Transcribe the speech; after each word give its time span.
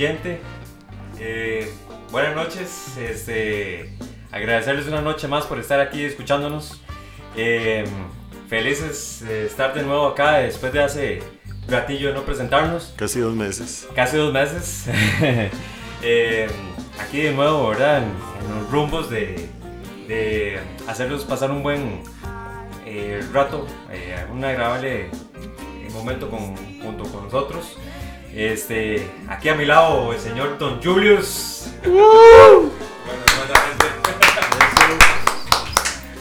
Oyente. 0.00 0.40
eh, 1.18 1.70
buenas 2.10 2.34
noches. 2.34 2.96
Este, 2.96 3.92
agradecerles 4.32 4.86
una 4.86 5.02
noche 5.02 5.28
más 5.28 5.44
por 5.44 5.58
estar 5.58 5.78
aquí 5.78 6.02
escuchándonos. 6.02 6.80
Eh, 7.36 7.84
felices 8.48 9.22
de 9.26 9.44
estar 9.44 9.74
de 9.74 9.82
nuevo 9.82 10.06
acá 10.06 10.38
después 10.38 10.72
de 10.72 10.82
hace 10.82 11.22
ratillo 11.68 12.08
de 12.08 12.14
no 12.14 12.22
presentarnos, 12.22 12.94
Casi 12.96 13.20
dos 13.20 13.34
meses. 13.34 13.86
casi 13.94 14.16
dos 14.16 14.32
meses. 14.32 14.86
Eh, 16.02 16.48
aquí 16.98 17.20
de 17.20 17.32
nuevo, 17.34 17.68
¿verdad? 17.68 17.98
En, 17.98 18.04
en 18.04 18.58
los 18.62 18.70
rumbos 18.70 19.10
de, 19.10 19.50
de 20.08 20.58
hacerlos 20.88 21.26
pasar 21.26 21.50
un 21.50 21.62
buen 21.62 22.02
rato, 23.34 23.66
un 24.32 24.42
agradable 24.42 25.10
momento 25.92 26.30
con- 26.30 26.56
junto 26.80 27.04
con 27.04 27.24
nosotros. 27.24 27.76
Este, 28.34 29.10
aquí 29.28 29.48
a 29.48 29.56
mi 29.56 29.64
lado 29.64 30.12
el 30.12 30.20
señor 30.20 30.56
Don 30.56 30.80
Julius. 30.80 31.68
Bueno, 31.82 32.70
buena 33.36 33.60
gente. 33.60 33.86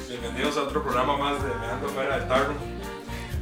Bienvenidos 0.08 0.58
a 0.58 0.64
otro 0.64 0.82
programa 0.82 1.18
más 1.18 1.44
de 1.44 1.50
Meando 1.56 1.88
Fuera 1.90 2.18
del 2.18 2.28
Tarro. 2.28 2.54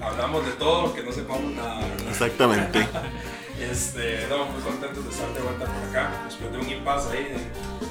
Hablamos 0.01 0.45
de 0.45 0.51
todo, 0.53 0.81
aunque 0.81 1.01
no 1.01 1.13
sepamos 1.13 1.53
nada, 1.53 1.79
¿verdad? 1.79 2.07
Exactamente. 2.09 2.87
Este, 3.61 4.27
no, 4.29 4.45
muy 4.45 4.61
contentos 4.61 5.03
de 5.03 5.11
estar 5.11 5.33
de 5.33 5.39
vuelta 5.39 5.65
por 5.65 5.89
acá, 5.89 6.11
después 6.25 6.51
de 6.51 6.57
un 6.59 6.69
impasse 6.69 7.17
ahí 7.17 7.23
de 7.23 7.39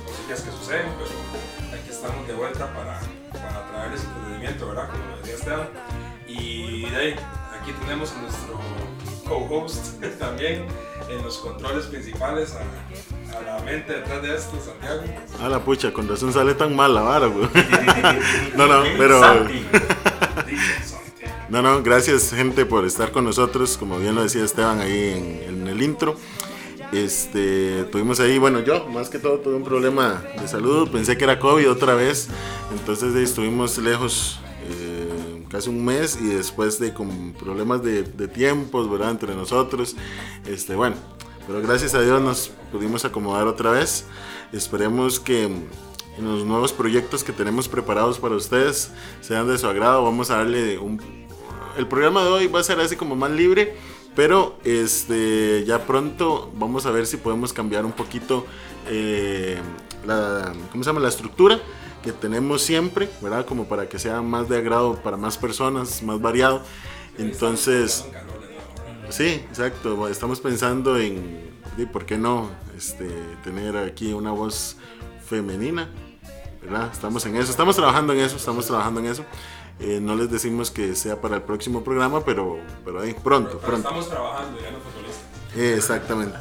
cosillas 0.04 0.42
que 0.42 0.50
suceden, 0.52 0.86
pero 0.98 1.80
aquí 1.80 1.90
estamos 1.90 2.26
de 2.28 2.34
vuelta 2.34 2.72
para, 2.72 3.00
para 3.32 3.66
traerles 3.66 4.04
entretenimiento, 4.04 4.68
¿verdad? 4.68 4.90
Como 4.90 5.04
lo 5.06 5.16
decía 5.16 5.34
Esteban. 5.34 5.68
Y 6.28 6.88
de 6.90 6.96
ahí, 6.96 7.16
aquí 7.66 7.74
tenemos 7.80 8.12
a 8.12 8.22
nuestro 8.22 8.60
co-host 9.28 10.00
también 10.20 10.66
en 11.10 11.22
los 11.22 11.38
controles 11.38 11.86
principales, 11.86 12.54
a, 12.54 13.36
a 13.36 13.42
la 13.42 13.64
mente 13.64 13.92
detrás 13.92 14.22
de 14.22 14.36
esto, 14.36 14.56
Santiago. 14.64 15.02
A 15.42 15.48
la 15.48 15.58
pucha, 15.58 15.92
con 15.92 16.08
razón 16.08 16.32
sale 16.32 16.54
tan 16.54 16.76
mal 16.76 16.94
la 16.94 17.02
vara, 17.02 17.26
güey. 17.26 17.48
No, 18.56 18.66
no, 18.66 18.82
pero-. 18.96 19.20
No, 21.48 21.62
no, 21.62 21.80
gracias 21.80 22.32
gente 22.32 22.66
por 22.66 22.84
estar 22.84 23.12
con 23.12 23.24
nosotros, 23.24 23.76
como 23.76 24.00
bien 24.00 24.16
lo 24.16 24.22
decía 24.24 24.44
Esteban 24.44 24.80
ahí 24.80 25.10
en, 25.46 25.60
en 25.60 25.68
el 25.68 25.80
intro. 25.80 26.16
Este, 26.92 27.84
tuvimos 27.84 28.18
ahí, 28.18 28.36
bueno, 28.38 28.60
yo 28.60 28.88
más 28.88 29.08
que 29.10 29.20
todo 29.20 29.38
tuve 29.38 29.54
un 29.54 29.62
problema 29.62 30.24
de 30.40 30.48
salud, 30.48 30.90
pensé 30.90 31.16
que 31.16 31.22
era 31.22 31.38
COVID 31.38 31.70
otra 31.70 31.94
vez, 31.94 32.28
entonces 32.76 33.14
estuvimos 33.14 33.78
lejos 33.78 34.40
eh, 34.68 34.95
casi 35.56 35.70
un 35.70 35.82
mes 35.82 36.18
y 36.20 36.26
después 36.26 36.78
de 36.78 36.92
con 36.92 37.32
problemas 37.32 37.82
de, 37.82 38.02
de 38.02 38.28
tiempos, 38.28 38.90
¿verdad? 38.90 39.12
Entre 39.12 39.34
nosotros, 39.34 39.96
este, 40.46 40.74
bueno, 40.74 40.96
pero 41.46 41.62
gracias 41.62 41.94
a 41.94 42.02
Dios 42.02 42.20
nos 42.20 42.50
pudimos 42.70 43.06
acomodar 43.06 43.46
otra 43.46 43.70
vez. 43.70 44.04
Esperemos 44.52 45.18
que 45.18 45.48
los 46.20 46.44
nuevos 46.44 46.74
proyectos 46.74 47.24
que 47.24 47.32
tenemos 47.32 47.68
preparados 47.68 48.18
para 48.18 48.34
ustedes 48.34 48.90
sean 49.22 49.48
de 49.48 49.56
su 49.56 49.66
agrado. 49.66 50.04
Vamos 50.04 50.30
a 50.30 50.36
darle 50.36 50.76
un... 50.76 51.00
El 51.78 51.88
programa 51.88 52.22
de 52.22 52.28
hoy 52.28 52.46
va 52.48 52.60
a 52.60 52.62
ser 52.62 52.78
así 52.78 52.96
como 52.96 53.16
más 53.16 53.30
libre, 53.30 53.76
pero 54.14 54.58
este, 54.62 55.64
ya 55.66 55.86
pronto 55.86 56.52
vamos 56.54 56.84
a 56.84 56.90
ver 56.90 57.06
si 57.06 57.16
podemos 57.16 57.54
cambiar 57.54 57.86
un 57.86 57.92
poquito 57.92 58.44
eh, 58.90 59.58
la, 60.06 60.52
¿cómo 60.70 60.84
se 60.84 60.90
llama? 60.90 61.00
la 61.00 61.08
estructura 61.08 61.58
que 62.02 62.12
tenemos 62.12 62.62
siempre, 62.62 63.08
¿verdad? 63.20 63.44
Como 63.46 63.64
para 63.66 63.88
que 63.88 63.98
sea 63.98 64.22
más 64.22 64.48
de 64.48 64.58
agrado 64.58 64.96
para 65.02 65.16
más 65.16 65.36
personas, 65.38 66.02
más 66.02 66.20
variado. 66.20 66.62
Entonces... 67.18 68.04
Sí, 69.10 69.44
exacto. 69.48 70.08
Estamos 70.08 70.40
pensando 70.40 70.98
en, 70.98 71.50
¿y 71.76 71.86
¿por 71.86 72.06
qué 72.06 72.18
no? 72.18 72.50
Este, 72.76 73.08
tener 73.44 73.76
aquí 73.76 74.12
una 74.12 74.32
voz 74.32 74.76
femenina, 75.24 75.88
¿verdad? 76.60 76.90
Estamos 76.92 77.24
en 77.26 77.36
eso, 77.36 77.50
estamos 77.50 77.76
trabajando 77.76 78.12
en 78.12 78.20
eso, 78.20 78.36
estamos 78.36 78.66
trabajando 78.66 79.00
en 79.00 79.06
eso. 79.06 79.24
Eh, 79.78 80.00
no 80.00 80.14
les 80.14 80.30
decimos 80.30 80.70
que 80.70 80.94
sea 80.94 81.20
para 81.20 81.36
el 81.36 81.42
próximo 81.42 81.84
programa, 81.84 82.24
pero, 82.24 82.58
pero 82.84 83.00
ahí, 83.00 83.12
pronto, 83.14 83.50
Pero 83.50 83.60
pronto. 83.60 83.88
estamos 83.88 84.08
trabajando 84.08 84.60
ya 84.60 84.70
los 84.70 84.82
futbolistas. 84.82 85.24
Eh, 85.54 85.74
exactamente, 85.76 86.38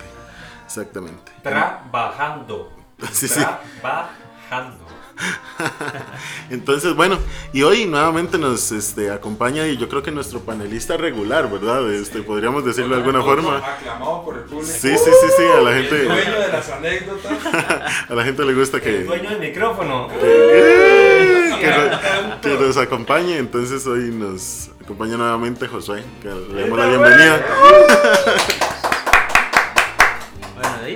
exactamente. 0.66 1.32
Trabajando. 1.44 2.72
Sí, 3.12 3.28
sí. 3.28 3.42
Trabajando. 3.82 4.86
Entonces, 6.50 6.94
bueno, 6.96 7.20
y 7.54 7.64
hoy 7.64 7.86
nuevamente 7.86 8.38
nos 8.38 8.72
este, 8.72 9.12
acompaña 9.12 9.68
y 9.68 9.78
yo 9.78 9.88
creo 9.88 10.04
que 10.04 10.12
nuestro 10.12 10.42
panelista 10.42 10.98
regular, 10.98 11.50
¿verdad? 11.50 11.92
Este, 11.94 12.22
podríamos 12.22 12.66
decirlo 12.66 12.96
de 12.96 13.02
alguna 13.02 13.22
forma. 13.22 13.58
Aclamado 13.58 14.24
por 14.24 14.38
el 14.38 14.44
público. 14.44 14.72
Sí, 14.72 14.90
sí, 14.90 14.98
sí, 14.98 15.28
sí, 15.38 15.44
a 15.44 15.62
la 15.62 15.78
El 15.78 15.84
gente, 15.84 16.04
dueño 16.06 16.40
de 16.40 16.48
las 16.50 16.70
anécdotas. 16.70 17.46
a 18.10 18.14
la 18.14 18.24
gente 18.24 18.46
le 18.46 18.54
gusta 18.54 18.78
El 18.78 18.84
que... 18.84 19.04
dueño 19.04 19.30
del 19.30 19.40
micrófono. 19.40 20.08
que, 21.60 21.68
nos, 21.68 22.42
que 22.42 22.66
nos 22.66 22.78
acompañe. 22.78 23.38
Entonces 23.38 23.86
hoy 23.88 24.12
nos 24.12 24.70
acompaña 24.84 25.18
nuevamente 25.18 25.68
Josué, 25.68 26.04
que 26.22 26.30
le 26.30 26.62
damos 26.62 26.80
la 26.80 26.88
bienvenida. 26.88 27.46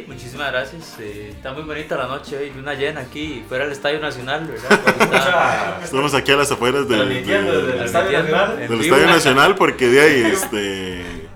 Muchísimas 0.08 0.52
gracias. 0.52 0.96
eh, 1.00 1.30
está 1.36 1.52
muy 1.54 1.64
bonita 1.64 1.96
la 1.98 2.08
noche 2.08 2.38
hoy, 2.38 2.52
luna 2.56 2.74
llena 2.74 3.02
aquí 3.02 3.44
fuera 3.48 3.64
del 3.66 3.74
Estadio 3.74 4.00
Nacional, 4.00 4.48
¿verdad? 4.48 5.82
Estamos 5.84 6.14
aquí 6.14 6.32
a 6.32 6.36
las 6.36 6.52
afueras 6.52 6.88
del, 6.88 7.12
Estadio 7.12 8.22
Nacional. 8.24 8.52
en 8.54 8.60
del 8.60 8.68
vivo. 8.80 8.82
Estadio 8.96 9.08
Nacional 9.08 9.56
porque 9.56 9.88
de 9.88 10.02
ahí, 10.02 10.22
este, 10.34 11.30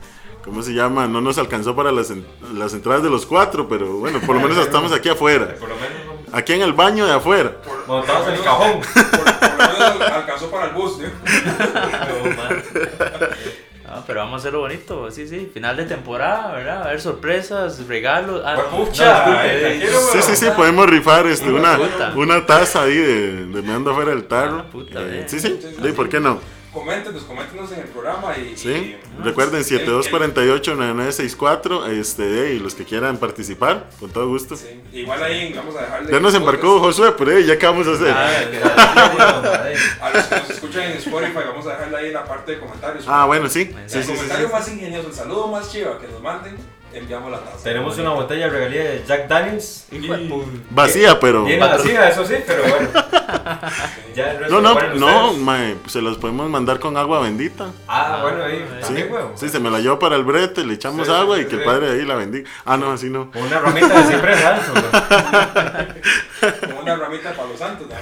¿cómo 0.43 0.61
se 0.61 0.73
llama? 0.73 1.07
No 1.07 1.21
nos 1.21 1.37
alcanzó 1.37 1.75
para 1.75 1.91
las, 1.91 2.11
en- 2.11 2.25
las 2.53 2.73
entradas 2.73 3.03
de 3.03 3.09
los 3.09 3.25
cuatro, 3.25 3.67
pero 3.67 3.97
bueno, 3.97 4.19
por 4.21 4.35
lo 4.35 4.41
menos 4.41 4.57
estamos 4.65 4.91
aquí 4.91 5.09
afuera. 5.09 5.55
Por 5.59 5.69
lo 5.69 5.75
menos 5.75 5.91
Aquí 6.35 6.53
en 6.53 6.63
el 6.63 6.73
baño 6.73 7.05
de 7.05 7.13
afuera. 7.13 7.51
Por- 7.61 7.87
Montados 7.87 8.27
en 8.29 8.33
el 8.35 8.41
cajón. 8.43 8.79
Por, 8.93 9.39
por 9.39 9.79
lo 9.79 9.93
menos 9.95 10.11
alcanzó 10.11 10.49
para 10.49 10.65
el 10.67 10.71
bus, 10.73 10.97
¿no? 10.97 11.07
No, 11.07 11.13
No, 13.95 14.03
pero 14.07 14.19
vamos 14.21 14.33
a 14.35 14.37
hacerlo 14.39 14.59
bonito, 14.59 15.09
sí, 15.11 15.27
sí. 15.27 15.49
Final 15.53 15.77
de 15.77 15.85
temporada, 15.85 16.51
¿verdad? 16.53 16.83
A 16.83 16.89
ver 16.89 17.01
sorpresas, 17.01 17.85
regalos. 17.87 18.41
Ah, 18.45 18.55
Pues, 18.55 18.71
no, 18.71 18.85
pucha, 18.85 19.25
disculpe, 19.25 19.85
eh, 19.85 19.89
Sí, 20.13 20.21
sí, 20.21 20.35
sí, 20.35 20.45
podemos 20.55 20.87
rifar 20.89 21.27
este, 21.27 21.51
una, 21.51 21.77
una 22.15 22.45
taza 22.45 22.83
ahí 22.83 22.95
de, 22.97 23.45
de 23.47 23.61
me 23.61 23.73
ando 23.73 23.91
afuera 23.91 24.11
del 24.11 24.25
tarro. 24.25 24.59
Ah, 24.59 24.65
puta, 24.71 24.99
Eh, 25.01 25.19
eh. 25.21 25.23
sí, 25.27 25.39
sí, 25.39 25.59
sí, 25.61 25.91
¿por 25.91 26.09
qué 26.09 26.19
no? 26.19 26.39
Coméntenos, 26.73 27.23
coméntenos 27.23 27.71
en 27.71 27.79
el 27.81 27.87
programa 27.87 28.35
y. 28.37 28.57
Sí, 28.57 28.69
y- 28.69 28.97
recuerden 29.23 29.57
el- 29.59 29.65
7248-9964, 29.65 31.85
este, 31.87 32.53
y 32.55 32.59
los 32.59 32.73
que 32.73 32.83
quieran 32.83 33.17
participar, 33.17 33.89
con 33.99 34.09
todo 34.09 34.27
gusto. 34.27 34.55
sí, 34.55 34.81
Igual 34.91 35.21
ahí 35.23 35.53
vamos 35.53 35.75
a 35.75 35.81
dejarle. 35.81 36.11
Ya 36.11 36.19
nos 36.19 36.33
embarcó 36.33 36.79
Josué, 36.79 37.13
pero 37.17 37.31
eh, 37.31 37.45
ya 37.45 37.57
qué 37.59 37.65
vamos 37.67 37.87
a 37.87 37.91
hacer. 37.91 38.09
Ah, 38.09 38.31
A 40.01 40.09
los 40.09 40.23
que 40.25 40.35
nos 40.35 40.49
escuchan 40.49 40.81
en 40.83 40.91
Spotify, 40.97 41.39
vamos 41.47 41.65
a 41.67 41.69
dejarle 41.71 41.97
ahí 41.97 42.07
en 42.07 42.13
la 42.13 42.25
parte 42.25 42.53
de 42.53 42.59
comentarios. 42.59 43.05
Ah, 43.07 43.25
bueno, 43.25 43.47
sí. 43.49 43.71
El 43.75 43.89
Sí, 43.89 43.97
el 43.99 44.05
comentario 44.07 44.47
sí. 44.47 44.53
más 44.53 44.67
ingenioso, 44.67 45.07
el 45.09 45.13
saludo 45.13 45.47
más 45.47 45.71
chiva 45.71 45.99
que 45.99 46.07
nos 46.07 46.21
manden, 46.21 46.57
enviamos 46.93 47.31
la 47.31 47.39
taza. 47.39 47.63
Tenemos 47.63 47.97
una 47.97 48.09
botella 48.11 48.45
de 48.45 48.49
regalía 48.51 48.83
de 48.83 49.03
Jack 49.07 49.27
Daniels. 49.27 49.85
Y- 49.91 50.07
Vacía, 50.69 51.19
pero. 51.19 51.43
Bien 51.45 51.59
vacía, 51.59 52.09
eso 52.09 52.25
sí, 52.25 52.35
pero 52.45 52.63
bueno. 52.63 52.89
Ya 54.15 54.29
el 54.31 54.37
resto 54.39 54.61
No, 54.61 54.75
no, 54.75 54.93
no, 54.95 55.33
mae, 55.33 55.75
se 55.87 55.99
los 55.99 56.17
podemos 56.19 56.47
mandar 56.47 56.79
con 56.79 56.95
agua 56.97 57.19
bendita. 57.21 57.71
Ah, 57.87 58.19
bueno, 58.21 58.43
ahí. 58.43 58.59
Sí. 58.59 58.65
Sí, 58.75 58.81
También, 58.85 59.11
huevo. 59.11 59.31
sí, 59.35 59.49
se 59.49 59.59
me 59.59 59.71
la 59.71 59.79
llevo 59.79 59.97
para 59.97 60.15
el 60.17 60.23
brete, 60.23 60.63
le 60.63 60.75
echamos 60.75 61.07
Sí, 61.07 61.13
agua 61.13 61.39
y 61.39 61.43
sí, 61.43 61.47
que 61.49 61.55
el 61.55 61.63
padre 61.63 61.89
ahí 61.91 62.05
la 62.05 62.13
bendiga. 62.15 62.47
Ah, 62.63 62.77
no, 62.77 62.91
así 62.91 63.09
no. 63.09 63.31
Una 63.33 63.59
ramita 63.59 63.87
de 64.03 64.13
ciprés 64.13 64.45
alto. 64.45 64.71
¿no? 64.75 66.67
Como 66.67 66.79
una 66.81 66.95
ramita 66.95 67.33
para 67.33 67.47
los 67.49 67.57
santos, 67.57 67.87
¿no? 67.89 67.95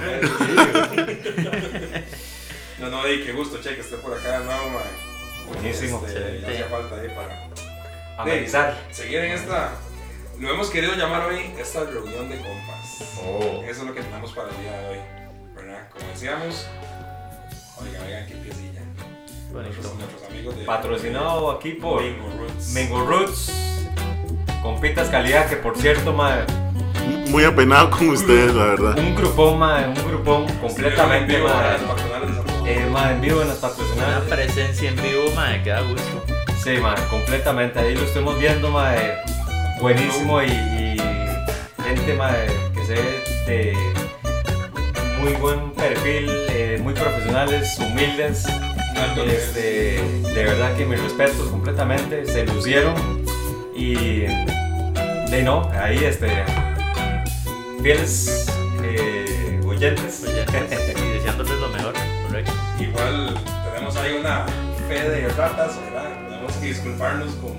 No, 2.78 2.90
no, 2.90 3.08
y 3.08 3.22
qué 3.24 3.32
gusto, 3.32 3.58
che, 3.62 3.74
que 3.74 3.80
esté 3.80 3.96
por 3.96 4.12
acá 4.12 4.40
de 4.40 4.44
nuevo, 4.44 4.68
mae. 4.70 5.52
Buenísimo. 5.54 6.02
Este, 6.06 6.40
ya 6.42 6.48
Sí. 6.48 6.52
hacía 6.54 6.66
falta 6.66 6.96
ahí 7.00 7.08
para. 7.08 7.48
Amenizar. 8.18 8.76
seguir 8.90 9.18
en 9.20 9.32
esta. 9.32 9.72
Lo 10.38 10.50
hemos 10.50 10.70
querido 10.70 10.94
llamar 10.94 11.22
hoy 11.26 11.52
esta 11.58 11.84
reunión 11.84 12.28
de 12.28 12.36
compas. 12.36 13.18
Oh. 13.24 13.62
Eso 13.64 13.82
es 13.82 13.86
lo 13.86 13.94
que 13.94 14.02
tenemos 14.02 14.32
para 14.32 14.48
el 14.50 14.56
día 14.60 14.72
de 14.72 14.88
hoy. 14.88 14.98
¿Verdad? 15.54 15.88
Como 15.92 16.06
decíamos, 16.10 16.66
oiga, 17.80 18.00
oigan 18.06 18.26
qué 18.26 18.34
piecilla. 18.36 18.80
Nuestros, 19.52 19.94
nuestros 19.96 20.24
amigos 20.30 20.56
de 20.56 20.64
Patrocinado 20.64 21.50
aquí 21.50 21.72
por 21.72 22.02
Bingo 22.02 22.28
Roots. 22.38 22.68
Mengo 22.72 23.04
Roots. 23.04 23.52
Compitas 24.62 25.08
calidad, 25.08 25.48
que 25.48 25.56
por 25.56 25.76
cierto, 25.76 26.12
mae, 26.12 26.44
Muy 27.28 27.44
apenado 27.44 27.90
con 27.90 28.08
ustedes, 28.10 28.54
la 28.54 28.64
verdad. 28.66 28.98
un 28.98 29.14
grupón, 29.14 29.58
mae, 29.58 29.88
un 29.88 29.94
grupón 29.94 30.46
completamente, 30.58 31.36
Vivo, 31.36 31.48
patronales 31.48 32.28
de 32.30 32.34
San 32.36 32.44
Pedro. 32.44 32.66
Eh, 32.66 33.12
en 33.12 33.20
vivo 33.20 33.42
en 33.42 33.48
las 33.48 33.58
Una 33.58 33.68
patrocinales. 33.68 34.28
presencia 34.28 34.88
en 34.88 34.96
vivo, 34.96 35.24
mae, 35.34 35.62
que 35.62 35.70
da 35.70 35.80
gusto. 35.82 36.31
Sí, 36.62 36.78
mae, 36.80 36.94
completamente. 37.10 37.80
Ahí 37.80 37.96
lo 37.96 38.02
estamos 38.02 38.38
viendo, 38.38 38.70
mae. 38.70 39.16
Buenísimo 39.80 40.40
y, 40.40 40.46
y 40.46 40.96
gente, 41.82 42.16
que 42.72 42.84
se 42.86 42.94
ve 42.94 43.24
de 43.48 43.76
muy 45.18 45.32
buen 45.40 45.72
perfil, 45.72 46.30
eh, 46.50 46.78
muy 46.80 46.94
profesionales, 46.94 47.76
humildes. 47.80 48.46
Este, 49.26 50.00
de 50.34 50.44
verdad 50.44 50.76
que 50.76 50.86
mis 50.86 51.02
respetos 51.02 51.48
completamente, 51.48 52.24
se 52.26 52.46
lucieron 52.46 52.94
y 53.74 54.20
de 54.20 55.42
no, 55.44 55.68
ahí 55.72 56.04
este, 56.04 56.44
fieles 57.82 58.46
eh, 58.84 59.60
oyentes. 59.66 60.22
Oyentes, 60.28 60.94
y 60.96 61.08
deseándoles 61.14 61.58
lo 61.58 61.68
mejor, 61.70 61.94
correcto. 62.28 62.52
Igual 62.78 63.34
tenemos 63.74 63.96
ahí 63.96 64.12
una 64.12 64.46
fe 64.86 65.10
de 65.10 65.28
ratas, 65.30 65.76
¿verdad? 65.86 66.21
Disculparnos 66.62 67.34
con, 67.34 67.58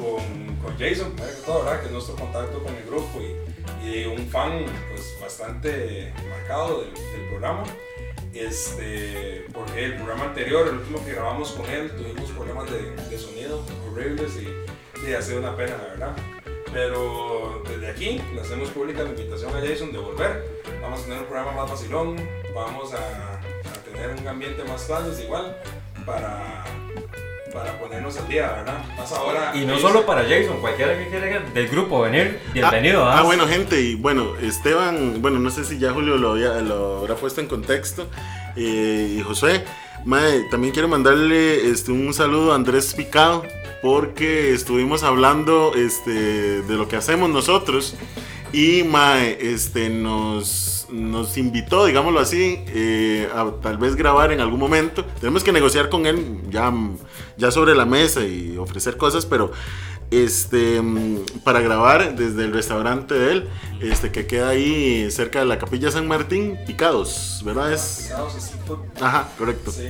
con, 0.00 0.56
con 0.56 0.78
Jason, 0.78 1.14
que 1.14 1.86
es 1.86 1.92
nuestro 1.92 2.16
contacto 2.16 2.62
con 2.62 2.74
el 2.74 2.84
grupo 2.84 3.20
y, 3.20 4.06
un 4.06 4.26
fan 4.28 4.64
pues 4.90 5.18
bastante 5.20 6.14
marcado 6.30 6.80
del, 6.80 6.92
programa. 7.28 7.64
Este, 8.32 9.44
porque 9.52 9.84
el 9.84 9.96
programa 9.96 10.24
anterior, 10.24 10.66
el 10.66 10.76
último 10.76 11.04
que 11.04 11.12
grabamos 11.12 11.50
con 11.52 11.68
él, 11.68 11.90
tuvimos 11.94 12.30
problemas 12.30 12.70
de, 12.70 12.96
de 13.10 13.18
sonido 13.18 13.62
horribles 13.90 14.32
y, 14.40 15.12
ha 15.12 15.20
sido 15.20 15.40
una 15.40 15.54
pena, 15.54 15.76
la 15.76 15.88
verdad. 15.88 16.16
Pero 16.72 17.62
desde 17.68 17.90
aquí 17.90 18.20
le 18.34 18.40
hacemos 18.40 18.70
pública 18.70 19.02
la 19.02 19.10
invitación 19.10 19.54
a 19.54 19.60
Jason 19.60 19.92
de 19.92 19.98
volver. 19.98 20.62
Vamos 20.80 21.00
a 21.00 21.04
tener 21.04 21.18
un 21.18 21.26
programa 21.26 21.52
más 21.52 21.70
vacilón, 21.70 22.16
vamos 22.54 22.94
a, 22.94 23.34
a 23.34 23.84
tener 23.84 24.18
un 24.18 24.26
ambiente 24.26 24.64
más 24.64 24.88
tal, 24.88 25.12
igual, 25.22 25.60
para, 26.06 26.64
para 27.52 27.78
ponernos 27.78 28.16
al 28.16 28.28
día, 28.28 28.50
¿verdad? 28.52 28.84
Más 28.96 29.12
ahora. 29.12 29.52
Y 29.54 29.64
no 29.66 29.78
solo 29.78 30.06
para 30.06 30.22
Jason, 30.22 30.58
cualquiera 30.60 30.96
que 30.98 31.08
quiera 31.08 31.40
del 31.40 31.68
grupo 31.68 32.00
venir, 32.00 32.40
bienvenido. 32.54 33.04
Ah, 33.04 33.16
¿ah? 33.16 33.18
ah, 33.20 33.22
bueno, 33.22 33.46
gente, 33.46 33.80
y 33.80 33.94
bueno, 33.94 34.36
Esteban, 34.40 35.20
bueno, 35.20 35.38
no 35.38 35.50
sé 35.50 35.64
si 35.64 35.78
ya 35.78 35.92
Julio 35.92 36.16
lo, 36.16 36.32
había- 36.32 36.60
lo 36.60 37.00
habrá 37.00 37.14
puesto 37.16 37.40
en 37.40 37.48
contexto, 37.48 38.08
eh, 38.56 39.16
y 39.18 39.22
Josué, 39.22 39.64
mae, 40.04 40.44
también 40.50 40.72
quiero 40.72 40.88
mandarle 40.88 41.68
este, 41.70 41.92
un 41.92 42.14
saludo 42.14 42.52
a 42.52 42.54
Andrés 42.54 42.94
Picado, 42.94 43.42
porque 43.82 44.52
estuvimos 44.54 45.02
hablando 45.02 45.72
este, 45.74 46.62
de 46.62 46.74
lo 46.74 46.88
que 46.88 46.96
hacemos 46.96 47.28
nosotros, 47.28 47.96
y 48.52 48.82
mae, 48.84 49.36
este, 49.40 49.88
nos, 49.90 50.86
nos 50.90 51.36
invitó, 51.38 51.86
digámoslo 51.86 52.20
así, 52.20 52.62
eh, 52.68 53.28
a 53.34 53.50
tal 53.62 53.78
vez 53.78 53.96
grabar 53.96 54.30
en 54.30 54.40
algún 54.40 54.60
momento. 54.60 55.04
Tenemos 55.20 55.42
que 55.42 55.52
negociar 55.52 55.88
con 55.88 56.04
él 56.06 56.38
ya, 56.50 56.70
ya 57.36 57.50
sobre 57.50 57.74
la 57.74 57.84
mesa 57.86 58.20
y 58.24 58.56
ofrecer 58.58 58.96
cosas, 58.96 59.26
pero 59.26 59.52
este, 60.10 60.80
para 61.44 61.60
grabar 61.60 62.14
desde 62.16 62.44
el 62.44 62.52
restaurante 62.52 63.14
de 63.14 63.32
él, 63.32 63.48
este, 63.80 64.10
que 64.12 64.26
queda 64.26 64.50
ahí 64.50 65.10
cerca 65.10 65.38
de 65.40 65.46
la 65.46 65.58
capilla 65.58 65.90
San 65.90 66.06
Martín, 66.06 66.58
Picados, 66.66 67.40
¿verdad? 67.44 67.72
Es, 67.72 68.04
Picados 68.08 68.32
seafood, 68.34 68.78
ajá, 69.00 69.28
correcto. 69.38 69.70
Sí. 69.70 69.88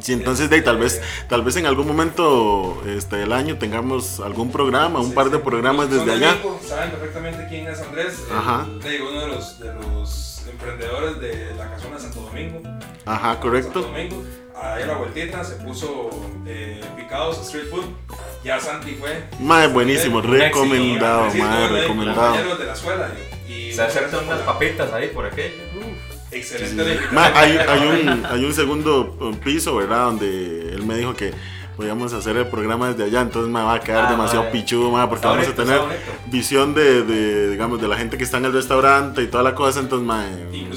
Sí, 0.00 0.12
entonces 0.12 0.48
de 0.48 0.56
ahí, 0.56 0.62
tal 0.62 0.78
vez, 0.78 1.02
tal 1.28 1.42
vez 1.42 1.56
en 1.56 1.66
algún 1.66 1.86
momento 1.88 2.80
este, 2.86 3.16
del 3.16 3.32
año 3.32 3.58
tengamos 3.58 4.20
algún 4.20 4.52
programa, 4.52 5.00
un 5.00 5.08
Sí, 5.08 5.12
par 5.12 5.28
de 5.28 5.38
sí. 5.38 5.42
programas 5.44 5.90
desde 5.90 6.12
allá. 6.12 6.30
México 6.34 6.60
Saben 6.66 6.90
perfectamente 6.92 7.46
quién 7.48 7.66
es 7.66 7.80
Andrés, 7.80 8.22
el- 8.30 8.36
Ajá. 8.36 8.66
de 8.84 9.02
uno 9.02 9.20
de 9.22 9.26
los, 9.26 9.58
de 9.58 9.74
los 9.74 10.42
emprendedores 10.48 11.20
de 11.20 11.52
la 11.56 11.68
casona 11.70 11.96
de 11.96 12.00
Santo 12.02 12.20
Domingo. 12.20 12.62
Ajá, 13.06 13.22
Santo 13.32 13.40
correcto. 13.42 13.82
Domingo. 13.82 14.22
Ahí 14.60 14.82
a 14.82 14.86
la 14.86 14.94
vueltita 14.94 15.44
se 15.44 15.54
puso 15.56 16.10
eh, 16.46 16.80
picados 16.96 17.38
street 17.46 17.68
food. 17.70 17.84
Ya 18.44 18.58
Santi 18.60 18.94
fue. 18.94 19.24
Mae, 19.40 19.68
buenísimo, 19.68 20.20
recomendado, 20.20 21.26
estuvo 21.26 21.44
ahí, 21.44 21.68
recomendado. 21.68 22.26
compañeros 22.26 22.58
de 22.58 22.64
la 22.64 22.72
escuela. 22.72 23.10
Y, 23.48 23.52
y 23.52 23.72
Se 23.72 23.82
aceptan 23.82 24.26
unas 24.26 24.40
papitas 24.40 24.92
ahí 24.92 25.08
por 25.08 25.26
aquello. 25.26 25.54
Excelente. 26.30 26.70
Sí, 26.70 26.76
la 26.76 27.00
sí. 27.00 27.14
Ma, 27.14 27.26
hay, 27.34 27.56
hay 27.56 27.86
un, 27.86 28.26
hay 28.26 28.44
un 28.44 28.52
segundo 28.52 29.16
uh, 29.20 29.34
piso, 29.36 29.76
¿verdad? 29.76 30.04
Donde 30.06 30.74
él 30.74 30.84
me 30.84 30.96
dijo 30.96 31.14
que 31.14 31.32
podíamos 31.76 32.12
hacer 32.12 32.36
el 32.36 32.46
programa 32.48 32.88
desde 32.90 33.04
allá, 33.04 33.20
entonces 33.20 33.50
me 33.52 33.62
va 33.62 33.74
a 33.74 33.80
quedar 33.80 34.06
Ah, 34.06 34.10
demasiado 34.10 34.44
ma, 34.44 34.50
pichudo, 34.50 34.90
ma, 34.90 35.08
porque 35.08 35.26
vamos 35.26 35.46
bonito, 35.46 35.62
a 35.62 35.64
tener 35.64 35.80
visión 36.26 36.74
de, 36.74 37.04
de, 37.04 37.50
digamos, 37.50 37.80
de 37.80 37.86
la 37.86 37.96
gente 37.96 38.18
que 38.18 38.24
está 38.24 38.38
en 38.38 38.46
el 38.46 38.52
restaurante 38.52 39.22
y 39.22 39.28
toda 39.28 39.44
la 39.44 39.54
cosa, 39.54 39.78
entonces 39.78 40.04
ma, 40.04 40.24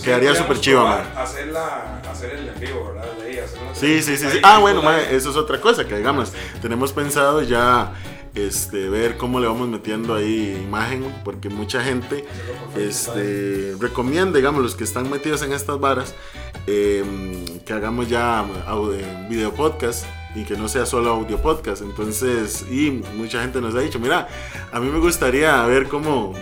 quedaría 0.04 0.36
súper 0.36 0.60
chiva, 0.60 0.84
ma. 0.84 1.22
Hacerla, 1.24 2.01
hacer 2.10 2.36
el 2.36 2.50
en 2.50 2.60
vivo, 2.60 2.94
¿verdad? 2.94 3.10
Sí, 3.81 4.04
sí, 4.04 4.16
sí, 4.16 4.28
sí. 4.31 4.38
Ah, 4.44 4.60
bueno, 4.60 4.83
ma, 4.83 5.01
eso 5.01 5.31
es 5.31 5.36
otra 5.36 5.60
cosa 5.60 5.88
que 5.88 5.98
digamos, 5.98 6.31
tenemos 6.62 6.94
pensado 6.94 7.42
ya 7.42 7.94
este, 8.36 8.89
ver 8.89 9.18
cómo 9.18 9.39
le 9.39 9.48
vamos 9.48 9.68
metiendo 9.68 10.13
ahí 10.13 10.56
imagen, 10.63 11.04
porque 11.25 11.50
mucha 11.50 11.83
gente 11.83 12.24
este, 12.78 13.75
recomienda, 13.80 14.38
digamos, 14.38 14.62
los 14.62 14.75
que 14.75 14.83
están 14.83 15.10
metidos 15.10 15.42
en 15.42 15.51
estas 15.51 15.80
varas, 15.80 16.13
eh, 16.68 17.04
que 17.66 17.74
hagamos 17.74 18.07
ya 18.07 18.45
eh, 18.45 19.28
video 19.28 19.51
podcast 19.51 20.06
y 20.36 20.44
que 20.44 20.56
no 20.56 20.69
sea 20.69 20.86
solo 20.86 21.10
audio 21.10 21.42
podcast. 21.42 21.81
Entonces, 21.81 22.63
y 22.69 23.01
mucha 23.18 23.42
gente 23.42 23.60
nos 23.62 23.74
ha 23.74 23.80
dicho, 23.80 24.00
mira, 24.00 24.27
a 24.72 24.80
mí 24.80 24.92
me 24.92 25.00
gustaría 25.00 25.66
ver 25.66 25.88
cómo, 25.88 26.34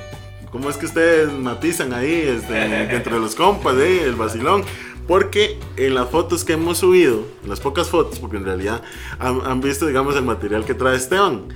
cómo 0.52 0.70
es 0.70 0.76
que 0.76 0.88
ustedes 0.88 1.32
matizan 1.32 1.94
ahí 1.94 2.36
este, 2.38 2.94
entre 2.96 3.18
los 3.18 3.34
compas, 3.34 3.78
eh, 3.78 4.04
el 4.04 4.16
vacilón. 4.16 4.64
Porque 5.10 5.60
en 5.76 5.96
las 5.96 6.08
fotos 6.10 6.46
que 6.46 6.54
hemos 6.54 6.78
subido, 6.78 7.24
en 7.44 7.50
las 7.50 7.60
pocas 7.60 7.90
fotos, 7.90 8.20
porque 8.20 8.38
en 8.38 8.46
realidad 8.46 8.84
han, 9.18 9.42
han 9.44 9.60
visto, 9.60 9.88
digamos, 9.88 10.16
el 10.16 10.22
material 10.24 10.64
que 10.66 10.76
trae 10.76 10.96
Esteban, 10.96 11.48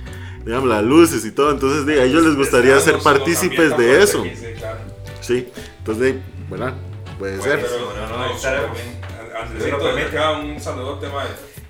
digamos, 0.44 0.68
las 0.68 0.82
luces 0.82 1.24
y 1.24 1.30
todo. 1.30 1.52
Entonces, 1.52 1.86
de, 1.86 2.00
a 2.00 2.04
ellos 2.04 2.24
les 2.24 2.34
gustaría 2.34 2.78
ser 2.80 2.98
partícipes 2.98 3.78
de 3.78 4.02
eso. 4.02 4.24
Sí, 4.24 4.32
claro. 4.58 4.78
Sí, 5.20 5.48
entonces, 5.78 6.16
¿verdad? 6.50 6.74
Puede 7.18 7.40
ser. 7.40 7.60
Buenísimo. 7.60 7.90
Pero, 7.94 8.06
no, 8.08 8.18
no, 8.18 8.26
no, 8.26 8.34
estaremos. 8.34 8.66
súper 8.76 8.82
bien. 8.84 9.04
An- 9.04 9.24
Si 9.24 9.32
lo 9.32 9.38
Andresito, 9.40 9.78
permite. 9.78 10.04
desde 10.04 10.18
acá 10.18 10.30
un 10.32 10.60
saludote. 10.60 11.06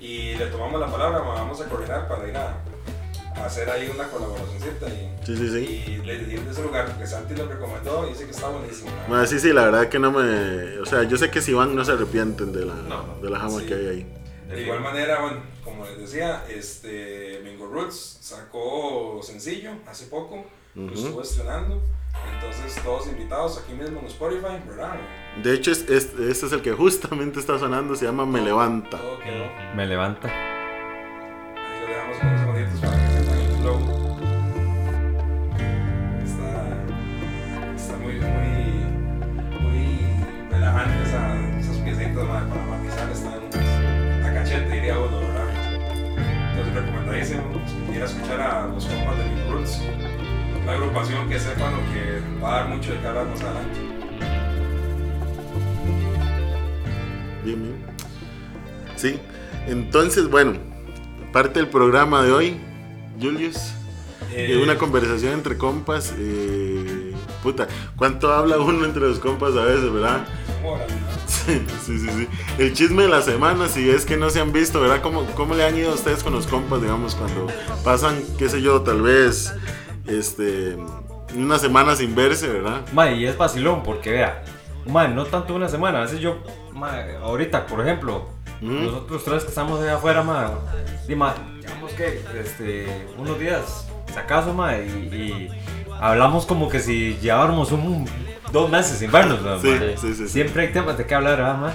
Y 0.00 0.34
le 0.36 0.46
tomamos 0.46 0.80
la 0.80 0.86
palabra, 0.90 1.18
vamos 1.20 1.60
a 1.60 1.64
coordinar 1.68 2.08
para 2.08 2.26
ir 2.28 2.36
a 2.36 2.62
hacer 3.36 3.68
ahí 3.70 3.90
una 3.94 4.04
colaboracióncita 4.08 4.86
y, 4.88 5.10
Sí, 5.24 5.36
sí, 5.36 5.48
sí. 5.48 5.84
y 5.92 5.96
le 6.04 6.18
decir 6.18 6.40
de 6.42 6.50
ese 6.50 6.62
lugar, 6.62 6.86
porque 6.86 7.06
Santi 7.06 7.34
lo 7.34 7.46
recomendó 7.46 8.06
y 8.06 8.10
dice 8.12 8.24
que 8.26 8.30
está 8.32 8.48
buenísimo. 8.48 8.90
mae. 8.90 9.08
Bueno, 9.08 9.26
sí, 9.26 9.38
sí, 9.40 9.52
la 9.52 9.64
verdad 9.64 9.88
que 9.88 9.98
no 9.98 10.12
me... 10.12 10.78
O 10.80 10.86
sea, 10.86 11.02
yo 11.04 11.16
sé 11.16 11.30
que 11.30 11.40
si 11.40 11.52
van 11.52 11.74
no 11.74 11.84
se 11.84 11.92
arrepienten 11.92 12.52
de 12.52 12.66
la, 12.66 12.74
No, 12.74 13.18
de 13.22 13.30
la 13.30 13.38
jama 13.38 13.60
sí. 13.60 13.66
que 13.66 13.74
hay 13.74 13.86
ahí. 13.86 14.06
De 14.48 14.62
igual 14.62 14.80
manera, 14.80 15.20
bueno, 15.22 15.40
como 15.64 15.84
les 15.86 15.98
decía, 15.98 16.44
este 16.48 17.40
Mingo 17.42 17.66
Roots 17.66 18.18
sacó 18.20 19.20
sencillo 19.22 19.70
hace 19.88 20.06
poco, 20.06 20.44
lo 20.74 20.84
Ujú. 20.84 20.94
estuvo 20.94 21.22
estrenando. 21.22 21.80
Entonces, 22.34 22.80
todos 22.84 23.06
invitados 23.08 23.58
aquí 23.58 23.72
mismo 23.72 23.98
en 24.00 24.06
Spotify, 24.06 24.60
¿verdad? 24.68 24.92
De 25.42 25.52
hecho, 25.54 25.72
es, 25.72 25.80
es- 25.90 26.12
este 26.18 26.46
es 26.46 26.52
el 26.52 26.62
que 26.62 26.72
justamente 26.74 27.40
está 27.40 27.58
sonando, 27.58 27.96
se 27.96 28.04
llama 28.04 28.24
Me 28.26 28.40
Levanta. 28.42 28.98
Todo 28.98 29.18
quedó. 29.20 29.46
Me 29.74 29.86
levanta. 29.86 30.30
Dejamos 31.88 32.16
con 32.18 32.28
unos 32.28 32.40
segunditos 32.40 32.80
para 32.80 32.96
que 32.96 33.08
tengan 33.14 33.38
el 33.38 33.56
flow. 33.60 33.78
Está, 36.24 36.50
está 37.76 37.96
muy, 37.98 38.14
muy, 38.14 38.52
muy 39.60 39.80
relajante 40.50 41.02
esa, 41.04 41.22
esas 41.58 41.76
piecitas 41.78 42.24
para 42.24 42.66
matizar. 42.66 43.10
Están 43.10 44.24
a 44.24 44.34
cachete, 44.34 44.70
diría 44.70 44.98
uno, 44.98 45.20
¿verdad? 45.20 45.48
Entonces, 46.50 46.74
recomendadísimo. 46.74 47.42
Si 47.66 47.90
quiera 47.90 48.06
escuchar 48.06 48.40
a 48.40 48.66
los 48.66 48.86
compas 48.86 49.18
de 49.18 49.24
Big 49.24 49.50
Roots, 49.50 49.82
una 50.62 50.72
agrupación 50.72 51.28
que 51.28 51.38
sepa 51.38 51.70
lo 51.70 51.78
que 51.92 52.20
va 52.42 52.48
a 52.48 52.60
dar 52.60 52.68
mucho 52.68 52.92
de 52.92 53.00
qué 53.00 53.06
hablar 53.06 53.26
más 53.26 53.42
adelante. 53.42 53.80
Bien, 57.44 57.62
bien. 57.62 57.76
Sí, 58.96 59.20
entonces, 59.66 60.28
bueno, 60.30 60.54
parte 61.34 61.58
del 61.58 61.68
programa 61.68 62.22
de 62.22 62.30
hoy, 62.30 62.60
Julius, 63.20 63.56
Eh, 64.32 64.52
eh, 64.52 64.62
una 64.62 64.78
conversación 64.78 65.32
entre 65.32 65.58
compas. 65.58 66.14
eh, 66.16 67.12
puta, 67.42 67.66
¿cuánto 67.96 68.32
habla 68.32 68.58
uno 68.58 68.84
entre 68.84 69.02
los 69.02 69.18
compas 69.18 69.56
a 69.56 69.64
veces, 69.64 69.92
verdad? 69.92 70.24
Sí, 71.26 71.60
sí, 71.84 71.98
sí, 71.98 72.08
sí. 72.08 72.28
El 72.58 72.72
chisme 72.72 73.02
de 73.02 73.08
la 73.08 73.20
semana, 73.20 73.68
si 73.68 73.90
es 73.90 74.06
que 74.06 74.16
no 74.16 74.30
se 74.30 74.40
han 74.40 74.52
visto, 74.52 74.80
¿verdad? 74.80 75.02
¿Cómo, 75.02 75.26
¿Cómo 75.34 75.54
le 75.56 75.64
han 75.64 75.76
ido 75.76 75.90
a 75.90 75.94
ustedes 75.94 76.22
con 76.22 76.32
los 76.32 76.46
compas, 76.46 76.80
digamos, 76.80 77.16
cuando 77.16 77.48
pasan, 77.82 78.14
qué 78.38 78.48
sé 78.48 78.62
yo, 78.62 78.80
tal 78.82 79.02
vez, 79.02 79.52
este, 80.06 80.76
una 81.34 81.58
semana 81.58 81.96
sin 81.96 82.14
verse, 82.14 82.46
¿verdad? 82.48 82.82
Mae, 82.92 83.16
y 83.16 83.26
es 83.26 83.36
vacilón 83.36 83.82
porque 83.82 84.12
vea, 84.12 84.44
mae, 84.86 85.08
no 85.08 85.26
tanto 85.26 85.54
una 85.54 85.68
semana, 85.68 85.98
a 85.98 86.02
veces 86.02 86.20
yo, 86.20 86.38
mae, 86.72 87.16
ahorita, 87.16 87.66
por 87.66 87.80
ejemplo, 87.80 88.28
Nosotros 88.60 89.24
tres 89.24 89.42
que 89.44 89.48
estamos 89.50 89.80
allá 89.80 89.96
afuera, 89.96 90.22
mae, 90.22 90.48
digamos 91.60 91.92
que, 91.92 92.22
este, 92.40 93.06
unos 93.18 93.38
días 93.38 93.86
si 94.12 94.18
acaso, 94.18 94.52
ma, 94.54 94.76
y, 94.78 94.82
y 94.88 95.48
hablamos 96.00 96.46
como 96.46 96.68
que 96.68 96.80
si 96.80 97.16
lleváramos 97.20 97.72
un, 97.72 98.08
dos 98.52 98.70
meses 98.70 98.98
sin 98.98 99.10
vernos, 99.10 99.42
ma, 99.42 99.58
Sí, 99.58 99.68
ma. 99.68 99.78
sí, 99.78 99.94
sí, 99.96 100.14
sí. 100.14 100.28
Siempre 100.28 100.62
hay 100.66 100.72
temas 100.72 100.96
de 100.96 101.06
qué 101.06 101.14
hablar, 101.14 101.38
¿verdad, 101.38 101.58
ma? 101.58 101.72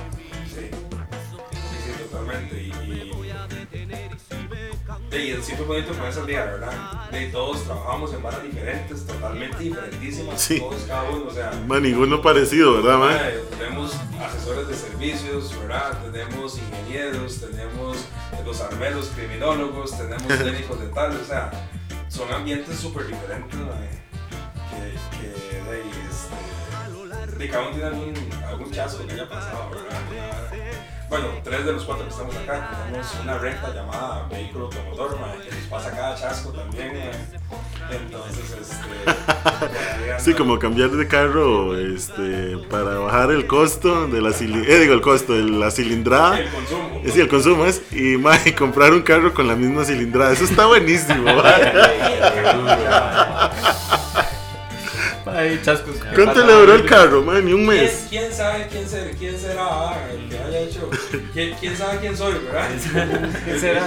Y, 5.12 5.16
y 5.16 5.32
es 5.32 5.46
siempre 5.46 5.66
bonito 5.66 5.94
con 5.94 6.06
esa 6.08 6.24
día, 6.26 6.46
¿verdad? 6.46 7.10
De 7.12 7.28
todos 7.28 7.64
trabajamos 7.64 8.14
en 8.14 8.22
varas 8.24 8.44
diferentes, 8.44 9.06
totalmente 9.06 9.58
diferentísimas, 9.58 10.42
Sí. 10.42 10.60
todos 10.60 10.84
cada 10.88 11.04
uno, 11.10 11.26
o 11.28 11.34
sea. 11.34 11.52
Ma, 11.68 11.80
ninguno 11.80 12.22
parecido, 12.22 12.76
¿verdad, 12.82 12.98
ma? 12.98 13.16
eh, 13.16 13.44
Tenemos 13.58 13.94
asesores 14.22 14.68
de 14.68 14.76
servicios, 14.76 15.58
¿verdad? 15.60 15.98
Tenemos 16.12 16.58
ingenieros, 16.58 17.40
tenemos 17.42 17.98
los 18.46 18.62
armeros, 18.62 19.12
criminólogos, 19.16 19.98
tenemos 19.98 20.28
técnicos 20.28 20.80
dentales, 20.80 21.18
o 21.22 21.26
sea, 21.26 21.52
son 22.08 22.32
ambientes 22.34 22.78
súper 22.80 23.08
diferentes, 23.08 23.56
mae, 23.60 23.90
que, 24.70 25.18
que 25.18 25.64
de, 25.64 25.78
ahí, 25.78 25.92
este, 26.10 27.38
de 27.38 27.50
cada 27.50 27.64
uno 27.64 27.72
tiene 27.72 27.86
algún, 27.88 28.14
algún 28.48 28.72
chasco 28.72 29.06
que 29.06 29.14
haya 29.14 29.30
pasado, 29.30 29.70
¿verdad? 29.70 30.50
Bueno, 31.10 31.28
tres 31.44 31.66
de 31.66 31.74
los 31.74 31.84
cuatro 31.86 32.06
que 32.06 32.12
estamos 32.12 32.36
acá 32.36 32.70
tenemos 32.86 33.08
una 33.24 33.38
recta 33.40 33.74
llamada 33.74 34.28
vehículo 34.30 34.66
automotor, 34.66 35.18
que 35.44 35.56
nos 35.56 35.66
pasa 35.70 35.90
cada 35.92 36.16
chasco 36.16 36.52
también, 36.52 36.92
entonces, 37.92 38.56
este... 38.62 40.20
Sí, 40.20 40.34
como 40.34 40.60
cambiar 40.60 40.90
de 40.92 41.08
carro 41.08 41.76
este, 41.78 42.58
para 42.70 43.00
bajar 43.00 43.32
el 43.32 43.48
costo 43.48 44.08
de 44.08 44.22
la 44.22 44.34
cilindrada. 44.34 44.76
Eh, 44.76 44.80
digo, 44.82 44.94
el 44.94 45.02
costo 45.02 45.34
de 45.34 45.44
la 45.44 45.72
cilindrada. 45.72 46.40
El 46.40 46.50
consumo. 46.50 47.02
Eh, 47.04 47.12
Sí, 47.12 47.22
el 47.22 47.28
consumo 47.28 47.66
es. 47.66 47.82
Y 47.92 48.18
ma, 48.18 48.38
y 48.46 48.52
comprar 48.52 48.94
un 48.94 49.02
carro 49.02 49.34
con 49.34 49.48
la 49.48 49.56
misma 49.56 49.84
cilindrada. 49.86 50.34
Eso 50.34 50.44
está 50.44 50.68
buenísimo, 50.68 51.26
Ay, 55.36 55.60
chascos. 55.64 55.96
¿qué 55.98 56.16
¿Cuánto 56.16 56.46
le 56.46 56.54
duró 56.54 56.74
el 56.76 56.86
carro, 56.86 57.24
ma? 57.24 57.40
Ni 57.40 57.54
un 57.54 57.66
¿Quién, 57.68 57.84
mes. 57.84 58.08
quién 58.10 58.34
sabe 58.34 58.68
quién, 58.70 58.88
ser, 58.88 59.16
quién 59.16 59.38
será 59.40 59.66
ah, 59.68 59.98
el 60.12 60.30
que 60.30 60.38
haya 60.40 60.60
hecho? 60.60 60.90
¿Quién, 61.34 61.56
quién 61.60 61.78
sabe 61.78 62.00
quién 62.00 62.16
soy, 62.18 62.34
verdad? 62.46 62.70
¿Qué 63.46 63.60
será? 63.60 63.82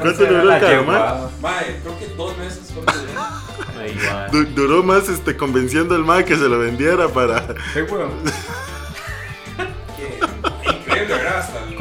¿Cuánto 0.00 0.22
le 0.22 0.28
duró 0.28 0.52
el 0.54 0.60
carro, 0.60 0.84
ma? 0.84 0.92
ma? 0.92 1.30
Mae, 1.40 1.80
creo 1.82 1.98
que 1.98 2.06
dos 2.16 2.36
meses 2.38 2.74
duró. 2.74 2.86
Duró 4.54 4.82
más 4.82 5.08
este, 5.08 5.36
convenciendo 5.36 5.94
al 5.94 6.04
ma 6.04 6.24
que 6.24 6.34
se 6.36 6.48
lo 6.48 6.58
vendiera 6.58 7.08
para. 7.08 7.46
Qué 7.74 7.82
weón. 7.82 8.10
Que- 9.96 10.70
Increíble, 10.70 11.14
¿verdad? 11.14 11.38
Hasta 11.38 11.58
el 11.60 11.76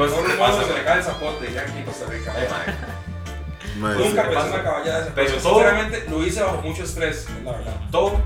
se 0.67 0.73
le 0.73 0.83
cae 0.83 0.97
el 0.99 1.03
zapote 1.03 1.51
ya 1.53 1.61
aquí 1.61 1.77
en 1.79 1.85
Costa 1.85 2.05
Rica. 2.09 2.33
Eh, 2.37 2.47
Nunca 3.77 3.97
sí. 3.97 4.29
¿qué 4.29 4.35
pensé 4.35 4.49
una 4.49 4.63
caballada 4.63 4.97
de 4.99 5.03
esa. 5.05 5.15
Pero 5.15 5.27
Pero 5.27 5.41
todo- 5.41 5.53
sinceramente 5.55 6.05
lo 6.09 6.25
hice 6.25 6.41
bajo 6.43 6.61
mucho 6.61 6.83
estrés, 6.83 7.27
la 7.43 7.51
verdad. 7.51 7.73
Todo 7.91 8.21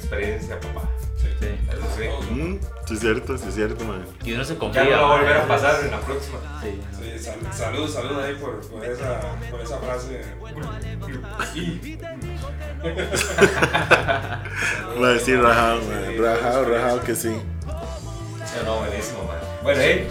experiencia, 0.00 0.58
papá. 0.60 0.88
Sí. 1.16 1.28
Sí. 1.38 1.46
Eso 1.70 1.86
sí. 1.96 2.04
Todo. 2.08 2.22
Mm, 2.34 2.58
sí, 2.86 2.94
es 2.94 3.00
cierto, 3.00 3.38
sí, 3.38 3.44
es 3.48 3.54
cierto, 3.54 3.84
ma. 3.84 3.98
Y 4.24 4.32
uno 4.32 4.44
se 4.44 4.54
Ya 4.54 4.58
confía. 4.58 4.84
no 4.84 4.90
va 5.08 5.14
a 5.14 5.18
volver 5.20 5.36
a 5.36 5.46
pasar 5.46 5.84
en 5.84 5.90
la 5.90 6.00
próxima. 6.00 6.38
Sí. 6.62 6.80
Sí, 6.98 7.18
sal- 7.18 7.52
salud, 7.52 7.88
salud 7.88 8.18
ahí 8.20 8.34
por, 8.34 8.60
por, 8.68 8.84
esa, 8.84 9.20
por 9.50 9.60
esa 9.60 9.78
frase. 9.78 10.22
Va 15.02 15.08
a 15.08 15.12
decir 15.12 15.40
rajado, 15.40 15.80
ma. 15.82 16.06
Sí, 16.06 16.16
Rajado, 16.18 16.64
sí, 16.64 16.70
rajado 16.70 17.00
que 17.02 17.14
sí. 17.14 17.36
No, 18.56 18.62
no, 18.64 18.78
buenísimo, 18.80 19.24
man. 19.24 19.36
Bueno, 19.62 19.80
hey, 19.82 20.08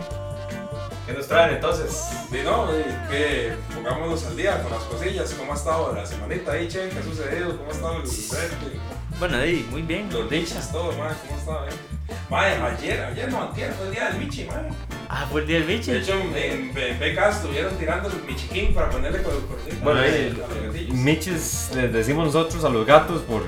¿qué 1.05 1.13
nos 1.13 1.27
traen 1.27 1.55
entonces? 1.55 2.03
Y 2.31 2.43
no, 2.43 2.67
que 3.09 3.53
pongámonos 3.73 4.25
al 4.25 4.37
día 4.37 4.61
con 4.63 4.71
las 4.71 4.83
cosillas. 4.83 5.33
¿Cómo 5.37 5.53
ha 5.53 5.55
estado 5.55 5.93
la 5.93 6.05
semanita 6.05 6.51
ahí, 6.53 6.67
che? 6.67 6.89
¿Qué 6.89 6.99
ha 6.99 7.03
sucedido? 7.03 7.57
¿Cómo 7.57 7.69
ha 7.69 7.73
estado 7.73 7.95
el 7.97 8.07
frente? 8.07 8.79
Bueno, 9.19 9.37
ahí, 9.37 9.67
muy 9.69 9.81
bien. 9.81 10.09
Los 10.13 10.29
dichas, 10.29 10.71
todo, 10.71 10.93
mae. 10.93 11.11
¿Cómo 11.45 11.57
eh? 11.65 11.69
Mae, 12.29 12.53
ayer, 12.55 13.03
ayer 13.03 13.29
no, 13.29 13.41
antier, 13.41 13.73
fue 13.73 13.87
el 13.87 13.91
día 13.91 14.09
del 14.09 14.17
Michi, 14.17 14.45
mae. 14.45 14.69
Ah, 15.09 15.27
fue 15.29 15.41
el 15.41 15.47
día 15.47 15.59
del 15.59 15.67
Michi. 15.67 15.91
De 15.91 15.99
hecho, 15.99 16.13
en, 16.13 16.77
en, 16.77 17.17
estuvieron 17.17 17.75
tirando 17.77 18.07
el 18.07 18.23
Michi 18.23 18.47
King 18.47 18.73
para 18.73 18.89
ponerle 18.89 19.21
con 19.21 19.33
el 19.33 19.77
Bueno, 19.83 19.99
gatillos. 19.99 20.95
Michis 20.95 21.71
les 21.75 21.91
decimos 21.91 22.27
nosotros 22.27 22.63
a 22.63 22.69
los 22.69 22.85
gatos 22.85 23.21
por. 23.23 23.43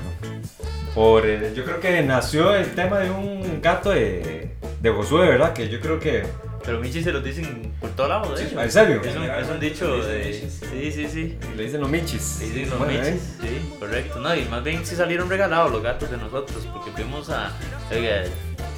por 0.94 1.26
eh, 1.26 1.54
yo 1.56 1.64
creo 1.64 1.80
que 1.80 2.02
nació 2.02 2.54
el 2.54 2.74
tema 2.74 2.98
de 2.98 3.10
un 3.10 3.62
gato 3.62 3.90
de. 3.90 4.50
de 4.78 4.90
Josué, 4.90 5.26
¿verdad? 5.26 5.54
Que 5.54 5.70
yo 5.70 5.80
creo 5.80 5.98
que. 5.98 6.24
Pero 6.64 6.78
Michi 6.80 7.02
se 7.02 7.10
lo 7.12 7.20
dicen 7.20 7.72
por 7.80 7.90
todos 7.90 8.08
lados, 8.08 8.38
de 8.38 8.44
hecho. 8.46 8.60
¿En 8.60 8.70
serio? 8.70 9.00
Es 9.02 9.16
un, 9.16 9.22
es 9.24 9.48
un 9.48 9.58
dicho 9.60 10.04
de. 10.04 10.18
Michis. 10.24 10.60
Sí, 10.70 10.92
sí, 10.92 11.08
sí. 11.08 11.38
Le 11.56 11.64
dicen 11.64 11.80
los 11.80 11.90
Michis. 11.90 12.38
Le 12.40 12.46
dicen 12.50 12.70
los 12.70 12.78
Bueno, 12.78 12.92
Michis. 12.94 13.14
eh. 13.14 13.20
Sí, 13.42 13.74
correcto. 13.80 14.20
No, 14.20 14.34
y 14.36 14.44
más 14.44 14.62
bien 14.62 14.86
sí 14.86 14.94
salieron 14.94 15.28
regalados 15.28 15.72
los 15.72 15.82
gatos 15.82 16.10
de 16.10 16.16
nosotros, 16.18 16.66
porque 16.72 16.90
fuimos 16.92 17.30
a. 17.30 17.52
Oiga, 17.90 18.22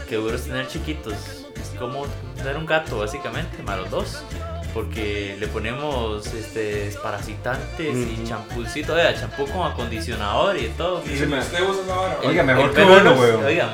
qué 0.08 0.16
duro 0.16 0.34
es 0.34 0.44
tener 0.44 0.66
chiquitos. 0.68 1.12
Es 1.14 1.78
como 1.78 2.06
tener 2.36 2.56
un 2.56 2.66
gato, 2.66 2.98
básicamente, 2.98 3.62
más 3.62 3.78
los 3.78 3.90
dos. 3.90 4.24
Porque 4.74 5.36
le 5.38 5.46
ponemos 5.46 6.26
este, 6.34 6.86
desparasitantes 6.86 7.94
y 7.96 8.14
Ujú. 8.20 8.28
champucito, 8.28 8.94
oiga, 8.94 9.14
champú 9.14 9.46
con 9.46 9.70
acondicionador 9.70 10.56
y 10.58 10.66
todo. 10.76 11.00
Y 11.06 11.14
usa 11.22 11.38
esa 11.38 11.60
vara, 11.94 12.18
Oiga, 12.24 12.42
mejor 12.42 12.74
que 12.74 12.82
uno, 12.82 13.12
weón. 13.12 13.44
Oiga, 13.44 13.68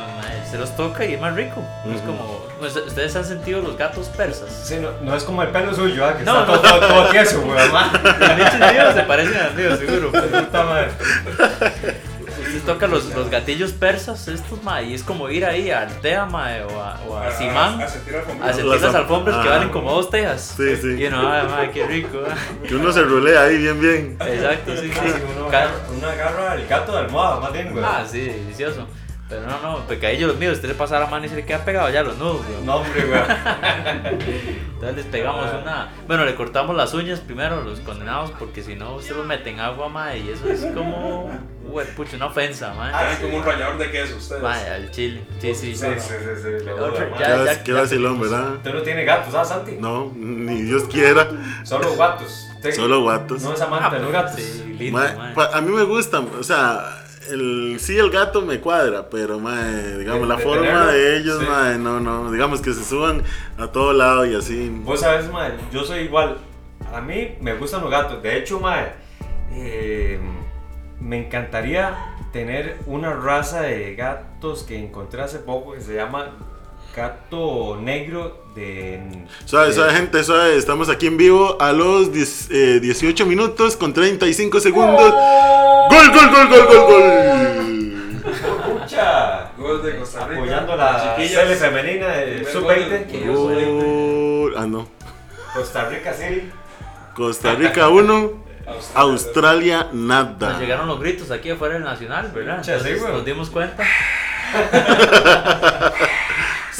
se 0.50 0.58
los 0.58 0.76
toca 0.76 1.04
y 1.06 1.14
es 1.14 1.20
más 1.20 1.34
rico. 1.34 1.62
Es 1.90 1.96
Ujú. 2.02 2.06
como. 2.06 2.44
pues, 2.58 2.76
¿Ustedes 2.76 3.16
han 3.16 3.24
sentido 3.24 3.62
los 3.62 3.78
gatos 3.78 4.08
persas? 4.08 4.50
Sí, 4.64 4.76
no, 4.76 4.90
no 5.00 5.16
es 5.16 5.22
como 5.24 5.42
el 5.42 5.48
pelo 5.48 5.74
suyo, 5.74 6.04
¿ah? 6.04 6.18
Que 6.18 6.24
No, 6.24 6.40
está 6.40 6.52
no. 6.52 6.60
todo, 6.60 6.78
todo, 6.80 6.88
todo 6.88 7.10
tieso, 7.10 7.40
weón. 7.40 7.72
ma. 7.72 7.90
Los 8.18 8.36
nichos 8.36 8.72
míos 8.72 8.94
se 8.94 9.02
parecen 9.04 9.36
a 9.40 9.44
los 9.46 9.54
míos, 9.54 9.78
seguro. 9.78 10.12
Puta 10.12 10.64
madre. 10.64 10.90
Usted 12.56 12.62
toca 12.72 12.86
los, 12.86 13.04
los 13.14 13.30
gatillos 13.30 13.72
persas, 13.72 14.26
estos, 14.28 14.62
ma, 14.62 14.82
y 14.82 14.94
es 14.94 15.02
como 15.02 15.28
ir 15.30 15.44
ahí 15.44 15.70
a 15.70 15.82
Altea, 15.82 16.26
ma, 16.26 16.48
o 16.68 16.80
a, 16.80 17.00
o 17.08 17.16
a 17.16 17.30
Simán. 17.32 17.80
A 17.80 17.88
sentir 17.88 18.12
la 18.14 18.20
A 18.46 18.52
sentir 18.52 18.64
Las 18.70 18.82
las 18.82 18.94
al- 18.94 19.00
alfombras 19.02 19.36
que 19.42 19.48
ah. 19.48 19.52
valen 19.52 19.68
como 19.70 19.92
dos 19.92 20.10
tejas. 20.10 20.54
Sí, 20.56 20.76
sí. 20.76 20.96
Y 20.98 21.04
uno, 21.06 21.30
ay, 21.32 21.46
ma, 21.48 21.70
qué 21.72 21.86
rico. 21.86 22.18
ah. 22.28 22.34
Que 22.68 22.74
uno 22.74 22.92
se 22.92 23.02
rulea 23.02 23.42
ahí 23.42 23.58
bien, 23.58 23.80
bien. 23.80 24.16
Exacto, 24.20 24.76
sí, 24.76 24.90
sí. 24.92 25.12
Uno 25.36 25.46
agarra, 25.48 25.72
uno 25.96 26.06
agarra 26.08 26.54
el 26.54 26.66
gato 26.66 26.92
de 26.92 26.98
almohada, 26.98 27.40
más 27.40 27.52
bien, 27.52 27.72
weón. 27.72 27.84
Ah, 27.84 28.04
sí, 28.10 28.20
delicioso. 28.20 28.86
Pero 29.30 29.46
no, 29.46 29.62
no, 29.62 29.86
pecadillo 29.86 30.26
los 30.26 30.36
míos, 30.38 30.54
usted 30.54 30.68
le 30.68 30.74
pasa 30.74 30.98
la 30.98 31.06
mano 31.06 31.24
y 31.24 31.28
se 31.28 31.36
le 31.36 31.44
queda 31.44 31.64
pegado 31.64 31.88
ya 31.88 32.02
los 32.02 32.18
nudos, 32.18 32.44
weón. 32.50 32.66
No, 32.66 32.76
hombre, 32.78 33.04
weón. 33.04 33.24
Entonces 34.74 34.96
les 34.96 35.06
pegamos 35.06 35.46
una. 35.62 35.88
Bueno, 36.08 36.24
le 36.24 36.34
cortamos 36.34 36.74
las 36.74 36.92
uñas 36.94 37.20
primero, 37.20 37.62
los 37.62 37.78
condenados, 37.78 38.32
porque 38.32 38.60
si 38.64 38.74
no, 38.74 38.96
usted 38.96 39.14
los 39.14 39.24
mete 39.24 39.50
en 39.50 39.60
agua, 39.60 39.88
ma, 39.88 40.16
y 40.16 40.30
eso 40.30 40.48
es 40.50 40.64
como. 40.74 41.30
Uy, 41.72 41.84
pucha, 41.94 42.16
una 42.16 42.26
ofensa, 42.26 42.74
ma. 42.74 42.90
Ah, 42.92 43.16
como 43.20 43.36
un 43.36 43.44
rallador 43.44 43.78
de 43.78 43.92
queso, 43.92 44.16
ustedes. 44.16 44.42
Ma, 44.42 44.54
al 44.54 44.90
chile. 44.90 45.22
Sí, 45.38 45.54
sí, 45.54 45.76
Sí, 45.76 45.86
sí, 45.86 45.96
sí, 46.00 46.42
sí. 46.42 46.66
Ya, 47.20 47.62
qué 47.62 47.72
tenemos. 47.72 48.20
¿verdad? 48.20 48.54
Usted 48.54 48.74
no 48.74 48.82
tiene 48.82 49.04
gatos, 49.04 49.32
¿ah, 49.36 49.44
Santi? 49.44 49.76
No, 49.78 50.10
ni 50.16 50.62
Dios 50.62 50.82
quiera. 50.90 51.28
Solo 51.62 51.94
gatos. 51.96 52.48
Solo 52.74 53.04
gatos. 53.04 53.42
No 53.42 53.54
es 53.54 53.60
amante 53.60 53.96
de 53.96 54.02
los 54.02 54.12
gatos. 54.12 54.40
Sí, 54.40 54.74
lindo, 54.76 54.98
a 55.00 55.60
mí 55.60 55.70
me 55.70 55.84
gustan, 55.84 56.28
o 56.36 56.42
sea, 56.42 56.99
el, 57.30 57.76
sí 57.80 57.98
el 57.98 58.10
gato 58.10 58.42
me 58.42 58.60
cuadra, 58.60 59.08
pero 59.08 59.38
ma, 59.38 59.64
digamos, 59.98 60.28
la 60.28 60.36
de 60.36 60.42
forma 60.42 60.66
tenerlo, 60.66 60.92
de 60.92 61.16
ellos, 61.16 61.38
sí. 61.40 61.78
no, 61.78 62.00
no, 62.00 62.30
digamos 62.30 62.60
que 62.60 62.72
se 62.72 62.84
suban 62.84 63.22
a 63.58 63.68
todo 63.68 63.92
lado 63.92 64.26
y 64.26 64.34
así. 64.34 64.68
Vos 64.84 65.00
sabes, 65.00 65.30
mae, 65.30 65.52
yo 65.72 65.84
soy 65.84 66.00
igual. 66.00 66.38
A 66.92 67.00
mí 67.00 67.36
me 67.40 67.54
gustan 67.54 67.82
los 67.82 67.90
gatos. 67.90 68.22
De 68.22 68.36
hecho, 68.36 68.60
mae, 68.60 68.92
eh, 69.52 70.18
me 71.00 71.26
encantaría 71.26 72.16
tener 72.32 72.78
una 72.86 73.12
raza 73.12 73.62
de 73.62 73.94
gatos 73.94 74.62
que 74.62 74.78
encontré 74.78 75.22
hace 75.22 75.38
poco 75.38 75.72
que 75.72 75.80
se 75.80 75.94
llama 75.94 76.32
gato 76.94 77.76
negro 77.80 78.44
de... 78.54 79.00
Suave, 79.44 79.68
de- 79.68 79.74
suave, 79.74 79.92
gente, 79.92 80.24
suave, 80.24 80.56
estamos 80.56 80.88
aquí 80.88 81.06
en 81.06 81.16
vivo 81.16 81.56
a 81.60 81.72
los 81.72 82.12
10, 82.12 82.48
eh, 82.50 82.80
18 82.80 83.26
minutos 83.26 83.76
con 83.76 83.92
35 83.92 84.60
segundos. 84.60 85.12
¡Gol, 85.12 86.10
gol, 86.10 86.30
gol, 86.30 86.48
gol, 86.48 86.66
gol, 86.66 86.86
gol! 86.86 88.22
Pucha, 88.80 89.50
Gol 89.56 89.82
de 89.82 89.96
Costa 89.98 90.26
Rica. 90.26 90.40
Apoyando 90.40 90.76
la 90.76 91.16
sele 91.16 91.56
femenina 91.56 92.08
de 92.08 92.26
Primer 92.44 92.52
sub-20. 92.52 93.26
Gol. 93.34 94.54
Ah, 94.56 94.66
no. 94.66 94.88
Costa 95.54 95.88
Rica 95.88 96.12
City. 96.12 96.50
Costa 97.14 97.54
Rica 97.54 97.88
1, 97.88 98.32
Australia. 98.66 98.94
Australia 98.94 99.82
Nos 99.92 99.94
nada. 99.94 100.58
llegaron 100.58 100.86
los 100.86 101.00
gritos 101.00 101.30
aquí 101.30 101.50
afuera 101.50 101.74
del 101.74 101.84
Nacional, 101.84 102.30
¿verdad? 102.34 102.58
Entonces 102.66 103.02
nos 103.02 103.24
dimos 103.24 103.50
cuenta. 103.50 103.84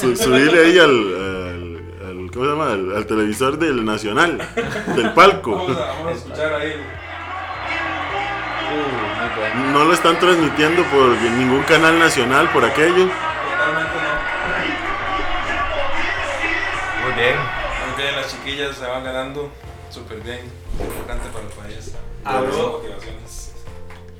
Su- 0.01 0.15
subirle 0.15 0.65
ahí 0.65 0.77
al, 0.79 0.89
al, 0.89 1.77
al- 2.07 2.31
¿cómo 2.31 2.45
se 2.45 2.51
llama? 2.51 2.71
Al, 2.71 2.95
al 2.97 3.05
televisor 3.05 3.57
del 3.57 3.85
Nacional, 3.85 4.37
del 4.95 5.13
palco. 5.13 5.55
Vamos 5.55 5.77
a, 5.77 5.85
vamos 5.85 6.07
a 6.07 6.11
escuchar 6.15 6.53
ahí. 6.53 6.73
Uh, 8.71 8.73
muy 8.73 9.29
bueno. 9.37 9.71
No 9.79 9.85
lo 9.85 9.93
están 9.93 10.17
transmitiendo 10.19 10.83
por 10.85 11.09
ningún 11.21 11.63
canal 11.63 11.97
nacional 11.99 12.49
por 12.51 12.63
aquello. 12.65 13.07
Totalmente 13.09 13.97
no. 17.01 17.05
Muy 17.05 17.13
bien. 17.21 17.35
Aunque 17.87 18.11
las 18.13 18.31
chiquillas 18.31 18.75
se 18.77 18.85
van 18.85 19.03
ganando 19.03 19.51
súper 19.89 20.19
bien. 20.21 20.39
Importante 20.79 21.29
para 21.29 21.45
el 21.45 21.51
país. 21.73 21.93
Habló. 22.23 22.81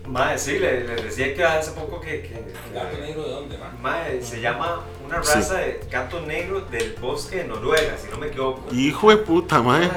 Mae, 0.07 0.37
sí, 0.37 0.57
le, 0.59 0.83
le 0.83 0.95
decía 1.03 1.33
que 1.33 1.43
hace 1.43 1.71
poco 1.71 2.01
que. 2.01 2.21
que, 2.21 2.43
¿Gato 2.73 2.97
negro 2.99 3.23
de 3.23 3.29
dónde, 3.31 3.57
man? 3.57 3.77
Mae, 3.81 4.21
se 4.21 4.41
llama 4.41 4.81
una 5.05 5.23
Sí. 5.23 5.35
raza 5.35 5.55
de 5.57 5.79
gato 5.89 6.21
negro 6.21 6.61
del 6.61 6.95
bosque 6.99 7.37
de 7.37 7.43
Noruega, 7.45 7.95
si 7.97 8.09
no 8.11 8.17
me 8.17 8.27
equivoco. 8.27 8.63
Hijo 8.73 9.09
de 9.09 9.17
puta, 9.17 9.61
mae. 9.61 9.87
Mae, 9.87 9.89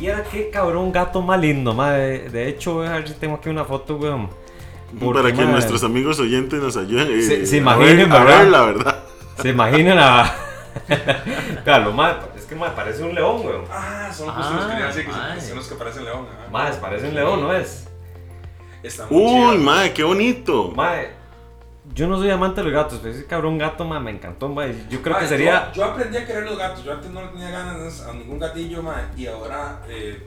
Y 0.00 0.06
era 0.08 0.22
qué 0.24 0.50
cabrón 0.50 0.92
gato 0.92 1.22
más 1.22 1.40
lindo, 1.40 1.72
mae. 1.72 2.28
De 2.28 2.48
hecho, 2.48 2.74
voy 2.74 2.86
a 2.86 2.92
ver 2.92 3.08
si 3.08 3.14
tengo 3.14 3.36
aquí 3.36 3.48
una 3.48 3.64
foto, 3.64 3.96
weón. 3.96 4.28
Porque, 5.00 5.20
Para 5.22 5.34
que 5.34 5.42
mae, 5.42 5.52
nuestros 5.52 5.82
amigos 5.82 6.20
oyentes 6.20 6.60
nos 6.60 6.76
ayuden. 6.76 7.08
eh, 7.10 7.22
Se- 7.22 7.46
se 7.46 7.56
a 7.56 7.58
imaginen, 7.58 8.08
ver- 8.10 8.12
a 8.12 8.24
¿verdad? 8.24 8.38
ver, 8.40 8.48
la 8.48 8.60
verdad. 8.62 9.04
Se 9.40 9.48
imaginan 9.48 9.98
a. 9.98 10.32
claro, 11.64 11.92
mae, 11.92 12.14
es 12.36 12.44
que 12.44 12.54
mae, 12.54 12.70
parece 12.70 13.02
un 13.02 13.14
león, 13.14 13.40
weón. 13.44 13.64
Ah, 13.70 14.10
son 14.12 14.28
justo 14.28 14.52
los 14.52 14.66
que 14.94 15.04
que 15.04 15.10
Ah, 15.10 15.34
son- 15.38 15.48
son 15.48 15.56
los 15.56 15.66
que 15.68 15.74
parecen 15.74 16.04
león. 16.04 16.26
Mae, 16.52 16.72
parece 16.74 17.08
un 17.08 17.14
león, 17.14 17.40
¿no 17.40 17.52
es? 17.54 17.88
Está 18.86 19.06
muy 19.10 19.22
Uy, 19.22 19.28
chido. 19.52 19.64
mae, 19.64 19.92
qué 19.92 20.04
bonito. 20.04 20.70
Mae, 20.74 21.10
yo 21.94 22.06
no 22.06 22.18
soy 22.18 22.30
amante 22.30 22.60
de 22.60 22.64
los 22.64 22.72
gatos, 22.72 22.98
pero 23.02 23.14
ese 23.14 23.26
cabrón 23.26 23.58
gato, 23.58 23.84
mae, 23.84 24.00
me 24.00 24.10
encantó, 24.10 24.48
mae. 24.48 24.74
Yo 24.90 25.02
creo 25.02 25.18
que 25.18 25.26
sería. 25.26 25.72
Yo, 25.72 25.82
yo 25.82 25.84
aprendí 25.84 26.16
a 26.18 26.26
querer 26.26 26.44
los 26.44 26.58
gatos. 26.58 26.84
Yo 26.84 26.92
antes 26.92 27.10
no 27.10 27.22
le 27.22 27.28
tenía 27.28 27.50
ganas 27.50 28.00
a 28.02 28.12
ningún 28.12 28.38
gatillo, 28.38 28.82
ma, 28.82 29.10
y 29.16 29.26
ahora 29.26 29.82
eh, 29.88 30.22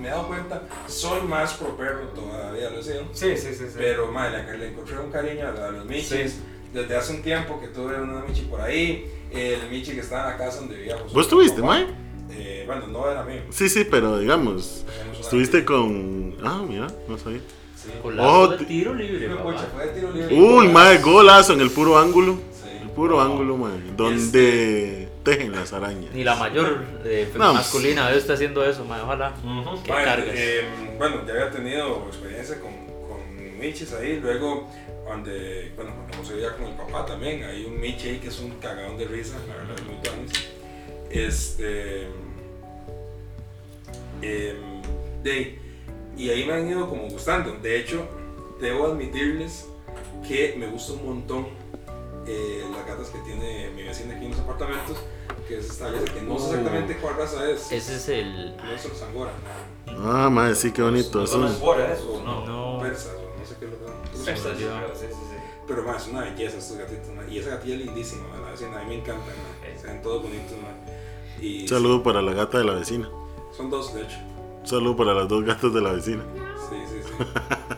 me 0.00 0.08
he 0.08 0.10
dado 0.10 0.26
cuenta, 0.26 0.62
soy 0.86 1.22
más 1.22 1.54
pro 1.54 1.76
perro 1.76 2.08
todavía, 2.08 2.70
lo 2.70 2.78
he 2.80 2.82
sido. 2.82 3.04
Sí, 3.12 3.36
sí, 3.36 3.54
sí. 3.54 3.66
sí. 3.66 3.74
Pero, 3.76 4.10
ma, 4.10 4.28
le, 4.28 4.58
le 4.58 4.68
encontré 4.68 4.98
un 4.98 5.10
cariño 5.10 5.46
a, 5.46 5.68
a 5.68 5.70
los 5.70 5.84
michis. 5.86 6.40
Desde 6.72 6.96
hace 6.96 7.12
un 7.14 7.20
tiempo 7.22 7.60
que 7.60 7.68
tuve 7.68 8.00
una 8.00 8.22
michi 8.26 8.42
por 8.46 8.58
ahí, 8.62 9.06
el 9.30 9.68
michi 9.70 9.92
que 9.92 10.00
estaba 10.00 10.22
en 10.24 10.30
la 10.30 10.36
casa 10.38 10.60
donde 10.60 10.76
vivía 10.76 10.96
José. 10.98 11.14
¿Vos 11.14 11.28
tuviste, 11.28 11.60
mae? 11.60 11.86
Eh, 12.30 12.64
bueno, 12.66 12.86
no 12.86 13.10
era 13.10 13.22
mío. 13.24 13.42
Sí, 13.50 13.68
sí, 13.68 13.84
pero 13.90 14.16
digamos, 14.18 14.86
estuviste 15.20 15.66
con. 15.66 16.34
Ah, 16.42 16.62
mira, 16.66 16.86
no 17.06 17.18
sabía. 17.18 17.40
Golazo 18.02 18.28
Oh, 18.40 18.48
de 18.48 18.58
ti- 18.58 18.64
tiro 18.66 18.94
libre, 18.94 19.26
Fue, 19.28 19.36
papá. 19.36 19.50
pucha, 19.52 19.66
fue 19.74 19.86
de 19.86 19.92
tiro 19.92 20.12
libre. 20.12 20.34
Uy, 20.40 20.68
mae, 20.68 20.98
golazo 20.98 21.52
en 21.54 21.60
el 21.60 21.70
puro 21.70 21.98
ángulo. 21.98 22.34
Sí. 22.52 22.68
El 22.82 22.90
puro 22.90 23.20
ángulo, 23.20 23.56
mae. 23.56 23.78
Donde 23.96 25.08
tejen 25.24 25.52
las 25.52 25.72
arañas. 25.72 26.12
Ni 26.14 26.24
la 26.24 26.34
mayor 26.36 26.84
eh, 27.04 27.30
No. 27.36 27.54
masculina 27.54 28.08
veo 28.08 28.18
está 28.18 28.34
haciendo 28.34 28.64
eso, 28.64 28.84
mae. 28.84 29.00
Ojalá. 29.02 29.34
Ujú. 29.44 29.82
Qué 29.82 29.92
Mae, 29.92 30.04
cargas. 30.04 30.34
eh, 30.36 30.64
bueno, 30.98 31.26
ya 31.26 31.32
había 31.32 31.50
tenido 31.50 32.06
experiencia 32.08 32.60
con, 32.60 32.70
con 33.08 33.58
michis 33.58 33.92
ahí, 33.92 34.18
luego 34.20 34.68
donde, 35.08 35.72
bueno, 35.76 35.92
cuando 36.08 36.26
se 36.26 36.34
veía 36.34 36.52
con 36.56 36.66
el 36.66 36.74
papá 36.74 37.04
también, 37.06 37.42
hay 37.44 37.64
un 37.64 37.78
michi 37.80 38.08
ahí 38.08 38.18
que 38.18 38.28
es 38.28 38.38
un 38.40 38.50
cagadón 38.60 38.96
de 38.96 39.04
risa, 39.06 39.36
la 39.48 39.54
verdad 39.56 39.76
es 39.76 39.84
muy 39.84 39.96
tuanis. 40.02 40.32
Este, 41.10 42.06
em, 44.22 44.82
de, 45.22 45.58
y 46.16 46.30
ahí 46.30 46.44
me 46.44 46.52
han 46.54 46.68
ido 46.68 46.88
como 46.88 47.08
gustando, 47.08 47.52
de 47.62 47.80
hecho, 47.80 48.06
debo 48.60 48.86
admitirles 48.86 49.68
que 50.26 50.54
me 50.58 50.66
gusta 50.66 50.92
un 50.92 51.06
montón 51.06 51.46
eh, 52.26 52.64
las 52.70 52.86
gatas 52.86 53.08
que 53.08 53.18
tiene 53.20 53.70
mi 53.74 53.82
vecina 53.82 54.14
aquí 54.14 54.26
en 54.26 54.30
los 54.30 54.40
apartamentos, 54.40 54.96
que 55.48 55.58
es 55.58 55.70
esta 55.70 55.90
que 55.90 56.22
no 56.22 56.38
sé 56.38 56.50
exactamente 56.50 56.96
cuál 56.98 57.16
raza 57.16 57.50
es. 57.50 57.72
Ese 57.72 57.96
es 57.96 58.08
el. 58.08 58.56
No 58.56 58.72
es 58.72 58.88
los 58.88 59.02
angora. 59.02 59.32
Ah, 59.88 60.30
mae, 60.30 60.54
sí, 60.54 60.70
qué 60.70 60.82
bonito. 60.82 61.18
No 61.18 61.24
es 61.24 61.30
son 61.30 61.46
¿eh? 61.46 61.96
no. 62.24 62.46
No. 62.46 62.80
persas, 62.80 63.14
o 63.16 63.38
no 63.38 63.44
sé 63.44 63.56
qué 63.58 63.64
es 63.64 63.70
lo 63.72 63.78
que 63.78 64.24
Persas, 64.24 64.56
sí, 64.56 64.64
sí, 65.00 65.06
sí. 65.10 65.36
Pero 65.66 65.82
más, 65.82 66.02
es 66.02 66.08
una 66.08 66.20
belleza 66.22 66.58
estos 66.58 66.76
gatitos. 66.76 67.08
ma, 67.08 67.24
Y 67.28 67.38
esa 67.38 67.50
gatilla 67.50 67.74
es 67.74 67.80
lindísima, 67.86 68.28
ma, 68.28 68.44
la 68.44 68.50
vecina. 68.52 68.78
A 68.78 68.84
mí 68.84 68.88
me 68.90 68.94
encantan, 69.00 69.26
ma, 69.26 69.80
se 69.80 69.86
ven 69.88 70.02
todos 70.02 70.22
bonitos. 70.22 70.52
ma. 70.52 71.42
Y 71.42 71.62
Un 71.62 71.68
saludo 71.68 72.02
para 72.04 72.22
la 72.22 72.32
gata 72.34 72.58
de 72.58 72.64
la 72.64 72.74
vecina. 72.74 73.10
Son 73.56 73.68
dos, 73.68 73.92
de 73.94 74.02
hecho. 74.02 74.18
Un 74.62 74.66
saludo 74.66 74.96
para 74.96 75.14
las 75.14 75.28
dos 75.28 75.44
gatas 75.44 75.72
de 75.74 75.80
la 75.80 75.92
vecina. 75.92 76.22
Sí, 76.70 76.76
sí, 76.88 76.96
sí. 77.04 77.24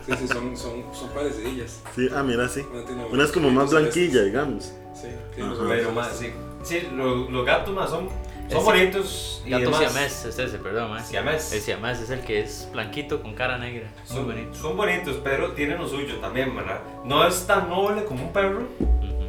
Sí, 0.05 0.13
sí, 0.19 0.27
son, 0.27 0.55
son, 0.55 0.83
son 0.93 1.09
parecidillas. 1.09 1.81
Sí, 1.95 2.07
ah, 2.15 2.23
mira, 2.23 2.47
sí. 2.47 2.61
Una, 2.71 2.85
tiene 2.85 3.05
Una 3.05 3.23
es 3.23 3.31
como 3.31 3.49
más 3.49 3.71
blanquilla, 3.71 4.21
digamos. 4.23 4.73
Sí, 4.93 5.07
tiene 5.33 5.49
los 5.49 5.59
Ajá. 5.59 5.67
Pero 5.69 5.91
más, 5.91 6.15
sí. 6.15 6.31
Sí, 6.63 6.87
lo- 6.95 7.29
los 7.29 7.45
gatos 7.45 7.73
más 7.75 7.89
son, 7.89 8.07
son 8.09 8.47
Ese- 8.47 8.57
bonitos. 8.63 9.43
y 9.45 9.49
Gato 9.49 9.65
demás. 9.65 9.79
siamés, 9.79 10.25
es 10.25 10.39
ese, 10.39 10.57
perdón, 10.59 10.91
mae. 10.91 11.03
Siamés. 11.03 11.51
El 11.53 11.61
siamés 11.61 11.99
es 11.99 12.09
el 12.11 12.21
que 12.21 12.39
es 12.41 12.69
blanquito 12.71 13.21
con 13.21 13.33
cara 13.33 13.57
negra. 13.57 13.91
Muy 14.09 14.17
Son, 14.17 14.25
bonito. 14.27 14.53
son 14.55 14.77
bonitos, 14.77 15.17
pero 15.23 15.51
tienen 15.53 15.79
lo 15.79 15.87
suyo 15.87 16.15
también, 16.17 16.55
¿verdad? 16.55 16.81
No 17.03 17.27
es 17.27 17.45
tan 17.47 17.67
noble 17.69 18.05
como 18.05 18.25
un 18.25 18.33
perro, 18.33 18.61
Ujú. 18.79 19.25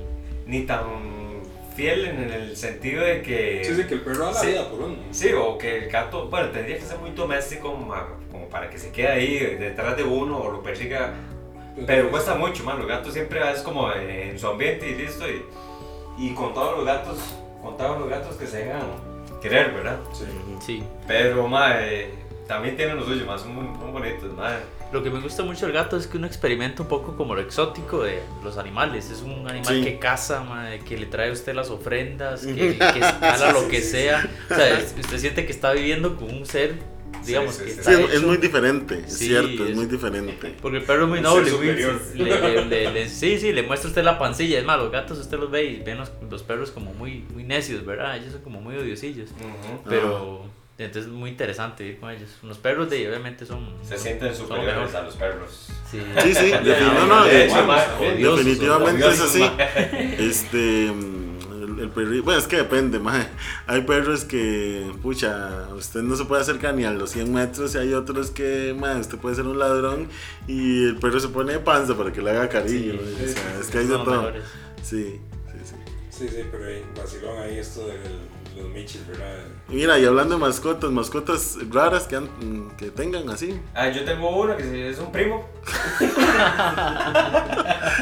ni 0.47 0.63
tan 0.67 1.16
fiel 1.77 2.07
en 2.07 2.31
el 2.33 2.57
sentido 2.57 3.05
de 3.05 3.23
que... 3.23 3.63
Sí, 3.65 3.75
sí, 3.77 3.85
que 3.85 3.95
el 3.95 4.01
perro 4.01 4.25
da 4.27 4.33
la 4.33 4.41
Sí. 4.41 4.47
vida 4.49 4.69
por 4.71 4.81
uno. 4.81 4.97
Sí, 5.11 5.31
o 5.33 5.59
que 5.59 5.79
el 5.85 5.91
gato, 5.91 6.29
bueno, 6.29 6.49
tendría 6.51 6.77
que 6.79 6.83
ser 6.85 6.99
muy 6.99 7.11
doméstico 7.11 7.73
como 7.73 8.49
para 8.51 8.71
que 8.71 8.79
se 8.79 8.91
quede 8.91 9.09
ahí 9.09 9.39
detrás 9.57 9.97
de 9.97 10.03
uno 10.05 10.39
o 10.39 10.51
lo 10.51 10.63
persiga, 10.63 11.13
pero 11.87 12.11
cuesta 12.11 12.35
mucho, 12.35 12.65
man. 12.65 12.79
Los 12.79 12.87
gatos 12.89 13.13
siempre 13.13 13.41
es 13.53 13.61
como 13.61 13.93
en 13.93 14.39
su 14.39 14.47
ambiente 14.49 14.89
y 14.89 14.95
listo. 14.95 15.25
Y, 15.29 15.43
y 16.19 16.33
con 16.35 16.55
todos 16.55 16.79
los 16.79 16.87
gatos, 16.87 17.19
con 17.63 17.77
todos 17.77 18.01
los 18.01 18.09
gatos 18.09 18.37
que 18.37 18.47
se 18.47 18.65
dejan 18.65 18.81
querer, 19.43 19.73
¿verdad? 19.73 19.99
Sí. 20.15 20.25
Sí. 20.65 20.83
Pero, 21.07 21.47
ma, 21.47 21.75
eh, 21.83 22.11
también 22.49 22.77
tienen 22.77 22.97
lo 22.97 23.05
suyo, 23.05 23.27
más 23.27 23.43
son 23.43 23.55
muy, 23.55 23.65
muy 23.65 23.91
bonitos, 23.93 24.33
ma. 24.33 24.59
Lo 24.97 25.03
que 25.03 25.11
me 25.11 25.21
gusta 25.21 25.43
mucho 25.43 25.67
del 25.67 25.75
gato 25.75 25.99
es 25.99 26.07
que 26.07 26.17
uno 26.17 26.27
experimenta 26.27 26.81
un 26.83 26.89
poco 26.89 27.19
como 27.19 27.35
lo 27.35 27.43
exótico 27.43 28.03
de 28.03 28.21
los 28.43 28.57
animales. 28.57 29.11
Es 29.11 29.21
un 29.21 29.47
animal 29.47 29.75
Sí. 29.77 29.85
que 29.85 29.99
caza, 29.99 30.43
mae, 30.43 30.79
que 30.81 30.97
le 30.97 31.05
trae 31.05 31.29
a 31.29 31.33
usted 31.33 31.55
las 31.55 31.69
ofrendas, 31.69 32.47
que, 32.47 32.55
que 32.79 32.99
escala 32.99 33.53
lo 33.53 33.69
que 33.69 33.83
sea. 33.83 34.27
O 34.51 34.55
sea, 34.55 34.79
es- 34.79 34.95
usted 34.99 35.19
siente 35.19 35.45
que 35.45 35.53
está 35.53 35.73
viviendo 35.75 36.17
con 36.17 36.35
un 36.35 36.47
ser, 36.47 36.77
digamos, 37.27 37.57
Sí, 37.57 37.59
sí, 37.61 37.65
que 37.67 37.71
sí. 37.73 37.79
está 37.81 37.93
Sí, 37.95 38.03
hecho- 38.05 38.13
es 38.15 38.23
muy 38.23 38.37
diferente, 38.39 39.03
es 39.07 39.13
Sí, 39.19 39.27
cierto, 39.29 39.65
es 39.65 39.71
es- 39.73 39.77
muy 39.77 39.85
diferente. 39.85 40.55
Porque 40.63 40.79
el 40.79 40.85
perro 40.85 41.03
es 41.03 41.09
muy 41.11 41.21
noble, 41.21 41.51
le- 41.53 42.25
le- 42.25 42.65
le- 42.65 42.91
le- 42.93 43.09
sí, 43.11 43.39
sí, 43.39 43.53
le 43.53 43.63
muestra 43.65 43.89
usted 43.91 44.03
la 44.03 44.19
pancilla. 44.19 44.59
Es 44.59 44.65
más, 44.65 44.79
los 44.79 44.91
gatos 44.91 45.19
usted 45.19 45.39
los 45.39 45.51
ve 45.51 45.65
y 45.65 45.83
ven 45.83 45.99
los, 45.99 46.11
los 46.31 46.43
perros 46.43 46.71
como 46.71 46.95
muy, 46.95 47.23
muy 47.35 47.45
necios, 47.45 47.85
¿verdad? 47.85 48.17
Ellos 48.17 48.33
son 48.33 48.41
como 48.41 48.63
muy 48.63 48.77
odiosillos. 48.79 49.29
Ujú. 49.33 49.83
Pero 49.91 50.47
entonces 50.85 51.05
es 51.07 51.09
muy 51.09 51.31
interesante 51.31 51.85
ir 51.87 51.99
con 51.99 52.11
ellos. 52.11 52.29
Los 52.43 52.59
perros 52.59 52.91
de 52.91 53.09
obviamente 53.09 53.47
son... 53.47 53.75
Se 53.83 53.97
sienten 53.97 54.35
superiores 54.35 54.95
a 54.95 55.03
los 55.03 55.15
perros. 55.17 55.69
Sí, 55.91 56.01
Sí, 56.23 56.35
sí, 56.35 56.53
no, 56.63 57.07
no, 57.07 57.25
de 57.25 57.31
de- 57.33 57.45
hecho, 57.47 57.65
ma, 57.65 57.83
odiosos, 57.99 58.39
definitivamente 58.45 59.09
es 59.09 59.21
así. 59.21 59.51
Este, 60.19 60.87
el, 60.89 61.79
el 61.81 61.95
perri- 61.95 62.23
bueno, 62.23 62.39
es 62.41 62.47
que 62.47 62.57
depende, 62.57 62.99
mae. 62.99 63.27
Hay 63.67 63.83
perros 63.83 64.25
que, 64.25 64.91
pucha, 65.03 65.69
usted 65.75 66.03
no 66.03 66.17
se 66.17 66.25
puede 66.25 66.43
acercar 66.43 66.75
ni 66.75 66.85
a 66.85 66.91
los 66.91 67.11
100 67.11 67.33
metros 67.33 67.75
y 67.75 67.79
hay 67.79 67.95
otros 67.95 68.31
que, 68.31 68.75
mae, 68.79 68.99
usted 69.01 69.19
puede 69.19 69.37
ser 69.37 69.47
un 69.47 69.59
ladrón 69.59 70.09
y 70.47 70.85
el 70.85 70.97
perro 70.97 71.21
se 71.21 71.29
pone 71.29 71.53
de 71.55 71.59
panza 71.61 71.97
para 71.97 72.13
que 72.13 72.21
le 72.21 72.31
haga 72.31 72.49
cariño. 72.49 72.93
Sí, 72.95 73.01
o 73.01 73.29
sea, 73.29 73.35
sí, 73.55 73.61
es 73.61 73.67
que 73.69 73.79
hay 73.79 73.87
de 73.87 73.95
todo. 73.95 74.07
mejores. 74.23 74.45
Sí, 74.83 75.21
sí, 75.53 75.59
sí. 75.65 75.75
Sí, 76.11 76.29
sí, 76.29 76.45
pero 76.51 76.65
ahí, 76.67 76.83
vacilón 76.97 77.39
ahí 77.43 77.59
esto 77.59 77.87
de 77.87 77.95
los 78.57 78.69
michis, 78.71 79.07
¿verdad? 79.07 79.37
Y 79.69 79.75
Mira, 79.75 79.99
y 79.99 80.05
hablando 80.05 80.35
de 80.37 80.41
mascotas, 80.41 80.91
mascotas 80.91 81.57
raras 81.71 82.05
que, 82.07 82.17
han- 82.17 82.71
que 82.77 82.91
tengan 82.91 83.29
así. 83.31 83.61
Ah, 83.75 83.89
yo 83.89 84.05
tengo 84.05 84.31
uno 84.31 84.57
que 84.57 84.91
es 84.91 84.99
un 84.99 85.13
primo. 85.13 85.47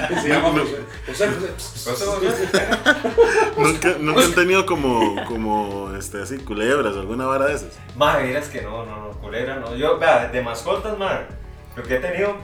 Que 0.09 0.17
se 0.21 0.29
llama 0.29 0.51
José. 0.51 0.79
José, 1.07 2.07
José. 2.07 2.69
Nunca, 3.57 3.95
nunca 3.99 4.23
han 4.25 4.35
tenido 4.35 4.67
como, 4.67 5.25
como, 5.27 5.93
este, 5.97 6.23
así, 6.23 6.39
culebras 6.39 6.95
o 6.95 7.01
alguna 7.01 7.27
vara 7.27 7.47
de 7.47 7.55
esas. 7.55 7.71
Madre, 7.97 8.27
miras 8.27 8.49
que 8.49 8.61
no, 8.63 8.85
no, 8.85 9.09
no, 9.09 9.11
culera, 9.21 9.57
no. 9.57 9.75
Yo, 9.77 9.99
vea, 9.99 10.29
de 10.29 10.43
mascotas, 10.43 10.99
madre, 10.99 11.27
lo 11.77 11.83
que 11.83 11.97
he 11.97 12.01
tenido, 12.01 12.35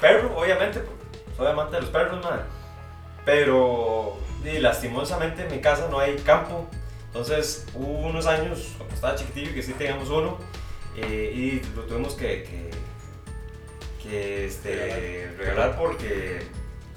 perro, 0.00 0.34
obviamente, 0.36 0.80
porque 0.80 1.04
soy 1.36 1.46
amante 1.48 1.76
de 1.76 1.82
los 1.82 1.90
perros, 1.90 2.22
madre. 2.24 2.42
Pero, 3.24 4.16
y 4.44 4.58
lastimosamente 4.58 5.42
en 5.46 5.50
mi 5.52 5.60
casa 5.60 5.88
no 5.90 5.98
hay 5.98 6.16
campo. 6.16 6.66
Entonces, 7.14 7.64
hubo 7.74 8.08
unos 8.08 8.26
años, 8.26 8.72
cuando 8.76 8.92
estaba 8.92 9.14
chiquitillo, 9.14 9.54
que 9.54 9.62
sí 9.62 9.72
teníamos 9.74 10.08
uno, 10.10 10.36
eh, 10.96 11.32
y 11.32 11.76
lo 11.76 11.82
tuvimos 11.82 12.14
que, 12.14 12.42
que, 12.42 12.70
que, 14.02 14.46
este, 14.46 15.32
regalar 15.38 15.78
porque 15.78 16.40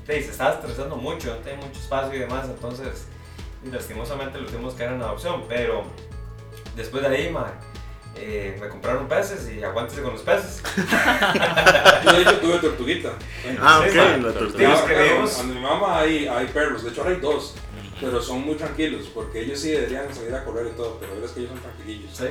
sí, 0.08 0.13
se 0.13 0.32
estaba 0.32 0.56
estresando 0.56 0.95
mucho, 0.95 1.36
no 1.36 1.36
tenía 1.41 1.63
mucho 1.63 1.80
espacio 1.80 2.15
y 2.15 2.19
demás, 2.21 2.47
entonces, 2.49 3.06
y 3.63 3.69
lastimosamente 3.69 4.39
lo 4.39 4.47
tuvimos 4.47 4.73
que 4.73 4.86
dar 4.86 4.93
en 4.93 5.03
adopción, 5.03 5.43
pero 5.47 5.84
después 6.75 7.03
de 7.03 7.15
ahí, 7.15 7.36
eh, 8.15 8.58
me 8.60 8.69
compraron 8.69 9.08
peces 9.08 9.47
y 9.47 9.63
aguántese 9.63 10.01
con 10.01 10.13
los 10.13 10.21
peces. 10.23 10.63
Yo 12.03 12.12
de 12.12 12.21
hecho 12.23 12.39
tuve 12.39 12.58
tortuguita. 12.58 13.12
Ah, 13.62 13.84
Sí, 13.84 13.89
ok, 13.91 13.95
ma, 13.95 14.17
la 14.17 14.88
que 14.88 15.13
vimos. 15.13 15.39
A 15.39 15.43
mi 15.43 15.60
mamá 15.60 15.99
hay, 15.99 16.27
hay 16.27 16.47
perros, 16.47 16.84
de 16.84 16.89
hecho 16.89 17.01
ahora 17.03 17.13
hay 17.13 17.21
dos, 17.21 17.53
pero 18.01 18.21
son 18.21 18.45
muy 18.45 18.55
tranquilos, 18.55 19.10
porque 19.13 19.41
ellos 19.41 19.60
sí 19.60 19.71
deberían 19.71 20.13
salir 20.13 20.33
a 20.36 20.43
correr 20.43 20.67
y 20.67 20.77
todo, 20.77 20.97
pero 20.99 21.13
es 21.23 21.31
que 21.31 21.39
ellos 21.41 21.51
son 21.51 21.62
tranquilillos. 21.62 22.12
Sí. 22.15 22.25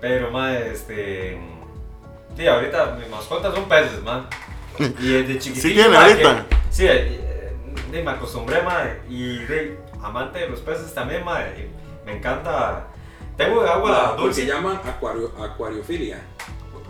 Pero, 0.00 0.30
madre, 0.30 0.72
este. 0.72 1.38
Sí, 2.36 2.46
ahorita 2.46 2.96
mis 2.98 3.08
mascotas 3.08 3.54
son 3.54 3.68
peces, 3.68 4.02
man. 4.02 4.26
Y 4.78 5.08
desde 5.12 5.38
chiquitillo. 5.38 5.68
¿Sí 5.68 5.74
tiene 5.74 5.88
ma, 5.90 6.04
ahorita? 6.06 6.46
que- 6.48 6.56
sí, 6.70 6.86
eh, 6.88 7.52
me 7.92 8.10
acostumbré, 8.10 8.62
madre. 8.62 9.00
Y 9.08 9.38
de, 9.44 9.78
amante 10.02 10.38
de 10.40 10.48
los 10.48 10.60
peces 10.60 10.92
también, 10.94 11.24
madre. 11.24 11.68
y 11.70 12.06
Me 12.06 12.16
encanta. 12.16 12.88
Tengo 13.36 13.60
agua 13.62 14.12
Ah, 14.12 14.16
dulce. 14.16 14.42
se 14.42 14.46
llama 14.46 14.80
acuario, 14.84 15.32
acuariofilia. 15.42 16.20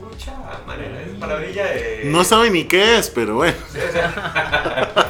mucha 0.01 0.33
manera, 0.67 1.01
es 1.01 1.11
palabrilla 1.19 1.65
de... 1.67 2.03
No 2.07 2.25
sabe 2.25 2.51
ni 2.51 2.65
qué 2.65 2.99
es, 2.99 3.09
pero 3.09 3.37
bueno. 3.37 3.57
Sí, 3.73 3.79
o 3.79 3.93
sea, 3.93 5.07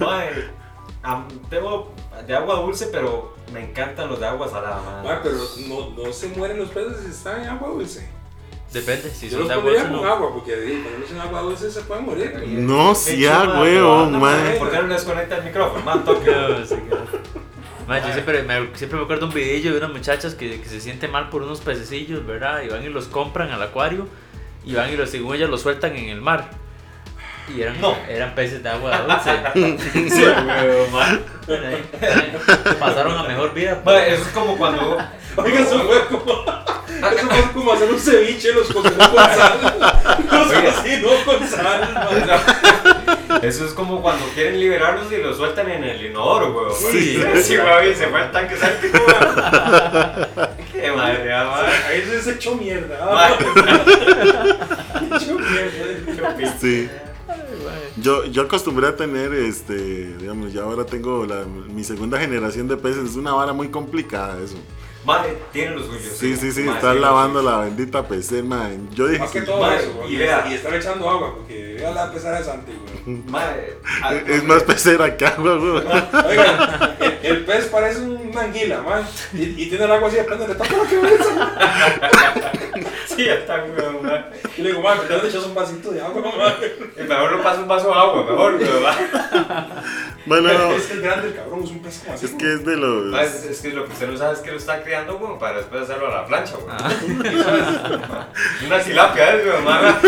am- 0.00 0.53
tengo 1.50 1.92
de 2.26 2.34
agua 2.34 2.56
dulce, 2.56 2.88
pero 2.90 3.34
me 3.52 3.60
encantan 3.68 4.08
los 4.08 4.20
de 4.20 4.26
agua 4.26 4.48
salada, 4.48 4.82
mae. 4.82 5.04
Mae, 5.04 5.18
pero 5.22 5.36
no, 5.68 6.02
no 6.02 6.12
se 6.12 6.28
mueren 6.28 6.58
los 6.58 6.70
peces 6.70 6.98
si 7.04 7.10
están 7.10 7.42
en 7.42 7.48
agua 7.48 7.68
dulce. 7.68 8.08
Depende, 8.72 9.10
si 9.10 9.28
Yo 9.28 9.38
son 9.38 9.40
los 9.40 9.48
de 9.48 9.54
agua 9.54 9.70
dulce, 9.70 9.82
con 9.88 9.92
no. 10.02 10.08
agua, 10.08 10.32
porque 10.32 10.52
ponerlos 10.54 11.10
en 11.10 11.20
agua 11.20 11.40
dulce 11.42 11.70
se 11.70 11.80
pueden 11.82 12.06
morir. 12.06 12.32
No, 12.46 12.88
Qué 12.90 12.94
sí, 12.98 13.16
chido, 13.16 13.32
a 13.32 14.04
anda, 14.04 14.18
mae. 14.18 14.58
¿Por 14.58 14.70
qué 14.70 14.82
no 14.82 14.88
desconecta 14.88 15.36
el 15.38 15.44
micrófono? 15.44 15.84
Man, 15.84 16.04
toque. 16.06 16.30
No, 16.30 17.98
yo 17.98 18.12
siempre 18.12 18.42
me, 18.42 18.74
siempre 18.74 18.98
me 18.98 19.04
acuerdo 19.04 19.26
un 19.26 19.34
video 19.34 19.72
de 19.72 19.78
unas 19.78 19.92
muchachas 19.92 20.34
que, 20.34 20.60
que 20.60 20.68
se 20.68 20.80
sienten 20.80 21.10
mal 21.10 21.28
por 21.28 21.42
unos 21.42 21.60
pececillos, 21.60 22.26
¿verdad? 22.26 22.62
Y 22.62 22.68
van 22.68 22.82
y 22.82 22.88
los 22.88 23.06
compran 23.08 23.50
al 23.50 23.62
acuario 23.62 24.08
y 24.64 24.74
van 24.74 24.90
y 24.90 24.96
los, 24.96 25.10
según 25.10 25.36
ellas 25.36 25.50
los 25.50 25.60
sueltan 25.60 25.94
en 25.94 26.08
el 26.08 26.22
mar. 26.22 26.50
Y 27.48 27.60
eran, 27.60 27.80
No. 27.80 27.96
eran 28.08 28.34
peces 28.34 28.62
de 28.62 28.68
agua 28.70 28.98
dulce. 29.02 29.30
Sí, 29.92 30.24
güey, 30.24 30.90
man. 30.90 31.22
Bueno, 31.46 31.66
ahí- 31.68 31.84
ahí 32.00 32.38
Pasaron 32.80 33.18
a 33.18 33.22
mejor 33.24 33.52
vida. 33.52 33.80
Mae, 33.84 34.14
Eso 34.14 34.22
es 34.22 34.28
como 34.28 34.56
cuando... 34.56 34.98
Oiga, 35.36 35.60
eso 35.60 35.80
fue 35.80 36.06
como. 36.06 36.44
Eso 36.88 37.28
fue 37.28 37.52
como 37.52 37.72
hacer 37.72 37.90
un 37.90 37.98
ceviche, 37.98 38.52
los 38.52 38.72
cocinó 38.72 39.10
con 39.10 39.24
sal. 39.24 39.58
Los 40.30 40.52
cocinó 40.52 41.08
con 41.24 41.48
sal. 41.48 43.40
Eso 43.42 43.66
es 43.66 43.72
como 43.72 44.00
cuando 44.00 44.24
quieren 44.28 44.60
liberarlos 44.60 45.10
y 45.12 45.16
los 45.16 45.36
sueltan 45.36 45.68
en 45.70 45.82
el 45.84 46.06
inodoro, 46.06 46.52
güey. 46.52 46.66
Sí. 46.92 47.20
sí, 47.42 47.56
güey, 47.56 47.90
y 47.90 47.94
se 47.96 48.06
fue 48.06 48.20
al 48.20 48.30
tanque 48.30 48.56
séptico, 48.56 48.98
güey. 49.04 50.56
Qué 50.72 50.92
madre, 50.92 51.34
madre. 51.44 51.72
Ahí 51.88 52.20
se 52.22 52.30
echó 52.30 52.54
mierda. 52.54 53.04
Madre. 53.04 53.46
ah, 53.56 55.16
Echó 55.16 55.34
mierda. 55.38 56.56
Sí. 56.60 56.88
Yo, 57.96 58.24
yo 58.24 58.42
acostumbré 58.42 58.88
a 58.88 58.96
tener, 58.96 59.32
este, 59.34 60.16
digamos, 60.16 60.52
ya 60.52 60.62
ahora 60.62 60.84
tengo 60.84 61.24
la- 61.26 61.44
mi 61.44 61.84
segunda 61.84 62.18
generación 62.18 62.66
de 62.66 62.76
peces. 62.76 63.10
Es 63.10 63.16
una 63.16 63.32
vara 63.32 63.52
muy 63.52 63.68
complicada 63.68 64.40
eso. 64.42 64.56
Madre, 65.04 65.36
tiene 65.52 65.76
los 65.76 65.86
suyos. 65.86 66.16
Sí, 66.18 66.34
sí, 66.36 66.50
sí, 66.52 66.62
tiene 66.62 66.80
los 66.80 66.96
lavando 67.00 67.42
la 67.42 67.58
bendita 67.58 68.06
PC, 68.08 68.42
man. 68.42 68.88
Yo 68.94 69.06
dije 69.06 69.20
Más 69.20 69.30
que 69.30 69.40
que 69.40 69.46
todo 69.46 69.60
Mae, 69.60 69.76
eso, 69.78 70.04
y 70.08 70.14
y, 70.14 70.16
vea. 70.16 70.46
y 70.50 70.54
estar 70.54 70.74
echando 70.74 71.08
agua, 71.10 71.34
porque 71.34 71.74
vea 71.78 71.90
la 71.90 72.10
pesada 72.10 72.38
de 72.38 72.44
Santi, 72.44 72.72
güey. 73.04 73.18
Madre, 73.28 73.78
ah, 74.02 74.14
es 74.26 74.42
más 74.44 74.62
pecera 74.62 75.14
que 75.16 75.26
agua, 75.26 75.56
güey. 75.56 75.72
Oigan, 76.26 76.96
el, 77.00 77.18
el 77.22 77.44
pez 77.44 77.66
parece 77.66 78.00
una 78.00 78.40
anguila, 78.42 78.80
man. 78.82 79.06
Y, 79.34 79.42
y 79.42 79.66
tiene 79.68 79.84
el 79.84 79.92
agua 79.92 80.08
así, 80.08 80.16
depende, 80.16 80.48
le 80.48 80.54
tapa 80.54 80.74
la 80.76 80.84
cabeza. 80.90 82.52
Sí, 83.06 83.24
ya 83.26 83.34
está, 83.34 83.58
güey, 83.60 84.02
madre. 84.02 84.24
Y 84.56 84.62
le 84.62 84.68
digo, 84.70 84.80
man, 84.82 84.96
¿por 84.96 85.06
qué 85.06 85.14
no 85.16 85.22
le 85.22 85.28
echas 85.28 85.44
un 85.44 85.54
vasito 85.54 85.90
de 85.90 86.00
agua, 86.00 86.22
man? 86.22 86.54
Y 86.96 87.02
Mejor 87.08 87.32
no 87.36 87.42
pasa 87.42 87.60
un 87.60 87.68
vaso 87.68 87.88
de 87.88 87.94
agua, 87.94 88.24
mejor, 88.24 88.56
güey. 88.58 88.68
Bueno, 90.26 90.52
no, 90.52 90.72
Es 90.72 90.86
que 90.86 90.94
es 90.94 91.00
grande 91.02 91.28
el 91.28 91.34
cabrón, 91.34 91.62
es 91.64 91.70
un 91.70 91.80
pez 91.82 91.98
como 92.02 92.14
así. 92.14 92.26
es 92.26 92.32
que 92.32 92.54
es 92.54 92.64
de 92.64 92.76
los. 92.76 93.20
Es, 93.20 93.44
es 93.44 93.60
que 93.60 93.68
lo 93.70 93.84
que 93.84 93.92
usted 93.92 94.08
no 94.08 94.16
sabe 94.16 94.32
es 94.34 94.38
que 94.40 94.50
lo 94.52 94.56
está 94.56 94.82
criando, 94.94 95.18
güey, 95.18 95.38
para 95.38 95.58
después 95.58 95.82
hacerlo 95.82 96.06
a 96.06 96.20
la 96.20 96.26
plancha, 96.26 96.54
güey. 96.56 96.76
Y 97.24 97.36
eso 97.36 97.56
es 97.56 97.66
Una 98.66 98.78
¿eh? 98.78 99.44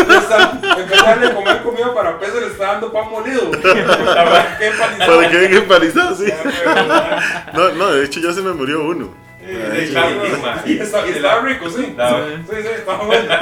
Ya 0.07 0.17
está, 0.17 0.59
en 0.77 0.89
vez 0.89 1.21
de 1.21 1.35
comer 1.35 1.61
comida 1.61 1.93
para 1.93 2.19
peces, 2.19 2.41
le 2.41 2.47
está 2.47 2.67
dando 2.73 2.91
pan 2.91 3.09
molido. 3.09 3.51
Para 3.51 5.29
que 5.29 5.37
venga 5.37 5.57
empanizado, 5.57 6.15
sí. 6.15 6.31
No, 7.53 7.69
no, 7.71 7.91
de 7.91 8.05
hecho 8.05 8.19
ya 8.19 8.31
se 8.31 8.41
me 8.41 8.53
murió 8.53 8.83
uno. 8.83 9.13
Sí, 10.65 10.79
está 10.79 11.39
rico, 11.41 11.69
sí. 11.69 11.93
No. 11.95 12.27
Sí, 12.27 12.61
sí, 12.61 12.67
está 12.75 12.95
bueno. 12.97 13.35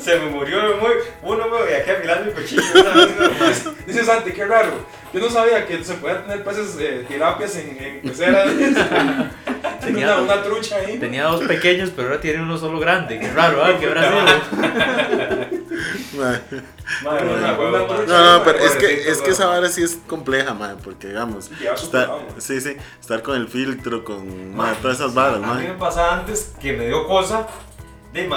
Se 0.00 0.18
me 0.18 0.26
murió 0.26 0.76
muy, 0.76 0.92
uno, 1.22 1.48
güey, 1.48 1.72
y 1.72 1.74
aquí 1.74 1.90
afilando 1.90 2.30
el 2.30 2.34
cuchillo. 2.34 2.62
Dice 3.86 4.04
Santi, 4.04 4.32
qué 4.32 4.44
raro. 4.44 4.72
Yo 5.14 5.20
no 5.20 5.30
sabía 5.30 5.64
que 5.64 5.84
se 5.84 5.94
podían 5.94 6.24
tener 6.24 6.42
peces 6.42 6.76
eh, 6.80 7.04
tirapias 7.06 7.54
en, 7.54 7.78
en 7.80 8.00
peceras. 8.02 8.48
Tenía- 9.80 10.16
una, 10.18 10.34
una 10.34 10.42
trucha 10.42 10.76
ahí. 10.76 10.98
Tenía 10.98 11.24
dos 11.24 11.44
pequeños, 11.44 11.92
pero 11.94 12.08
ahora 12.08 12.20
tiene 12.20 12.42
uno 12.42 12.58
solo 12.58 12.80
grande. 12.80 13.20
Qué 13.20 13.30
raro, 13.30 13.62
¿ah? 13.64 13.74
Qué 13.78 13.86
brasileño. 13.86 14.24
Madre, 16.16 16.42
madre. 17.04 17.86
trucha. 17.86 18.06
No, 18.06 18.38
no, 18.38 18.44
pero 18.44 18.58
es 18.58 18.72
que, 18.76 19.08
es 19.08 19.20
que 19.22 19.30
esa 19.30 19.46
vara 19.46 19.68
sí 19.68 19.82
es 19.82 19.98
compleja, 20.06 20.52
man, 20.54 20.78
porque 20.82 21.08
digamos, 21.08 21.50
man. 21.50 22.08
sí, 22.38 22.60
sí, 22.60 22.76
estar 23.00 23.22
con 23.22 23.36
el 23.36 23.48
filtro, 23.48 24.04
con 24.04 24.54
todas 24.82 24.98
esas 24.98 25.14
varas, 25.14 25.42
A 25.42 25.54
mí 25.54 25.66
me 25.66 25.74
pasaba 25.74 26.14
antes 26.14 26.54
que 26.60 26.72
me 26.72 26.86
dio 26.86 27.06
cosa. 27.06 27.46
De, 28.12 28.28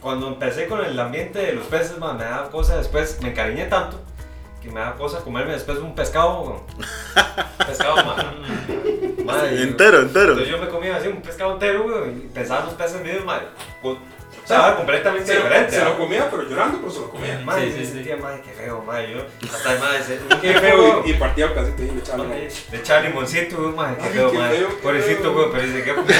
cuando 0.00 0.28
empecé 0.28 0.66
con 0.66 0.84
el 0.84 0.98
ambiente 0.98 1.38
de 1.38 1.52
los 1.54 1.66
peces, 1.66 1.98
ma, 1.98 2.12
me 2.14 2.24
daba 2.24 2.50
cosa 2.50 2.76
después. 2.76 3.18
Me 3.22 3.30
encariñé 3.30 3.66
tanto 3.66 4.00
que 4.64 4.70
me 4.70 4.80
daba 4.80 4.96
cosa 4.96 5.20
comerme 5.20 5.52
después 5.52 5.78
un 5.78 5.94
pescado. 5.94 6.64
pescado, 7.66 7.96
Entero, 9.52 10.00
entero. 10.02 10.32
Entonces 10.32 10.48
yo 10.48 10.58
me 10.58 10.68
comía 10.68 10.96
así 10.96 11.08
un 11.08 11.20
pescado 11.22 11.52
entero, 11.54 11.84
güey, 11.84 12.10
y 12.10 12.30
pensaba 12.32 12.60
en 12.60 12.66
los 12.66 12.74
peces 12.74 13.00
míos, 13.02 13.24
ma. 13.24 13.40
con- 13.82 13.92
O 13.96 14.46
sea, 14.46 14.76
completamente 14.76 15.26
Se 15.26 15.34
lo, 15.34 15.44
diferente. 15.44 15.72
se 15.72 15.80
¿ah? 15.80 15.84
lo 15.86 15.96
comía, 15.98 16.28
pero 16.30 16.42
llorando, 16.42 16.78
pero 16.78 16.90
se 16.92 17.00
lo 17.00 17.10
comía. 17.10 17.40
Madre, 17.44 17.72
Sí, 17.72 17.86
sí, 17.86 18.10
madre, 18.20 18.42
qué 18.44 18.50
feo, 18.52 18.82
madre. 18.82 19.12
Yo, 19.14 19.48
hasta 19.54 19.78
madre, 19.78 20.02
se- 20.02 20.18
Qué 20.42 20.54
feo. 20.54 21.02
Y, 21.06 21.10
y 21.10 21.14
partía 21.14 21.46
un 21.46 21.52
pedacito 21.54 21.82
y 21.82 21.90
le 21.90 21.98
echaba. 22.00 22.24
Madre, 22.24 22.48
Le 22.72 22.78
echaba 22.78 23.00
limoncito, 23.00 23.56
güey, 23.62 23.72
madre, 23.74 23.96
qué 24.02 24.08
feo, 24.10 24.32
madre. 24.32 24.66
Pobrecito, 24.82 25.32
güey, 25.32 25.46
pero 25.52 25.62
dice, 25.66 25.82
qué 25.84 25.94
puto, 25.94 26.12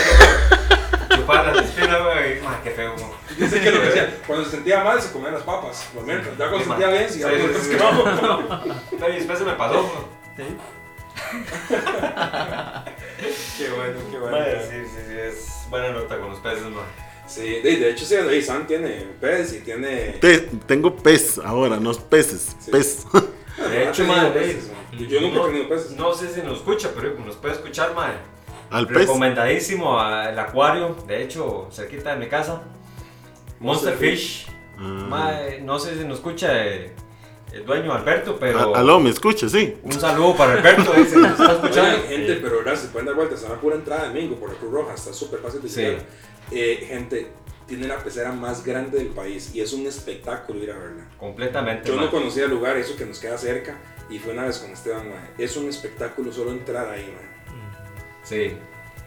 Güey, 1.27 2.41
madre, 2.43 2.59
qué 2.65 2.71
feo, 2.71 2.93
güey. 2.95 3.07
Dice 3.39 3.61
que 3.61 3.71
lo 3.71 3.81
que 3.83 3.89
hacía, 3.89 4.21
cuando 4.27 4.45
se 4.45 4.51
sentía 4.53 4.85
mal 4.85 5.01
se 5.01 5.11
comían 5.13 5.35
las 5.35 5.43
papas. 5.43 5.89
Por 5.95 6.05
mientras, 6.05 6.37
ya 6.39 6.49
cuando 6.51 6.59
se 6.59 6.65
Sí, 6.65 6.71
sentía 6.71 6.87
man. 6.87 6.97
bien, 6.97 7.09
si 7.09 7.15
Sí, 7.15 7.21
ya 7.21 7.31
sí, 7.31 7.37
lo 7.37 7.59
sí, 7.59 7.69
pescaba. 7.71 8.63
Pero 8.91 9.13
y 9.13 9.17
después 9.17 9.39
se 9.39 9.45
me 9.45 9.53
pasó, 9.55 9.83
güey. 9.83 9.93
Qué 13.59 13.71
bueno, 13.71 13.99
qué 14.11 14.19
bueno. 14.19 14.37
Madre, 14.37 14.61
sí, 14.69 14.77
sí, 14.85 15.01
sí, 15.09 15.15
es 15.19 15.67
buena 15.71 15.91
nota 15.91 16.19
con 16.19 16.31
los 16.31 16.39
peces, 16.41 16.63
madre. 16.65 16.89
Sí, 17.27 17.61
de, 17.63 17.77
de 17.77 17.91
hecho, 17.91 18.05
sí, 18.05 18.15
ahí 18.17 18.43
Sam 18.43 18.67
tiene 18.67 19.07
pez 19.21 19.55
y 19.55 19.61
tiene. 19.61 20.19
Te- 20.21 20.41
tengo 20.67 20.95
pez 20.97 21.39
ahora, 21.39 21.77
no 21.79 21.93
peces, 21.95 22.55
Sí. 22.61 22.71
pez. 22.71 23.07
De 23.71 23.87
Ha 23.87 23.91
hecho, 23.91 24.05
madre, 24.05 24.31
peces, 24.41 24.69
man. 24.69 25.09
Yo 25.09 25.21
nunca 25.21 25.43
he 25.43 25.47
tenido 25.53 25.69
peces. 25.69 25.93
No 25.93 26.13
sé 26.13 26.35
si 26.35 26.43
nos 26.43 26.59
escucha, 26.59 26.91
pero 26.95 27.15
nos 27.21 27.37
puede 27.37 27.55
escuchar, 27.55 27.95
madre. 27.95 28.17
Al 28.71 28.87
pez. 28.87 28.97
Recomendadísimo 29.07 29.99
al 30.01 30.39
acuario, 30.39 30.97
de 31.07 31.23
hecho, 31.23 31.69
cerquita 31.73 32.11
de 32.15 32.17
mi 32.17 32.29
casa. 32.29 32.63
Monster 33.61 33.93
Monster 33.93 33.97
Fish. 33.97 34.47
Ah. 34.79 35.07
Mae, 35.09 35.61
no 35.61 35.79
sé 35.79 35.97
si 35.97 36.05
nos 36.05 36.19
escucha 36.19 36.53
el 36.67 36.93
dueño 37.65 37.93
Alberto, 37.93 38.37
pero 38.39 38.75
A- 38.75 38.79
Aló, 38.81 38.99
¿me 38.99 39.11
escucha? 39.11 39.49
Sí. 39.49 39.77
un 39.83 39.93
saludo 39.93 40.35
para 40.37 40.55
Alberto, 40.55 40.93
dice, 40.95 41.17
nos 41.17 41.33
está 41.33 41.53
escuchando. 41.53 41.91
Oigan, 41.97 42.09
gente, 42.09 42.35
pero 42.43 42.77
se 42.77 42.89
pueden 42.89 43.07
dar 43.07 43.15
vueltas. 43.15 43.41
Está 43.43 43.55
la 43.55 43.61
pura 43.61 43.77
entrada 43.77 44.09
de 44.09 44.21
Mingo 44.21 44.37
por 44.37 44.53
la 44.53 44.59
Cruz 44.59 44.73
Roja. 44.73 44.95
Está 44.95 45.13
súper 45.13 45.39
fácil 45.41 45.63
de 45.63 45.69
Sí. 45.69 45.81
llegar. 45.81 46.03
Eh, 46.51 46.85
gente, 46.89 47.29
tiene 47.69 47.87
la 47.87 47.97
pecera 47.99 48.33
más 48.33 48.65
grande 48.65 48.99
del 48.99 49.09
país 49.09 49.55
y 49.55 49.61
es 49.61 49.73
un 49.73 49.87
espectáculo 49.87 50.59
ir 50.63 50.73
a 50.73 50.77
verla. 50.79 51.09
Completamente. 51.17 51.89
Yo 51.89 51.97
no 51.97 52.11
conocía 52.11 52.45
el 52.45 52.51
lugar, 52.51 52.77
eso 52.77 52.97
que 52.97 53.07
nos 53.07 53.19
queda 53.21 53.39
cerca. 53.39 53.79
Y 54.11 54.19
fue 54.19 54.33
una 54.33 54.45
vez 54.45 54.59
con 54.59 54.71
Esteban, 54.73 55.09
mae. 55.09 55.31
Es 55.39 55.57
un 55.57 55.69
espectáculo 55.69 56.31
solo 56.33 56.51
entrar 56.51 56.89
ahí, 56.91 57.05
mae. 57.15 57.34
Sí. 58.25 58.57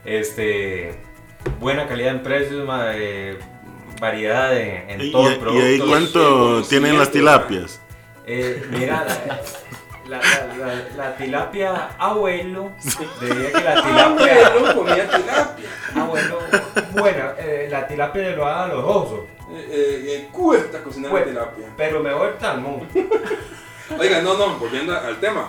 Este. 0.05 0.99
Buena 1.59 1.87
calidad 1.87 2.11
en 2.11 2.23
precios, 2.23 2.65
mae, 2.65 3.37
variedad 4.01 4.55
en, 4.57 4.89
en 4.89 5.01
¿Y, 5.01 5.11
todo 5.11 5.27
el 5.27 5.35
y 5.35 5.37
producto. 5.39 5.65
ahí 5.65 5.75
el 5.75 5.87
cuánto 5.87 6.63
tienen 6.63 6.97
las 6.97 7.11
tilapias? 7.11 7.79
Eh, 8.25 8.65
mira, 8.69 9.05
la, 10.07 10.17
la, 10.17 10.21
la- 10.21 10.57
la- 10.57 10.87
la 10.97 11.15
tilapia 11.17 11.89
abuelo, 11.97 12.71
diría 13.21 13.51
que 13.53 13.63
la 13.63 13.83
tilapia 13.83 14.51
no 14.59 14.75
comía 14.75 15.09
tilapia. 15.09 15.69
abuelo, 15.95 16.39
bueno, 16.93 17.31
eh, 17.37 17.67
la 17.71 17.87
tilapia 17.87 18.21
de 18.23 18.35
lo 18.35 18.45
haga 18.45 18.65
a 18.65 18.67
los 18.67 18.83
osos, 18.83 19.19
Eh, 19.49 19.65
eh, 19.71 20.05
eh, 20.09 20.29
cuesta 20.33 20.83
cocinar 20.83 21.05
la 21.05 21.11
Cuesta. 21.11 21.29
tilapia. 21.31 21.65
pero 21.77 22.01
mejor 22.03 22.35
salmón. 22.41 22.87
Oiga, 23.97 24.21
no, 24.21 24.37
no, 24.37 24.57
volviendo 24.57 24.93
al 24.99 25.17
tema. 25.21 25.47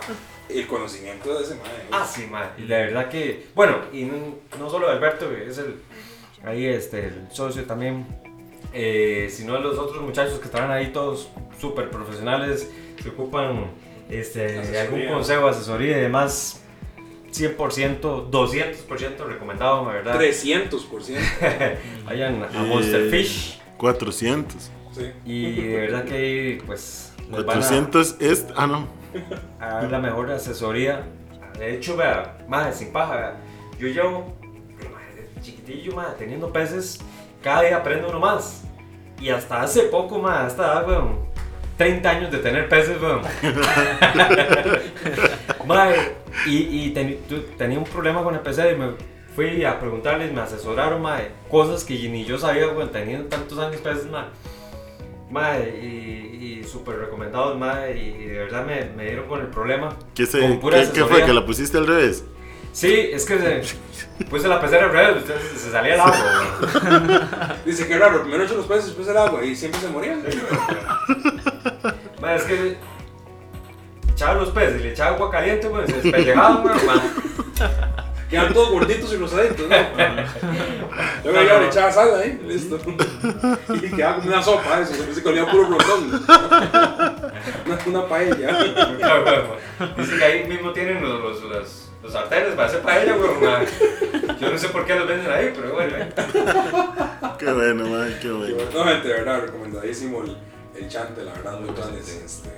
El 0.49 0.67
conocimiento 0.67 1.37
de 1.39 1.45
ese 1.45 1.55
mae. 1.57 1.65
Ah, 1.93 2.07
sí, 2.07 2.27
man. 2.31 2.51
Y 2.59 2.63
la 2.63 2.79
verdad 2.79 3.09
que, 3.09 3.47
bueno, 3.55 3.79
y 3.93 4.05
no, 4.05 4.71
solo 4.71 4.89
Alberto, 4.89 5.29
que 5.29 5.47
es 5.49 5.59
el, 5.59 5.77
ahí 6.45 6.65
este, 6.67 7.07
el 7.07 7.29
socio 7.33 7.65
también, 7.65 8.07
eh, 8.73 9.29
sino 9.31 9.59
los 9.59 9.79
otros 9.79 10.03
muchachos 10.03 10.39
que 10.39 10.47
estarán 10.47 10.71
ahí 10.71 10.89
todos 10.93 11.29
súper 11.61 11.91
profesionales, 11.91 12.71
que 13.03 13.11
ocupan 13.11 13.67
este, 14.09 14.59
Asesoría. 14.59 14.83
algún 14.83 15.07
consejo, 15.07 15.49
asesoría 15.49 15.99
y 15.99 16.01
demás. 16.03 16.63
100%, 17.31 18.31
200% 18.31 19.27
recomendado, 19.27 19.85
la 19.87 19.93
verdad. 19.93 20.19
300%. 20.19 21.19
Vayan 22.07 22.43
a 22.43 22.47
Eh, 22.47 22.67
Monster 22.67 23.11
Fish 23.11 23.61
400. 23.77 24.71
Sí. 24.97 25.13
y 25.27 25.53
de 25.63 25.77
verdad 25.81 26.05
que 26.07 26.15
ahí, 26.15 26.59
pues 26.67 27.13
les 27.31 27.31
van 27.31 27.41
a- 27.43 27.45
400 27.45 28.17
es. 28.21 28.47
Ah, 28.57 28.67
no. 28.67 28.89
A 29.61 29.67
dar 29.75 29.91
la 29.91 29.99
mejor 29.99 30.31
asesoría. 30.31 31.03
De 31.59 31.75
hecho, 31.75 31.97
vea, 31.97 32.39
madre, 32.49 32.73
sin 32.73 32.93
paja, 32.93 33.17
vea, 33.17 33.35
yo 33.79 33.89
llevo, 33.89 34.37
madre, 34.93 35.29
chiquitillo, 35.43 35.95
madre, 35.95 36.15
teniendo 36.19 36.53
peces, 36.53 37.01
cada 37.43 37.63
día 37.63 37.77
aprendo 37.79 38.09
uno 38.09 38.21
más. 38.21 38.65
y 39.21 39.31
hasta 39.31 39.63
hace 39.63 39.83
poco, 39.85 40.19
ma, 40.19 40.47
hasta 40.47 40.83
weón. 40.85 41.27
30 41.77 42.11
años 42.11 42.33
de 42.33 42.39
tener 42.39 42.69
peces, 42.69 43.01
weón. 43.01 43.23
Mae, 45.67 45.95
y, 46.47 46.57
y 46.87 46.91
tu- 47.29 47.43
tenía 47.57 47.79
un 47.79 47.85
problema 47.85 48.23
con 48.23 48.35
el 48.35 48.41
PC 48.41 48.73
y 48.73 48.77
me 48.77 48.93
fui 49.35 49.65
a 49.65 49.79
preguntarles, 49.79 50.33
me 50.33 50.41
asesoraron, 50.41 51.03
mae, 51.03 51.31
cosas 51.51 51.85
que 51.85 51.95
ni 52.09 52.25
yo 52.25 52.39
sabía, 52.39 52.69
weón, 52.69 52.91
teniendo 52.91 53.29
tantos 53.29 53.59
años 53.59 53.81
peces, 53.81 54.07
mae. 54.07 54.25
Mae, 55.31 55.79
y, 55.83 56.61
y 56.61 56.65
súper 56.65 56.97
recomendados, 56.99 57.59
mae, 57.59 57.97
y 57.99 58.25
de 58.27 58.39
verdad 58.39 58.65
me, 58.65 58.87
me 58.97 59.05
dieron 59.05 59.27
con 59.29 59.41
el 59.41 59.49
problema. 59.49 59.95
¿Qué, 60.15 60.25
se- 60.27 60.41
Con 60.41 60.59
pura 60.61 60.81
qué- 60.83 60.91
qué 60.93 61.05
fue? 61.05 61.25
¿Que 61.25 61.33
la 61.35 61.45
pusiste 61.45 61.77
al 61.77 61.87
revés? 61.87 62.25
Sí, 62.73 63.11
es 63.13 63.25
que 63.27 63.39
se, 63.39 64.25
puse 64.31 64.49
la 64.49 64.61
pecera 64.61 64.87
al 64.87 64.93
revés, 64.93 65.17
entonces 65.23 65.61
se 65.61 65.71
salía 65.71 65.95
el 65.95 66.01
agua. 66.01 67.57
Dice 67.67 67.87
que 67.89 67.99
raro, 67.99 68.23
primero 68.23 68.45
echo 68.45 68.55
los 68.55 68.67
peces, 68.67 68.87
después 68.87 69.09
el 69.09 69.17
agua 69.17 69.45
y 69.45 69.55
siempre 69.57 69.81
se 69.81 69.89
morían. 69.89 70.23
Mae, 72.23 72.37
es 72.37 72.43
que 72.45 72.77
echaba 74.13 74.35
los 74.35 74.51
peces 74.51 74.81
y 74.81 74.85
le 74.85 74.91
echaba 74.93 75.15
agua 75.17 75.31
caliente, 75.31 75.69
weón, 75.69 75.87
se 75.87 76.01
despellejaban, 76.01 76.65
weón, 76.65 76.79
mae. 76.87 77.01
Quedan 78.29 78.53
todos 78.53 78.71
gorditos 78.71 79.13
y 79.13 79.17
rosaditos, 79.17 79.69
¿no? 79.69 79.77
Luego 81.25 81.43
ya 81.49 81.59
le 81.61 81.67
echaba 81.69 81.91
sal 81.91 82.15
ahí, 82.21 82.39
listo. 82.47 82.79
Y 83.75 83.91
quedaba 83.91 84.17
como 84.17 84.29
una 84.29 84.43
sopa, 84.43 84.81
eso, 84.81 84.93
se 85.15 85.23
que 85.23 85.29
olía 85.29 85.51
puro 85.51 85.67
brotón. 85.69 86.23
Una, 87.67 87.79
una 87.87 88.09
paella. 88.09 88.63
Dicen 89.97 90.19
que 90.19 90.25
ahí 90.25 90.45
mismo 90.47 90.73
tienen 90.73 91.03
los, 91.03 91.21
los, 91.21 91.43
los, 91.45 91.89
los 92.03 92.13
sartenes 92.13 92.55
para 92.55 92.69
hacer 92.69 92.81
paella, 92.83 93.17
weón. 93.17 93.67
Yo 94.39 94.51
no 94.51 94.59
sé 94.59 94.69
por 94.69 94.85
qué 94.85 94.95
los 94.95 95.09
venden 95.09 95.33
ahí, 95.33 95.53
pero 95.55 95.73
bueno. 95.73 95.97
eh. 95.97 96.13
Qué 97.39 97.53
bueno, 97.53 97.87
man, 97.89 98.15
qué 98.21 98.31
bueno. 98.31 98.57
No, 98.75 98.85
gente, 98.85 99.09
de 99.09 99.15
verdad, 99.15 99.41
recomendadísimo 99.43 100.23
el, 100.25 100.37
el 100.77 100.89
chante, 100.89 101.25
la 101.25 101.33
verdad, 101.33 101.61
muy 101.61 101.71
tuanes, 101.71 102.09
este. 102.09 102.51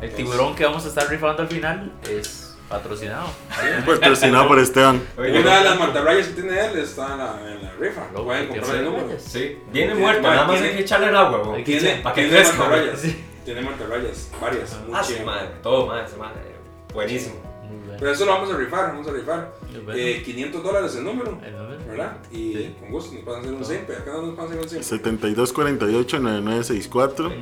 El 0.00 0.12
tiburón 0.14 0.54
que 0.54 0.64
vamos 0.64 0.84
a 0.86 0.88
estar 0.88 1.08
rifando 1.08 1.42
al 1.42 1.48
final 1.48 1.92
es 2.08 2.47
patrocinado. 2.68 3.28
Patrocinado 3.86 4.48
por 4.48 4.58
Esteban. 4.58 5.02
Oye, 5.16 5.40
Una 5.40 5.58
de 5.58 5.64
las 5.64 5.78
mantarrayas 5.78 6.28
que 6.28 6.34
tiene 6.42 6.66
él 6.66 6.78
está 6.78 7.12
en 7.12 7.18
la, 7.18 7.40
en 7.52 7.62
la 7.64 7.72
rifa. 7.78 8.02
Loco, 8.12 8.24
Pueden 8.24 8.48
¿qué 8.48 8.58
comprar 8.60 8.76
el 8.76 8.84
número. 8.84 9.08
Sí, 9.18 9.58
viene 9.72 9.94
muerto, 9.94 10.22
nada 10.22 10.44
más 10.44 10.52
tiene- 10.52 10.68
hay 10.68 10.74
que 10.76 10.82
echarle 10.82 11.08
el 11.08 11.16
agua. 11.16 11.56
Tiene, 11.64 11.94
Para 12.02 12.14
que 12.14 12.22
tiene 12.22 12.36
crezca. 12.36 12.56
Tiene 13.44 13.60
mantarrayas, 13.62 14.30
varias. 14.40 14.76
Ah, 14.92 15.02
sí, 15.02 15.16
madre, 15.24 15.48
todo, 15.62 15.86
madre. 15.86 16.04
Buenísimo. 16.92 17.47
Bueno. 17.98 18.00
Pero 18.00 18.12
eso 18.12 18.24
lo 18.26 18.32
vamos 18.32 18.52
a 18.52 18.56
rifar, 18.56 18.88
vamos 18.92 19.08
a 19.08 19.12
rifar. 19.12 19.52
Bueno. 19.84 19.92
Eh, 20.00 20.22
500 20.24 20.62
dólares 20.62 20.94
el 20.96 21.04
número, 21.04 21.36
El 21.44 21.52
número. 21.52 21.78
¿verdad? 21.88 22.16
Y 22.30 22.52
Sí. 22.54 22.74
con 22.78 22.90
gusto 22.90 23.14
nos 23.14 23.24
pueden 23.24 23.40
hacer 23.40 23.52
un 23.54 23.64
simple. 23.64 23.96
Acá 23.96 24.12
no 24.12 24.22
nos 24.22 24.34
pueden 24.36 24.50
hacer 24.52 24.62
un 24.62 24.68
simple. 24.68 24.86
7248-9964. 25.12 27.32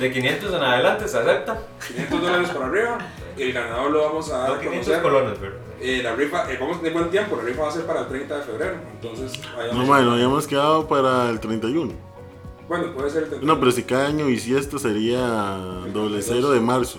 De 0.00 0.12
500 0.12 0.54
en 0.54 0.62
adelante 0.62 1.08
se 1.08 1.18
acepta. 1.18 1.62
500 1.86 2.22
dólares 2.22 2.48
por 2.50 2.62
arriba. 2.64 2.98
El 3.38 3.52
ganador 3.52 3.90
lo 3.92 4.02
vamos 4.02 4.32
a 4.32 4.38
dar 4.38 4.48
No 4.48 4.54
a 4.56 4.60
500 4.60 4.84
conocer. 4.86 5.02
colones, 5.02 5.40
¿verdad? 5.40 5.58
Eh, 5.80 6.00
la 6.02 6.16
rifa, 6.16 6.50
eh, 6.52 6.56
vamos 6.58 6.78
a 6.78 6.80
tener 6.80 6.92
buen 6.94 7.10
tiempo. 7.10 7.36
La 7.36 7.42
rifa 7.44 7.62
va 7.62 7.68
a 7.68 7.72
ser 7.72 7.84
para 7.86 8.00
el 8.00 8.08
30 8.08 8.36
de 8.38 8.42
febrero. 8.42 8.74
Entonces. 9.00 9.40
No, 9.72 9.86
man, 9.86 10.04
no 10.04 10.12
habíamos 10.14 10.46
quedado 10.48 10.88
para 10.88 11.30
el 11.30 11.38
31. 11.38 11.92
Bueno, 12.68 12.92
puede 12.94 13.10
ser 13.10 13.22
el 13.24 13.28
31. 13.28 13.54
No, 13.54 13.60
pero 13.60 13.70
si 13.72 13.82
cada 13.84 14.06
año 14.08 14.26
esto 14.28 14.78
sería 14.78 15.20
doble 15.92 16.20
cero 16.22 16.50
de 16.50 16.60
marzo. 16.60 16.98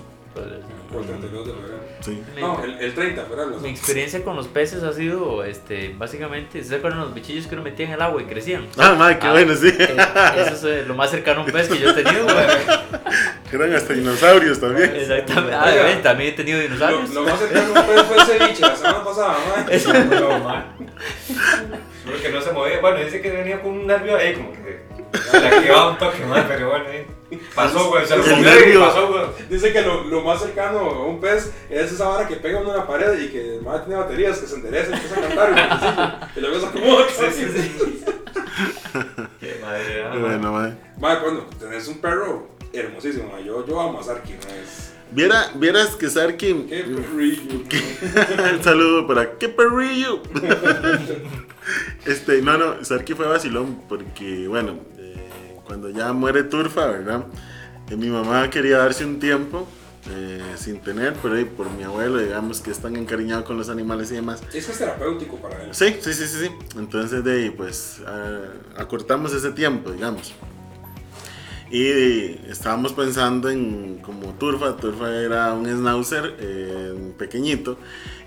O 0.96 1.00
el 1.00 1.06
32 1.06 1.48
de 1.48 1.54
febrero. 1.54 1.89
Sí. 2.02 2.24
No, 2.40 2.64
el, 2.64 2.80
el 2.80 2.94
30, 2.94 3.24
¿verdad? 3.26 3.48
Los 3.50 3.62
Mi 3.62 3.70
experiencia 3.70 4.24
con 4.24 4.36
los 4.36 4.48
peces 4.48 4.84
ha 4.84 4.94
sido, 4.94 5.44
este, 5.44 5.94
básicamente, 5.98 6.64
¿se 6.64 6.76
acuerdan 6.76 7.02
los 7.02 7.14
bichillos 7.14 7.48
que 7.48 7.56
uno 7.56 7.64
metía 7.64 7.88
en 7.88 7.92
el 7.94 8.02
agua 8.02 8.22
y 8.22 8.26
crecían? 8.26 8.68
Ah, 8.78 8.96
man, 8.98 9.20
qué 9.20 9.28
Ah, 9.28 9.32
bueno, 9.34 9.54
sí. 9.56 9.68
eh, 9.78 9.98
Eso 10.38 10.54
es 10.56 10.64
eh, 10.64 10.84
lo 10.88 10.96
más 10.96 11.12
cercano 11.12 11.42
a 11.42 11.44
un 11.46 11.52
pez 11.52 11.68
que 11.68 11.78
yo 11.78 11.90
he 11.90 11.94
tenido, 12.04 12.24
güey. 12.24 12.36
Eran 13.52 13.74
hasta 13.76 13.94
dinosaurios 13.94 14.60
también. 14.60 14.96
Exactamente. 14.96 15.56
Ah, 15.56 15.66
Oiga. 15.68 15.84
ven, 15.84 16.02
también 16.04 16.30
he 16.34 16.36
tenido 16.38 16.60
dinosaurios. 16.60 17.10
lo 17.14 17.24
más 17.24 17.40
cercano 17.40 17.76
a 17.76 17.80
un 17.82 17.86
pez 17.88 18.02
fue 18.04 18.18
el 18.18 18.24
ceviche 18.24 18.62
la 18.62 18.76
semana 18.76 19.04
pasada, 19.04 19.38
man. 19.56 19.80
Solo 22.06 22.22
que 22.22 22.30
no 22.30 22.42
se 22.42 22.52
movía. 22.52 22.80
Bueno, 22.82 23.00
dice 23.04 23.22
que 23.22 23.30
venía 23.32 23.62
con 23.62 23.72
un 23.72 23.88
nervio 23.88 24.18
ahí, 24.18 24.34
como 24.34 24.52
que 24.54 24.82
se 25.14 25.40
le 25.40 25.48
activaba 25.48 25.92
un 25.92 25.98
toque, 25.98 26.26
man, 26.26 26.46
pero 26.48 26.70
bueno, 26.70 26.86
ahí. 26.90 27.08
Pasó, 27.54 27.90
güey, 27.90 28.08
se 28.08 28.18
lo 28.18 28.24
comió 28.24 28.70
y 28.70 28.78
pasó, 28.78 29.08
güey. 29.08 29.24
Dice 29.50 29.72
que 29.72 29.82
lo, 29.82 30.04
lo 30.06 30.22
más 30.22 30.42
cercano 30.42 30.80
a 30.80 31.06
un 31.06 31.20
pez 31.20 31.52
es 31.70 31.92
esa 31.92 32.08
vara 32.08 32.28
que 32.28 32.36
pega 32.38 32.60
uno 32.60 32.72
en 32.72 32.78
la 32.78 32.88
pared 32.88 33.20
y 33.20 33.28
que 33.30 33.60
madre 33.64 33.84
tiene 33.86 34.02
baterías, 34.02 34.40
que 34.40 34.48
se 34.48 34.56
endereza 34.56 34.92
y 34.92 34.94
empieza 34.94 35.18
a 35.18 35.28
cantar 35.28 36.26
y, 36.36 36.40
y 36.40 36.42
luego 36.42 36.60
se 36.60 36.66
acomoda. 36.66 37.06
Sí, 37.10 37.26
sí, 37.32 37.46
sí. 37.56 38.06
Qué 39.40 39.60
madre, 39.62 40.04
ah, 40.04 40.12
Qué 40.12 40.20
bueno. 40.20 40.52
Madre, 40.98 41.20
cuando 41.22 41.46
tenés 41.60 41.88
un 41.88 42.00
perro 42.00 42.50
hermosísimo, 42.74 43.30
madre. 43.32 43.46
yo, 43.46 43.66
yo 43.66 43.80
amo 43.80 44.00
a 44.00 44.04
Sarki, 44.04 44.34
¿no? 44.34 44.40
es... 44.40 44.90
Viera, 45.12 45.52
vieras 45.56 45.96
que 45.96 46.08
Sarkin. 46.10 46.68
Qué 46.68 46.84
perrillo. 46.84 47.42
Un 48.56 48.64
saludo 48.64 49.08
para. 49.08 49.38
¡Qué 49.40 49.50
perrillo! 49.50 50.22
este, 52.06 52.42
no, 52.44 52.58
no, 52.58 52.84
Sarki 52.86 53.14
fue 53.14 53.28
vacilón 53.28 53.82
porque, 53.90 54.48
bueno, 54.48 54.80
eh, 54.98 54.99
cuando 55.70 55.92
ya 55.92 56.12
muere 56.14 56.42
Turfa, 56.42 56.88
¿verdad? 56.88 57.26
Eh, 57.92 57.96
mi 57.96 58.08
mamá 58.08 58.50
quería 58.50 58.80
darse 58.80 59.06
un 59.06 59.20
tiempo 59.20 59.68
eh, 60.10 60.42
sin 60.56 60.82
tener, 60.82 61.14
pero 61.22 61.36
ahí 61.36 61.46
por 61.46 61.70
mi 61.70 61.84
abuelo, 61.84 62.18
digamos 62.18 62.60
que 62.60 62.72
es 62.72 62.80
tan 62.80 62.96
encariñado 62.96 63.44
con 63.46 63.56
los 63.56 63.70
animales 63.70 64.10
y 64.10 64.16
demás. 64.16 64.42
Es 64.52 64.66
que 64.66 64.72
es 64.72 64.78
terapéutico 64.80 65.36
para 65.36 65.64
él. 65.64 65.70
Sí, 65.70 65.96
sí, 66.02 66.12
sí, 66.12 66.26
sí, 66.26 66.48
sí. 66.48 66.52
Entonces, 66.76 67.24
de 67.24 67.34
ahí, 67.34 67.50
pues, 67.52 68.02
ah, 68.08 68.46
acortamos 68.78 69.32
ese 69.32 69.52
tiempo, 69.52 69.92
digamos. 69.92 70.34
Y 71.70 71.86
estábamos 72.50 72.94
pensando 72.94 73.48
en 73.52 74.00
como 74.00 74.34
Turfa, 74.40 74.76
Turfa 74.76 75.16
era 75.18 75.54
un 75.54 75.68
schnauzer 75.68 76.36
eh, 76.40 77.14
pequeñito 77.16 77.78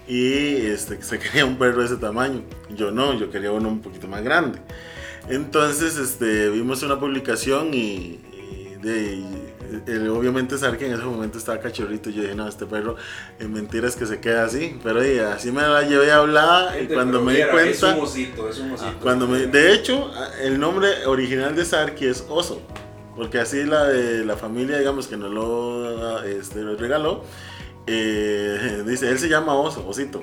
y 0.06 0.58
este, 0.66 1.02
se 1.02 1.18
quería 1.18 1.44
un 1.44 1.58
perro 1.58 1.80
de 1.80 1.86
ese 1.86 1.96
tamaño. 1.96 2.42
Yo 2.70 2.92
no, 2.92 3.18
yo 3.18 3.32
quería 3.32 3.50
uno 3.50 3.68
un 3.68 3.80
poquito 3.80 4.06
más 4.06 4.22
grande. 4.22 4.60
Entonces 5.28 5.96
este, 5.96 6.48
vimos 6.50 6.82
una 6.82 6.98
publicación 6.98 7.72
y, 7.74 8.18
y 8.32 8.76
de 8.82 9.22
el- 9.86 10.08
obviamente 10.10 10.58
Sarki 10.58 10.84
en 10.84 10.92
ese 10.94 11.04
momento 11.04 11.38
estaba 11.38 11.58
cachorrito. 11.60 12.10
Yo 12.10 12.22
dije, 12.22 12.34
no, 12.34 12.46
este 12.48 12.66
perro 12.66 12.96
en 13.38 13.52
mentiras 13.52 13.96
que 13.96 14.04
se 14.06 14.20
queda 14.20 14.44
así. 14.44 14.78
Pero 14.82 15.06
y 15.06 15.18
así 15.18 15.50
me 15.52 15.62
la 15.62 15.82
llevé 15.82 16.10
a 16.12 16.16
hablar 16.16 16.80
y 16.82 16.86
cuando 16.88 17.22
me 17.22 17.32
di 17.32 17.36
viera, 17.38 17.62
Es 17.62 17.78
cuenta... 17.78 17.96
un 17.98 18.04
osito, 18.04 18.48
es 18.48 18.58
un 18.58 18.72
osito. 18.72 18.98
Cuando 19.00 19.26
me, 19.28 19.46
de 19.46 19.72
hecho, 19.72 20.10
el 20.42 20.58
nombre 20.60 21.06
original 21.06 21.54
de 21.56 21.64
Sarki 21.64 22.06
es 22.06 22.24
Oso, 22.28 22.60
porque 23.16 23.38
así 23.38 23.64
la 23.64 23.84
de 23.84 24.24
la 24.26 24.36
familia, 24.36 24.78
digamos, 24.78 25.06
que 25.06 25.16
nos 25.16 25.30
lo, 25.32 26.22
este, 26.24 26.60
lo 26.60 26.76
regaló, 26.76 27.24
eh, 27.86 28.82
dice, 28.86 29.08
él 29.08 29.18
se 29.18 29.28
llama 29.28 29.54
Oso, 29.54 29.86
Osito. 29.88 30.22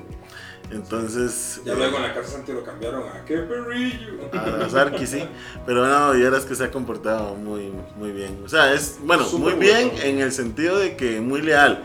Entonces, 0.72 1.62
Ya 1.66 1.74
luego 1.74 1.98
en 1.98 2.04
la 2.04 2.14
casa 2.14 2.34
Santi 2.34 2.52
lo 2.52 2.64
cambiaron 2.64 3.04
a 3.10 3.26
qué 3.26 3.38
perrillo. 3.38 4.30
a, 4.34 4.70
Sarki 4.70 5.08
sí, 5.08 5.24
pero 5.66 5.86
no, 5.88 6.12
vieras 6.14 6.46
que 6.46 6.54
se 6.56 6.64
ha 6.64 6.72
comportado 6.72 7.36
muy, 7.36 7.72
muy 7.98 8.12
bien. 8.12 8.42
O 8.46 8.50
sea, 8.50 8.74
es, 8.74 9.00
bueno, 9.02 9.28
muy 9.32 9.54
bien 9.54 9.90
bueno. 9.90 10.04
en 10.04 10.20
el 10.20 10.32
sentido 10.32 10.78
de 10.78 10.96
que 10.96 11.22
muy 11.22 11.42
leal. 11.42 11.84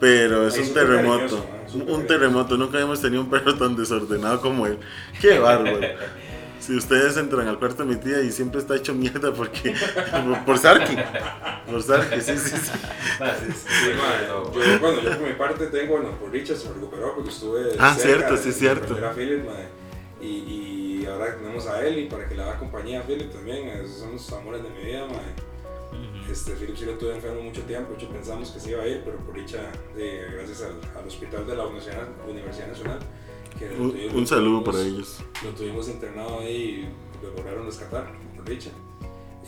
Pero 0.00 0.46
es 0.48 0.58
un 0.58 0.74
terremoto, 0.74 1.46
un 1.86 2.06
terremoto. 2.06 2.56
Nunca 2.56 2.76
habíamos 2.76 3.00
tenido 3.00 3.22
un 3.22 3.30
perro 3.30 3.54
tan 3.56 3.76
desordenado 3.76 4.40
como 4.40 4.66
él. 4.66 4.78
Qué 5.20 5.38
bárbaro. 5.38 5.78
Si 6.64 6.74
ustedes 6.76 7.16
entran 7.18 7.46
al 7.46 7.58
cuarto 7.58 7.84
de 7.84 7.94
mi 7.94 8.00
tía 8.00 8.20
y 8.22 8.32
siempre 8.32 8.60
está 8.60 8.76
hecho 8.76 8.94
mierda 8.94 9.32
porque 9.34 9.74
por, 10.24 10.44
por 10.46 10.58
Sarki, 10.58 10.96
por 11.70 11.82
Sarki, 11.82 12.20
sí, 12.20 12.38
sí, 12.38 12.56
sí. 12.56 12.70
Ah, 13.20 13.32
sí, 13.38 13.52
sí, 13.52 13.66
Sí, 13.68 13.90
todo. 14.28 14.52
yo, 14.54 14.78
bueno, 14.80 15.00
yo 15.02 15.10
por 15.18 15.26
mi 15.28 15.34
parte 15.34 15.66
tengo, 15.66 15.96
bueno, 15.98 16.12
por 16.18 16.30
Richard 16.30 16.56
se 16.56 16.68
me 16.68 16.74
recuperó 16.76 17.14
porque 17.14 17.30
estuve. 17.30 17.72
Ah, 17.78 17.94
cerca 17.94 18.02
cierto, 18.28 18.32
de- 18.36 18.38
sí, 18.38 18.48
de 18.48 18.52
cierto. 18.54 18.86
perder 18.88 19.04
a 19.04 19.12
Philip, 19.12 19.44
madre. 19.44 19.68
Y, 20.22 20.26
y 21.02 21.06
ahora 21.06 21.36
tenemos 21.36 21.66
a 21.66 21.84
Eli 21.86 22.06
para 22.08 22.26
que 22.26 22.34
le 22.34 22.42
haga 22.42 22.58
compañía 22.58 23.00
a 23.00 23.02
Philip 23.02 23.30
también. 23.30 23.68
Esos 23.68 23.98
son 23.98 24.12
los 24.12 24.32
amores 24.32 24.62
de 24.62 24.70
mi 24.70 24.84
vida, 24.84 25.04
madre. 25.06 25.34
Este, 26.30 26.52
Philip 26.52 26.76
sí 26.76 26.86
lo 26.86 26.92
tuve 26.94 27.14
enfermo 27.14 27.42
mucho 27.42 27.60
tiempo, 27.62 27.90
de 27.92 27.98
hecho 27.98 28.08
pensamos 28.10 28.50
que 28.50 28.58
se 28.58 28.70
iba 28.70 28.82
a 28.82 28.86
ir, 28.88 29.02
pero 29.04 29.18
por 29.18 29.34
dicha, 29.34 29.58
eh, 29.96 30.26
gracias 30.32 30.62
al, 30.62 30.80
al 30.98 31.06
hospital 31.06 31.46
de 31.46 31.54
la 31.54 31.64
Universidad, 31.66 32.08
Universidad 32.26 32.68
Nacional. 32.68 32.98
Que 33.58 33.66
Un, 33.78 33.92
tuvimos- 33.92 34.14
un 34.14 34.26
saludo 34.26 34.64
para 34.64 34.80
ellos. 34.80 35.18
lo 35.42 35.50
tuvimos 35.50 35.88
internado 35.88 36.40
ahí 36.40 36.88
y 36.88 37.24
lo 37.24 37.32
lograron 37.36 37.66
rescatar, 37.66 38.12
por 38.36 38.44
dicha. 38.48 38.70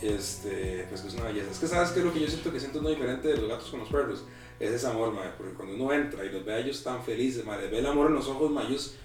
Este, 0.01 0.85
pues 0.89 1.01
que 1.01 1.07
es 1.07 1.13
una 1.15 1.23
belleza. 1.25 1.51
Es 1.51 1.59
que 1.59 1.67
sabes 1.67 1.89
que 1.89 2.01
lo 2.01 2.13
que 2.13 2.19
yo 2.21 2.27
siento 2.27 2.51
que 2.51 2.59
siento 2.59 2.81
no 2.81 2.89
diferente 2.89 3.27
de 3.29 3.37
los 3.37 3.49
gatos 3.49 3.69
con 3.69 3.79
los 3.79 3.89
perros 3.89 4.23
es 4.59 4.71
ese 4.71 4.87
amor, 4.87 5.11
madre, 5.13 5.31
porque 5.37 5.53
cuando 5.53 5.73
uno 5.75 5.91
entra 5.91 6.23
y 6.23 6.29
los 6.31 6.45
ve 6.45 6.53
a 6.53 6.59
ellos 6.59 6.83
tan 6.83 7.03
felices, 7.03 7.43
madre, 7.45 7.67
ve 7.67 7.79
el 7.79 7.85
amor 7.85 8.07
en 8.07 8.13
los 8.13 8.27
ojos, 8.27 8.51
madre, 8.51 8.69
ellos, 8.69 8.95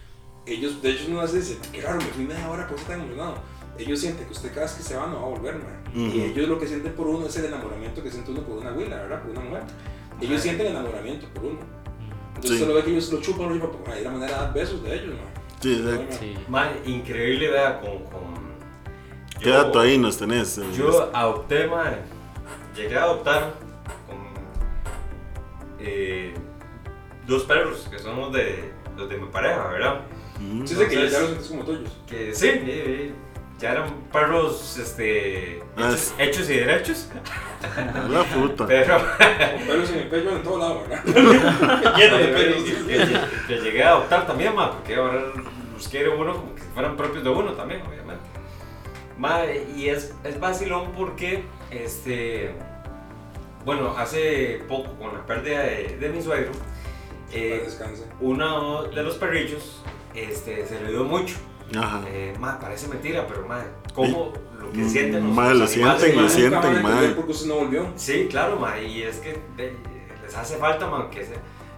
ellos, 0.46 0.82
de 0.82 0.90
hecho 0.90 1.04
uno 1.08 1.20
hace 1.20 1.38
dice, 1.38 1.58
qué 1.72 1.80
raro, 1.80 1.98
me 1.98 2.06
fui 2.08 2.24
media 2.24 2.48
hora, 2.50 2.66
eso 2.74 2.84
tan 2.86 3.00
emocionado. 3.00 3.34
Ellos 3.78 4.00
sienten 4.00 4.26
que 4.26 4.32
usted 4.32 4.50
cada 4.50 4.66
vez 4.66 4.74
que 4.74 4.82
se 4.82 4.94
va 4.96 5.06
no 5.06 5.14
va 5.22 5.26
a 5.26 5.30
volver, 5.30 5.54
madre. 5.56 5.78
Y 5.94 6.06
Ujú. 6.08 6.18
ellos 6.38 6.48
lo 6.48 6.58
que 6.58 6.66
sienten 6.68 6.92
por 6.92 7.06
uno 7.06 7.26
es 7.26 7.36
el 7.36 7.46
enamoramiento 7.46 8.02
que 8.02 8.10
siente 8.10 8.30
uno 8.30 8.42
por 8.42 8.58
una 8.58 8.68
abuela, 8.70 8.96
¿verdad? 8.96 9.22
Por 9.22 9.30
una 9.30 9.40
mujer. 9.40 9.62
Ellos 10.20 10.40
sienten 10.42 10.66
enamoramiento 10.68 11.26
por 11.34 11.44
uno. 11.46 11.58
Entonces 12.42 12.58
Sí. 12.58 12.62
usted 12.64 12.68
lo 12.68 12.74
ve 12.74 12.84
que 12.84 12.90
ellos 12.90 13.12
lo 13.12 13.20
chupan, 13.20 13.48
lo 13.50 13.54
chupan, 13.66 13.80
pues, 13.84 13.96
hay 13.96 14.04
la 14.04 14.10
manera 14.10 14.32
de 14.32 14.38
dar 14.40 14.52
besos 14.54 14.82
de 14.82 14.94
ellos, 14.94 15.14
madre. 15.14 15.32
Sí, 15.60 15.74
exacto. 15.80 16.16
Sí. 16.18 16.34
Man, 16.48 16.68
increíble, 16.86 17.50
vea, 17.50 17.80
con, 17.80 17.98
con 18.06 18.42
¿Qué 19.38 19.46
Yo- 19.48 19.52
dato 19.54 19.78
ahí 19.80 19.96
nos 19.98 20.18
tenés? 20.18 20.58
eh? 20.58 20.64
Yo 20.76 21.10
adopté, 21.14 21.66
madre. 21.68 21.98
Llegué 22.76 22.96
a 22.98 23.04
adoptar 23.04 23.54
con 24.06 24.16
eh, 25.78 26.34
dos 27.26 27.44
perros 27.44 27.86
que 27.90 27.98
son 27.98 28.16
los 28.20 28.32
de, 28.32 28.72
los 28.96 29.08
de 29.08 29.18
mi 29.18 29.26
pareja, 29.28 29.68
¿verdad? 29.68 30.00
Mm. 30.40 30.66
Sí, 30.66 30.74
sé 30.74 30.88
que 30.88 30.94
ya, 30.96 31.02
los 31.02 31.10
sientes 31.28 31.46
como 31.48 31.64
tuyos. 31.64 31.90
Que 32.08 32.34
sí, 32.34 32.48
eh, 32.48 32.62
eh, 32.66 33.14
ya 33.62 33.72
eran 33.72 33.88
perros 34.12 34.76
este, 34.76 35.62
Ah, 35.76 35.88
hechos, 35.88 36.00
sí. 36.00 36.14
hechos 36.18 36.50
y 36.50 36.56
derechos, 36.56 37.08
La 38.10 38.24
puta. 38.24 38.66
pero 38.66 38.96
Con 38.98 39.66
pelos 39.66 39.90
en 39.90 39.98
el 40.00 40.08
pecho 40.08 40.36
en 40.36 40.42
todo 40.42 40.58
lado, 40.58 40.82
¿verdad? 40.88 41.04
Lleno 41.96 42.18
de 42.18 42.26
pelos. 42.28 42.62
que, 42.64 43.46
que 43.54 43.60
llegué 43.60 43.84
a 43.84 43.90
adoptar 43.90 44.26
también, 44.26 44.54
ma, 44.54 44.72
porque 44.72 44.96
ahora 44.96 45.22
los 45.74 45.88
quiere 45.88 46.08
uno 46.08 46.34
como 46.34 46.54
que 46.56 46.62
fueran 46.74 46.96
propios 46.96 47.22
de 47.24 47.30
uno 47.30 47.52
también, 47.52 47.80
obviamente. 47.82 48.24
Ma, 49.16 49.44
y 49.76 49.88
es, 49.88 50.12
es 50.24 50.40
vacilón 50.40 50.92
porque, 50.96 51.44
este, 51.70 52.52
bueno, 53.64 53.94
hace 53.96 54.60
poco 54.68 54.92
con 54.98 55.12
la 55.14 55.24
pérdida 55.24 55.60
de, 55.62 55.96
de 56.00 56.08
mi 56.08 56.20
suegro, 56.20 56.50
eh, 57.32 57.64
de 58.94 59.02
los 59.02 59.14
perrillos 59.16 59.82
este, 60.14 60.66
se 60.66 60.80
le 60.82 60.90
dio 60.90 61.04
mucho. 61.04 61.36
Ajá. 61.76 62.02
Eh, 62.08 62.34
ma, 62.38 62.58
parece 62.58 62.88
mentira, 62.88 63.26
pero 63.26 63.46
ma, 63.46 63.62
¿cómo 63.94 64.32
lo 64.60 64.70
que 64.70 64.88
sienten 64.88 65.26
los, 65.26 65.36
lo 65.36 65.66
sienten, 65.66 66.22
lo 66.22 66.28
sienten, 66.28 66.82
madre. 66.82 67.08
por 67.10 67.26
qué 67.26 67.32
usted 67.32 67.48
no 67.48 67.56
volvió. 67.56 67.92
Sí, 67.96 68.28
claro, 68.30 68.56
ma, 68.56 68.78
y 68.78 69.02
es 69.02 69.18
que 69.18 69.38
eh, 69.58 69.76
les 70.22 70.36
hace 70.36 70.56
falta, 70.56 70.86
ma, 70.88 71.10
que 71.10 71.24
se, 71.24 71.34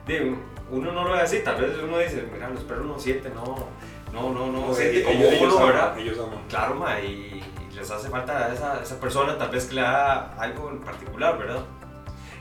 digo, 0.06 0.36
uno 0.70 0.92
no 0.92 1.04
lo 1.04 1.12
ve 1.12 1.20
así, 1.20 1.40
tal 1.40 1.60
vez 1.60 1.76
uno 1.82 1.98
dice, 1.98 2.28
mira, 2.32 2.48
los 2.50 2.62
perros 2.64 2.86
no 2.86 2.98
sienten, 2.98 3.34
no, 3.34 3.44
no, 4.12 4.32
no, 4.32 4.46
no, 4.52 4.68
No, 4.68 4.74
sienten 4.74 5.04
como 5.04 5.24
ellos 5.24 5.42
uno, 5.42 5.56
aman, 5.56 5.66
¿verdad? 5.66 5.98
Ellos 5.98 6.18
aman. 6.18 6.40
Claro, 6.48 6.74
ma, 6.74 7.00
y, 7.00 7.42
y 7.70 7.74
les 7.74 7.90
hace 7.90 8.08
falta 8.08 8.46
a 8.46 8.54
esa, 8.54 8.82
esa 8.82 9.00
persona, 9.00 9.36
tal 9.38 9.50
vez 9.50 9.66
que 9.66 9.74
le 9.74 9.80
haga 9.80 10.34
algo 10.38 10.70
en 10.70 10.80
particular, 10.80 11.38
¿verdad? 11.38 11.64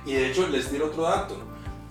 Y 0.05 0.13
de 0.13 0.31
hecho, 0.31 0.47
les 0.47 0.69
tiro 0.69 0.87
otro 0.87 1.03
dato. 1.03 1.37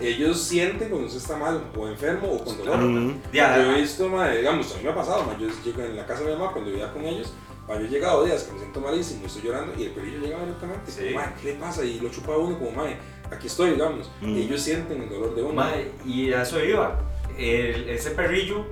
Ellos 0.03 0.41
sienten 0.43 0.89
cuando 0.89 1.07
usted 1.07 1.21
está 1.21 1.37
mal, 1.37 1.63
o 1.77 1.89
enfermo, 1.89 2.33
o 2.33 2.45
con 2.45 2.59
dolor. 2.59 2.79
Mm. 2.79 3.21
Yo 3.33 3.43
he 3.77 3.81
visto, 3.81 4.09
ma, 4.09 4.29
digamos, 4.31 4.73
a 4.75 4.79
mí 4.79 4.85
me 4.85 4.91
ha 4.91 4.95
pasado, 4.95 5.25
ma, 5.25 5.37
yo 5.39 5.49
llego 5.65 5.83
en 5.83 5.97
la 5.97 6.07
casa 6.07 6.23
de 6.25 6.33
mi 6.33 6.39
mamá 6.39 6.53
cuando 6.53 6.71
vivía 6.71 6.93
con 6.93 7.05
ellos, 7.05 7.33
ma, 7.69 7.75
yo 7.75 7.81
he 7.87 7.89
llegado 7.89 8.25
días 8.25 8.43
que 8.45 8.53
me 8.53 8.59
siento 8.61 8.81
malísimo, 8.81 9.27
estoy 9.27 9.43
llorando, 9.43 9.73
y 9.79 9.85
el 9.85 9.91
pelillo 9.91 10.19
llega 10.21 10.39
directamente, 10.41 10.91
Sí. 10.91 11.05
como, 11.13 11.17
ma, 11.25 11.35
¿qué 11.41 11.53
le 11.53 11.55
pasa? 11.55 11.85
Y 11.85 12.01
lo 12.01 12.09
chupa 12.11 12.37
uno 12.37 12.59
como, 12.59 12.71
ma, 12.73 12.85
aquí 13.31 13.47
estoy, 13.47 13.71
digamos. 13.71 14.11
Mm. 14.21 14.37
Y 14.37 14.43
ellos 14.43 14.61
sienten 14.61 15.03
el 15.03 15.09
dolor 15.09 15.35
de 15.35 15.43
uno. 15.43 15.55
Ma, 15.55 15.71
y 16.05 16.33
a 16.33 16.43
eso 16.43 16.63
iba. 16.65 16.99
El- 17.39 17.89
ese 17.89 18.11
perrillo, 18.11 18.67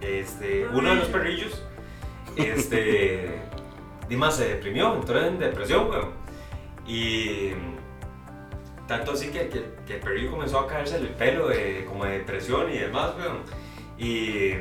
este, 0.00 0.66
uno 0.72 0.90
de 0.90 0.96
los 0.96 1.08
perrillos, 1.08 1.62
este, 2.36 3.40
Dima 4.08 4.28
se 4.30 4.48
deprimió, 4.48 4.94
entró 4.94 5.24
en 5.24 5.38
depresión, 5.38 5.88
weón. 5.88 6.08
Y 6.84 7.50
tanto 8.90 9.12
así 9.12 9.28
que, 9.28 9.48
que- 9.48 9.70
que 9.86 9.94
el 9.94 10.00
perrillo 10.00 10.32
comenzó 10.32 10.58
a 10.58 10.66
caerse 10.66 10.96
el 10.96 11.10
pelo 11.10 11.46
de, 11.46 11.84
como 11.88 12.04
de 12.04 12.18
depresión 12.18 12.68
y 12.72 12.78
demás, 12.78 13.12
weón. 13.16 13.38
Y 13.96 14.54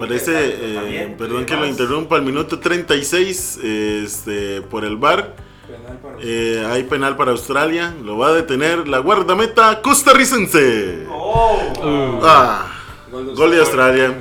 Parece, 0.00 0.32
eh, 0.34 1.08
y 1.12 1.14
perdón 1.14 1.46
que 1.46 1.56
lo 1.56 1.66
interrumpa, 1.66 2.16
al 2.16 2.22
minuto 2.22 2.58
36, 2.58 3.58
este, 3.62 4.60
por 4.62 4.84
el 4.84 4.96
bar, 4.96 5.36
Penal 5.66 5.98
para 5.98 6.16
eh, 6.20 6.66
hay 6.66 6.82
penal 6.82 7.16
para 7.16 7.30
Australia, 7.30 7.94
lo 8.04 8.18
va 8.18 8.28
a 8.28 8.32
detener 8.34 8.86
la 8.88 8.98
guardameta 8.98 9.80
costarricense. 9.82 11.06
¡Oh! 11.08 12.20
Ah, 12.22 12.70
gol 13.10 13.50
de 13.52 13.60
Australia, 13.60 14.14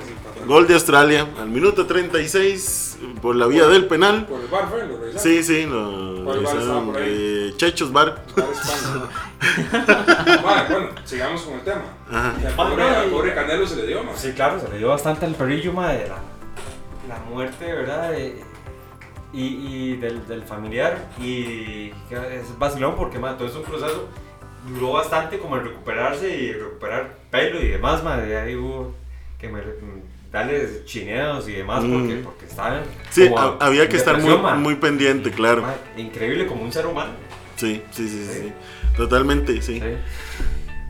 Gol 0.48 0.68
de 0.68 0.76
Australia, 0.76 1.28
al 1.42 1.50
minuto 1.50 1.88
36, 1.88 2.98
por 3.22 3.36
la 3.36 3.48
vía 3.48 3.66
del 3.68 3.88
penal. 3.88 4.28
Por 4.28 4.40
el 4.42 4.48
bar, 4.48 4.70
fue, 4.70 4.86
lo. 4.88 5.20
Sí, 5.20 5.44
sí, 5.44 5.66
lo 5.66 6.24
¿Cuál 6.24 6.42
bar 6.44 6.84
por 6.86 6.98
ahí? 6.98 7.04
eh, 7.10 7.35
Chechos 7.58 7.92
Bar. 7.92 8.22
Bar 8.36 8.46
España. 8.52 10.42
Vale, 10.44 10.70
bueno, 10.70 10.90
sigamos 11.04 11.42
con 11.44 11.54
el 11.56 11.62
tema. 11.62 11.82
Al 12.12 12.54
pobre, 12.56 12.84
al 12.84 13.10
pobre 13.10 13.34
Canelo 13.34 13.66
se 13.68 13.76
le 13.78 13.88
dio, 13.88 14.04
ma. 14.04 14.12
Sí, 14.16 14.32
claro, 14.34 14.60
se 14.60 14.70
le 14.70 14.78
dio 14.78 14.90
bastante 14.90 15.26
al 15.26 15.36
perrillo, 15.36 15.74
madre, 15.74 16.08
la, 16.08 16.18
la 17.16 17.20
muerte, 17.30 17.66
¿verdad? 17.66 18.12
De- 18.12 18.44
y 19.34 19.44
y 19.44 19.98
del, 19.98 20.26
del 20.28 20.44
familiar. 20.44 20.98
Y 21.20 21.92
es 22.12 22.58
vacilón 22.58 22.96
porque, 22.96 23.20
madre, 23.20 23.38
todo 23.38 23.48
es 23.50 23.56
un 23.56 23.64
proceso. 23.64 24.08
Duró 24.68 24.94
bastante 24.94 25.38
como 25.40 25.58
en 25.58 25.66
recuperarse 25.66 26.30
y 26.30 26.54
recuperar 26.54 27.18
pelo 27.30 27.60
y 27.62 27.68
demás, 27.68 28.04
madre. 28.04 28.28
De 28.28 28.38
ahí 28.38 28.56
hubo 28.56 28.96
que 29.40 29.50
me, 29.50 29.62
darle 30.32 30.84
chineos 30.86 31.48
y 31.48 31.54
demás 31.54 31.82
porque, 31.82 32.16
Mm. 32.16 32.24
porque 32.24 32.46
estaban. 32.46 32.82
Sí, 33.12 33.30
había 33.60 33.88
que 33.90 33.98
estar 33.98 34.18
muy, 34.20 34.38
muy 34.58 34.76
pendiente, 34.76 35.32
claro. 35.32 35.62
Ma, 35.64 35.74
Increíble 35.98 36.48
como 36.48 36.64
un 36.64 36.72
ser 36.72 36.86
humano. 36.88 37.12
Sí, 37.56 37.82
sí, 37.92 38.08
sí, 38.08 38.26
sí, 38.26 38.40
Sí. 38.44 38.54
Totalmente, 38.98 39.62
sí. 39.62 39.80
Sí. 39.80 39.82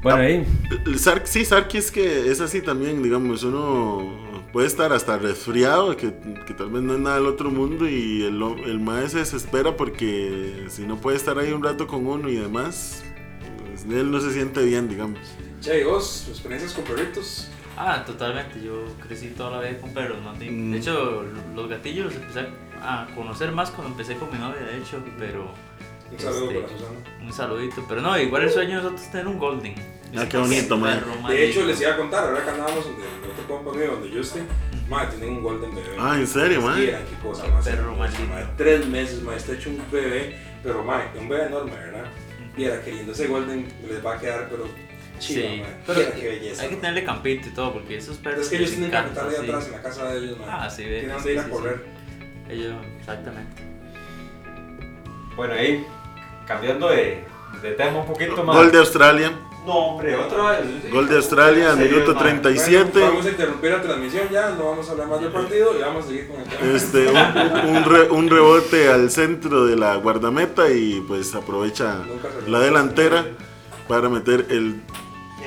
Bueno, 0.02 0.20
ahí. 0.20 0.46
El 0.86 1.00
Sark, 1.00 1.26
sí, 1.26 1.46
Sark 1.46 1.74
es 1.74 1.92
que 1.92 2.30
es 2.32 2.40
así 2.40 2.62
también, 2.62 3.02
digamos, 3.02 3.44
uno 3.44 4.44
puede 4.54 4.68
estar 4.68 4.94
hasta 4.94 5.18
resfriado, 5.18 5.98
que, 5.98 6.14
que 6.46 6.54
tal 6.54 6.70
vez 6.70 6.84
no 6.84 6.94
es 6.94 7.00
nada 7.00 7.16
del 7.18 7.26
otro 7.26 7.50
mundo 7.50 7.90
y 7.90 8.24
el, 8.24 8.42
el 8.66 8.80
mae 8.80 9.10
se 9.10 9.18
desespera 9.20 9.76
porque 9.76 10.66
si 10.70 10.84
no 10.84 10.98
puede 10.98 11.18
estar 11.18 11.38
ahí 11.40 11.52
un 11.52 11.64
rato 11.64 11.88
con 11.88 12.06
uno 12.06 12.30
y 12.30 12.36
demás, 12.36 13.04
pues, 13.66 13.84
él 13.86 14.12
no 14.12 14.22
se 14.22 14.32
siente 14.32 14.64
bien, 14.64 14.88
digamos. 14.88 15.20
Che, 15.60 15.82
¿y 15.82 15.84
vos, 15.84 16.28
experiencias 16.30 16.74
con 16.74 16.84
perritos? 16.84 17.50
Ah, 17.76 18.04
totalmente. 18.06 18.62
Yo 18.64 18.86
crecí 19.06 19.30
toda 19.30 19.58
la 19.58 19.68
vida 19.68 19.80
con 19.82 19.92
perros, 19.94 20.20
¿no? 20.24 20.34
De 20.36 20.50
Mm. 20.50 20.72
de 20.72 20.78
hecho, 20.78 21.26
los 21.56 21.68
gatillos 21.68 22.06
los 22.06 22.16
empecé 22.16 22.46
a 22.82 23.08
conocer 23.16 23.52
más 23.52 23.72
cuando 23.72 23.92
empecé 23.92 24.16
con 24.16 24.32
mi 24.32 24.38
novia, 24.38 24.62
de 24.62 24.78
hecho, 24.78 25.04
pero 25.18 25.50
Un 26.12 26.20
saludo 26.20 26.50
Este, 26.52 26.60
para 26.62 26.68
Susana. 26.78 27.00
un 27.24 27.34
saludito. 27.34 27.86
Pero 27.88 28.02
no, 28.02 28.20
igual 28.20 28.44
el 28.44 28.50
sueño 28.52 28.70
de 28.70 28.76
nosotros 28.84 29.02
es 29.02 29.12
tener 29.12 29.28
un 29.28 29.40
golden. 29.40 29.76
Ah, 30.18 30.26
qué 30.30 30.38
bonito, 30.38 30.78
man. 30.78 31.04
De 31.28 31.50
hecho, 31.50 31.66
les 31.66 31.82
iba 31.82 31.92
a 31.94 31.98
contar, 31.98 32.24
ahora 32.26 32.44
que 32.44 32.50
andábamos 32.50 32.86
donde 32.86 33.02
el 33.04 33.32
otro 33.32 33.48
compa 33.48 33.72
mío, 33.74 33.92
donde 33.92 34.12
yo 34.12 34.22
esté, 34.22 34.44
madre, 34.88 35.10
tienen 35.18 35.38
un 35.38 35.44
golden 35.44 35.76
bebé. 35.76 35.96
Ah, 36.00 36.16
¿en 36.18 36.28
serio, 36.28 36.62
man? 36.62 36.80
Mira, 36.80 37.00
qué 37.00 37.28
cosa 37.28 37.46
más. 37.48 37.66
Perro 37.66 37.96
más 37.96 38.18
madre. 38.30 38.46
Tres 38.56 38.86
meses, 38.88 39.22
madre, 39.24 39.40
está 39.40 39.54
hecho 39.54 39.70
un 39.72 39.82
bebé, 39.92 40.38
pero 40.64 40.84
madre, 40.84 41.10
un 41.20 41.28
bebé 41.28 41.48
enorme, 41.48 41.72
¿verdad? 41.72 42.06
Viera 42.56 42.82
qué 42.82 42.94
lindo, 42.94 43.12
ese 43.12 43.28
golden 43.28 43.68
les 43.90 44.06
va 44.06 44.14
a 44.16 44.20
quedar, 44.20 44.48
pero 44.50 44.70
chido, 45.20 45.42
Sí, 45.50 45.58
madre. 45.60 45.76
pero 45.86 46.00
Viera 46.00 46.16
qué 46.16 46.28
belleza. 46.30 46.64
hay 46.64 46.70
que 46.70 46.76
tenerle 46.78 47.04
campito 47.04 47.50
y 47.50 47.52
todo, 47.52 47.74
porque 47.74 47.98
esos 47.98 48.18
perros. 48.18 48.42
Es 48.44 48.48
que 48.50 48.56
ellos 48.58 48.70
tienen 48.70 48.92
que 48.92 48.98
encanta, 48.98 49.22
estar 49.22 49.28
ahí 49.28 49.36
sí. 49.46 49.52
atrás 49.52 49.66
en 49.66 49.72
la 49.74 49.82
casa 49.82 50.14
de 50.14 50.20
ellos, 50.20 50.38
madre. 50.40 50.52
Ah, 50.56 50.70
sí, 50.70 50.84
ve. 50.86 50.90
Tienen 51.00 51.10
donde 51.10 51.24
sí, 51.24 51.30
ir 51.34 51.40
a 51.40 51.44
sí, 51.44 51.50
correr. 51.50 51.84
sí. 52.48 52.54
Ellos, 52.54 52.76
exactamente. 53.00 53.64
Bueno, 55.36 55.54
ahí. 55.56 55.86
Cambiando 56.48 56.90
de, 56.90 57.26
de 57.62 57.72
tema 57.72 58.00
un 58.00 58.06
poquito 58.06 58.44
más. 58.44 58.56
Gol 58.56 58.72
de 58.72 58.78
Australia, 58.80 59.32
No, 59.66 59.74
hombre, 59.74 60.16
otra 60.16 60.52
vez. 60.52 60.92
gol 60.92 61.08
de 61.10 61.16
Australia 61.18 61.74
Sí, 61.74 61.80
minuto 61.80 62.14
man. 62.14 62.24
37. 62.24 62.90
Bueno, 62.94 63.08
vamos 63.10 63.26
a 63.26 63.30
interrumpir 63.30 63.72
la 63.72 63.82
transmisión 63.82 64.30
ya, 64.32 64.50
no 64.52 64.66
vamos 64.66 64.88
a 64.88 64.92
hablar 64.92 65.08
más 65.08 65.22
del 65.22 65.32
partido 65.32 65.76
y 65.78 65.82
vamos 65.82 66.06
a 66.06 66.08
seguir 66.08 66.28
con 66.28 66.40
el 66.42 66.48
tema. 66.48 66.76
Este, 66.76 67.08
un, 67.08 67.76
un 67.78 67.84
re- 67.84 68.10
un 68.12 68.30
rebote 68.30 68.92
al 68.92 69.10
centro 69.10 69.66
de 69.66 69.76
la 69.76 69.96
guardameta 69.96 70.70
y 70.70 71.02
pues 71.08 71.34
aprovecha 71.34 71.98
la 72.48 72.60
delantera 72.60 73.26
para 73.88 74.08
meter 74.10 74.46
el 74.50 74.82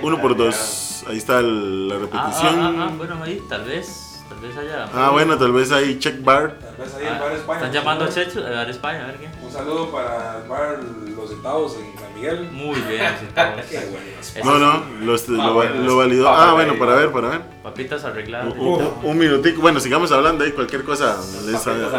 1 0.02 0.20
por 0.20 0.36
2. 0.36 1.04
Ahí 1.08 1.16
está 1.16 1.38
el- 1.38 1.88
la 1.88 1.94
Ah, 1.94 1.98
repetición. 2.00 2.58
ah, 2.58 2.72
ah, 2.76 2.88
ah, 2.90 2.94
bueno, 2.98 3.22
ahí 3.22 3.40
tal 3.48 3.64
vez, 3.64 4.20
tal 4.28 4.38
vez 4.40 4.56
haya. 4.56 4.88
Ah, 4.92 5.10
bueno, 5.10 5.38
tal 5.38 5.52
vez 5.52 5.70
ahí 5.72 5.98
check 6.00 6.22
bar. 6.24 6.58
Tal 6.58 6.76
vez 6.76 6.94
ahí 6.96 7.06
el 7.06 7.12
Ah, 7.14 7.18
bar 7.20 7.32
España. 7.32 7.58
Están 7.60 7.72
llamando 7.72 8.04
a 8.04 8.08
Checho, 8.08 8.40
a 8.44 8.50
ver 8.50 8.70
España, 8.70 9.04
a 9.04 9.06
ver 9.06 9.16
qué. 9.18 9.28
Un 9.48 9.54
saludo 9.54 9.90
para 9.90 10.38
el 10.42 10.48
bar 10.48 10.80
Los 11.16 11.30
Centavos 11.30 11.76
en 11.76 11.98
San 11.98 12.14
Miguel. 12.14 12.50
Muy 12.52 12.78
bien. 12.82 13.12
Qué 13.70 13.78
bueno. 13.78 13.98
Eso 14.20 14.44
No, 14.44 14.58
no, 14.58 14.84
los- 15.06 15.26
lo, 15.28 15.54
bueno, 15.54 15.74
lo 15.82 15.96
validó. 15.96 16.28
ah, 16.28 16.52
bueno, 16.52 16.74
para 16.78 16.94
ver, 16.96 17.10
para 17.10 17.28
ver. 17.30 17.40
Papitas 17.62 18.04
arregladas. 18.04 18.52
Un, 18.54 18.60
un- 18.60 18.92
un 19.02 19.18
minutico. 19.18 19.62
Bueno, 19.62 19.80
sigamos 19.80 20.12
hablando 20.12 20.44
ahí, 20.44 20.52
cualquier 20.52 20.84
cosa. 20.84 21.16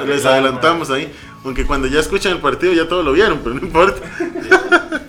Les, 0.05 0.25
adelantamos 0.25 0.91
ahí. 0.91 1.11
Aunque 1.43 1.65
cuando 1.65 1.87
ya 1.87 1.99
escuchan 1.99 2.33
el 2.33 2.39
partido 2.39 2.71
ya 2.73 2.87
todo 2.87 3.01
lo 3.01 3.13
vieron, 3.13 3.39
pero 3.43 3.55
no 3.55 3.61
importa. 3.61 3.99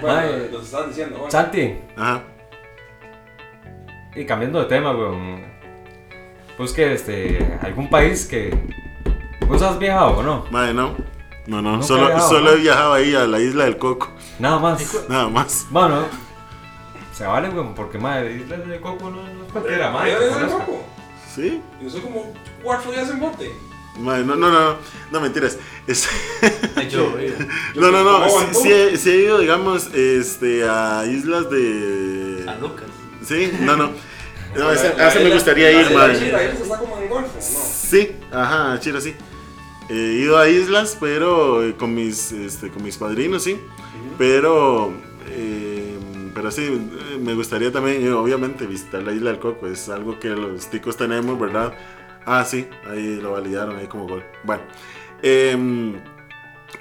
Bueno, 0.00 0.18
Ay. 0.18 0.48
nos 0.52 0.64
estaban 0.64 0.88
diciendo. 0.88 1.16
Bueno, 1.16 1.30
Santi, 1.30 1.74
Ajá. 1.96 2.22
y 4.14 4.24
cambiando 4.24 4.58
de 4.60 4.66
tema, 4.66 4.92
weón. 4.92 5.42
Pues 6.56 6.72
que 6.72 6.92
este. 6.94 7.58
algún 7.62 7.88
país 7.90 8.26
que. 8.26 8.56
¿Vos 9.46 9.60
has 9.62 9.78
viajado 9.78 10.18
o 10.18 10.22
no? 10.22 10.44
Madre, 10.50 10.72
no. 10.74 10.94
No, 11.46 11.62
no. 11.62 11.72
Nunca 11.72 11.84
he 11.84 11.88
Solo, 11.88 12.06
viajado, 12.06 12.28
solo 12.28 12.40
¿no? 12.42 12.50
he 12.50 12.56
viajado 12.60 12.92
ahí 12.94 13.14
a 13.14 13.26
la 13.26 13.40
isla 13.40 13.64
del 13.64 13.78
Coco. 13.78 14.10
Nada 14.38 14.58
más. 14.58 14.82
Nada 15.08 15.28
más. 15.28 15.66
Bueno, 15.70 16.04
se 17.12 17.24
vale, 17.26 17.48
weón, 17.50 17.74
porque 17.74 17.98
madre, 17.98 18.36
Isla 18.36 18.56
de 18.58 18.80
Coco 18.80 19.08
no, 19.10 19.22
no 19.22 19.44
es 19.46 19.52
cualquiera, 19.52 19.90
madre. 19.90 20.10
¿ya 20.12 20.18
que 20.18 20.24
ves 20.24 20.32
el 20.34 20.40
conozca. 20.40 20.66
poco? 20.66 20.84
¿Sí? 21.34 21.62
Yo 21.82 21.90
soy 21.90 22.00
como 22.00 22.34
cuatro 22.62 22.90
días 22.92 23.08
en 23.10 23.20
bote. 23.20 23.54
Madre, 23.98 24.24
no, 24.24 24.36
no, 24.36 24.50
no. 24.50 24.76
No, 25.10 25.20
mentiras. 25.20 25.56
Es- 25.86 26.08
Yo, 26.90 27.14
no, 27.76 27.90
no, 27.90 28.02
no. 28.04 28.26
¿Cómo 28.26 28.52
Sí, 28.60 28.70
he, 28.72 28.96
sí 28.98 29.10
he 29.10 29.22
ido, 29.22 29.38
digamos, 29.38 29.86
este, 29.94 30.68
a 30.68 31.04
islas 31.06 31.48
de. 31.50 32.42
San 32.44 32.60
Lucas. 32.60 32.84
Sí, 33.24 33.52
no, 33.60 33.76
no. 33.76 33.90
No, 34.56 34.72
ese, 34.72 34.94
La- 34.96 35.04
a 35.04 35.08
ese 35.08 35.18
la 35.18 35.24
me 35.24 35.28
isla- 35.30 35.34
gustaría 35.34 35.70
la 35.70 35.80
ir, 35.80 35.86
isla 35.86 35.98
man. 35.98 36.18
Chira, 36.18 36.38
ahí 36.38 36.46
está 36.46 36.78
como 36.78 36.96
en 36.98 37.08
golfo, 37.10 37.30
¿no? 37.34 37.42
Sí, 37.42 38.16
ajá, 38.32 38.72
a 38.72 38.80
Chira 38.80 39.00
sí. 39.02 39.14
He 39.88 39.94
ido 39.94 40.38
a 40.38 40.48
islas, 40.48 40.96
pero 40.98 41.62
eh, 41.62 41.74
con 41.76 41.94
mis, 41.94 42.32
este, 42.32 42.70
con 42.70 42.82
mis 42.82 42.96
padrinos, 42.96 43.44
sí. 43.44 43.58
Pero, 44.18 44.92
eh, 45.28 45.96
pero 46.34 46.50
sí, 46.50 46.62
eh, 46.64 47.18
me 47.18 47.34
gustaría 47.34 47.70
también, 47.70 48.04
eh, 48.04 48.12
obviamente, 48.12 48.66
visitar 48.66 49.02
la 49.02 49.12
isla 49.12 49.30
del 49.30 49.40
Coco. 49.40 49.66
Es 49.66 49.88
algo 49.88 50.18
que 50.18 50.28
los 50.28 50.68
ticos 50.70 50.96
tenemos, 50.96 51.38
¿verdad? 51.38 51.74
Ah, 52.24 52.44
sí, 52.44 52.68
ahí 52.90 53.20
lo 53.20 53.32
validaron, 53.32 53.76
ahí 53.76 53.86
como 53.86 54.08
gol. 54.08 54.24
Bueno, 54.42 54.62
em, 55.22 55.94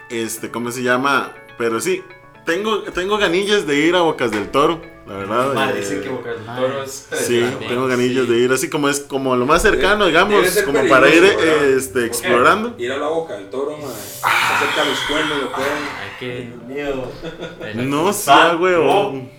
este, 0.09 0.49
¿cómo 0.49 0.71
se 0.71 0.81
llama? 0.81 1.31
Pero 1.57 1.79
sí, 1.79 2.03
tengo, 2.45 2.81
tengo 2.83 3.17
ganillas 3.17 3.67
de 3.67 3.79
ir 3.79 3.95
a 3.95 4.01
Bocas 4.01 4.31
del 4.31 4.49
Toro, 4.49 4.81
la 5.07 5.13
verdad. 5.17 5.53
Ma, 5.53 5.69
eh, 5.71 5.75
dicen 5.79 6.01
que 6.01 6.09
Boca 6.09 6.29
del 6.31 6.43
Toro 6.45 6.83
es 6.83 7.07
Sí, 7.11 7.45
tengo 7.67 7.87
ganillas 7.87 8.27
de 8.27 8.37
ir 8.37 8.51
así 8.51 8.69
como 8.69 8.89
es 8.89 8.99
como 9.01 9.35
lo 9.35 9.45
más 9.45 9.61
cercano, 9.61 10.05
digamos, 10.07 10.45
como 10.65 10.87
para 10.87 11.09
ir 11.13 11.23
eh, 11.23 11.75
este, 11.77 12.05
explorando. 12.05 12.73
Ir 12.77 12.91
a 12.91 12.97
la 12.97 13.07
boca 13.07 13.35
del 13.35 13.49
toro, 13.49 13.77
man. 13.77 13.91
Acerca 13.91 14.83
de 14.83 14.89
los 14.89 14.99
cuernos, 15.01 15.41
lo 15.41 15.51
pueden. 15.51 15.71
Hay 15.73 16.19
que. 16.19 16.49
Miedo. 16.67 17.11
No 17.75 18.11
sé, 18.13 18.31
Ah, 18.31 18.57
huevón. 18.59 19.29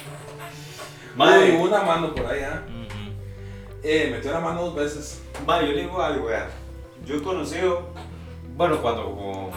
Ma, 1.17 1.39
Uy, 1.39 1.51
una 1.57 1.83
mano 1.83 2.14
por 2.14 2.27
ahí, 2.27 2.43
¿ah? 2.43 2.62
Ujú. 2.69 3.12
Eh, 3.83 4.09
metió 4.12 4.33
la 4.33 4.41
mano 4.41 4.62
dos 4.67 4.75
veces. 4.75 5.23
ma, 5.47 5.61
yo 5.62 5.73
le 5.73 5.83
digo 5.83 6.01
algo, 6.03 6.27
vea. 6.27 6.51
Yo 7.07 7.17
he 7.17 7.23
conocido, 7.23 7.89
bueno, 8.57 8.81
cuando 8.83 9.05
como 9.05 9.51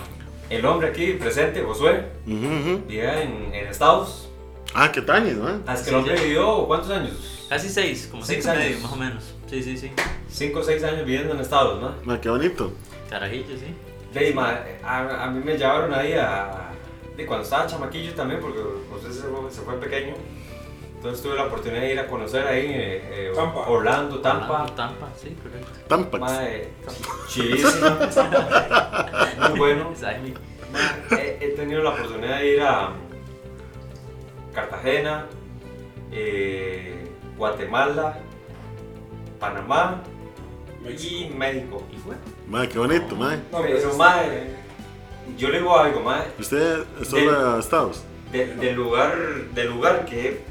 el 0.50 0.66
hombre 0.66 0.88
aquí 0.90 1.14
presente, 1.14 1.62
Josué, 1.64 2.06
Ujú, 2.26 2.36
ujú. 2.38 2.84
vivía 2.88 3.22
en, 3.24 3.54
en 3.54 3.68
Estados. 3.68 4.29
Ah, 4.74 4.92
qué 4.92 5.02
tañes, 5.02 5.36
¿no? 5.38 5.48
Ah, 5.66 5.74
es 5.74 5.82
que 5.82 5.90
Sí, 5.92 6.24
vivió, 6.24 6.66
¿cuántos 6.68 6.92
años? 6.92 7.46
Casi 7.50 7.70
seis, 7.70 8.08
como 8.12 8.24
Seis 8.24 8.44
seis 8.44 8.56
y 8.56 8.58
medio, 8.60 8.70
años. 8.78 8.84
más 8.84 8.92
o 8.94 8.96
menos. 8.96 9.24
Sí, 9.50 9.64
sí, 9.64 9.78
sí. 9.78 9.92
Cinco 10.30 10.60
o 10.60 10.64
seis 10.64 10.84
años 10.84 11.06
viviendo 11.06 11.34
en 11.34 11.40
Estados, 11.42 11.82
¿no? 11.82 11.96
Ma, 12.04 12.22
qué 12.22 12.30
bonito. 12.30 12.72
Carajillo, 13.10 13.58
sí. 13.58 13.74
De, 14.14 14.34
ma, 14.34 14.60
a, 14.84 15.24
a 15.26 15.32
mí 15.32 15.42
me 15.44 15.58
llevaron 15.58 15.94
ahí 15.94 16.14
a. 16.14 16.70
De 17.18 17.26
cuando 17.26 17.44
estaba 17.44 17.66
chamaquillo 17.68 18.14
también, 18.14 18.40
porque 18.40 18.60
José 18.92 19.12
se 19.14 19.22
fue, 19.28 19.52
se 19.52 19.62
fue 19.62 19.80
pequeño. 19.80 20.14
Entonces 20.96 21.24
tuve 21.24 21.36
la 21.36 21.46
oportunidad 21.46 21.82
de 21.82 21.94
ir 21.94 22.00
a 22.00 22.08
conocer 22.08 22.46
ahí 22.46 22.66
eh, 22.68 23.02
eh, 23.30 23.32
Tampa. 23.36 23.60
Orlando, 23.68 24.20
Tampa. 24.20 24.46
Orlando, 24.52 24.74
Tampa, 24.74 25.08
sí, 25.18 25.36
correcto. 25.42 25.68
Tampax. 25.88 26.20
Ma, 26.22 26.46
eh, 26.46 26.70
chidísimo. 27.28 27.88
Muy 29.50 29.58
bueno. 29.60 29.94
Jaime. 30.00 30.34
Ma, 30.72 31.18
he, 31.18 31.38
he 31.42 31.50
tenido 31.56 31.82
la 31.82 31.90
oportunidad 31.92 32.40
de 32.40 32.48
ir 32.54 32.62
a 32.62 32.92
Cartagena, 34.54 35.26
eh, 36.12 37.06
Guatemala, 37.38 38.20
Panamá 39.40 40.02
y 40.86 41.30
México. 41.36 41.84
¿Y 41.92 41.98
fue? 41.98 42.16
Ma, 42.48 42.68
qué 42.68 42.80
bonito, 42.80 43.16
ma. 43.16 43.36
No, 43.52 43.62
Pero, 43.62 43.78
eso 43.78 43.98
ma, 43.98 44.24
está- 44.24 44.44
yo 45.38 45.50
le 45.50 45.60
digo 45.60 45.78
algo, 45.78 46.02
ma, 46.02 46.26
¿Usted 46.40 46.84
solo 47.04 47.56
a 47.56 47.60
Estados? 47.60 48.04
de- 48.32 48.56
del 48.56 48.76
lugar, 48.76 49.16
del 49.54 49.68
lugar 49.70 50.06
que 50.06 50.42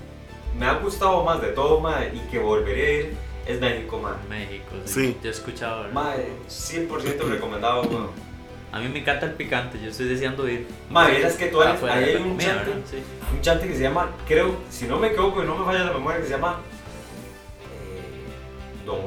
me 0.59 0.67
ha 0.67 0.75
gustado 0.75 1.25
más 1.25 1.41
de 1.43 1.49
todo, 1.49 1.81
ma, 1.81 2.05
y 2.13 2.19
que 2.31 2.39
volveré 2.39 2.87
a 2.87 3.01
ir, 3.01 3.17
es 3.47 3.61
México, 3.61 3.99
ma. 3.99 4.17
México, 4.29 4.65
sí. 4.85 4.93
Sí. 5.07 5.17
Yo 5.23 5.29
he 5.29 5.33
escuchado. 5.33 5.79
¿verdad? 5.85 5.93
Ma, 5.95 6.15
100% 6.49 7.29
recomendado. 7.29 7.83
A 8.71 8.81
mí 8.81 8.89
me 8.89 8.99
encanta 8.99 9.25
el 9.27 9.33
picante, 9.33 9.81
yo 9.81 9.89
estoy 9.91 10.09
deseando 10.09 10.47
ir. 10.49 10.67
Ma, 10.91 11.07
vieras 11.09 11.35
que 11.37 11.47
tú 11.47 11.63
eres- 11.63 11.83
ahí 11.85 12.05
hay 12.05 12.17
un 12.17 12.31
comida, 12.31 12.47
chante. 12.65 13.03
un 13.33 13.41
chante 13.41 13.67
que 13.69 13.75
se 13.75 13.83
llama, 13.83 14.11
creo, 14.27 14.57
si 14.71 14.87
no 14.87 14.99
me 14.99 15.09
equivoco 15.09 15.43
y 15.43 15.47
no 15.47 15.57
me 15.57 15.65
falla 15.65 15.85
la 15.85 15.93
memoria, 15.93 16.19
que 16.21 16.25
se 16.27 16.31
llama 16.33 16.61
eh, 17.63 18.85
Don, 18.85 18.99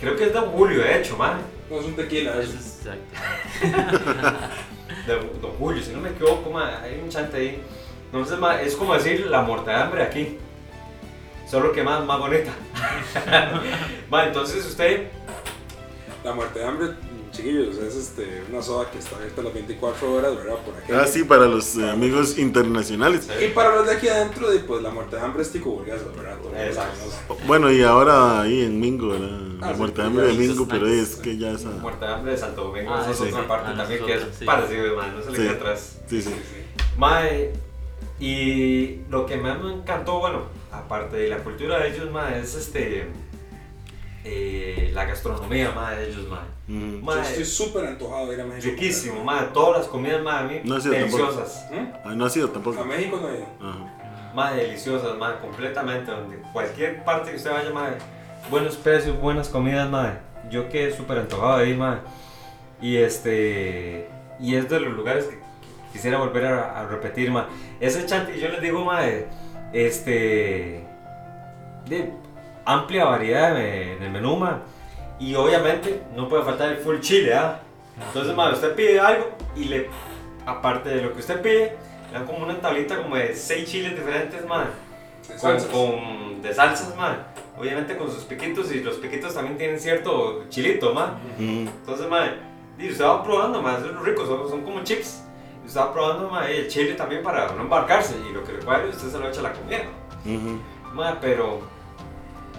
creo 0.00 0.16
que 0.16 0.24
es 0.24 0.32
Don 0.32 0.46
Julio, 0.46 0.82
de 0.82 0.98
hecho, 0.98 1.16
man, 1.18 1.40
No, 1.70 1.78
es 1.78 1.84
un 1.86 1.94
tequila. 1.94 2.32
Eso 2.40 2.54
es 2.58 2.78
exacto. 2.80 3.14
Don, 5.06 5.40
Don 5.42 5.50
Julio, 5.52 5.82
si 5.82 5.92
no 5.92 6.00
me 6.00 6.08
equivoco, 6.10 6.50
man, 6.50 6.72
hay 6.82 7.00
un 7.02 7.08
chante 7.10 7.36
ahí. 7.36 7.62
Entonces, 8.06 8.38
man, 8.38 8.58
es 8.60 8.74
como 8.76 8.94
decir 8.94 9.26
la 9.26 9.42
muerte 9.42 9.70
de 9.70 9.76
hambre 9.76 10.02
aquí, 10.02 10.38
solo 11.46 11.70
que 11.72 11.82
más, 11.82 12.02
más 12.04 12.18
bonita. 12.18 12.50
Entonces 14.26 14.64
usted, 14.66 15.08
La 16.24 16.32
muerte 16.32 16.58
de 16.58 16.64
hambre, 16.66 16.88
chiquillos, 17.42 17.76
es 17.78 17.94
este, 17.96 18.42
una 18.50 18.62
soda 18.62 18.90
que 18.90 18.98
está 18.98 19.16
abierta 19.16 19.42
las 19.42 19.54
24 19.54 20.12
horas, 20.12 20.36
¿verdad? 20.36 20.56
Por 20.64 20.74
aquí. 20.76 20.92
Ah, 20.92 21.06
sí, 21.06 21.24
para 21.24 21.46
los 21.46 21.76
eh, 21.76 21.88
amigos 21.90 22.38
internacionales. 22.38 23.28
Y 23.42 23.48
para 23.48 23.74
los 23.76 23.86
de 23.86 23.92
aquí 23.94 24.08
adentro, 24.08 24.50
de, 24.50 24.60
pues 24.60 24.82
la 24.82 24.90
muerte 24.90 25.16
de 25.16 25.22
hambre 25.22 25.42
es 25.42 25.50
tico 25.52 25.70
burguesa, 25.70 26.04
¿verdad? 26.16 26.38
Exacto. 26.66 27.36
Bueno, 27.46 27.70
y 27.70 27.82
ahora 27.82 28.40
ahí 28.42 28.62
en 28.62 28.78
Mingo, 28.80 29.08
¿verdad? 29.08 29.28
Ah, 29.62 29.66
La 29.66 29.72
sí, 29.72 29.78
muerte 29.78 30.00
de 30.00 30.06
hambre 30.06 30.26
de 30.26 30.32
Mingo, 30.34 30.66
pero 30.68 30.86
es 30.86 31.16
que 31.16 31.36
ya 31.38 31.50
esa. 31.52 31.70
muerte 31.70 32.04
de 32.04 32.12
hambre 32.12 32.32
de 32.32 32.38
Santo 32.38 32.64
Domingo, 32.64 32.92
Ah, 32.94 33.00
esa 33.02 33.10
es 33.12 33.20
otra 33.20 33.42
sí. 33.42 33.48
parte 33.48 33.68
Ah, 33.72 33.76
también 33.76 34.04
que 34.06 34.14
es 34.14 34.22
parecido, 34.44 34.96
man, 34.96 35.16
no 35.16 35.22
se 35.22 35.30
le 35.30 35.36
queda 35.38 35.50
atrás. 35.52 35.98
Sí, 36.08 36.22
sí. 36.22 36.28
Sí, 36.30 36.34
sí. 36.36 36.84
Mae, 36.96 37.52
y 38.18 39.00
lo 39.08 39.24
que 39.26 39.36
más 39.38 39.58
me 39.62 39.72
encantó, 39.72 40.18
bueno, 40.18 40.42
aparte 40.72 41.16
de 41.16 41.28
la 41.28 41.38
cultura 41.38 41.78
de 41.78 41.88
ellos, 41.94 42.10
mae, 42.10 42.40
es 42.40 42.54
este. 42.54 43.06
eh, 44.24 44.90
la 44.92 45.06
gastronomía, 45.06 45.72
mae, 45.72 45.96
de 45.98 46.10
ellos, 46.10 46.28
mae. 46.28 46.40
Yo 46.70 47.20
estoy 47.22 47.44
súper 47.44 47.84
antojado 47.86 48.28
de 48.28 48.34
ir 48.34 48.40
a 48.40 48.44
México. 48.44 48.70
riquísimo, 48.70 49.24
mae. 49.24 49.46
Todas 49.52 49.78
las 49.80 49.88
comidas, 49.88 50.24
a 50.26 50.42
mí, 50.44 50.60
No, 50.64 50.78
deliciosas. 50.78 51.66
Ah, 52.04 52.12
no 52.14 52.24
ha 52.26 52.30
sido 52.30 52.46
A 52.48 52.52
tampoco. 52.52 52.84
México 52.84 53.18
no 53.20 53.28
he 53.28 53.38
ido. 53.38 53.46
Ajá. 53.60 54.32
Mae, 54.34 54.56
deliciosas, 54.56 55.18
mae, 55.18 55.38
completamente. 55.40 56.10
Donde 56.10 56.36
cualquier 56.52 57.02
parte 57.04 57.30
que 57.32 57.36
usted 57.36 57.50
vaya, 57.50 57.70
mae, 57.70 57.94
buenos 58.50 58.76
precios, 58.76 59.20
buenas 59.20 59.48
comidas, 59.48 59.90
mae. 59.90 60.18
Yo 60.50 60.68
quedé 60.68 60.92
súper 60.96 61.18
antojado 61.18 61.58
de 61.58 61.70
ir, 61.70 61.76
mae. 61.76 61.98
Y 62.80 62.96
este. 62.98 64.08
Y 64.38 64.54
es 64.54 64.68
de 64.70 64.80
los 64.80 64.92
lugares 64.94 65.24
que 65.26 65.38
quisiera 65.92 66.18
volver 66.18 66.46
a, 66.46 66.80
a 66.80 66.86
repetir, 66.86 67.30
mae. 67.32 67.44
Ese 67.80 68.06
chante, 68.06 68.38
yo 68.38 68.48
les 68.48 68.60
digo, 68.62 68.84
mae, 68.84 69.26
este. 69.72 70.86
De 71.88 72.12
amplia 72.64 73.06
variedad 73.06 73.60
en 73.60 74.02
el 74.02 74.10
menú, 74.12 74.36
mae. 74.36 74.54
Y 75.20 75.34
obviamente 75.34 76.02
no 76.16 76.28
puede 76.28 76.42
faltar 76.44 76.70
el 76.70 76.78
full 76.78 76.98
chile, 77.00 77.34
¿ah? 77.34 77.60
Entonces, 78.08 78.34
mae, 78.34 78.52
usted 78.52 78.74
pide 78.74 78.98
algo 78.98 79.28
y 79.54 79.64
le. 79.64 79.88
Aparte 80.46 80.88
de 80.88 81.02
lo 81.02 81.12
que 81.12 81.20
usted 81.20 81.40
pide, 81.42 81.76
le 82.08 82.12
dan 82.12 82.26
como 82.26 82.38
una 82.44 82.58
tablita 82.60 82.96
como 82.96 83.14
de 83.16 83.34
seis 83.36 83.70
chiles 83.70 83.92
diferentes, 83.94 84.44
mae 84.46 84.64
De 84.64 85.34
con, 85.34 85.38
salsas. 85.38 85.70
con- 85.70 86.40
de 86.42 86.54
salsas, 86.54 86.96
man. 86.96 87.26
Obviamente 87.58 87.96
con 87.98 88.10
sus 88.10 88.24
piquitos 88.24 88.72
y 88.72 88.80
los 88.82 88.96
piquitos 88.96 89.34
también 89.34 89.58
tienen 89.58 89.78
cierto 89.78 90.46
chilito, 90.48 90.94
man. 90.94 91.18
Ujú. 91.36 91.42
Entonces, 91.70 92.08
man, 92.08 92.36
y 92.78 92.88
usted 92.90 93.04
va 93.04 93.22
probando, 93.22 93.60
man, 93.60 93.76
eso 93.76 93.86
es 93.86 93.92
lo 93.92 94.02
rico, 94.02 94.24
son, 94.26 94.48
son 94.48 94.62
como 94.62 94.82
chips. 94.82 95.22
Y 95.62 95.66
usted 95.66 95.80
va 95.80 95.92
probando, 95.92 96.30
man, 96.30 96.44
el 96.48 96.66
chile 96.68 96.94
también 96.94 97.22
para 97.22 97.52
no 97.52 97.60
embarcarse 97.60 98.14
y 98.28 98.32
lo 98.32 98.42
que 98.42 98.52
recuerde 98.52 98.88
usted 98.88 99.08
se 99.10 99.18
lo 99.18 99.28
echa 99.28 99.40
a 99.40 99.42
la 99.42 99.52
comida. 99.52 99.82
Ujú. 100.24 100.58
Man, 100.94 101.18
pero 101.20 101.60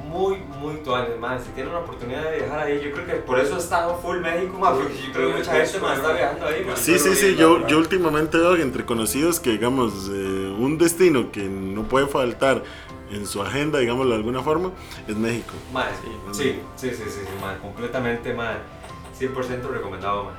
muy, 0.07 0.37
muy 0.59 0.75
tuanes, 0.77 1.17
man. 1.19 1.39
Si 1.43 1.49
tiene 1.51 1.69
una 1.69 1.79
oportunidad 1.79 2.23
de 2.23 2.37
viajar 2.37 2.59
ahí, 2.59 2.81
yo 2.83 2.91
creo 2.91 3.05
que 3.05 3.13
por 3.13 3.39
eso 3.39 3.55
ha 3.55 3.59
estado 3.59 3.97
full 3.97 4.19
México, 4.19 4.57
man, 4.57 4.75
porque 4.75 4.95
yo 4.95 5.13
creo 5.13 5.29
que 5.29 5.37
mucha 5.37 5.53
gente, 5.53 5.79
man, 5.79 5.97
está 5.97 6.13
viajando 6.13 6.45
ahí, 6.45 6.65
man. 6.65 6.77
Sí, 6.77 6.99
sí, 6.99 7.15
sí, 7.15 7.35
yo, 7.35 7.67
yo 7.67 7.77
últimamente 7.77 8.37
veo 8.37 8.55
que 8.55 8.61
entre 8.61 8.85
conocidos 8.85 9.39
que, 9.39 9.51
digamos, 9.51 10.09
eh, 10.09 10.55
un 10.57 10.77
destino 10.77 11.31
que 11.31 11.43
no 11.43 11.83
puede 11.83 12.07
faltar 12.07 12.63
en 13.11 13.25
su 13.25 13.41
agenda, 13.41 13.79
digámoslo 13.79 14.11
de 14.11 14.17
alguna 14.17 14.41
forma, 14.41 14.71
es 15.07 15.15
México. 15.15 15.53
Man, 15.73 15.87
sí, 16.31 16.59
sí, 16.75 16.89
sí, 16.89 16.89
sí, 16.95 17.09
sí, 17.09 17.21
man, 17.41 17.57
completamente, 17.59 18.33
man, 18.33 18.57
100% 19.19 19.69
recomendado, 19.69 20.25
man. 20.25 20.35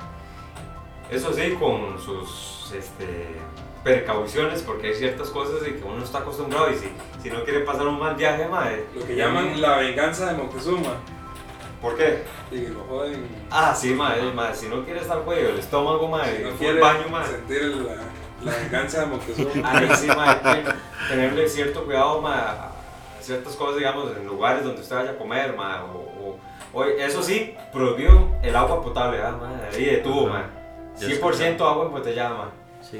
Eso 1.09 1.31
sí, 1.33 1.53
con 1.59 1.99
sus 1.99 2.73
este, 2.75 3.35
precauciones, 3.83 4.61
porque 4.61 4.87
hay 4.87 4.95
ciertas 4.95 5.29
cosas 5.29 5.67
y 5.67 5.73
que 5.73 5.83
uno 5.83 6.03
está 6.03 6.19
acostumbrado 6.19 6.71
y 6.71 6.75
si, 6.75 6.89
si 7.21 7.29
no 7.29 7.43
quiere 7.43 7.59
pasar 7.61 7.87
un 7.87 7.99
mal 7.99 8.15
viaje, 8.15 8.43
eh, 8.43 8.85
Lo 8.95 9.05
que 9.05 9.15
llaman 9.15 9.61
la 9.61 9.77
venganza 9.77 10.27
de 10.31 10.37
Moctezuma. 10.41 10.93
¿Por 11.81 11.97
qué? 11.97 12.23
Y 12.49 12.61
que 12.61 12.69
lo 12.69 12.79
joden. 12.85 13.27
Ah, 13.51 13.75
sí, 13.75 13.91
eh, 13.91 13.95
man, 13.95 14.55
si 14.55 14.67
no 14.67 14.85
quiere 14.85 15.01
estar 15.01 15.19
cuello, 15.23 15.49
el 15.49 15.59
estómago, 15.59 16.07
man, 16.07 16.25
Si 16.29 16.35
el 16.37 16.43
no 16.43 16.55
quiere 16.55 16.79
baño, 16.79 17.09
man. 17.09 17.25
sentir 17.25 17.61
la, 17.65 17.95
la 18.51 18.57
venganza 18.57 19.01
de 19.01 19.05
Moctezuma. 19.07 19.51
Ahí 19.71 19.89
sí, 19.97 20.07
que 20.07 20.73
tenerle 21.09 21.49
cierto 21.49 21.83
cuidado, 21.83 22.25
a 22.25 22.71
ciertas 23.19 23.53
cosas, 23.57 23.75
digamos, 23.77 24.15
en 24.15 24.25
lugares 24.25 24.63
donde 24.63 24.81
usted 24.81 24.95
vaya 24.95 25.11
a 25.11 25.17
comer, 25.17 25.55
man, 25.57 25.81
o, 25.93 25.97
o- 25.97 26.39
o- 26.79 26.83
eso 26.85 27.21
sí, 27.21 27.55
prohibió 27.73 28.29
el 28.41 28.55
agua 28.55 28.81
potable, 28.81 29.21
ah, 29.21 29.31
man, 29.39 29.61
ahí 29.73 29.83
de 29.85 29.97
tubo. 29.97 30.29
Yo 30.99 31.07
100% 31.09 31.61
agua 31.69 31.85
embotellada, 31.87 32.33
man. 32.37 32.49
Sí. 32.81 32.99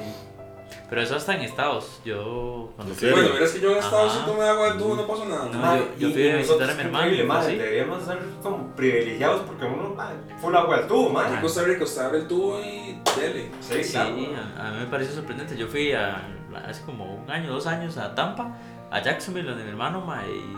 Pero 0.90 1.02
eso 1.02 1.16
hasta 1.16 1.36
en 1.36 1.42
Estados. 1.42 2.02
Yo 2.06 2.72
cuando 2.76 2.94
¿En 2.94 3.00
fui. 3.00 3.10
Bueno, 3.12 3.34
verás 3.34 3.52
que 3.52 3.60
yo 3.62 3.72
en 3.72 3.78
Estados 3.78 4.14
si 4.14 4.20
tomé 4.26 4.44
agua 4.48 4.74
de 4.74 4.80
tubo 4.80 4.96
no 4.96 5.08
pasó 5.08 5.26
nada. 5.26 5.46
No, 5.46 5.60
Man, 5.60 5.80
yo- 5.80 5.86
yo 5.98 6.10
y- 6.10 6.14
fui 6.14 6.30
a 6.30 6.36
visitar 6.38 6.70
a 6.70 6.74
mi 6.74 6.82
hermano, 6.82 7.44
¿sí? 7.44 7.56
Deberíamos 7.56 8.04
ser 8.04 8.20
como 8.42 8.68
privilegiados 8.76 9.42
porque 9.42 9.66
uno, 9.66 9.90
man, 9.96 10.14
full 10.40 10.56
agua 10.56 10.76
al 10.78 10.88
tubo, 10.88 11.18
Aquí 11.20 11.28
en 11.28 11.34
man. 11.34 11.42
Costa 11.42 11.64
Rica 11.64 11.84
usted 11.84 12.02
abre 12.02 12.18
el 12.20 12.28
tubo 12.28 12.60
y 12.60 13.00
dele. 13.20 13.52
Sí, 13.62 13.84
Sí, 13.84 13.92
claro. 13.92 14.10
a, 14.58 14.68
a 14.68 14.72
mí 14.72 14.80
me 14.80 14.86
pareció 14.88 15.16
sorprendente. 15.16 15.58
Yo 15.58 15.68
fui 15.68 15.92
a, 15.94 16.22
hace 16.68 16.84
como 16.84 17.16
un 17.16 17.30
año, 17.32 17.52
dos 17.52 17.66
años 17.68 17.98
a 17.98 18.14
Tampa, 18.14 18.56
a 18.92 19.02
Jacksonville, 19.02 19.48
donde 19.50 19.64
mi 19.64 19.70
hermano, 19.72 20.02
ma, 20.02 20.24
y 20.28 20.56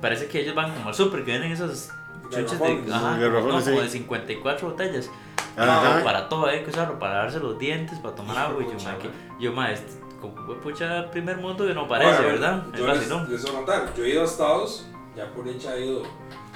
parece 0.00 0.26
que 0.28 0.40
ellos 0.40 0.54
van 0.54 0.72
como 0.74 0.88
al 0.88 0.94
super, 0.94 1.24
que 1.24 1.32
venden 1.32 1.52
esos 1.52 1.90
chuches 2.32 2.58
de, 2.58 2.92
ajá, 2.92 3.18
garrafones, 3.18 3.66
no, 3.66 3.72
como 3.72 3.76
sí. 3.78 3.82
de 3.82 3.88
54 3.88 4.70
botellas. 4.70 5.10
Ajá. 5.56 5.98
No, 5.98 6.04
para 6.04 6.28
todo 6.28 6.46
hay 6.46 6.62
que 6.64 6.70
usarlo, 6.70 6.98
para 6.98 7.16
darse 7.16 7.38
los 7.38 7.58
dientes, 7.58 7.98
para 7.98 8.14
tomar 8.14 8.36
Hijo 8.36 8.46
agua. 8.46 8.62
Y 8.62 8.66
yo, 8.66 8.84
ma, 8.84 8.98
que, 8.98 9.10
yo, 9.38 9.52
ma, 9.52 9.70
este, 9.72 10.00
como 10.20 10.34
pucha 10.60 11.10
primer 11.10 11.36
mundo 11.38 11.66
que 11.66 11.74
no 11.74 11.86
parece, 11.86 12.16
Ahora, 12.16 12.26
¿verdad? 12.28 12.66
Es 12.72 12.78
Yo 12.78 12.86
les, 12.86 12.96
vacilón. 12.96 13.30
les 13.30 13.42
voy 13.42 13.50
a 13.50 13.54
contar, 13.54 13.94
yo 13.94 14.04
he 14.04 14.10
ido 14.10 14.22
a 14.22 14.24
Estados, 14.24 14.86
ya 15.16 15.30
por 15.32 15.44
dicha 15.44 15.76
he 15.76 15.86
ido 15.86 16.02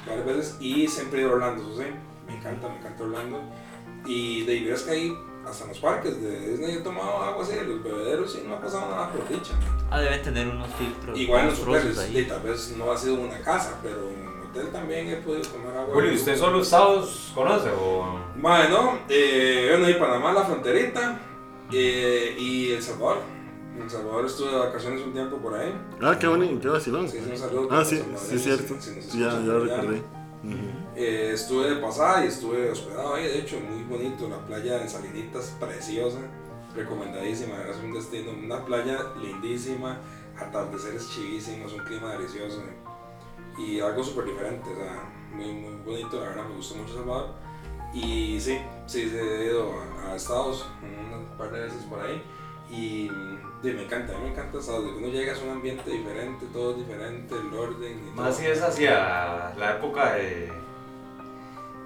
varias 0.06 0.26
veces 0.26 0.56
y 0.60 0.86
siempre 0.88 1.18
he 1.18 1.22
ido 1.22 1.32
a 1.32 1.34
Orlando, 1.34 1.62
eso 1.62 1.82
sí, 1.82 1.88
me 2.26 2.36
encanta, 2.36 2.68
me 2.68 2.76
encanta 2.78 3.02
Orlando. 3.04 3.40
Y 4.06 4.44
de 4.44 4.60
veras 4.60 4.82
que 4.82 4.90
ahí, 4.92 5.18
hasta 5.44 5.64
en 5.64 5.70
los 5.70 5.78
parques 5.80 6.22
de 6.22 6.50
Disney 6.50 6.76
he 6.76 6.80
tomado 6.80 7.22
agua 7.22 7.42
así 7.42 7.54
los 7.66 7.82
bebederos 7.82 8.38
y 8.40 8.46
no 8.46 8.54
ha 8.54 8.60
pasado 8.60 8.88
nada 8.88 9.10
por 9.10 9.28
dicha. 9.28 9.54
Ah, 9.90 10.00
deben 10.00 10.22
tener 10.22 10.48
unos 10.48 10.68
filtros 10.74 11.18
Igual 11.18 11.42
en 11.42 11.46
los 11.48 11.60
hoteles, 11.60 12.28
tal 12.28 12.40
vez 12.42 12.74
no 12.76 12.90
ha 12.92 12.96
sido 12.96 13.14
una 13.14 13.38
casa, 13.40 13.78
pero 13.82 14.10
hotel 14.56 14.72
también 14.72 15.08
he 15.08 15.16
podido 15.16 15.42
tomar 15.48 15.76
agua. 15.76 15.94
Julio, 15.94 16.14
¿usted 16.14 16.36
solo 16.36 16.62
Estados 16.62 17.32
conoce 17.34 17.70
o...? 17.70 18.20
Bueno, 18.36 18.98
eh, 19.08 19.68
bueno, 19.70 19.88
y 19.88 19.94
Panamá, 19.94 20.32
la 20.32 20.44
fronterita, 20.44 21.20
eh, 21.72 22.36
y 22.38 22.72
El 22.72 22.82
Salvador. 22.82 23.18
En 23.76 23.82
El 23.82 23.90
Salvador 23.90 24.26
estuve 24.26 24.50
de 24.50 24.58
vacaciones 24.58 25.02
un 25.02 25.12
tiempo 25.12 25.36
por 25.36 25.54
ahí. 25.54 25.74
Ah, 26.00 26.16
qué 26.18 26.26
bonito, 26.26 26.60
qué 26.60 26.68
vacilón. 26.68 27.08
Sí, 27.08 27.18
sí, 27.22 27.30
un 27.30 27.36
saludo 27.36 27.68
Ah, 27.70 27.84
sí, 27.84 28.02
sí, 28.16 28.38
cierto. 28.38 28.74
Sí, 28.80 29.00
ya, 29.18 29.30
ya 29.40 29.52
recordé. 29.52 30.02
Ujú. 30.44 30.54
Eh, 30.94 31.30
estuve 31.34 31.70
de 31.74 31.76
pasada 31.76 32.24
y 32.24 32.28
estuve 32.28 32.70
hospedado 32.70 33.14
ahí, 33.14 33.24
de 33.24 33.38
hecho, 33.40 33.58
muy 33.60 33.82
bonito, 33.84 34.28
la 34.28 34.38
playa 34.46 34.80
en 34.80 34.88
Salinitas, 34.88 35.54
preciosa, 35.58 36.18
recomendadísima, 36.74 37.54
es 37.68 37.76
un 37.82 37.92
destino, 37.92 38.30
una 38.32 38.64
playa 38.64 38.98
lindísima, 39.20 39.98
atardeceres 40.38 41.10
chivísimos, 41.10 41.72
un 41.72 41.80
clima 41.80 42.12
delicioso 42.12 42.62
y 43.58 43.80
algo 43.80 44.02
súper 44.02 44.26
diferente, 44.26 44.70
o 44.70 44.76
sea, 44.76 45.10
muy, 45.32 45.52
muy 45.52 45.76
bonito, 45.84 46.20
la 46.20 46.28
verdad, 46.28 46.48
me 46.48 46.56
gustó 46.56 46.76
mucho 46.76 46.94
Salvador. 46.94 47.30
Y 47.94 48.38
sí, 48.40 48.60
sí, 48.86 49.10
he 49.14 49.46
ido 49.46 49.72
a, 49.72 50.12
a 50.12 50.16
Estados 50.16 50.66
un 50.82 51.38
par 51.38 51.50
de 51.50 51.60
veces 51.60 51.82
por 51.84 52.00
ahí 52.00 52.22
y 52.70 53.10
me 53.62 53.84
encanta, 53.84 54.14
a 54.14 54.18
mí 54.18 54.24
me 54.24 54.30
encanta 54.30 54.58
Estados, 54.58 54.84
de 54.84 54.90
que 54.92 54.98
uno 54.98 55.08
llega 55.08 55.32
es 55.32 55.42
un 55.42 55.50
ambiente 55.50 55.90
diferente, 55.90 56.46
todo 56.52 56.72
es 56.72 56.78
diferente, 56.78 57.34
el 57.34 57.54
orden 57.54 58.08
y 58.08 58.10
Más 58.16 58.30
todo. 58.30 58.32
si 58.32 58.46
es 58.46 58.62
hacia 58.62 59.54
la 59.56 59.76
época 59.76 60.14
de... 60.14 60.52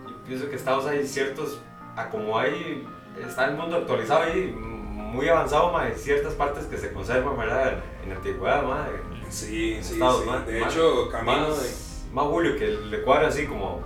Yo 0.06 0.16
pienso 0.26 0.48
que 0.48 0.56
Estados 0.56 0.86
hay 0.86 1.06
ciertos... 1.06 1.60
A 1.96 2.08
como 2.08 2.38
hay... 2.38 2.86
Está 3.18 3.46
el 3.46 3.56
mundo 3.56 3.76
actualizado 3.76 4.22
ahí, 4.22 4.54
muy 4.56 5.28
avanzado, 5.28 5.76
hay 5.76 5.92
ciertas 5.94 6.34
partes 6.34 6.66
que 6.66 6.78
se 6.78 6.92
conservan, 6.92 7.36
¿verdad? 7.36 7.82
En 8.04 8.12
antigüedad, 8.12 8.62
Sí, 9.30 9.78
sí, 9.82 9.94
Estados, 9.94 10.22
sí. 10.22 10.28
más- 10.28 10.46
de 10.46 10.60
más- 10.60 10.72
hecho, 10.74 11.08
camino 11.10 11.42
de... 11.44 11.48
más, 11.50 12.04
más 12.12 12.24
Julio, 12.26 12.56
que 12.58 12.66
le 12.66 13.02
cuadra 13.02 13.28
así 13.28 13.46
como 13.46 13.80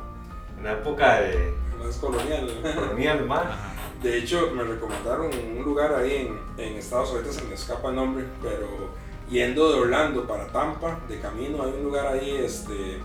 en 0.59 0.65
la 0.65 0.73
época 0.73 1.21
de 1.21 1.55
más 1.85 1.97
colonial. 1.97 2.49
colonial. 2.63 3.29
Ajá. 3.31 3.71
De 4.03 4.19
hecho, 4.19 4.51
me 4.55 4.63
recomendaron 4.65 5.31
un 5.57 5.63
lugar 5.65 5.95
ahí 5.95 6.27
en, 6.57 6.63
en 6.63 6.77
Estados 6.77 7.13
Unidos, 7.13 7.37
se 7.37 7.45
me 7.45 7.55
escapa 7.55 7.89
el 7.91 7.97
nombre, 7.97 8.25
pero 8.43 8.91
yendo 9.31 9.73
de 9.73 9.81
Orlando 9.81 10.27
para 10.27 10.47
Tampa, 10.49 11.01
de 11.09 11.21
camino, 11.21 11.63
hay 11.63 11.71
un 11.73 11.85
lugar 11.85 12.07
ahí 12.09 12.37
este, 12.37 12.99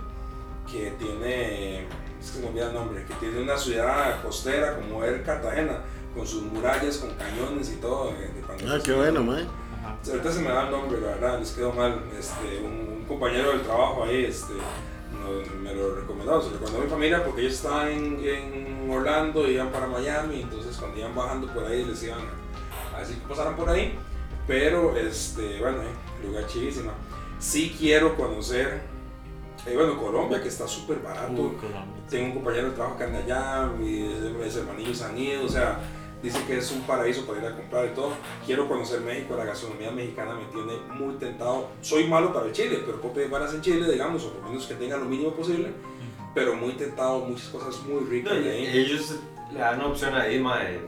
que 0.70 0.92
tiene, 1.00 1.84
es 1.84 1.88
que 2.20 2.24
se 2.34 2.40
me 2.42 2.48
olvida 2.48 2.68
el 2.68 2.74
nombre, 2.74 3.06
que 3.06 3.14
tiene 3.16 3.42
una 3.42 3.58
ciudad 3.58 4.22
costera 4.22 4.76
como 4.76 5.04
el 5.06 5.24
Cartagena, 5.24 5.80
con 6.14 6.28
sus 6.28 6.42
murallas, 6.44 6.98
con 6.98 7.12
cañones 7.16 7.72
y 7.72 7.76
todo. 7.78 8.12
de- 8.12 8.28
de 8.28 8.68
Ah, 8.70 8.78
qué 8.84 8.92
bueno, 8.94 9.24
mae. 9.24 9.46
Ajá. 9.90 10.12
Ahorita 10.12 10.32
se 10.32 10.40
me 10.42 10.50
da 10.50 10.66
el 10.66 10.72
nombre, 10.72 11.00
la 11.02 11.08
verdad, 11.08 11.40
les 11.40 11.52
quedó 11.52 11.72
mal. 11.74 12.02
Este, 12.18 12.60
un, 12.64 12.98
un 13.00 13.06
compañero 13.06 13.52
del 13.52 13.62
trabajo 13.62 14.04
ahí 14.04 14.26
este, 14.26 14.54
no- 14.54 15.60
me 15.62 15.74
lo 15.74 15.96
recomendó, 15.96 16.42
se 16.42 16.48
lo 16.52 16.54
recomendó 16.54 16.82
a 16.82 16.84
mi 16.86 16.90
familia 16.90 17.24
porque 17.26 17.42
ellos 17.42 17.54
estaban 17.54 17.90
en, 17.90 18.20
en 18.24 18.90
Orlando 18.92 19.48
iban 19.48 19.70
para 19.70 19.88
Miami, 19.88 20.42
entonces 20.42 20.76
cuando 20.78 20.98
iban 21.00 21.16
bajando 21.16 21.48
por 21.54 21.66
ahí 21.66 21.86
les 21.86 22.02
iban 22.04 22.20
a, 22.96 23.00
decir 23.00 23.18
que 23.18 23.28
pasaran 23.28 23.56
por 23.56 23.70
ahí. 23.70 23.98
Pero, 24.48 24.96
este, 24.98 25.60
bueno, 25.60 25.78
eh, 25.84 26.26
lugar 26.26 26.48
chivísima. 26.48 26.92
Sí 27.38 27.76
quiero 27.78 28.16
conocer, 28.16 28.82
eh, 29.66 29.76
bueno, 29.76 29.96
Colombia, 30.02 30.42
que 30.42 30.48
está 30.48 30.68
súper 30.68 31.00
barato. 31.00 31.54
Tengo 32.10 32.26
un 32.28 32.34
compañero 32.34 32.70
de 32.70 32.76
trabajo 32.76 32.98
que 32.98 33.04
anda 33.04 33.20
allá, 33.20 33.68
mis, 33.78 34.10
mis 34.32 34.56
hermanillos 34.56 35.02
han 35.04 35.18
ido, 35.18 35.46
o 35.46 35.50
sea, 35.50 35.80
dice 36.22 36.44
que 36.46 36.58
es 36.58 36.72
un 36.72 36.82
paraíso 36.82 37.26
para 37.26 37.40
ir 37.40 37.46
a 37.46 37.56
comprar 37.56 37.86
y 37.86 37.90
todo. 37.96 38.12
Quiero 38.46 38.68
conocer 38.68 39.02
México, 39.02 39.36
la 39.38 39.46
gastronomía 39.46 39.92
mexicana 39.92 40.34
me 40.36 40.46
tiene 40.46 40.74
muy 40.94 41.16
tentado. 41.16 41.70
Soy 41.82 42.06
malo 42.08 42.34
para 42.34 42.48
el 42.48 42.52
chile, 42.52 42.82
pero 42.86 43.00
puedo 43.02 43.14
pedir 43.16 43.30
varas 43.30 43.54
en 43.54 43.62
Chile, 43.62 43.90
digamos, 43.92 44.24
o 44.26 44.34
por 44.34 44.44
lo 44.44 44.50
menos 44.50 44.66
que 44.66 44.76
tenga 44.76 44.98
lo 44.98 45.06
mínimo 45.06 45.32
posible, 45.34 45.72
pero 46.36 46.56
muy 46.56 46.74
tentado, 46.74 47.20
muchas 47.20 47.48
cosas 47.50 47.82
muy 47.84 48.04
ricas 48.06 48.34
No, 48.34 48.40
y- 48.40 48.44
de 48.44 48.52
ahí. 48.52 48.68
ellos 48.80 49.16
le 49.54 49.60
dan 49.60 49.82
opción 49.82 50.14
ahí, 50.16 50.40
ma, 50.40 50.60
de 50.60 50.80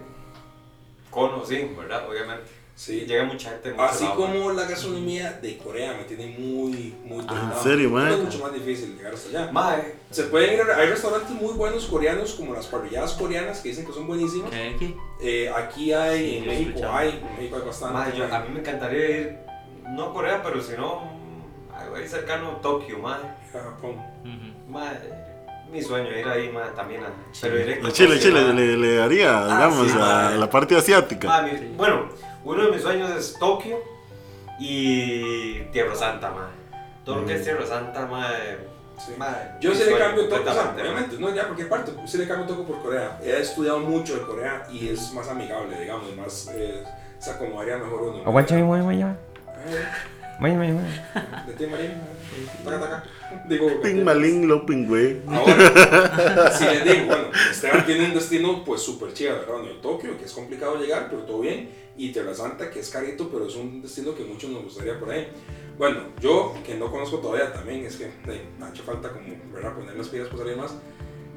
cono, 1.09 1.43
sí, 1.45 1.71
¿verdad? 1.77 2.07
Obviamente. 2.09 2.60
Sí. 2.83 3.01
Llega 3.07 3.23
mucha 3.25 3.51
gente. 3.51 3.69
mucho 3.73 3.83
Así 3.83 4.03
lado, 4.05 4.15
como 4.15 4.51
la 4.53 4.63
gastronomía 4.65 5.33
de 5.33 5.55
Corea 5.59 5.93
me 5.93 6.03
tiene 6.05 6.35
muy, 6.35 6.95
muy 7.05 7.23
Ah, 7.27 7.51
¿en 7.55 7.63
serio, 7.63 7.91
Pero 7.93 8.03
mae? 8.05 8.13
Es 8.15 8.19
mucho 8.23 8.39
más 8.39 8.53
difícil 8.55 8.97
llegar 8.97 9.13
hasta 9.13 9.29
allá. 9.29 9.51
Ma, 9.51 9.75
eh, 9.77 9.95
Se 10.09 10.23
pueden 10.23 10.55
ir, 10.55 10.61
a- 10.61 10.77
hay 10.77 10.87
restaurantes 10.89 11.29
muy 11.29 11.53
buenos 11.53 11.85
coreanos, 11.85 12.33
como 12.33 12.53
las 12.55 12.65
parrilladas 12.65 13.13
coreanas, 13.13 13.59
que 13.59 13.69
dicen 13.69 13.85
que 13.85 13.93
son 13.93 14.07
buenísimas. 14.07 14.49
¿Qué 14.49 14.55
hay 14.55 14.73
aquí? 14.73 14.95
Eh, 15.21 15.51
aquí 15.55 15.93
hay, 15.93 16.27
Sí, 16.31 16.37
en 16.37 16.47
México 16.47 16.69
escuchado. 16.69 16.97
hay, 16.97 17.09
en 17.09 17.35
México 17.37 17.55
hay 17.57 17.61
bastante. 17.67 18.17
yo- 18.17 18.35
a 18.35 18.39
mí 18.39 18.49
me 18.51 18.59
encantaría 18.61 19.09
ir, 19.19 19.37
no 19.91 20.05
a 20.05 20.13
Corea, 20.13 20.41
pero 20.41 20.59
si 20.63 20.73
no, 20.75 21.03
algo 21.77 21.95
ahí 21.97 22.07
cercano 22.07 22.49
a 22.57 22.61
Tokio, 22.61 22.97
ma. 22.97 23.19
a 23.53 23.59
Japón. 23.59 23.97
Ma, 24.67 24.91
eh, 24.93 25.13
mi 25.71 25.83
sueño 25.83 26.09
ir 26.17 26.27
ahí, 26.27 26.49
ma, 26.49 26.73
también 26.73 27.03
a... 27.03 27.09
Pero 27.39 27.57
Chile, 27.91 28.15
Tokio, 28.15 28.17
Chile, 28.17 28.41
ma. 28.41 28.53
le, 28.53 28.75
le 28.77 28.95
daría, 28.95 29.43
digamos, 29.43 29.87
sí, 29.87 29.97
a 30.01 30.31
la 30.31 30.49
parte 30.49 30.75
asiática. 30.75 31.27
Ma, 31.27 31.41
mi- 31.43 31.75
bueno, 31.77 32.09
uno 32.43 32.65
de 32.65 32.71
mis 32.71 32.81
sueños 32.81 33.09
es 33.11 33.37
Tokio 33.39 33.77
y 34.59 35.59
Tierra 35.71 35.95
Santa, 35.95 36.31
ma. 36.31 36.49
Todo 37.03 37.17
lo 37.21 37.25
que 37.25 37.35
es 37.35 37.43
Tierra 37.43 37.65
Santa, 37.65 38.05
ma. 38.05 38.27
Sí. 38.97 39.13
ma, 39.17 39.57
Yo 39.59 39.73
sí 39.73 39.83
le 39.89 39.97
cambio 39.97 40.27
todo, 40.29 40.41
o 40.41 40.53
sea, 40.53 40.75
obviamente, 40.79 41.17
no 41.17 41.33
ya 41.33 41.45
cualquier 41.45 41.69
parte, 41.69 41.91
sí 42.05 42.17
le 42.19 42.27
cambio 42.27 42.45
todo 42.45 42.63
por 42.65 42.81
Corea. 42.83 43.19
He 43.23 43.39
estudiado 43.39 43.79
mucho 43.79 44.15
de 44.15 44.21
Corea 44.21 44.67
y 44.71 44.89
es 44.89 45.11
más 45.13 45.27
amigable, 45.27 45.79
digamos, 45.79 46.15
más, 46.15 46.51
eh, 46.53 46.83
se 47.17 47.31
acomodaría 47.31 47.77
mejor 47.77 48.01
uno. 48.03 48.23
Aguanta, 48.23 48.55
mi 48.55 48.61
mamá, 48.61 48.93
ya. 48.93 49.15
Eh, 49.65 49.85
Maña, 50.39 50.57
maña, 50.57 50.73
Digo, 53.47 53.81
Ping 53.81 54.03
malín 54.03 54.47
lo 54.47 54.65
pingüe. 54.65 55.21
Ahora, 55.27 56.51
si 56.51 56.65
les 56.65 56.83
digo, 56.83 57.05
bueno, 57.07 57.27
Esteban 57.49 57.85
tiene 57.85 58.05
un 58.05 58.13
destino 58.13 58.63
pues 58.63 58.81
súper 58.81 59.13
chido, 59.13 59.33
¿verdad? 59.33 59.53
Bueno, 59.59 59.71
Tokio, 59.81 60.17
que 60.17 60.25
es 60.25 60.31
complicado 60.33 60.77
llegar, 60.77 61.07
pero 61.09 61.23
todo 61.23 61.39
bien, 61.41 61.69
y 61.97 62.11
Tierra 62.11 62.33
Santa, 62.33 62.69
que 62.69 62.79
es 62.79 62.89
carito, 62.89 63.29
pero 63.29 63.47
es 63.47 63.55
un 63.55 63.81
destino 63.81 64.13
que 64.15 64.23
muchos 64.23 64.49
nos 64.49 64.63
gustaría 64.63 64.99
por 64.99 65.09
ahí. 65.11 65.27
Bueno, 65.77 66.01
yo, 66.19 66.53
que 66.65 66.75
no 66.75 66.91
conozco 66.91 67.17
todavía 67.17 67.51
también, 67.53 67.85
es 67.85 67.95
que 67.95 68.05
eh, 68.05 68.45
me 68.59 68.65
ha 68.65 68.69
hecho 68.69 68.83
falta 68.83 69.09
como, 69.09 69.25
¿verdad? 69.53 69.73
Poner 69.75 69.95
las 69.95 70.07
pilas 70.09 70.27
salir 70.37 70.57
más. 70.57 70.73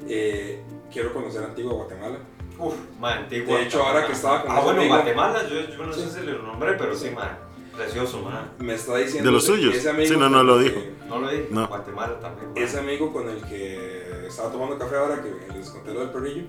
Eh, 0.07 0.61
quiero 0.91 1.13
conocer 1.13 1.43
Antigua 1.43 1.73
Guatemala. 1.73 2.17
Uf, 2.59 2.75
ma, 2.99 3.15
Antigua. 3.15 3.57
De 3.57 3.63
hecho, 3.63 3.83
ahora 3.83 4.05
que 4.05 4.13
estaba 4.13 4.43
con 4.43 4.51
Ah, 4.51 4.59
bueno, 4.61 4.79
amigo- 4.81 4.95
Guatemala, 4.95 5.43
yo, 5.49 5.61
yo 5.75 5.85
no 5.85 5.93
Sí. 5.93 6.01
sé 6.01 6.19
si 6.19 6.25
le 6.25 6.33
nombré, 6.33 6.73
pero 6.73 6.95
sí, 6.95 7.09
ma. 7.09 7.37
Precioso, 7.75 8.21
ma. 8.21 8.51
Me 8.59 8.75
está 8.75 8.97
diciendo... 8.97 9.29
¿De 9.29 9.33
los 9.33 9.45
que 9.45 9.51
suyos? 9.51 9.75
ese 9.75 9.89
amigo 9.89 10.07
Sí, 10.13 10.17
no, 10.19 10.29
no 10.29 10.43
lo 10.43 10.57
dijo. 10.59 10.75
que- 10.75 10.93
No 11.07 11.19
lo 11.19 11.29
dije. 11.29 11.47
No. 11.51 11.67
Guatemala 11.67 12.19
también. 12.19 12.53
ma. 12.53 12.59
Ese 12.59 12.79
amigo 12.79 13.11
con 13.13 13.29
el 13.29 13.41
que 13.43 14.25
estaba 14.27 14.51
tomando 14.51 14.77
café 14.77 14.95
ahora, 14.95 15.21
que 15.21 15.53
les 15.53 15.69
conté 15.69 15.93
lo 15.93 15.99
del 16.01 16.09
perrillo, 16.09 16.43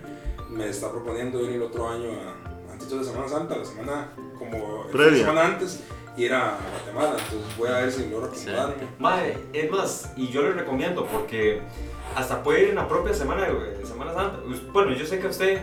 me 0.51 0.69
está 0.69 0.91
proponiendo 0.91 1.43
ir 1.43 1.51
el 1.57 1.63
otro 1.63 1.89
año 1.89 2.11
a, 2.13 2.73
antes 2.73 2.91
de 2.91 3.05
Semana 3.05 3.29
Santa, 3.29 3.57
la 3.57 3.65
semana 3.65 4.13
como 4.39 4.87
Previa. 4.93 5.19
semana 5.21 5.47
antes, 5.47 5.83
ir 6.17 6.33
a 6.33 6.59
Guatemala. 6.71 7.17
Entonces 7.23 7.57
voy 7.59 7.69
a 7.69 7.79
ver 7.79 7.93
si 7.93 8.09
logro 8.09 8.27
acomodarme. 8.27 8.75
Mae, 8.99 9.39
es 9.53 9.71
más, 9.71 10.13
y 10.17 10.29
yo 10.29 10.43
le 10.43 10.53
recomiendo 10.53 11.05
porque 11.07 11.61
hasta 12.15 12.43
puede 12.43 12.63
ir 12.63 12.69
en 12.71 12.77
la 12.77 12.87
propia 12.89 13.13
semana 13.13 13.47
de 13.47 13.85
Semana 13.85 14.15
Santa. 14.15 14.39
Us- 14.47 14.73
Bueno, 14.73 14.93
yo 14.93 15.05
sé 15.05 15.19
que 15.19 15.27
usted, 15.27 15.63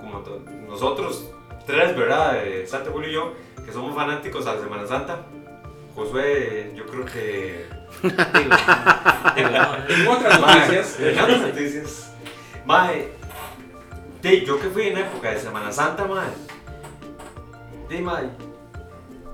como 0.00 0.22
nosotros 0.68 1.30
tres, 1.66 1.96
¿verdad? 1.96 2.44
Eh, 2.44 2.66
Santa 2.66 2.90
Julio 2.90 3.08
y 3.08 3.12
yo, 3.12 3.32
que 3.64 3.72
somos 3.72 3.94
fanáticos 3.94 4.46
a 4.46 4.54
la 4.54 4.60
Semana 4.60 4.86
Santa. 4.86 5.26
Josué, 5.94 6.72
yo 6.74 6.86
creo 6.86 7.04
que. 7.04 7.66
En 9.36 10.06
otras 10.08 10.40
noticias, 10.40 11.00
en 11.00 11.18
otras 11.18 11.40
noticias. 11.40 12.12
Mae, 12.64 13.12
yo 14.22 14.60
que 14.60 14.68
fui 14.68 14.88
en 14.88 14.98
época 14.98 15.30
de 15.30 15.38
Semana 15.38 15.70
Santa, 15.70 16.04
mae. 16.06 16.28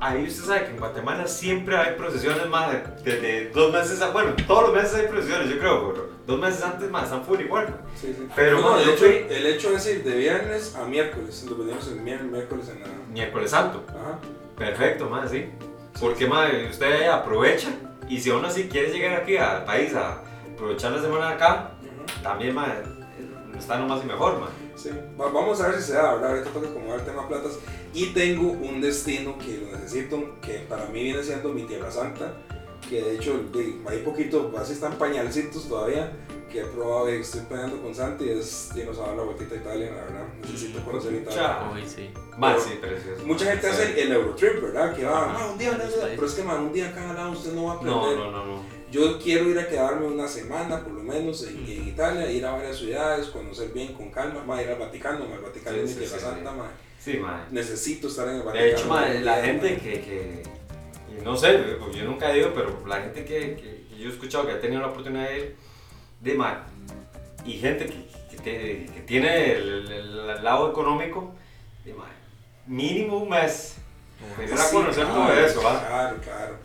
De, 0.01 0.07
ahí 0.07 0.27
usted 0.27 0.45
sabe 0.45 0.65
que 0.65 0.71
en 0.71 0.79
Guatemala 0.79 1.27
siempre 1.27 1.77
hay 1.77 1.95
procesiones 1.97 2.47
más 2.49 2.71
desde 3.05 3.51
dos 3.51 3.73
meses, 3.73 4.01
a- 4.01 4.11
bueno, 4.11 4.33
todos 4.47 4.65
los 4.65 4.75
meses 4.75 4.95
hay 4.95 5.07
procesiones, 5.09 5.49
yo 5.51 5.59
creo, 5.59 5.93
pero 5.93 6.09
dos 6.27 6.39
meses 6.41 6.63
antes 6.63 6.91
más 6.91 7.05
están 7.05 7.25
full 7.25 7.41
igual. 7.41 7.69
sí, 8.01 8.15
sí. 8.17 8.29
Pero, 8.35 8.61
No, 8.61 8.79
de 8.79 8.85
yo 8.85 8.91
hecho, 8.93 9.05
fui 9.05 9.27
el 9.29 9.47
hecho 9.47 9.77
es 9.77 9.87
ir 9.87 10.03
de 10.05 10.17
viernes 10.17 10.75
a 10.77 10.85
miércoles. 10.85 11.47
Venimos 11.49 11.89
el 11.89 12.01
miércoles 12.01 12.69
en 12.69 12.81
la. 12.83 12.89
miércoles 13.13 13.51
santo. 13.51 13.85
Ajá. 13.89 14.19
Perfecto, 14.57 15.09
más 15.09 15.31
sí. 15.31 15.47
Porque, 15.99 16.27
mae, 16.27 16.69
usted 16.71 17.09
aprovecha 17.09 17.69
y 18.09 18.21
si 18.21 18.31
aún 18.31 18.45
así 18.45 18.69
quiere 18.69 18.91
llegar 18.93 19.21
aquí 19.21 19.37
al 19.37 19.65
país 19.65 19.95
a, 19.95 20.23
aprovechar 20.55 20.93
la 20.93 21.03
semana 21.03 21.31
acá, 21.31 21.73
Ujú. 21.83 22.23
también, 22.23 22.55
ma, 22.55 22.67
eh, 22.69 23.57
está 23.59 23.79
nomás 23.79 24.03
y 24.03 24.07
mejor, 24.07 24.39
ma. 24.41 24.49
Sí, 24.77 24.91
va- 25.21 25.31
vamos 25.31 25.61
a 25.61 25.69
ver 25.69 25.77
si 25.81 25.89
se 25.89 25.93
da, 25.95 26.15
¿verdad? 26.15 26.31
Ahorita 26.31 26.51
toca 26.51 26.69
acomodar 26.69 27.01
el 27.01 27.05
tema 27.07 27.29
platas. 27.29 27.59
Y 27.93 28.07
tengo 28.09 28.53
un 28.53 28.81
destino 28.81 29.37
que 29.39 29.59
lo 29.59 29.77
necesito, 29.77 30.37
que 30.41 30.61
para 30.69 30.87
mí 30.87 31.03
viene 31.03 31.23
siendo 31.23 31.49
mi 31.51 31.63
Tierra 31.65 31.91
Santa, 31.91 32.35
que 32.89 33.03
de 33.03 33.17
hecho 33.17 33.41
hay 33.89 33.99
poquito, 33.99 34.53
así 34.59 34.75
están 34.75 34.97
pañalcitos 34.97 35.69
todavía, 35.69 36.13
que 36.51 36.61
he 36.61 36.65
probado 36.65 37.09
y 37.15 37.21
estoy 37.21 37.43
peleando 37.49 37.81
con 37.81 37.95
Santi, 37.95 38.29
es 38.29 38.71
irnos 38.75 38.99
a 38.99 39.03
dar 39.07 39.17
la 39.17 39.23
vueltita 39.23 39.55
a 39.55 39.59
Italia, 39.59 39.91
la 39.91 40.03
verdad. 40.05 40.27
Necesito 40.43 40.81
conocer 40.85 41.15
Italia. 41.15 41.71
Uy, 41.73 41.83
sí. 41.87 42.11
Precioso. 42.81 43.25
Mucha 43.25 43.45
gente 43.47 43.67
Sí. 43.69 43.73
hace 43.73 44.03
el 44.03 44.13
Eurotrip, 44.13 44.61
¿verdad? 44.63 44.95
Que 44.95 45.05
va, 45.05 45.33
ah, 45.37 45.51
un 45.53 45.59
día, 45.59 45.71
Varios 45.73 45.95
un 45.95 46.01
día", 46.01 46.13
pero 46.17 46.27
es 46.27 46.35
que, 46.35 46.43
man, 46.43 46.61
un 46.65 46.73
día 46.73 46.89
a 46.89 46.93
cada 46.93 47.13
lado 47.13 47.33
usted 47.33 47.53
no 47.53 47.65
va 47.67 47.73
a 47.73 47.77
aprender. 47.77 47.97
No, 48.01 48.17
no, 48.17 48.31
no, 48.33 48.47
no. 48.47 48.80
Yo 48.91 49.19
quiero 49.21 49.49
ir 49.49 49.59
a 49.59 49.69
quedarme 49.69 50.07
una 50.07 50.27
semana, 50.27 50.81
por 50.83 50.93
lo 50.93 51.03
menos, 51.03 51.45
en, 51.47 51.59
en 51.59 51.89
Italia, 51.89 52.31
ir 52.31 52.45
a 52.45 52.53
varias 52.53 52.77
ciudades, 52.79 53.27
conocer 53.29 53.69
bien, 53.69 53.93
con 53.95 54.11
calma, 54.11 54.43
más 54.45 54.63
ir 54.63 54.69
al 54.71 54.79
Vaticano, 54.79 55.27
ma, 55.27 55.37
el 55.37 55.43
Vaticano 55.43 55.77
Sí, 55.77 55.83
es 55.85 55.91
sí, 55.93 55.99
Tierra 55.99 56.19
sí, 56.19 56.25
Santa, 56.25 56.53
ma. 56.53 56.71
Necesito 57.51 58.09
estar 58.09 58.29
en 58.29 58.37
el 58.37 58.43
Vaticano. 58.43 58.65
De 58.67 58.73
hecho, 58.73 58.89
ma, 58.89 59.07
la 59.09 59.43
gente 59.43 59.77
que, 59.79 59.93
que 60.01 60.43
no 61.25 61.37
sé, 61.37 61.53
porque 61.79 61.99
yo 61.99 62.05
nunca 62.05 62.33
he 62.33 62.39
ido, 62.41 62.53
pero 62.53 62.85
la 62.87 62.97
gente 63.03 63.25
que, 63.25 63.55
que- 63.55 63.85
que 63.89 63.97
yo 63.99 64.09
he 64.09 64.13
escuchado 64.13 64.47
que 64.47 64.53
ha 64.53 64.61
tenido 64.61 64.81
la 64.81 64.89
oportunidad 64.89 65.29
de 65.29 65.39
ir, 65.39 65.57
de 66.21 66.35
ma, 66.35 66.67
y 67.45 67.53
gente 67.55 67.87
que, 67.87 68.07
que, 68.31 68.37
te- 68.43 68.87
que 68.93 69.01
tiene 69.07 69.53
el, 69.53 69.91
el- 69.93 70.31
el 70.31 70.45
lado 70.45 70.71
económico, 70.71 71.33
de 71.85 71.95
ma, 71.95 72.07
mínimo 72.67 73.19
un 73.19 73.29
mes. 73.29 73.77
Venir 74.37 74.55
a 74.55 74.71
conocer 74.71 75.07
todo 75.07 75.33
eso, 75.33 75.63
¿va? 75.63 75.87
Claro, 75.87 76.17
claro. 76.23 76.57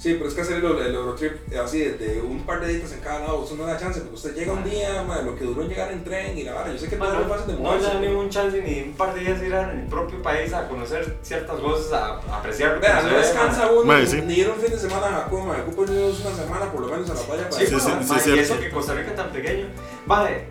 Sí, 0.00 0.14
pero 0.14 0.28
es 0.30 0.34
que 0.34 0.40
hacer 0.40 0.64
el, 0.64 0.64
el 0.64 0.94
Eurotrip 0.94 1.54
así 1.62 1.80
de 1.80 2.22
un 2.22 2.40
par 2.46 2.58
de 2.64 2.72
días 2.72 2.90
en 2.90 3.00
cada 3.00 3.18
lado, 3.18 3.44
eso 3.44 3.54
no 3.54 3.66
da 3.66 3.76
chance, 3.76 4.00
porque 4.00 4.14
usted 4.14 4.34
llega 4.34 4.50
un 4.54 4.64
día, 4.64 5.02
ma, 5.06 5.20
lo 5.20 5.36
que 5.36 5.44
duró 5.44 5.60
en 5.60 5.68
llegar 5.68 5.92
en 5.92 6.02
tren 6.02 6.38
y 6.38 6.42
la 6.42 6.54
vara. 6.54 6.72
Yo 6.72 6.78
sé 6.78 6.88
que 6.88 6.96
todo 6.96 7.12
no, 7.12 7.20
es 7.20 7.26
fácil 7.28 7.46
de 7.48 7.52
no 7.52 7.58
le 7.58 7.64
moverse. 7.76 7.86
da 7.86 8.00
ningún 8.00 8.30
chance 8.30 8.62
ni 8.62 8.80
un 8.80 8.94
par 8.94 9.12
de 9.12 9.20
días 9.20 9.42
ir 9.42 9.54
a- 9.54 9.70
en 9.72 9.80
el 9.80 9.86
propio 9.88 10.22
país 10.22 10.54
a 10.54 10.66
conocer 10.68 11.18
ciertas 11.20 11.60
cosas, 11.60 11.92
a, 11.92 12.06
a 12.32 12.38
apreciar 12.38 12.80
Vea, 12.80 13.02
no 13.02 13.10
descansa 13.18 13.70
uno 13.70 13.94
ni, 13.98 14.06
sí. 14.06 14.22
ni 14.22 14.34
ir 14.36 14.48
un 14.48 14.56
fin 14.56 14.70
de 14.70 14.78
semana 14.78 15.06
a 15.08 15.10
Japón, 15.24 15.46
ma, 15.48 15.58
ocupa 15.68 15.82
unos 15.82 16.20
una 16.24 16.34
semana 16.34 16.72
por 16.72 16.80
lo 16.80 16.88
menos 16.88 17.10
a 17.10 17.14
la 17.14 17.20
playa 17.20 17.50
para 17.50 17.60
Sí, 17.60 17.66
Sí, 17.66 17.72
pues, 17.72 17.82
sí, 17.84 17.90
ma, 18.08 18.18
sí, 18.18 18.30
y 18.34 18.38
eso 18.38 18.58
que 18.58 18.70
Costa 18.70 18.94
Rica 18.94 19.14
tan 19.14 19.28
pequeño. 19.30 19.66
Vale, 20.06 20.46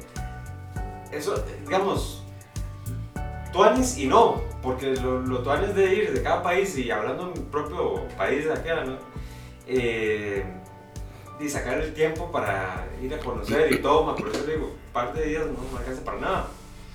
eso, 1.12 1.44
digamos, 1.66 2.22
tuanis 3.52 3.98
y 3.98 4.06
no, 4.06 4.42
porque 4.62 4.92
lo, 4.98 5.22
lo 5.22 5.40
tuanis 5.40 5.74
de 5.74 5.92
ir 5.96 6.14
de 6.14 6.22
cada 6.22 6.44
país 6.44 6.78
y 6.78 6.92
hablando 6.92 7.32
de 7.32 7.40
mi 7.40 7.46
propio 7.48 7.96
país 8.16 8.46
de 8.46 8.54
acá, 8.54 8.84
¿no? 8.86 8.98
Eh, 9.72 10.44
y 11.40 11.48
sacar 11.48 11.80
el 11.80 11.94
tiempo 11.94 12.32
para 12.32 12.86
ir 13.02 13.14
a 13.14 13.20
conocer 13.20 13.72
y 13.72 13.78
todo, 13.78 14.14
por 14.16 14.28
eso 14.30 14.46
le 14.46 14.54
digo, 14.56 14.66
un 14.68 14.92
par 14.94 15.14
de 15.14 15.26
días 15.26 15.46
no 15.46 15.54
me 15.72 15.78
alcanza 15.80 16.04
para 16.04 16.20
nada. 16.20 16.48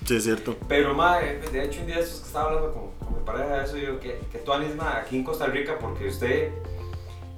Sí, 0.05 0.17
es 0.17 0.23
cierto. 0.23 0.55
Pero, 0.67 0.93
ma, 0.93 1.19
eh, 1.23 1.39
de 1.51 1.63
hecho, 1.63 1.79
un 1.81 1.87
día 1.87 1.99
estos 1.99 2.19
que 2.19 2.27
estaba 2.27 2.49
hablando 2.49 2.73
con, 2.73 2.91
con 2.99 3.17
mi 3.17 3.25
pareja 3.25 3.57
de 3.57 3.63
eso, 3.65 3.75
digo 3.75 3.99
que, 3.99 4.19
que 4.31 4.37
tú 4.39 4.51
ma, 4.77 4.97
aquí 4.97 5.15
en 5.15 5.23
Costa 5.23 5.47
Rica, 5.47 5.79
porque 5.79 6.09
usted, 6.09 6.51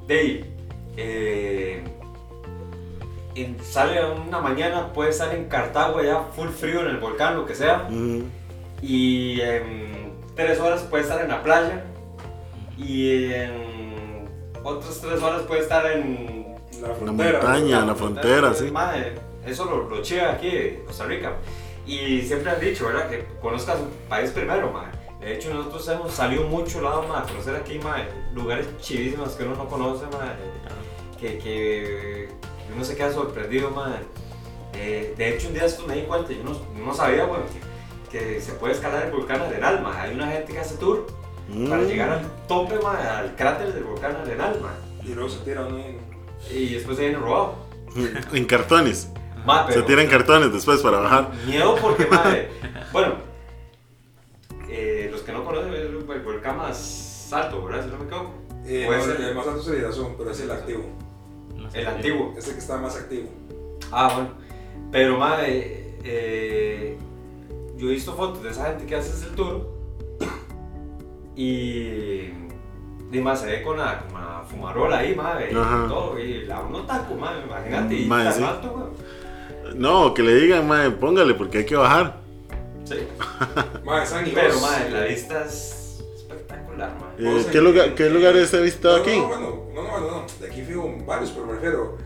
de 0.08 0.46
eh, 0.98 1.84
en- 3.36 3.64
sale 3.64 4.04
una 4.12 4.40
mañana, 4.42 4.92
puede 4.92 5.12
estar 5.12 5.34
en 5.34 5.46
Cartago, 5.48 6.00
allá 6.00 6.24
full 6.36 6.50
frío 6.50 6.82
en 6.82 6.88
el 6.88 6.98
volcán, 6.98 7.36
lo 7.38 7.46
que 7.46 7.56
sea, 7.56 7.88
y 8.82 9.40
en 9.40 10.12
tres 10.36 10.60
horas 10.60 10.82
puede 10.84 11.04
estar 11.04 11.22
en 11.22 11.30
la 11.30 11.42
playa, 11.44 11.86
y 12.78 13.32
en 13.34 13.77
otras 14.68 15.00
tres 15.02 15.22
horas 15.22 15.42
puede 15.44 15.62
estar 15.62 15.86
en 15.92 16.56
la 16.82 16.90
La 16.90 16.94
frontera. 16.96 17.40
montaña, 17.40 17.86
la 17.86 17.96
frontera, 17.96 18.54
sí. 18.54 18.72
mae, 18.72 19.14
eso 19.46 19.66
lo, 19.66 19.90
lo 19.90 20.02
chiva 20.02 20.32
aquí 20.32 20.50
de 20.50 20.84
Costa 20.86 21.06
Rica. 21.06 21.34
Y 21.86 22.22
siempre 22.22 22.52
han 22.52 22.60
dicho, 22.60 22.86
¿verdad? 22.86 23.10
Que 23.10 23.26
conozcas 23.42 23.80
un 23.80 23.90
país 24.10 24.32
primero, 24.32 24.72
mae. 24.72 24.88
De 25.22 25.34
hecho, 25.36 25.54
nosotros 25.54 25.88
hemos 25.88 26.12
salido 26.12 26.44
mucho 26.44 26.82
lado, 26.82 27.04
mae, 27.04 27.20
a 27.20 27.24
conocer 27.24 27.56
aquí, 27.56 27.80
mae, 27.80 28.08
lugares 28.34 28.68
chivísimos 28.80 29.30
que 29.36 29.44
uno 29.44 29.56
no 29.56 29.68
conoce, 29.68 30.06
mae. 30.08 30.36
Que, 31.20 31.40
que 31.40 32.30
uno 32.76 32.84
se 32.84 32.96
queda 32.96 33.12
sorprendido, 33.14 33.72
mae. 33.72 34.00
Eh, 34.74 35.14
de 35.18 35.30
hecho, 35.34 35.48
un 35.48 35.54
día 35.54 35.66
esto 35.66 35.88
me 35.88 35.96
di 35.96 36.02
cuenta, 36.02 36.32
yo 36.34 36.44
no, 36.44 36.52
no 36.86 36.94
sabía, 36.94 37.26
bueno, 37.26 37.46
que, 38.12 38.20
que 38.20 38.42
se 38.42 38.52
puede 38.54 38.74
escalar 38.74 39.06
el 39.06 39.12
volcán 39.12 39.42
Arenal, 39.42 39.82
mae. 39.82 40.10
Hay 40.10 40.14
una 40.16 40.28
gente 40.28 40.52
que 40.54 40.60
hace 40.60 40.76
tour 40.76 41.08
para 41.70 41.82
Mm. 41.82 41.88
llegar 41.88 42.10
al 42.10 42.26
tope, 42.48 42.76
mae, 42.84 43.08
al 43.08 43.36
cráter 43.36 43.74
del 43.74 43.84
volcán 43.84 44.16
Arenal, 44.18 44.60
mae. 44.62 45.08
Y 45.10 45.14
luego 45.14 45.30
se 45.30 45.40
tira 45.40 45.66
uno 45.66 45.78
en- 45.80 45.98
Y 46.52 46.74
después 46.74 46.98
se 46.98 47.04
viene 47.04 47.18
robado. 47.20 47.56
En 48.34 48.46
cartones. 48.46 49.10
Ma, 49.46 49.66
Se 49.68 49.74
pero- 49.76 49.86
tiran 49.86 50.08
cartones 50.08 50.52
después 50.52 50.82
para 50.82 51.00
bajar. 51.00 51.32
Miedo 51.46 51.76
porque, 51.82 52.06
madre. 52.08 52.50
bueno, 52.92 53.16
eh, 54.70 55.08
los 55.12 55.22
que 55.22 55.32
no 55.32 55.44
conocen 55.46 55.74
es 55.74 55.80
el, 55.82 55.96
el 56.10 56.22
volcán 56.24 56.58
más 56.58 57.30
alto, 57.32 57.64
¿verdad? 57.64 57.86
Si 57.86 57.92
no 57.92 57.98
me 57.98 58.06
equivoco. 58.06 58.34
Eh, 58.66 58.84
Puede 58.86 59.00
no, 59.00 59.06
ser. 59.06 59.22
el 59.22 59.36
más 59.36 59.48
alto 59.48 59.62
es 59.62 59.68
el 59.68 60.16
pero 60.18 60.32
es 60.32 60.40
el 60.42 60.52
activo. 60.52 60.84
El 61.74 61.88
antiguo. 61.88 62.34
Es 62.38 62.48
el 62.48 62.54
que 62.54 62.60
está 62.60 62.78
más 62.78 62.96
activo. 62.98 63.30
Ah, 63.92 64.12
bueno. 64.14 64.30
Pero, 64.92 65.18
madre, 65.18 65.98
eh, 66.04 66.98
yo 67.78 67.88
he 67.88 67.92
visto 67.94 68.14
fotos 68.16 68.44
de 68.44 68.50
esa 68.52 68.66
gente 68.68 68.86
que 68.86 68.96
hace 68.96 69.10
ese 69.12 69.34
tour. 69.36 69.77
Y. 71.38 72.34
Y 73.10 73.20
más 73.22 73.40
se 73.40 73.46
ve 73.48 73.62
con 73.64 73.78
la, 73.78 74.00
con 74.12 74.20
la 74.20 74.44
fumarola 74.50 74.98
ahí, 74.98 75.16
madre. 75.16 75.50
Y 75.52 75.54
todo. 75.54 76.20
Y 76.20 76.46
la 76.46 76.60
uno 76.60 76.82
taco, 76.82 77.16
madre, 77.16 77.44
imagínate. 77.46 77.96
Y 77.96 78.06
Madre, 78.06 78.26
tan 78.26 78.34
sí. 78.34 78.44
alto, 78.44 78.72
weón. 78.72 79.80
No, 79.80 80.14
que 80.14 80.24
le 80.24 80.36
digan, 80.36 80.68
mae, 80.68 80.92
póngale 80.92 81.34
porque 81.36 81.60
hay 81.60 81.66
que 81.66 81.76
bajar. 81.76 82.20
Sí. 82.84 82.96
Están 84.04 84.28
y 84.28 84.32
Pero, 84.32 84.60
madre, 84.60 84.90
la 84.90 85.06
vista 85.06 85.46
es 85.46 86.04
espectacular, 86.16 86.92
madre. 87.00 87.40
Eh, 87.40 87.46
¿qué, 87.52 87.62
lugar, 87.62 87.96
¿Qué 87.96 88.10
lugares 88.10 88.54
he 88.54 88.62
visitado 88.62 88.98
No, 88.98 89.04
aquí? 89.04 89.18
No, 89.18 89.28
bueno, 89.28 89.66
no, 89.74 89.84
no, 89.84 90.00
no, 90.00 90.12
no, 90.12 90.26
de 90.40 90.48
aquí 90.48 90.62
fijo 90.62 90.94
varios, 91.06 91.32
pero 91.32 91.46
me 91.46 91.54
refiero 91.54 91.98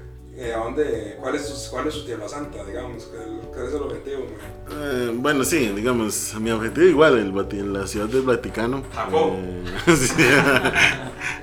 eh, 0.43 0.53
a 0.53 0.57
dónde, 0.57 1.17
cuál 1.21 1.35
es, 1.35 1.45
su, 1.47 1.69
cuál 1.71 1.87
es 1.87 1.93
su 1.93 2.03
tierra 2.05 2.27
santa, 2.27 2.63
digamos, 2.65 3.03
cuál, 3.51 3.67
es 3.67 3.73
el 3.73 3.81
objetivo. 3.81 4.25
Eh, 4.71 5.11
bueno, 5.15 5.43
sí, 5.43 5.67
digamos, 5.75 6.33
mi 6.39 6.49
objetivo 6.51 6.87
igual, 6.87 7.17
el 7.19 7.73
la 7.73 7.85
ciudad 7.85 8.07
del 8.07 8.23
Vaticano. 8.23 8.81
Japón. 8.93 9.63
Eh, 9.87 9.95
sí, 9.95 10.23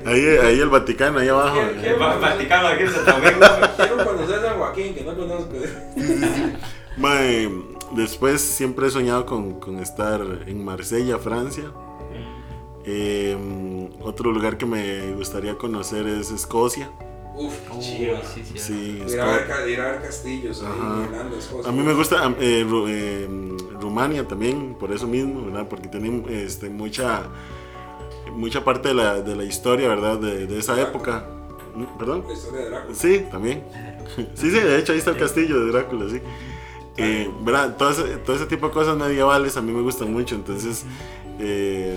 ahí, 0.04 0.26
ahí 0.42 0.60
el 0.60 0.68
Vaticano, 0.68 1.18
ahí 1.20 1.28
abajo. 1.28 1.58
¿Qué- 1.74 1.80
qué? 1.80 1.90
El 1.90 2.02
Va- 2.02 2.16
Vaticano 2.16 2.68
aquí 2.68 2.82
en 2.82 2.90
Santo 2.90 3.12
Domingo. 3.12 3.46
Quiero 3.76 4.04
conocer 4.04 4.38
a 4.38 4.42
San 4.42 4.58
Joaquín, 4.58 4.94
que 4.94 5.04
no 5.04 5.14
conozco. 5.16 5.52
Mae, 6.96 7.48
después 7.94 8.40
siempre 8.40 8.88
he 8.88 8.90
soñado 8.90 9.24
con, 9.26 9.60
con 9.60 9.78
estar 9.78 10.20
en 10.46 10.64
Marsella, 10.64 11.18
Francia. 11.18 11.64
Eh, 12.84 13.36
otro 14.00 14.32
lugar 14.32 14.56
que 14.56 14.64
me 14.66 15.12
gustaría 15.12 15.56
conocer 15.56 16.06
es 16.06 16.30
Escocia. 16.30 16.90
Uf, 17.38 17.54
chido. 17.80 18.16
sí, 18.34 18.42
sí. 18.44 18.58
Sí, 18.58 19.02
Ir 19.08 19.20
a, 19.20 19.26
ver, 19.26 19.42
Esco- 19.42 19.46
ca- 19.46 19.68
ir 19.68 19.80
a 19.80 19.90
ver 19.92 20.02
castillos, 20.02 20.62
ahí, 20.62 21.38
Escocia. 21.38 21.70
A 21.70 21.72
mí 21.72 21.82
me 21.82 21.94
gusta 21.94 22.34
eh, 22.40 22.64
Ru- 22.68 22.86
eh, 22.88 23.28
Rumania 23.80 24.26
también, 24.26 24.74
por 24.78 24.92
eso 24.92 25.06
mismo, 25.06 25.44
¿verdad? 25.46 25.66
Porque 25.68 25.88
tiene 25.88 26.24
este, 26.44 26.68
mucha, 26.68 27.24
mucha 28.32 28.64
parte 28.64 28.88
de 28.88 28.94
la, 28.94 29.20
de 29.22 29.36
la 29.36 29.44
historia, 29.44 29.88
¿verdad? 29.88 30.18
De, 30.18 30.46
de 30.46 30.58
esa 30.58 30.80
época. 30.80 31.24
¿Perdón? 31.98 32.24
La 32.26 32.32
historia 32.34 32.60
de 32.62 32.70
Drácula. 32.70 32.94
Sí, 32.94 33.24
también. 33.30 33.62
Sí, 34.34 34.50
sí, 34.50 34.58
de 34.58 34.78
hecho 34.78 34.92
ahí 34.92 34.98
está 34.98 35.10
el 35.12 35.18
castillo 35.18 35.60
de 35.64 35.70
Drácula, 35.70 36.08
sí. 36.10 36.20
Eh, 36.96 37.30
¿verdad? 37.42 37.76
Todo 37.76 37.90
ese, 37.90 38.02
todo 38.18 38.34
ese 38.34 38.46
tipo 38.46 38.66
de 38.66 38.72
cosas 38.72 38.96
medievales 38.96 39.56
a 39.56 39.62
mí 39.62 39.70
me 39.70 39.82
gustan 39.82 40.12
mucho, 40.12 40.34
entonces 40.34 40.84
eh, 41.38 41.96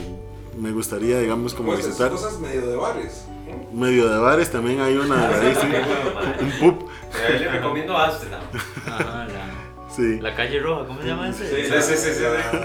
me 0.60 0.72
gustaría, 0.72 1.20
digamos, 1.20 1.56
como 1.56 1.72
Pues, 1.72 1.88
visitar. 1.88 2.12
cosas 2.12 2.40
medio 2.40 2.68
de 2.68 2.76
bares. 2.76 3.26
¿no? 3.28 3.31
Medio 3.74 4.10
de 4.10 4.20
bares 4.20 4.52
también 4.52 4.82
hay 4.82 4.98
una, 4.98 5.28
ahí 5.30 5.56
sí, 5.60 5.68
un 6.44 6.52
pub, 6.60 6.90
ahí 7.28 7.40
le 7.40 7.48
recomiendo 7.50 7.98
Amsterdam. 7.98 8.42
Ajá, 8.86 9.28
la, 9.28 9.94
sí. 9.96 10.20
la 10.20 10.36
calle 10.36 10.60
roja, 10.60 10.86
¿cómo 10.88 11.02
se 11.02 11.08
llama 11.08 11.30
ese? 11.30 11.48
Sí, 11.48 11.70
sí, 11.72 11.82
sí, 11.82 11.98
sí, 11.98 12.14
sí. 12.14 12.24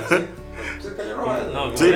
sí. 0.08 0.16
Sí, 0.80 0.88
Calle 0.96 1.14
Roja. 1.14 1.38
No, 1.52 1.76
Sí. 1.76 1.92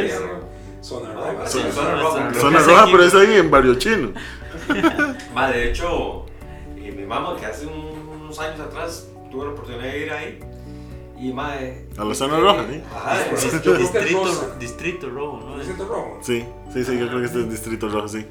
Zona 0.82 1.12
Roja. 1.12 1.47
Zona 1.47 1.72
zona 1.72 1.95
roja. 2.03 2.34
Zona 2.34 2.59
roja, 2.61 2.86
pero 2.91 3.05
es 3.05 3.14
ahí 3.14 3.34
en 3.34 3.51
Barrio 3.51 3.74
Chino. 3.74 4.12
Ma, 5.34 5.51
de 5.51 5.70
hecho, 5.70 6.26
eh, 6.76 6.93
mi 6.97 7.05
mamá, 7.05 7.36
que 7.38 7.47
hace 7.47 7.66
un- 7.66 8.09
unos 8.22 8.38
años 8.38 8.61
atrás 8.61 9.09
tuve 9.30 9.47
la 9.47 9.51
oportunidad 9.53 9.82
de 9.84 9.99
ir 9.99 10.12
ahí. 10.12 10.41
Y 11.18 11.32
madre. 11.34 11.86
A 11.99 12.05
la 12.05 12.14
zona 12.14 12.38
roja, 12.41 12.64
¿sí? 12.70 12.82
Ajá, 12.95 13.16
es- 13.34 13.45
es 13.45 13.53
Distrito, 13.78 14.55
distrito 14.59 15.11
rojo, 15.11 15.41
¿no? 15.47 15.59
¿Distrito 15.59 15.84
rojo? 15.86 16.18
Sí, 16.22 16.47
sí, 16.72 16.84
sí, 16.84 16.99
yo 16.99 17.09
creo 17.09 17.20
que 17.20 17.26
este 17.26 17.41
es 17.41 17.51
Distrito 17.51 17.88
Rojo, 17.91 18.09
sí. 18.09 18.26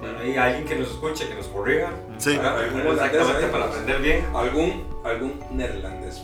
Bueno, 0.00 0.18
hay 0.20 0.36
alguien 0.36 0.64
que 0.64 0.76
nos 0.76 0.88
escuche, 0.90 1.28
que 1.28 1.34
nos 1.34 1.46
corrija. 1.46 1.90
Sí. 2.18 2.30
Exactamente, 2.32 3.46
para 3.48 3.64
aprender 3.66 4.00
bien. 4.00 4.24
Algún, 4.34 4.84
algún 5.04 5.40
neerlandés. 5.52 6.22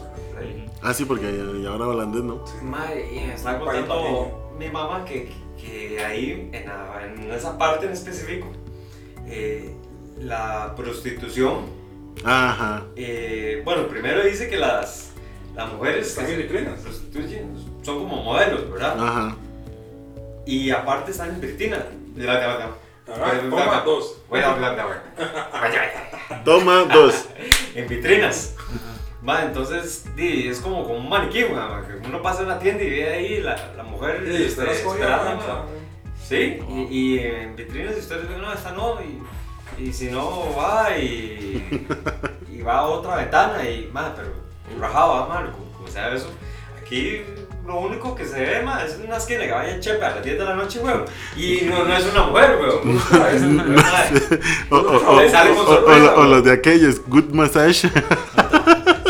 Ah, 0.82 0.92
sí, 0.94 1.04
porque 1.04 1.30
y 1.30 1.66
ahora 1.66 1.86
holandés, 1.88 2.22
¿no? 2.22 2.44
Madre, 2.62 3.08
y 3.12 3.20
me 3.26 3.32
País 3.34 3.58
contando 3.58 4.52
mi 4.58 4.68
mamá 4.70 5.04
que, 5.04 5.32
que 5.60 6.04
ahí, 6.04 6.50
en, 6.52 6.66
la- 6.66 7.04
en 7.06 7.30
esa 7.32 7.56
parte 7.58 7.86
en 7.86 7.92
específico, 7.92 8.46
eh, 9.26 9.74
la 10.18 10.74
prostitución 10.76 11.64
Ajá. 12.24 12.84
Eh, 12.96 13.60
bueno, 13.64 13.88
primero 13.88 14.22
dice 14.24 14.48
que 14.48 14.56
las, 14.56 15.10
las 15.54 15.70
mujeres 15.72 16.08
Están 16.08 16.26
que 16.26 16.32
en 16.34 16.38
vitrinas. 16.38 16.80
prostituyen 16.80 17.54
son 17.82 17.98
como 18.04 18.22
modelos, 18.22 18.70
¿verdad? 18.70 18.96
Ajá. 18.98 19.36
Y 20.46 20.70
aparte 20.70 21.10
están 21.10 21.30
en 21.30 21.40
vitrina. 21.40 21.84
Ahora, 23.08 23.40
toma 23.40 23.80
dos. 23.84 24.16
Bla, 24.30 24.54
bla, 24.54 24.72
bla. 24.72 25.02
Vaya, 25.52 25.80
vaya. 26.28 26.44
Toma 26.44 26.84
dos. 26.92 27.28
En 27.74 27.88
vitrinas. 27.88 28.54
Ma, 29.22 29.42
entonces, 29.42 30.04
di, 30.14 30.48
es 30.48 30.60
como, 30.60 30.84
como 30.84 30.98
un 30.98 31.08
maniquí, 31.08 31.44
ma, 31.46 31.82
que 31.86 32.06
uno 32.06 32.22
pasa 32.22 32.42
en 32.42 32.48
la 32.48 32.58
tienda 32.58 32.84
y 32.84 32.90
ve 32.90 33.12
ahí 33.12 33.40
la, 33.40 33.72
la 33.76 33.82
mujer 33.82 34.22
Y 34.24 34.30
las 34.30 34.40
este, 34.40 34.70
esperando. 34.70 35.66
Sí, 36.22 36.60
y, 36.68 36.82
y 36.90 37.18
en 37.18 37.56
vitrinas 37.56 37.94
si 37.94 38.00
ustedes 38.00 38.28
ven, 38.28 38.40
no, 38.40 38.52
esta 38.52 38.72
no, 38.72 38.98
y, 39.00 39.82
y 39.82 39.92
si 39.92 40.10
no 40.10 40.54
va 40.56 40.96
y, 40.96 41.86
y 42.50 42.62
va 42.62 42.78
a 42.78 42.82
otra 42.84 43.16
ventana 43.16 43.68
y, 43.68 43.88
ma, 43.92 44.14
pero 44.14 44.32
rajado, 44.80 45.26
ma, 45.28 45.50
como, 45.50 45.72
como 45.72 45.88
sea 45.88 46.12
eso. 46.14 46.30
Aquí 46.80 47.22
lo 47.66 47.80
único 47.80 48.14
que 48.14 48.24
se 48.24 48.40
ve, 48.40 48.62
ma, 48.62 48.84
es 48.84 48.96
una 49.04 49.16
esquina 49.16 49.40
que 49.44 49.50
vaya 49.52 49.80
chepe 49.80 50.04
a 50.04 50.14
las 50.16 50.24
10 50.24 50.38
de 50.38 50.44
la 50.44 50.54
noche, 50.54 50.78
weón, 50.80 51.04
y 51.36 51.62
no, 51.64 51.84
no 51.84 51.96
es 51.96 52.04
una 52.12 52.22
mujer, 52.24 52.58
weón. 52.60 53.00
O, 54.70 56.24
los 56.24 56.44
de 56.44 56.52
aquellos, 56.52 57.00
good 57.06 57.30
massage. 57.32 57.88
Sí, 57.88 57.88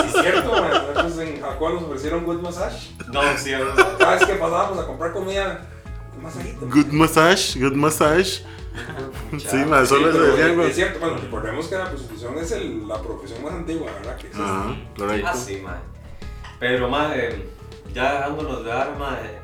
es 0.07 0.13
cierto, 0.23 0.53
man. 0.53 0.71
Nosotros 0.95 1.19
en 1.19 1.41
Jacob 1.41 1.75
nos 1.75 1.83
ofrecieron 1.85 2.25
Good 2.25 2.41
Massage. 2.41 2.91
No, 3.13 3.21
sí, 3.37 3.53
no. 3.53 3.99
Cada 3.99 4.15
vez 4.17 4.25
que 4.27 4.35
pasábamos 4.35 4.79
a 4.79 4.87
comprar 4.87 5.13
comida, 5.13 5.67
masajito. 6.23 6.67
Good 6.67 6.87
massage, 6.93 7.59
good 7.61 7.73
massage. 7.75 8.43
Sí, 9.39 9.57
más 9.67 9.89
Sí, 9.89 9.95
solo 9.95 10.09
pero 10.13 10.25
decían, 10.37 10.61
es 10.61 10.75
cierto, 10.75 10.99
bueno, 11.01 11.17
recordemos 11.17 11.67
que 11.67 11.77
la 11.77 11.89
prostitución 11.89 12.37
es 12.39 12.53
el- 12.53 12.87
la 12.87 13.01
profesión 13.01 13.43
más 13.43 13.55
antigua, 13.55 13.91
¿verdad? 13.99 14.17
Que 14.19 14.27
existe. 14.27 14.43
Ajá, 14.47 14.77
correcto. 14.97 15.29
Ah, 15.33 15.35
sí, 15.35 15.61
madre. 15.65 15.81
Pero, 16.61 16.89
madre, 16.91 17.49
ya 17.93 18.15
dejándonos 18.15 18.65
de 18.65 18.71
dar, 18.71 18.97
madre, 18.99 19.39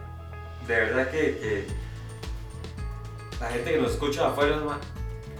de 0.67 0.75
verdad 0.75 1.11
que, 1.11 1.19
que 1.19 1.67
la 3.41 3.49
gente 3.49 3.73
que 3.73 3.79
nos 3.79 3.93
escucha 3.93 4.23
de 4.23 4.27
afuera, 4.29 4.57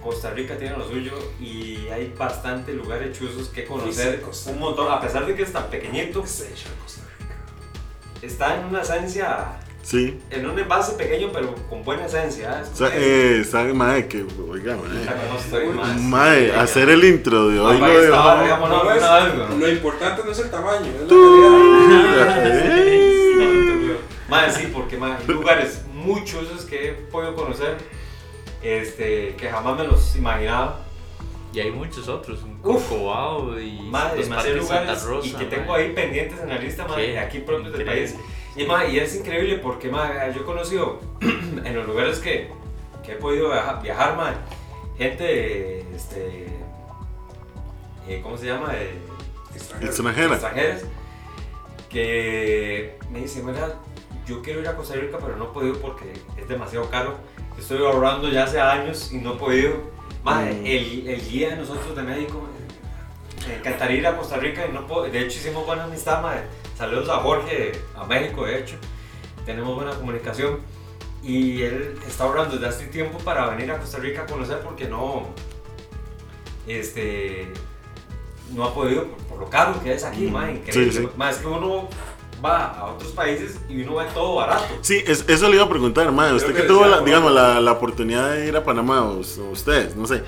Costa 0.03 0.31
Rica 0.31 0.57
tiene 0.57 0.75
lo 0.77 0.85
suyo 0.85 1.13
y 1.39 1.87
hay 1.87 2.13
bastantes 2.17 2.75
lugares 2.75 3.17
chuzos 3.17 3.47
que 3.47 3.63
conocer. 3.65 4.21
Un 4.47 4.59
montón, 4.59 4.91
a 4.91 4.99
pesar 4.99 5.25
de 5.25 5.33
que 5.35 5.43
es 5.43 5.53
tan 5.53 5.67
pequeñito, 5.69 6.21
¿Qué 6.21 6.27
se 6.27 6.51
echa 6.51 6.67
en 6.67 6.75
Costa 6.83 7.01
Rica? 7.19 7.35
está 8.21 8.59
en 8.59 8.65
una 8.65 8.81
esencia, 8.81 9.59
Sí. 9.81 10.19
en 10.29 10.45
un 10.49 10.57
envase 10.59 10.93
pequeño, 10.93 11.29
pero 11.33 11.55
con 11.69 11.83
buena 11.85 12.05
esencia. 12.05 12.59
¿eh? 12.59 12.63
O 12.73 12.75
sea, 12.75 12.89
eh, 12.93 13.45
sabe, 13.49 13.73
madre, 13.73 14.07
que, 14.09 14.25
oiga, 14.49 14.75
madre. 14.75 15.73
no. 15.73 15.93
Madre, 16.09 16.53
hacer 16.55 16.89
el 16.89 17.03
intro 17.05 17.47
de 17.47 17.59
hoy 17.61 17.79
lo 17.79 17.87
esta 18.01 18.17
vara, 18.17 18.33
dejó. 18.33 18.43
digamos, 18.43 18.69
no, 18.69 18.83
No, 18.83 18.91
es- 18.91 18.97
una 19.03 19.15
vez, 19.23 19.47
güey. 19.47 19.59
Lo 19.59 19.69
importante 19.69 20.21
no 20.25 20.31
es 20.31 20.39
el 20.39 20.49
tamaño, 20.51 20.85
es 20.85 21.01
la 21.01 21.07
calidad. 21.07 21.62
Madre, 24.29 24.51
sí, 24.51 24.67
porque 24.73 24.97
madre, 24.97 25.17
hay 25.21 25.27
lugares 25.27 25.83
muy 25.93 26.23
chuzos 26.23 26.65
que 26.65 26.89
he 26.89 26.93
podido 26.93 27.35
conocer 27.35 27.77
este, 28.63 29.35
que 29.35 29.49
jamás 29.49 29.77
me 29.77 29.83
los 29.85 30.15
imaginaba. 30.15 30.79
Y 31.53 31.59
hay 31.59 31.71
muchos 31.71 32.07
otros, 32.07 32.41
un. 32.41 32.57
Corcovado 32.57 33.59
y 33.59 33.79
Madre, 33.81 34.21
los 34.21 34.29
parques 34.29 34.67
Santa 34.67 34.81
lugares 34.83 35.03
Rosa. 35.03 35.27
y 35.27 35.31
que 35.33 35.45
tengo 35.45 35.67
madre. 35.67 35.83
ahí 35.83 35.93
pendientes 35.93 36.39
en 36.39 36.49
la 36.49 36.57
lista, 36.57 36.87
madre, 36.87 37.19
aquí 37.19 37.39
propios 37.39 37.73
del 37.73 37.85
país. 37.85 38.15
Y, 38.55 38.65
madre, 38.65 38.91
y 38.91 38.99
es 38.99 39.15
increíble 39.15 39.57
porque 39.57 39.89
madre, 39.89 40.33
yo 40.33 40.41
he 40.41 40.45
conocido 40.45 40.99
en 41.21 41.75
los 41.75 41.85
lugares 41.85 42.17
que, 42.19 42.49
que 43.05 43.11
he 43.11 43.15
podido 43.15 43.51
viajar, 43.51 43.83
viajar 43.83 44.17
madre, 44.17 44.37
gente, 44.97 45.81
este, 45.95 46.47
eh, 48.07 48.19
¿cómo 48.23 48.35
se 48.35 48.47
llama? 48.47 48.73
Eh, 48.75 48.95
Extranjero. 49.53 49.91
Extranjera. 49.91 50.33
extranjeras 50.33 50.81
que 51.93 52.97
me 53.11 53.19
dicen, 53.19 53.45
mira, 53.45 53.75
yo 54.25 54.41
quiero 54.41 54.59
ir 54.61 54.67
a 54.67 54.75
Costa 54.75 54.95
Rica, 54.95 55.17
pero 55.21 55.37
no 55.37 55.45
he 55.45 55.53
podido 55.53 55.79
porque 55.79 56.11
es 56.37 56.47
demasiado 56.47 56.89
caro. 56.89 57.15
Estoy 57.57 57.77
ahorrando 57.77 58.27
ya 58.29 58.43
hace 58.45 58.59
años 58.59 59.11
y 59.13 59.17
no 59.17 59.35
he 59.35 59.37
podido. 59.37 59.73
Madre, 60.23 60.53
Mm. 60.53 60.65
el, 60.65 61.07
el 61.09 61.29
guía 61.29 61.49
de 61.51 61.55
nosotros 61.57 61.95
de 61.95 62.01
México, 62.03 62.41
me 63.47 63.55
encantaría 63.55 63.97
ir 63.97 64.07
a 64.07 64.17
Costa 64.17 64.37
Rica 64.37 64.65
y 64.67 64.71
no 64.73 64.87
puedo. 64.87 65.03
De 65.03 65.19
hecho, 65.19 65.37
hicimos 65.37 65.65
buena 65.65 65.83
amistad, 65.83 66.21
madre. 66.21 66.43
Saludos 66.77 67.09
a 67.09 67.17
Jorge, 67.17 67.73
a 67.95 68.05
México, 68.05 68.45
de 68.45 68.59
hecho. 68.59 68.75
Tenemos 69.45 69.75
buena 69.75 69.91
comunicación. 69.93 70.59
Y 71.21 71.61
él 71.61 71.97
está 72.07 72.23
ahorrando 72.25 72.55
desde 72.55 72.67
hace 72.67 72.87
tiempo 72.87 73.17
para 73.19 73.47
venir 73.49 73.71
a 73.71 73.77
Costa 73.79 73.97
Rica 73.99 74.23
a 74.23 74.25
conocer 74.25 74.59
porque 74.61 74.87
no. 74.87 75.27
Este 76.67 77.47
no 78.53 78.65
ha 78.65 78.73
podido 78.73 79.05
por, 79.07 79.17
por 79.25 79.39
lo 79.39 79.49
caro 79.49 79.81
que 79.83 79.93
es 79.93 80.03
aquí, 80.03 80.27
Mm, 80.27 80.31
ma, 80.31 80.51
increíble. 80.51 80.91
sí, 80.91 81.07
es 81.29 81.37
que 81.37 81.47
uno 81.47 81.87
va 82.43 82.65
a 82.71 82.85
otros 82.85 83.11
países 83.13 83.57
y 83.69 83.81
uno 83.83 83.95
ve 83.95 84.05
todo 84.13 84.35
barato. 84.35 84.65
Sí, 84.81 85.01
es- 85.07 85.23
eso 85.27 85.47
le 85.49 85.55
iba 85.55 85.63
a 85.65 85.69
preguntar, 85.69 86.11
madre. 86.11 86.35
Usted 86.35 86.53
que 86.53 86.61
que 86.61 86.67
tuvo, 86.67 86.85
la, 86.85 86.99
digamos, 87.01 87.31
la, 87.31 87.59
la 87.61 87.71
oportunidad 87.71 88.31
de 88.33 88.47
ir 88.47 88.55
a 88.57 88.63
Panamá, 88.63 89.03
o, 89.03 89.19
o 89.21 89.49
ustedes, 89.51 89.95
no 89.95 90.05
sé. 90.07 90.23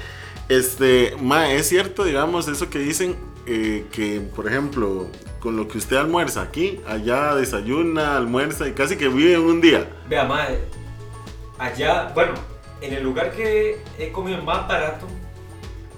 Este, 0.48 1.16
madre, 1.22 1.56
es 1.58 1.68
cierto, 1.68 2.04
digamos, 2.04 2.48
eso 2.48 2.70
que 2.70 2.80
dicen, 2.80 3.18
eh, 3.48 3.86
que, 3.92 4.22
por 4.22 4.48
ejemplo, 4.48 5.08
con 5.40 5.56
lo 5.58 5.68
que 5.68 5.78
usted 5.78 5.98
almuerza 5.98 6.42
aquí, 6.42 6.80
allá 6.88 7.36
desayuna, 7.36 8.16
almuerza 8.18 8.68
y 8.68 8.72
casi 8.74 8.96
que 8.96 9.08
vive 9.10 9.34
en 9.34 9.42
un 9.42 9.60
día. 9.62 9.88
Vea, 10.08 10.24
madre, 10.26 10.62
allá, 11.58 12.12
bueno, 12.14 12.34
en 12.82 12.94
el 12.94 13.04
lugar 13.04 13.32
que 13.32 13.80
he 14.00 14.12
comido 14.12 14.42
más 14.44 14.68
barato, 14.68 15.06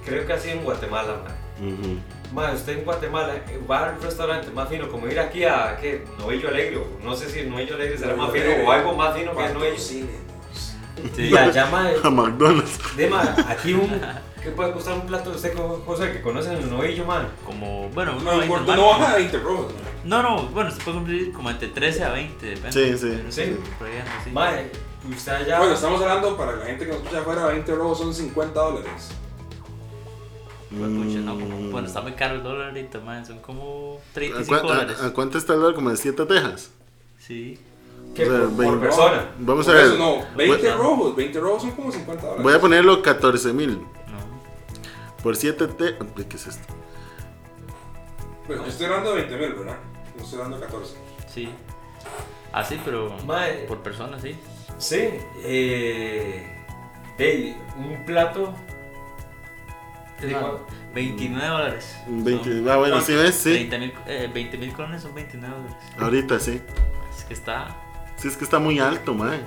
creo 0.05 0.25
que 0.25 0.33
ha 0.33 0.39
sido 0.39 0.55
en 0.55 0.63
Guatemala, 0.63 1.15
madre. 1.23 1.73
Ujú. 1.73 1.97
Madre, 2.33 2.55
usted 2.55 2.77
en 2.79 2.83
Guatemala 2.85 3.35
eh, 3.35 3.59
va 3.69 3.89
al 3.89 4.01
restaurante 4.01 4.51
más 4.51 4.67
fino, 4.69 4.89
como 4.89 5.07
ir 5.07 5.19
aquí 5.19 5.45
a, 5.45 5.77
¿qué? 5.79 6.03
Novillo 6.19 6.49
Alegre, 6.49 6.83
no 7.03 7.15
sé 7.15 7.29
si 7.29 7.43
Novillo 7.43 7.75
Alegre 7.75 7.97
será 7.97 8.15
más 8.15 8.31
fino 8.31 8.45
o 8.65 8.71
algo 8.71 8.93
más 8.93 9.15
fino 9.17 9.31
que 9.31 9.37
Novillo. 9.43 9.59
Patrocínenos. 9.59 10.27
Y 11.17 11.35
allá, 11.37 11.67
madre, 11.67 11.95
A 12.03 12.09
McDonald's. 12.09 12.79
de 12.97 13.07
madre, 13.07 13.43
aquí 13.47 13.73
un, 13.73 14.01
¿qué 14.43 14.49
puede 14.49 14.71
costar 14.73 14.95
un 14.95 15.05
plato 15.05 15.29
de 15.29 15.35
usted, 15.37 15.53
José, 15.85 16.11
que 16.11 16.21
conocen 16.21 16.53
el 16.57 16.69
Novillo, 16.69 17.05
madre? 17.05 17.27
Como, 17.45 17.89
bueno, 17.89 18.13
No, 18.13 18.17
uno 18.19 18.31
no, 18.31 18.37
20 18.39 18.45
importa, 18.45 18.73
al 18.73 18.79
no 18.79 18.87
baja 18.87 19.11
a 19.13 19.15
20 19.15 19.37
rojos. 19.39 19.73
¿no? 20.03 20.21
No, 20.21 20.29
no, 20.37 20.43
bueno, 20.49 20.71
se 20.71 20.77
puede 20.81 20.97
cumplir 20.97 21.31
como 21.33 21.49
entre 21.49 21.69
13 21.69 22.03
a 22.03 22.09
20, 22.11 22.45
depende. 22.45 22.71
Sí, 22.71 22.97
sí, 22.97 23.13
Pero 23.19 23.31
sí. 23.31 23.57
Sí. 24.23 24.29
Madre, 24.31 24.71
usted 25.09 25.31
allá... 25.31 25.59
Bueno, 25.59 25.73
estamos 25.75 26.01
hablando 26.01 26.35
para 26.35 26.55
la 26.57 26.65
gente 26.65 26.85
que 26.85 26.91
nos 26.91 27.01
escucha 27.01 27.19
afuera, 27.21 27.45
20 27.45 27.75
rojos 27.75 27.97
son 27.99 28.13
50 28.13 28.59
dólares. 28.59 29.11
Pucha, 30.69 31.19
no, 31.19 31.33
como- 31.39 31.59
Mm. 31.61 31.71
bueno, 31.71 31.87
está 31.87 32.01
muy 32.01 32.11
caro 32.13 32.35
el 32.35 32.43
dólar 32.43 32.67
ahorita, 32.69 32.99
man, 32.99 33.25
son 33.25 33.39
como 33.39 33.99
¿A, 33.99 34.13
35 34.13 34.53
cua- 34.53 34.59
a- 34.59 34.67
dólares. 34.73 35.01
a 35.01 35.13
cuánto 35.13 35.37
está 35.37 35.53
el 35.53 35.59
dólar? 35.61 35.75
Como 35.75 35.89
de 35.89 35.97
7 35.97 36.25
tejas. 36.25 36.71
Sí. 37.19 37.59
¿Qué? 38.15 38.23
o 38.23 38.29
sea, 38.29 38.39
por, 38.39 38.49
por 38.49 38.57
veinte- 38.65 38.79
persona. 38.79 39.25
Vamos 39.39 39.67
a 39.67 39.71
Por 39.71 39.75
ver. 39.81 39.85
eso 39.85 39.97
no, 39.97 40.15
20 40.35 40.57
Bueno. 40.67 40.77
rojos, 40.77 41.15
20 41.15 41.39
rojos 41.39 41.61
son 41.61 41.71
como 41.71 41.91
50 41.91 42.23
dólares. 42.23 42.43
Voy 42.43 42.53
a 42.53 42.59
ponerlo 42.61 43.01
14 43.01 43.53
mil. 43.53 43.77
No. 43.79 45.21
Por 45.23 45.35
7 45.35 45.67
te... 45.67 45.97
¿Qué 46.27 46.35
es 46.35 46.47
esto? 46.47 46.73
Bueno, 48.47 48.63
yo 48.63 48.69
estoy 48.69 48.85
hablando 48.87 49.09
de 49.13 49.15
20 49.23 49.37
mil, 49.37 49.53
¿verdad? 49.53 49.77
No 50.17 50.23
estoy 50.23 50.39
hablando 50.39 50.57
de 50.59 50.65
14. 50.65 50.95
Sí. 51.33 51.49
Ah, 52.53 52.63
sí, 52.63 52.79
pero 52.83 53.13
Mae. 53.25 53.65
por 53.67 53.79
persona, 53.79 54.19
sí. 54.19 54.35
Sí, 54.77 55.09
eh, 55.43 56.47
de 57.17 57.55
un 57.77 58.05
plato. 58.05 58.53
¿Qué 60.19 60.27
digo? 60.27 60.39
No, 60.41 60.59
29 60.95 61.47
dólares. 61.47 61.95
20, 62.07 62.43
Son 62.43 62.69
ah, 62.69 62.75
bueno, 62.77 63.01
sí 63.01 63.13
ves, 63.13 63.35
sí. 63.35 63.51
30 63.51 63.77
mil 63.77 63.93
eh, 64.07 64.29
20 64.33 64.57
mil 64.57 64.73
colones 64.73 65.01
son 65.03 65.13
29 65.13 65.55
dólares. 65.55 65.77
Ahorita 65.99 66.39
sí. 66.39 66.61
Es 67.15 67.23
que 67.25 67.33
está. 67.33 67.75
Sí, 68.17 68.27
es 68.27 68.37
que 68.37 68.43
está 68.43 68.57
muy 68.59 68.79
alto, 68.79 69.13
mae. 69.13 69.39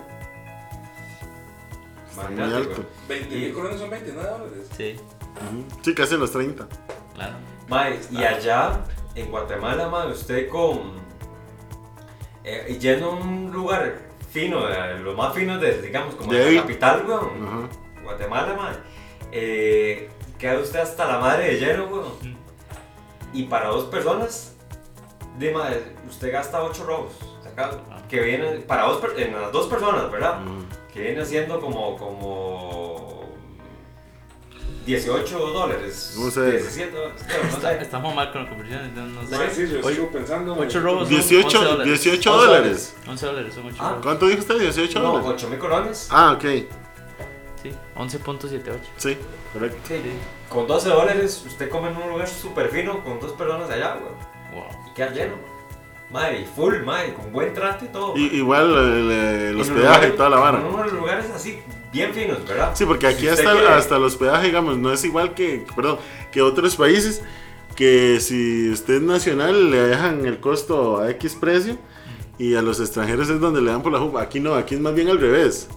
Está 2.11 2.23
muy 2.29 2.35
Imagínate, 2.35 2.57
alto. 2.57 2.75
güey. 3.09 3.19
20 3.21 3.35
Y- 3.37 3.41
mil 3.41 3.53
colones 3.55 3.81
son 3.81 3.91
29 3.91 4.29
dólares. 4.31 4.69
Sí, 4.77 4.97
Ujú. 4.97 5.65
Sí, 5.83 5.95
casi 5.95 6.17
los 6.17 6.31
30. 6.33 6.69
claro. 7.15 7.35
Mae, 7.69 8.01
y 8.11 8.23
allá 8.25 8.81
en 9.15 9.31
Guatemala, 9.31 9.89
mae, 9.89 10.09
usted 10.11 10.49
con. 10.49 11.01
Eh, 12.43 12.77
yendo 12.81 13.07
a 13.13 13.15
un 13.15 13.51
lugar 13.53 13.99
fino, 14.31 14.67
de 14.67 14.99
lo 15.01 15.15
más 15.15 15.35
fino 15.35 15.59
de, 15.59 15.83
digamos, 15.83 16.15
como 16.15 16.33
De 16.33 16.53
la 16.53 16.63
capital, 16.63 17.05
weón. 17.07 17.69
Guatemala, 18.03 18.55
mae. 18.55 18.75
Eh, 19.33 20.11
queda 20.41 20.59
usted 20.59 20.81
hasta 20.81 21.07
la 21.07 21.19
madre 21.19 21.55
de 21.55 21.61
lleno, 21.61 21.85
weón. 21.87 22.13
Y 23.33 23.45
para 23.45 23.69
dos 23.69 23.85
personas, 23.85 24.55
de 25.39 25.53
mae, 25.53 25.81
usted 26.09 26.33
gasta 26.33 26.63
8 26.63 26.85
robos. 26.85 27.13
saca- 27.45 27.79
Que 28.09 28.21
viene 28.21 28.47
para 28.67 28.85
dos, 28.85 29.01
en 29.17 29.41
las 29.41 29.53
dos 29.53 29.67
personas, 29.69 30.11
¿verdad? 30.11 30.43
Ujú. 30.45 30.65
que 30.93 31.01
viene 31.03 31.25
siendo 31.25 31.61
como, 31.61 31.97
como 31.97 33.25
18 34.87 35.39
dólares. 35.39 36.17
No 36.19 36.31
sé. 36.31 36.51
17 36.51 36.91
dólares, 36.97 37.23
no 37.53 37.61
sé. 37.61 37.79
Estamos 37.83 38.15
mal 38.15 38.33
con 38.33 38.43
la 38.43 38.49
conversión, 38.49 38.81
entonces 38.87 39.15
no 39.15 39.39
Sí, 39.39 39.55
sé. 39.55 39.67
sí, 39.69 39.73
yo 39.73 39.87
Oye, 39.87 39.95
sigo 39.97 40.11
pensando. 40.11 40.57
8 40.59 40.81
robos. 40.81 41.03
son 41.03 41.09
18, 41.11 41.47
11 41.47 41.59
dólares. 41.71 41.87
18 42.03 42.33
11 42.35 42.47
dólares. 42.47 42.97
11 43.07 43.27
dólares 43.27 43.55
son 43.55 43.67
8 43.67 43.77
Ah. 43.79 43.89
robos. 43.91 44.03
¿Cuánto 44.03 44.27
dijo 44.27 44.41
usted? 44.41 44.59
18 44.59 44.99
No, 45.01 45.07
dólares. 45.13 45.31
8 45.35 45.49
mil 45.49 45.59
colones. 45.61 46.09
Ah, 46.11 46.33
ok. 46.33 46.45
Sí, 47.63 47.71
11.78. 47.97 48.63
Sí, 48.97 49.17
correcto. 49.53 49.77
Sí, 49.87 49.95
con 50.49 50.67
12 50.67 50.89
dólares 50.89 51.45
usted 51.47 51.69
come 51.69 51.91
en 51.91 51.97
un 51.97 52.09
lugar 52.11 52.27
súper 52.29 52.69
fino 52.71 53.03
con 53.05 53.21
dos 53.21 53.33
personas 53.33 53.69
allá, 53.71 53.97
güey. 54.01 54.13
Wow. 54.55 54.71
Y 54.91 54.95
queda 54.95 55.11
lleno. 55.11 55.35
Madre, 56.11 56.45
full, 56.57 56.77
madre, 56.85 57.15
con 57.15 57.31
buen 57.33 57.55
trato 57.55 57.85
y 57.85 57.89
todo. 57.89 58.17
Y, 58.17 58.23
igual 58.37 58.71
el, 58.73 59.11
el 59.11 59.57
los 59.59 59.69
hospedaje 59.69 60.09
y 60.09 60.13
toda 60.13 60.31
la 60.31 60.39
vara. 60.39 60.59
En 60.59 60.67
unos 60.67 60.93
lugares 60.93 61.27
así, 61.33 61.61
bien 61.93 62.13
finos, 62.13 62.45
¿verdad? 62.49 62.73
Sí, 62.75 62.85
porque 62.85 63.07
Si 63.09 63.15
aquí 63.15 63.29
usted 63.29 63.47
hasta, 63.47 63.53
quiere- 63.59 63.75
hasta 63.75 63.97
el 63.97 64.03
hospedaje, 64.05 64.47
digamos, 64.47 64.77
no 64.79 64.93
es 64.93 65.05
igual 65.05 65.35
que, 65.35 65.65
perdón, 65.77 65.99
que 66.33 66.43
otros 66.43 66.75
países, 66.75 67.23
que 67.77 68.19
si 68.21 68.71
usted 68.71 68.95
es 68.95 69.03
nacional 69.03 69.71
le 69.71 69.77
dejan 69.87 70.27
el 70.27 70.41
costo 70.41 70.99
a 70.99 71.11
X 71.11 71.37
precio 71.39 71.77
y 72.39 72.57
a 72.57 72.63
los 72.63 72.81
extranjeros 72.81 73.29
es 73.31 73.39
donde 73.39 73.61
le 73.63 73.71
dan 73.71 73.83
por 73.83 73.93
la 73.93 74.01
jupa. 74.01 74.21
Aquí 74.23 74.41
no, 74.41 74.55
aquí 74.55 74.75
es 74.75 74.81
más 74.81 74.95
bien 74.95 75.09
al 75.11 75.21
revés. 75.21 75.69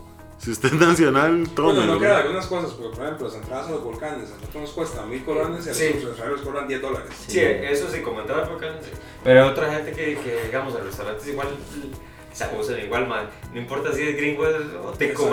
Si 0.43 0.51
usted 0.51 0.73
es 0.73 0.79
nacional, 0.79 1.47
tome. 1.55 1.73
Bueno, 1.73 1.93
no 1.93 1.99
queda 1.99 2.17
algunas 2.19 2.45
cosas, 2.47 2.71
porque 2.73 2.95
por 2.97 3.05
ejemplo, 3.05 3.27
las 3.27 3.35
entradas 3.37 3.67
a 3.67 3.71
los 3.71 3.83
volcanes, 3.83 4.29
a 4.29 4.33
nosotros 4.35 4.55
nos 4.63 4.71
cuesta 4.71 5.05
mil 5.05 5.23
colones 5.23 5.65
y 5.65 5.69
a 5.69 5.73
Sí. 5.73 5.91
los 5.93 6.03
extranjeros 6.03 6.41
cobran 6.41 6.67
10 6.67 6.81
dólares. 6.81 7.09
Sí, 7.27 7.39
eso 7.39 7.89
sí, 7.89 8.01
como 8.01 8.19
entrar 8.21 8.47
por 8.49 8.57
acá, 8.57 8.77
sí. 8.81 8.89
Pero 9.23 9.43
hay 9.43 9.49
otra 9.49 9.73
gente 9.73 9.91
que, 9.91 10.15
que 10.17 10.43
digamos, 10.47 10.75
el 10.75 10.83
restaurante 10.83 11.21
es 11.21 11.27
igual, 11.29 11.47
se 12.33 12.43
abusan 12.43 12.79
igual, 12.83 13.07
man. 13.07 13.29
No 13.53 13.59
importa 13.61 13.93
si 13.93 14.01
es 14.01 14.17
gringo 14.17 14.43
o 14.43 14.91
tico, 14.91 15.27
Exacto, 15.27 15.29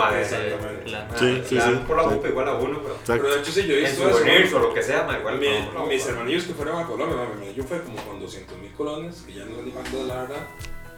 man. 0.63 1.11
Sí, 1.19 1.43
sí, 1.49 1.59
sí, 1.61 1.81
por 1.89 1.97
la 1.97 2.05
sí. 2.05 2.09
jupa 2.11 2.29
igual 2.29 2.49
a 2.49 2.55
uno, 2.55 2.79
pero 2.81 2.95
Exacto. 2.95 3.23
Pero 3.25 3.35
de 3.35 3.41
hecho 3.41 3.51
sí, 3.53 3.67
yo 3.67 3.75
he 3.75 3.79
en 3.79 3.85
visto 3.87 4.09
eso. 4.09 4.19
souvenirs 4.19 4.53
o 4.53 4.59
lo 4.61 4.75
que 4.75 4.83
sea, 4.83 5.03
man, 5.05 5.19
igual 5.19 5.39
Mi- 5.41 5.47
la 5.75 5.85
mis 5.89 6.07
hermanillos 6.07 6.45
que 6.45 6.55
fueron 6.55 6.79
a 6.79 6.87
Colombia, 6.87 7.17
mira, 7.41 7.51
yo 7.53 7.65
fue 7.65 7.81
como 7.83 7.97
con 8.05 8.21
200 8.21 8.57
mil 8.59 8.71
colones, 8.75 9.23
que 9.27 9.33
ya 9.33 9.45
no 9.45 9.57
sé 9.57 9.63
ni 9.65 9.71
cuánto 9.73 9.97
es 10.03 10.05
la 10.07 10.15
verdad, 10.23 10.47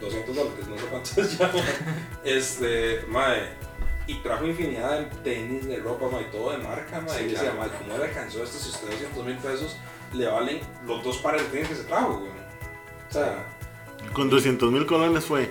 200 0.03 0.37
dólares, 0.37 0.69
no 0.69 0.77
sé 0.77 0.85
cuánto 0.91 1.21
es 1.23 1.39
ya. 1.39 1.51
Este, 2.25 3.05
mae, 3.09 3.53
y 4.07 4.15
trajo 4.17 4.47
infinidad 4.47 5.01
de 5.01 5.07
tenis, 5.23 5.67
de 5.67 5.77
ropa, 5.79 6.09
mae, 6.11 6.25
todo 6.25 6.51
de 6.53 6.59
marca. 6.59 7.03
Sí, 7.09 7.25
y 7.25 7.29
decía, 7.29 7.53
claro. 7.53 7.59
mae, 7.61 7.69
¿cómo 7.79 7.99
le 7.99 8.05
alcanzó 8.05 8.43
esto 8.43 8.59
si 8.59 8.71
usted 8.71 8.91
200 8.91 9.25
mil 9.25 9.37
pesos 9.39 9.77
le 10.13 10.27
valen 10.27 10.61
los 10.87 11.03
dos 11.03 11.19
pares 11.19 11.43
de 11.43 11.49
tenis 11.49 11.69
que 11.69 11.75
se 11.77 11.85
trajo, 11.85 12.19
güey? 12.19 12.31
O 12.31 13.13
sea, 13.13 13.47
Con 14.13 14.29
200 14.31 14.71
mil 14.73 14.87
colones 14.87 15.25
fue. 15.25 15.51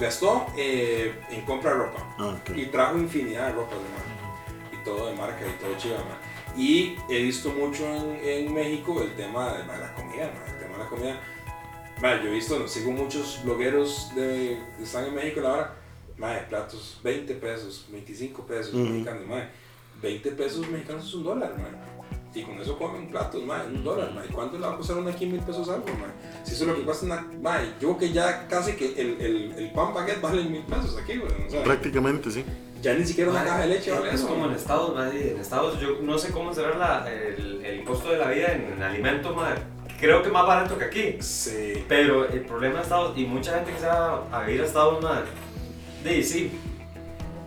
gastó 0.00 0.46
eh, 0.56 1.14
en 1.30 1.42
compra 1.42 1.72
de 1.72 1.76
ropa. 1.78 2.14
Ah. 2.18 2.36
Y 2.54 2.66
trajo 2.66 2.98
infinidad 2.98 3.48
de 3.48 3.52
ropa 3.52 3.74
de 3.74 3.80
marca. 3.82 4.72
Y 4.72 4.84
todo 4.84 5.06
de 5.08 5.14
marca 5.14 5.40
y 5.46 5.62
todo 5.62 5.76
chiva, 5.76 5.98
man. 5.98 6.18
Y 6.56 6.96
he 7.08 7.22
visto 7.22 7.50
mucho 7.50 7.84
en, 7.84 8.18
en 8.22 8.52
México 8.52 9.00
el 9.02 9.14
tema 9.14 9.52
de, 9.52 9.58
de 9.62 9.78
la 9.78 9.94
comida, 9.94 10.24
el 10.24 10.58
tema 10.58 10.72
de 10.72 10.78
la 10.78 10.88
comida. 10.88 11.20
Yo 12.00 12.28
he 12.28 12.30
visto, 12.30 12.68
sigo 12.68 12.92
muchos 12.92 13.40
blogueros 13.44 14.12
de, 14.14 14.60
que 14.76 14.84
están 14.84 15.06
en 15.06 15.14
México 15.16 15.40
ahora, 15.44 15.74
man, 16.18 16.46
platos 16.48 16.98
20 17.02 17.34
pesos, 17.34 17.86
25 17.90 18.42
pesos 18.46 18.74
Ujú. 18.74 18.84
mexicanos, 18.84 19.26
man. 19.26 19.48
20 20.02 20.30
pesos 20.32 20.68
mexicanos 20.68 21.06
es 21.06 21.14
un 21.14 21.24
dólar, 21.24 21.52
man. 21.58 21.76
Y 22.34 22.42
con 22.42 22.60
eso 22.60 22.78
comen 22.78 23.08
platos, 23.08 23.42
man, 23.44 23.62
un 23.74 23.82
dólar. 23.82 24.12
¿Y 24.28 24.32
cuánto 24.32 24.58
le 24.58 24.66
va 24.66 24.74
a 24.74 24.76
costar 24.76 24.98
una 24.98 25.10
aquí 25.10 25.26
mil 25.26 25.40
pesos 25.40 25.68
algo, 25.68 25.86
man? 25.86 26.12
Si 26.44 26.52
eso 26.52 26.64
es 26.64 26.68
lo 26.70 26.76
que 26.76 26.82
cuesta 26.82 27.06
una, 27.06 27.26
man, 27.42 27.74
yo 27.80 27.96
que 27.96 28.12
ya 28.12 28.46
casi 28.46 28.72
que 28.72 28.92
el, 29.00 29.20
el, 29.20 29.52
el 29.56 29.70
pan 29.72 29.94
baguette 29.94 30.20
vale 30.20 30.44
mil 30.44 30.62
pesos 30.62 30.96
aquí, 31.02 31.16
güey. 31.16 31.32
O 31.46 31.50
sea, 31.50 31.64
Prácticamente, 31.64 32.30
sí. 32.30 32.44
ya 32.82 32.94
ni 32.94 33.04
siquiera 33.04 33.30
una 33.30 33.40
Man, 33.40 33.48
caja 33.48 33.60
de 33.62 33.66
leche 33.68 33.90
vale 33.92 34.12
es 34.12 34.20
como 34.20 34.44
en. 34.46 34.52
Estados, 34.52 35.14
y 35.14 35.28
en 35.30 35.38
Estados, 35.40 35.80
yo 35.80 36.00
no 36.02 36.18
sé 36.18 36.30
cómo 36.30 36.52
será 36.54 36.76
la, 36.76 37.10
el, 37.10 37.64
el 37.64 37.82
costo 37.84 38.10
de 38.12 38.18
la 38.18 38.28
vida 38.30 38.52
en 38.52 38.80
alimentos, 38.82 39.34
man. 39.34 39.54
Creo 39.98 40.22
que 40.22 40.28
más 40.28 40.46
barato 40.46 40.78
que 40.78 40.84
aquí. 40.84 41.16
Sí. 41.20 41.84
Pero 41.88 42.28
el 42.28 42.42
problema 42.42 42.76
de 42.76 42.82
Estados, 42.82 43.18
y 43.18 43.24
mucha 43.24 43.54
gente 43.54 43.72
que 43.72 43.80
se 43.80 43.86
va 43.86 44.28
a 44.30 44.44
vivir 44.44 44.60
a 44.62 44.64
Estados 44.66 44.98
Unidos, 44.98 45.24
de 46.04 46.22
sí, 46.22 46.50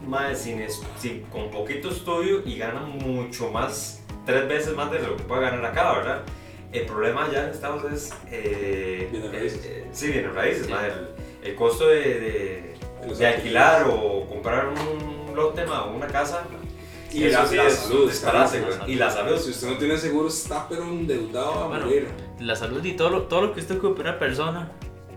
mae, 0.07 0.35
sin, 0.35 0.63
sin- 0.99 1.21
con 1.31 1.49
poquito 1.51 1.89
estudio 1.89 2.41
y 2.45 2.57
gana 2.57 2.81
mucho 2.81 3.49
más, 3.51 4.01
tres 4.25 4.47
veces 4.47 4.75
más 4.75 4.91
de 4.91 4.99
lo 4.99 5.15
que 5.15 5.23
puede 5.23 5.41
ganar 5.41 5.65
acá, 5.65 5.93
¿verdad? 5.93 6.21
El 6.71 6.85
problema 6.85 7.25
allá 7.25 7.45
en 7.45 7.49
Estados 7.51 7.83
es. 7.91 8.13
Eh, 8.31 9.07
Bienes 9.11 9.29
eh, 9.33 9.37
raíces. 9.37 9.65
eh, 9.65 9.87
sí, 9.91 10.07
bienes 10.11 10.33
raíces, 10.33 10.65
Sí. 10.67 10.71
mae, 10.71 10.87
el, 10.87 11.49
el 11.49 11.55
costo 11.55 11.87
de, 11.87 11.97
de, 11.97 12.75
de 13.17 13.27
alquilar 13.27 13.87
o 13.89 14.25
comprar 14.29 14.67
un 14.69 15.35
lote, 15.35 15.63
o 15.65 15.91
una 15.91 16.07
casa. 16.07 16.43
Y 17.13 17.25
eso 17.25 17.39
la, 17.41 17.45
sí 17.47 17.55
la 17.57 17.69
salud. 17.69 18.09
disparate. 18.09 18.63
Y 18.87 18.95
la 18.95 19.11
salud. 19.11 19.37
Si 19.37 19.49
usted 19.51 19.67
no 19.67 19.77
tiene 19.77 19.97
seguro, 19.97 20.29
está 20.29 20.65
pero 20.69 20.83
endeudado 20.83 21.63
a 21.65 21.67
Bueno, 21.67 21.85
morir. 21.87 22.07
La 22.39 22.55
salud 22.55 22.83
y 22.85 22.93
todo 22.93 23.09
lo, 23.09 23.23
todo 23.23 23.41
lo 23.41 23.53
que 23.53 23.59
usted 23.59 23.77
ocupe 23.79 23.99
una 23.99 24.17
persona 24.17 24.71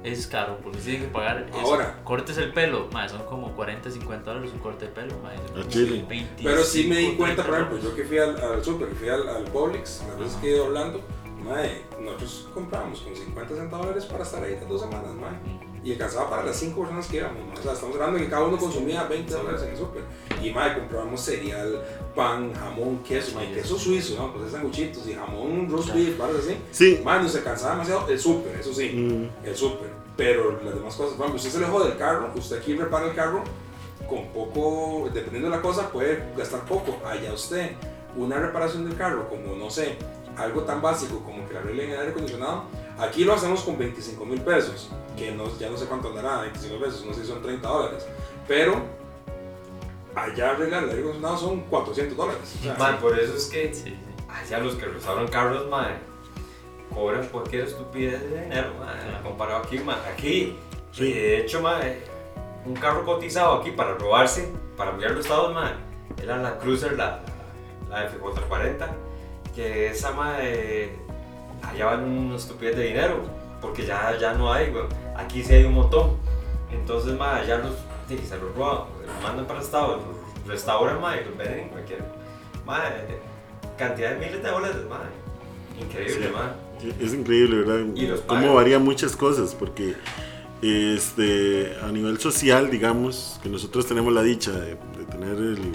es 0.04 0.26
caro, 0.26 0.58
porque 0.62 0.78
usted 0.78 0.90
tiene 0.92 1.06
que 1.06 1.12
pagar. 1.12 1.46
eso. 1.48 1.58
Ahora. 1.58 2.00
Cortes 2.04 2.36
el 2.38 2.52
pelo, 2.52 2.88
mae, 2.92 3.08
son 3.08 3.24
como 3.24 3.52
40, 3.56 3.90
50 3.90 4.30
dólares 4.30 4.52
un 4.52 4.58
corte 4.60 4.84
de 4.86 4.92
pelo. 4.92 5.18
mae, 5.22 5.36
son 5.38 5.46
A 5.46 5.60
como 5.60 5.68
Chile. 5.68 6.04
25, 6.08 6.42
Pero 6.44 6.62
sí 6.62 6.86
me 6.86 6.96
di 6.98 7.14
cuenta, 7.16 7.42
30 7.42 7.44
por 7.44 7.54
ejemplo, 7.54 7.90
yo 7.90 7.96
que 7.96 8.04
fui 8.04 8.18
al, 8.18 8.38
al 8.40 8.64
super, 8.64 8.88
fui 8.94 9.08
al, 9.08 9.28
al 9.28 9.44
Publix, 9.44 10.02
las 10.08 10.18
veces 10.18 10.34
que 10.36 10.48
he 10.48 10.50
ido 10.56 10.64
a 10.64 10.66
Orlando, 10.68 11.00
mae, 11.42 11.82
nosotros 12.00 12.48
compramos 12.52 13.00
con 13.00 13.16
50 13.16 13.54
centavos 13.56 13.86
dólares 13.86 14.04
para 14.06 14.22
estar 14.24 14.42
ahí 14.44 14.58
dos 14.68 14.80
semanas, 14.82 15.10
mae. 15.14 15.63
Y 15.84 15.92
alcanzaba 15.92 16.30
para 16.30 16.44
las 16.44 16.56
5 16.56 16.80
personas 16.80 17.06
que 17.06 17.18
íbamos. 17.18 17.58
O 17.58 17.62
sea, 17.62 17.74
estamos 17.74 17.94
hablando 17.96 18.18
de 18.18 18.24
que 18.24 18.30
cada 18.30 18.44
uno 18.44 18.56
consumía 18.56 19.04
20 19.04 19.32
dólares 19.34 19.62
en 19.62 19.70
el 19.70 19.76
super. 19.76 20.02
Y 20.42 20.50
mae, 20.50 20.78
comprábamos 20.78 21.20
cereal, 21.20 21.84
pan, 22.14 22.54
jamón, 22.54 22.98
queso, 23.06 23.38
Sí, 23.38 23.46
queso 23.52 23.78
suizo, 23.78 24.16
¿no? 24.16 24.32
Pues 24.32 24.50
sanguchitos 24.50 25.06
y 25.06 25.12
jamón, 25.12 25.68
roast 25.70 25.92
beef, 25.92 26.16
barras 26.16 26.38
así. 26.38 26.56
Sí. 26.70 27.00
Mae, 27.04 27.22
nos 27.22 27.36
alcanzaba 27.36 27.72
demasiado 27.72 28.08
el 28.08 28.18
super, 28.18 28.58
eso 28.58 28.72
sí. 28.72 28.88
Mm, 28.88 29.46
el 29.46 29.54
súper. 29.54 29.90
Pero 30.16 30.60
las 30.64 30.74
demás 30.74 30.94
cosas, 30.94 31.14
ejemplo, 31.14 31.36
usted 31.36 31.50
se 31.50 31.60
le 31.60 31.66
jode 31.66 31.92
el 31.92 31.98
carro, 31.98 32.30
usted 32.34 32.58
aquí 32.58 32.74
repara 32.74 33.06
el 33.06 33.14
carro, 33.14 33.42
con 34.08 34.28
poco, 34.28 35.10
dependiendo 35.12 35.50
de 35.50 35.56
la 35.56 35.62
cosa, 35.62 35.90
puede 35.90 36.24
gastar 36.36 36.64
poco. 36.64 36.96
Allá 37.04 37.32
usted, 37.32 37.72
una 38.16 38.38
reparación 38.38 38.88
del 38.88 38.96
carro, 38.96 39.28
como 39.28 39.56
no 39.56 39.70
sé, 39.70 39.96
algo 40.38 40.62
tan 40.62 40.80
básico 40.82 41.20
como 41.20 41.46
que 41.46 41.54
le 41.54 41.58
arreglen 41.60 41.90
el 41.90 41.98
aire 41.98 42.10
acondicionado, 42.10 42.64
aquí 42.98 43.24
lo 43.24 43.34
hacemos 43.34 43.62
con 43.62 43.78
25 43.78 44.24
mil 44.24 44.40
pesos, 44.40 44.90
que 45.16 45.30
no, 45.32 45.44
ya 45.58 45.70
no 45.70 45.76
sé 45.76 45.86
cuánto 45.86 46.08
andará, 46.08 46.40
25 46.42 46.78
pesos, 46.84 47.04
no 47.04 47.14
sé 47.14 47.22
si 47.22 47.28
son 47.28 47.42
30 47.42 47.68
dólares. 47.68 48.06
Pero 48.48 48.74
allá 50.14 50.50
arreglar 50.52 50.84
el 50.84 50.90
aire 50.90 51.00
acondicionado 51.02 51.36
son 51.38 51.60
400 51.62 52.16
dólares. 52.16 52.56
O 52.60 52.62
sea, 52.62 52.74
Man, 52.78 52.98
por 52.98 53.18
eso 53.18 53.34
es 53.36 53.46
que 53.46 53.72
Sí, 53.74 53.96
allá 54.28 54.58
los 54.58 54.74
que 54.76 54.86
restauran 54.86 55.28
carros, 55.28 55.68
mae, 55.68 55.94
cobran 56.92 57.26
cualquier 57.28 57.64
estupidez 57.64 58.20
de 58.30 58.42
dinero, 58.42 58.72
Claro. 58.76 59.22
comparado 59.22 59.62
aquí, 59.64 59.78
mae. 59.78 59.96
Aquí, 60.12 60.56
Sí. 60.92 61.12
de 61.12 61.38
hecho, 61.40 61.60
mae, 61.60 62.02
un 62.66 62.74
carro 62.74 63.04
cotizado 63.04 63.54
aquí 63.54 63.70
para 63.72 63.94
robarse, 63.94 64.50
para 64.76 64.90
enviarlo 64.92 65.18
a 65.18 65.20
Estados, 65.20 65.54
mae, 65.54 65.72
era 66.22 66.36
la 66.36 66.58
Cruiser, 66.58 66.92
la, 66.92 67.20
la, 67.90 68.02
la 68.02 68.10
F440, 68.10 68.88
que 69.54 69.88
esa, 69.88 70.12
mae, 70.12 70.90
allá 71.62 71.86
van 71.86 72.04
una 72.04 72.36
estupidez 72.36 72.76
de 72.76 72.84
dinero, 72.88 73.22
porque 73.60 73.84
ya, 73.86 74.16
ya 74.18 74.34
no 74.34 74.52
hay, 74.52 74.70
güey. 74.70 74.84
Aquí 75.16 75.42
sí 75.42 75.54
hay 75.54 75.64
un 75.64 75.74
montón. 75.74 76.16
Entonces, 76.72 77.16
mae, 77.18 77.42
allá 77.42 77.58
los, 77.58 77.74
sí, 78.08 78.18
se 78.26 78.36
los 78.38 78.54
roban, 78.54 78.84
los 79.06 79.22
mandan 79.22 79.46
para 79.46 79.60
Estados, 79.60 80.02
los 80.06 80.46
restauran, 80.48 80.98
y 80.98 81.24
los 81.28 81.36
venden 81.36 81.58
en 81.60 81.68
cualquier, 81.68 82.04
mae, 82.66 82.82
cantidad 83.78 84.10
de 84.12 84.18
miles 84.18 84.42
de 84.42 84.50
dólares, 84.50 84.76
mae. 84.88 85.82
Increíble, 85.84 86.26
Sí. 86.28 86.32
mae. 86.32 86.64
Es 87.00 87.14
increíble, 87.14 87.56
¿verdad? 87.62 87.86
Y 87.94 88.06
los 88.06 88.20
Cómo 88.22 88.54
varían 88.54 88.82
muchas 88.84 89.16
cosas, 89.16 89.54
porque 89.54 89.94
este, 90.60 91.76
a 91.82 91.90
nivel 91.90 92.18
social, 92.18 92.70
digamos, 92.70 93.38
que 93.42 93.48
nosotros 93.48 93.86
tenemos 93.86 94.12
la 94.12 94.22
dicha 94.22 94.50
de, 94.52 94.70
de 94.70 95.04
tener 95.10 95.36
el, 95.36 95.58
el 95.58 95.72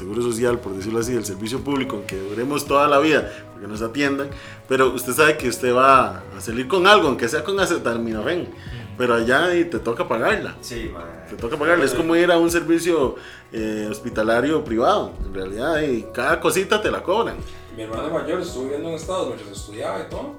seguro 0.00 0.22
social, 0.22 0.58
por 0.58 0.72
decirlo 0.72 1.00
así, 1.00 1.14
el 1.14 1.26
servicio 1.26 1.60
público, 1.60 1.96
aunque 1.96 2.16
duremos 2.16 2.64
toda 2.64 2.88
la 2.88 2.98
vida, 2.98 3.30
porque 3.52 3.68
nos 3.68 3.82
atiendan, 3.82 4.30
pero 4.66 4.88
usted 4.94 5.12
sabe 5.12 5.36
que 5.36 5.48
usted 5.48 5.74
va 5.74 6.22
a 6.36 6.40
salir 6.40 6.66
con 6.68 6.86
algo, 6.86 7.08
aunque 7.08 7.28
sea 7.28 7.44
con 7.44 7.60
acetaminofén, 7.60 8.48
pero 8.96 9.14
allá 9.14 9.54
y 9.54 9.66
te 9.66 9.78
toca 9.78 10.08
pagarla. 10.08 10.56
Sí. 10.62 10.90
Te 11.28 11.36
toca 11.36 11.58
pagarla, 11.58 11.84
es 11.84 11.92
como 11.92 12.16
ir 12.16 12.32
a 12.32 12.38
un 12.38 12.50
servicio 12.50 13.16
eh, 13.52 13.88
hospitalario 13.90 14.64
privado, 14.64 15.12
en 15.22 15.34
realidad, 15.34 15.82
y 15.82 16.06
cada 16.14 16.40
cosita 16.40 16.80
te 16.80 16.90
la 16.90 17.02
cobran. 17.02 17.36
Mi 17.76 17.82
hermano 17.82 18.08
mayor 18.10 18.40
estuvo 18.40 18.64
viviendo 18.64 18.88
en 18.88 18.94
Estados 18.94 19.28
mientras 19.28 19.50
estudiaba 19.50 20.00
y 20.00 20.08
todo. 20.08 20.34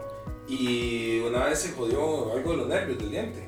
Y 0.47 1.19
una 1.19 1.45
vez 1.45 1.59
se 1.59 1.73
jodió 1.73 2.33
algo 2.33 2.51
de 2.51 2.57
los 2.57 2.67
nervios 2.67 2.97
del 2.97 3.11
diente. 3.11 3.47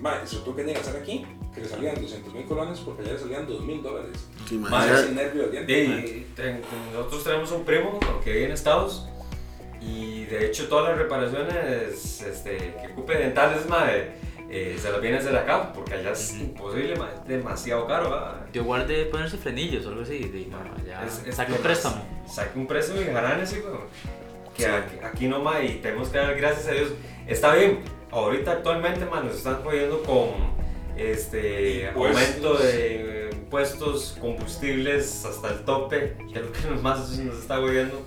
Ma, 0.00 0.26
se 0.26 0.38
tuvo 0.38 0.56
que 0.56 0.74
hacer 0.74 0.96
aquí, 0.96 1.24
que 1.54 1.60
le 1.62 1.68
salían 1.68 2.00
200 2.00 2.32
mil 2.34 2.44
colones 2.46 2.78
porque 2.80 3.02
allá 3.02 3.12
le 3.14 3.18
salían 3.18 3.46
2 3.46 3.60
mil 3.62 3.82
dólares. 3.82 4.26
Sí, 4.48 4.60
ya- 4.70 5.00
Ese 5.00 5.12
nervio 5.12 5.48
del 5.48 5.66
diente. 5.66 6.26
nosotros 6.94 7.24
tenemos 7.24 7.50
un 7.52 7.64
primo 7.64 7.98
que 8.22 8.32
vive 8.32 8.44
en 8.46 8.52
Estados 8.52 9.08
y 9.80 10.24
de 10.26 10.46
hecho 10.46 10.68
todas 10.68 10.90
las 10.90 10.98
reparaciones 10.98 12.20
este, 12.22 12.56
que 12.56 12.88
ocupe 12.92 13.16
dentales, 13.16 13.66
mae, 13.68 14.12
eh, 14.48 14.76
se 14.80 14.90
las 14.90 15.00
viene 15.00 15.16
a 15.16 15.20
hacer 15.20 15.34
acá 15.36 15.72
porque 15.72 15.94
allá 15.94 16.12
es 16.12 16.34
imposible, 16.34 16.94
es 16.94 17.28
demasiado 17.28 17.86
caro. 17.86 18.10
¿va? 18.10 18.46
Yo 18.52 18.64
guardé 18.64 19.06
ponerse 19.06 19.36
frenillos 19.38 19.86
o 19.86 19.90
algo 19.90 20.02
así. 20.02 20.18
De, 20.18 20.46
no, 20.46 20.58
ya, 20.86 21.04
Es- 21.04 21.22
es 21.26 21.34
saque 21.34 21.52
un 21.52 21.58
préstamo. 21.58 22.04
Saque 22.28 22.58
un 22.58 22.66
préstamo 22.66 23.00
y 23.00 23.04
ganan 23.04 23.40
ese, 23.40 23.60
güey. 23.60 23.74
Que 24.56 24.64
Sí. 24.64 24.68
aquí, 24.68 24.96
aquí 25.02 25.28
no, 25.28 25.40
mae, 25.40 25.66
y 25.66 25.74
tenemos 25.76 26.08
que 26.08 26.18
dar 26.18 26.34
gracias 26.36 26.66
a 26.68 26.72
Dios. 26.72 26.90
Está 27.26 27.54
bien, 27.54 27.80
ahorita 28.10 28.52
actualmente, 28.52 29.04
mae, 29.06 29.24
nos 29.24 29.36
están 29.36 29.62
jodiendo 29.62 30.02
con 30.02 30.30
este 31.00 31.88
aumento 31.88 32.54
de 32.58 33.30
impuestos, 33.32 34.16
combustibles 34.20 35.24
hasta 35.24 35.48
el 35.48 35.64
tope, 35.64 36.16
que 36.32 36.38
es 36.38 36.44
lo 36.44 36.52
que 36.52 36.80
más 36.82 37.18
nos 37.18 37.38
está 37.38 37.58
moviendo. 37.60 38.00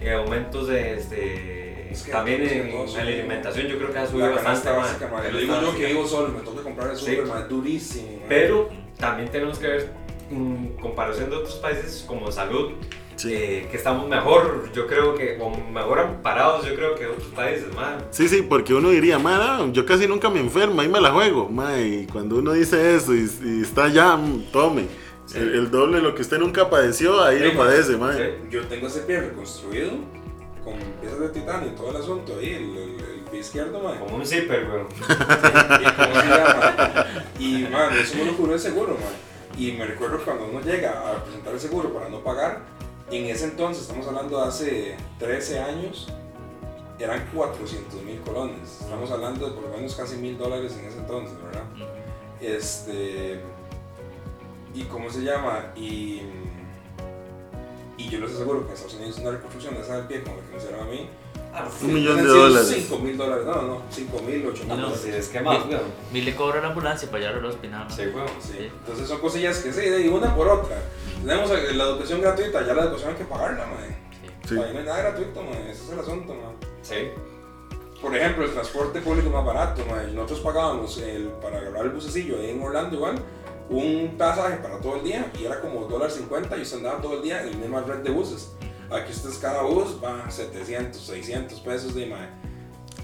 Eh, 0.00 0.12
aumentos 0.12 0.68
de 0.68 0.94
este, 0.94 1.92
Es 1.92 2.02
que 2.04 2.12
también 2.12 2.42
en, 2.42 2.68
en 2.70 2.92
la 2.94 3.00
alimentación 3.02 3.66
yo 3.66 3.76
creo 3.78 3.92
que 3.92 3.98
ha 3.98 4.06
subido 4.06 4.32
bastante 4.34 4.70
básica. 4.70 5.10
Lo 5.30 5.38
digo 5.38 5.60
yo 5.60 5.76
que 5.76 5.86
vivo 5.86 6.06
solo, 6.06 6.28
me 6.28 6.40
toca 6.40 6.62
comprar 6.62 6.90
el 6.90 6.96
Sí. 6.96 7.16
super, 7.16 7.48
durísimo. 7.48 8.22
Pero 8.28 8.70
también 8.98 9.30
tenemos 9.30 9.58
que 9.58 9.66
ver 9.66 9.92
en 10.30 10.76
comparación 10.80 11.28
de 11.30 11.36
otros 11.36 11.56
países 11.56 12.04
como 12.06 12.30
salud, 12.32 12.72
Sí. 13.20 13.34
eh, 13.34 13.68
que 13.70 13.76
estamos 13.76 14.08
mejor, 14.08 14.70
yo 14.72 14.86
creo 14.86 15.14
que, 15.14 15.38
o 15.40 15.50
mejor 15.50 15.98
amparados, 16.00 16.64
yo 16.66 16.74
creo 16.74 16.94
que 16.94 17.06
otros 17.06 17.28
países, 17.34 17.74
man. 17.74 17.98
Sí, 18.10 18.28
sí, 18.28 18.42
porque 18.42 18.72
uno 18.72 18.88
diría, 18.90 19.18
"Ma, 19.18 19.68
yo 19.72 19.84
casi 19.84 20.06
nunca 20.06 20.30
me 20.30 20.40
enfermo, 20.40 20.80
ahí 20.80 20.88
me 20.88 21.00
la 21.00 21.10
juego. 21.12 21.48
ma", 21.48 21.78
y 21.78 22.06
cuando 22.06 22.36
uno 22.36 22.52
dice 22.52 22.94
eso 22.96 23.14
y, 23.14 23.30
y 23.44 23.62
está 23.62 23.88
ya, 23.88 24.16
mm, 24.16 24.50
tome. 24.52 24.86
Sí. 25.26 25.38
El, 25.38 25.54
el 25.54 25.70
doble 25.70 25.98
de 25.98 26.02
lo 26.02 26.14
que 26.14 26.22
usted 26.22 26.38
nunca 26.38 26.70
padeció, 26.70 27.22
ahí 27.22 27.38
Sí, 27.38 27.44
lo 27.44 27.56
padece, 27.58 27.96
ma. 27.96 28.12
Sí. 28.14 28.22
Yo 28.50 28.64
tengo 28.66 28.86
ese 28.86 29.00
pie 29.00 29.20
reconstruido 29.20 29.90
con 30.64 30.74
piezas 31.00 31.20
de 31.20 31.28
titanio 31.28 31.68
y 31.72 31.76
todo 31.76 31.90
el 31.90 31.96
asunto 31.96 32.36
ahí, 32.38 32.48
el, 32.54 32.76
el, 32.76 32.94
el 33.00 33.20
pie 33.30 33.40
izquierdo, 33.40 33.80
madre. 33.80 34.00
Como 34.00 34.16
un 34.16 34.26
zipper, 34.26 34.66
weón. 34.66 34.86
¿Y 34.98 35.92
cómo 35.92 36.20
se 36.20 36.26
llama? 36.28 37.04
Y, 37.38 37.68
man, 37.70 37.92
eso 37.98 38.16
me 38.16 38.24
lo 38.24 38.36
cubrió 38.36 38.54
el 38.54 38.60
seguro, 38.60 38.94
man. 38.94 39.12
Y 39.58 39.72
me 39.72 39.84
recuerdo 39.86 40.18
cuando 40.24 40.46
uno 40.46 40.60
llega 40.62 40.90
a 41.10 41.22
presentar 41.24 41.52
el 41.54 41.60
seguro 41.60 41.92
para 41.92 42.08
no 42.08 42.20
pagar, 42.20 42.62
en 43.10 43.26
ese 43.26 43.46
entonces, 43.46 43.82
estamos 43.82 44.06
hablando 44.06 44.40
de 44.40 44.48
hace 44.48 44.96
13 45.18 45.60
años, 45.60 46.08
eran 46.98 47.26
400 47.34 48.02
mil 48.02 48.20
colones. 48.20 48.80
Estamos 48.80 49.10
hablando 49.10 49.46
de 49.46 49.52
por 49.52 49.64
lo 49.64 49.76
menos 49.76 49.94
casi 49.94 50.16
mil 50.16 50.36
dólares 50.38 50.76
en 50.78 50.86
ese 50.86 50.98
entonces, 50.98 51.36
¿verdad? 51.42 51.64
Este. 52.40 53.40
¿Y 54.74 54.82
cómo 54.84 55.10
se 55.10 55.22
llama? 55.22 55.72
Y. 55.76 56.22
Y 57.96 58.08
yo 58.08 58.20
les 58.20 58.32
aseguro 58.32 58.60
que 58.60 58.68
en 58.68 58.72
Estados 58.74 58.94
Unidos 58.94 59.18
una 59.18 59.30
reconstrucción 59.32 59.74
de 59.74 59.80
esa 59.80 59.96
del 59.96 60.06
pie, 60.06 60.22
como 60.22 60.36
la 60.36 60.42
que 60.42 60.50
me 60.52 60.56
hicieron 60.56 60.80
a 60.80 60.84
mí, 60.84 61.08
Un 61.82 61.94
millón 61.94 62.16
de 62.16 62.22
dólares. 62.24 62.72
5 62.88 62.98
mil 63.00 63.16
dólares, 63.16 63.44
no, 63.44 63.62
no, 63.62 63.82
5 63.90 64.22
mil, 64.22 64.46
8 64.46 64.60
mil 64.60 64.68
No, 64.68 64.76
dólares. 64.76 65.00
Si 65.02 65.10
es 65.10 65.28
que 65.28 65.40
más, 65.40 65.66
weón. 65.66 65.80
Mil 66.12 66.24
le 66.24 66.36
cobra 66.36 66.60
la 66.60 66.68
ambulancia 66.68 67.10
para 67.10 67.20
llevarlo 67.20 67.48
al 67.48 67.54
hospital. 67.54 67.86
¿no? 67.88 67.94
Sí, 67.94 68.02
weón. 68.14 68.28
Sí, 68.40 68.70
entonces 68.78 69.08
son 69.08 69.18
cosillas 69.20 69.58
que 69.58 69.72
sí, 69.72 69.80
de 69.80 70.08
una 70.08 70.34
por 70.34 70.48
otra. 70.48 70.76
Tenemos 71.24 71.50
la 71.50 71.84
educación 71.84 72.20
gratuita, 72.20 72.66
ya 72.66 72.74
la 72.74 72.82
educación 72.82 73.10
hay 73.10 73.16
que 73.16 73.24
pagarla, 73.24 73.66
man. 73.66 73.96
Sí. 74.48 74.54
Ahí 74.54 74.72
no 74.72 74.78
hay 74.78 74.84
nada 74.84 74.98
gratuito, 75.02 75.42
man. 75.42 75.54
Ese 75.68 75.84
es 75.84 75.90
el 75.90 75.98
asunto, 75.98 76.34
man. 76.34 76.54
Sí. 76.82 77.10
Por 78.00 78.16
ejemplo, 78.16 78.44
el 78.44 78.52
transporte 78.52 79.00
público 79.00 79.26
es 79.28 79.34
más 79.34 79.44
barato, 79.44 79.84
man. 79.86 80.14
Nosotros 80.14 80.40
pagábamos 80.40 80.98
el, 80.98 81.28
para 81.42 81.58
agarrar 81.58 81.84
el 81.84 81.90
bucecillo 81.90 82.38
ahí 82.38 82.50
en 82.50 82.62
Orlando 82.62 82.96
igual, 82.96 83.16
un 83.68 84.14
pasaje 84.16 84.56
para 84.56 84.78
todo 84.78 84.96
el 84.96 85.04
día 85.04 85.30
y 85.38 85.44
era 85.44 85.60
como 85.60 85.84
dólar 85.86 86.10
$1.50 86.10 86.58
y 86.58 86.62
usted 86.62 86.76
andaba 86.78 87.00
todo 87.00 87.14
el 87.18 87.22
día 87.22 87.42
en 87.42 87.50
la 87.50 87.56
misma 87.58 87.82
red 87.82 87.98
de 87.98 88.10
buses. 88.10 88.52
Aquí 88.90 89.12
ustedes 89.12 89.38
cada 89.38 89.62
bus 89.62 89.98
va 90.02 90.28
700, 90.30 91.00
600 91.00 91.60
pesos 91.60 91.94
de, 91.94 92.06
man. 92.06 92.28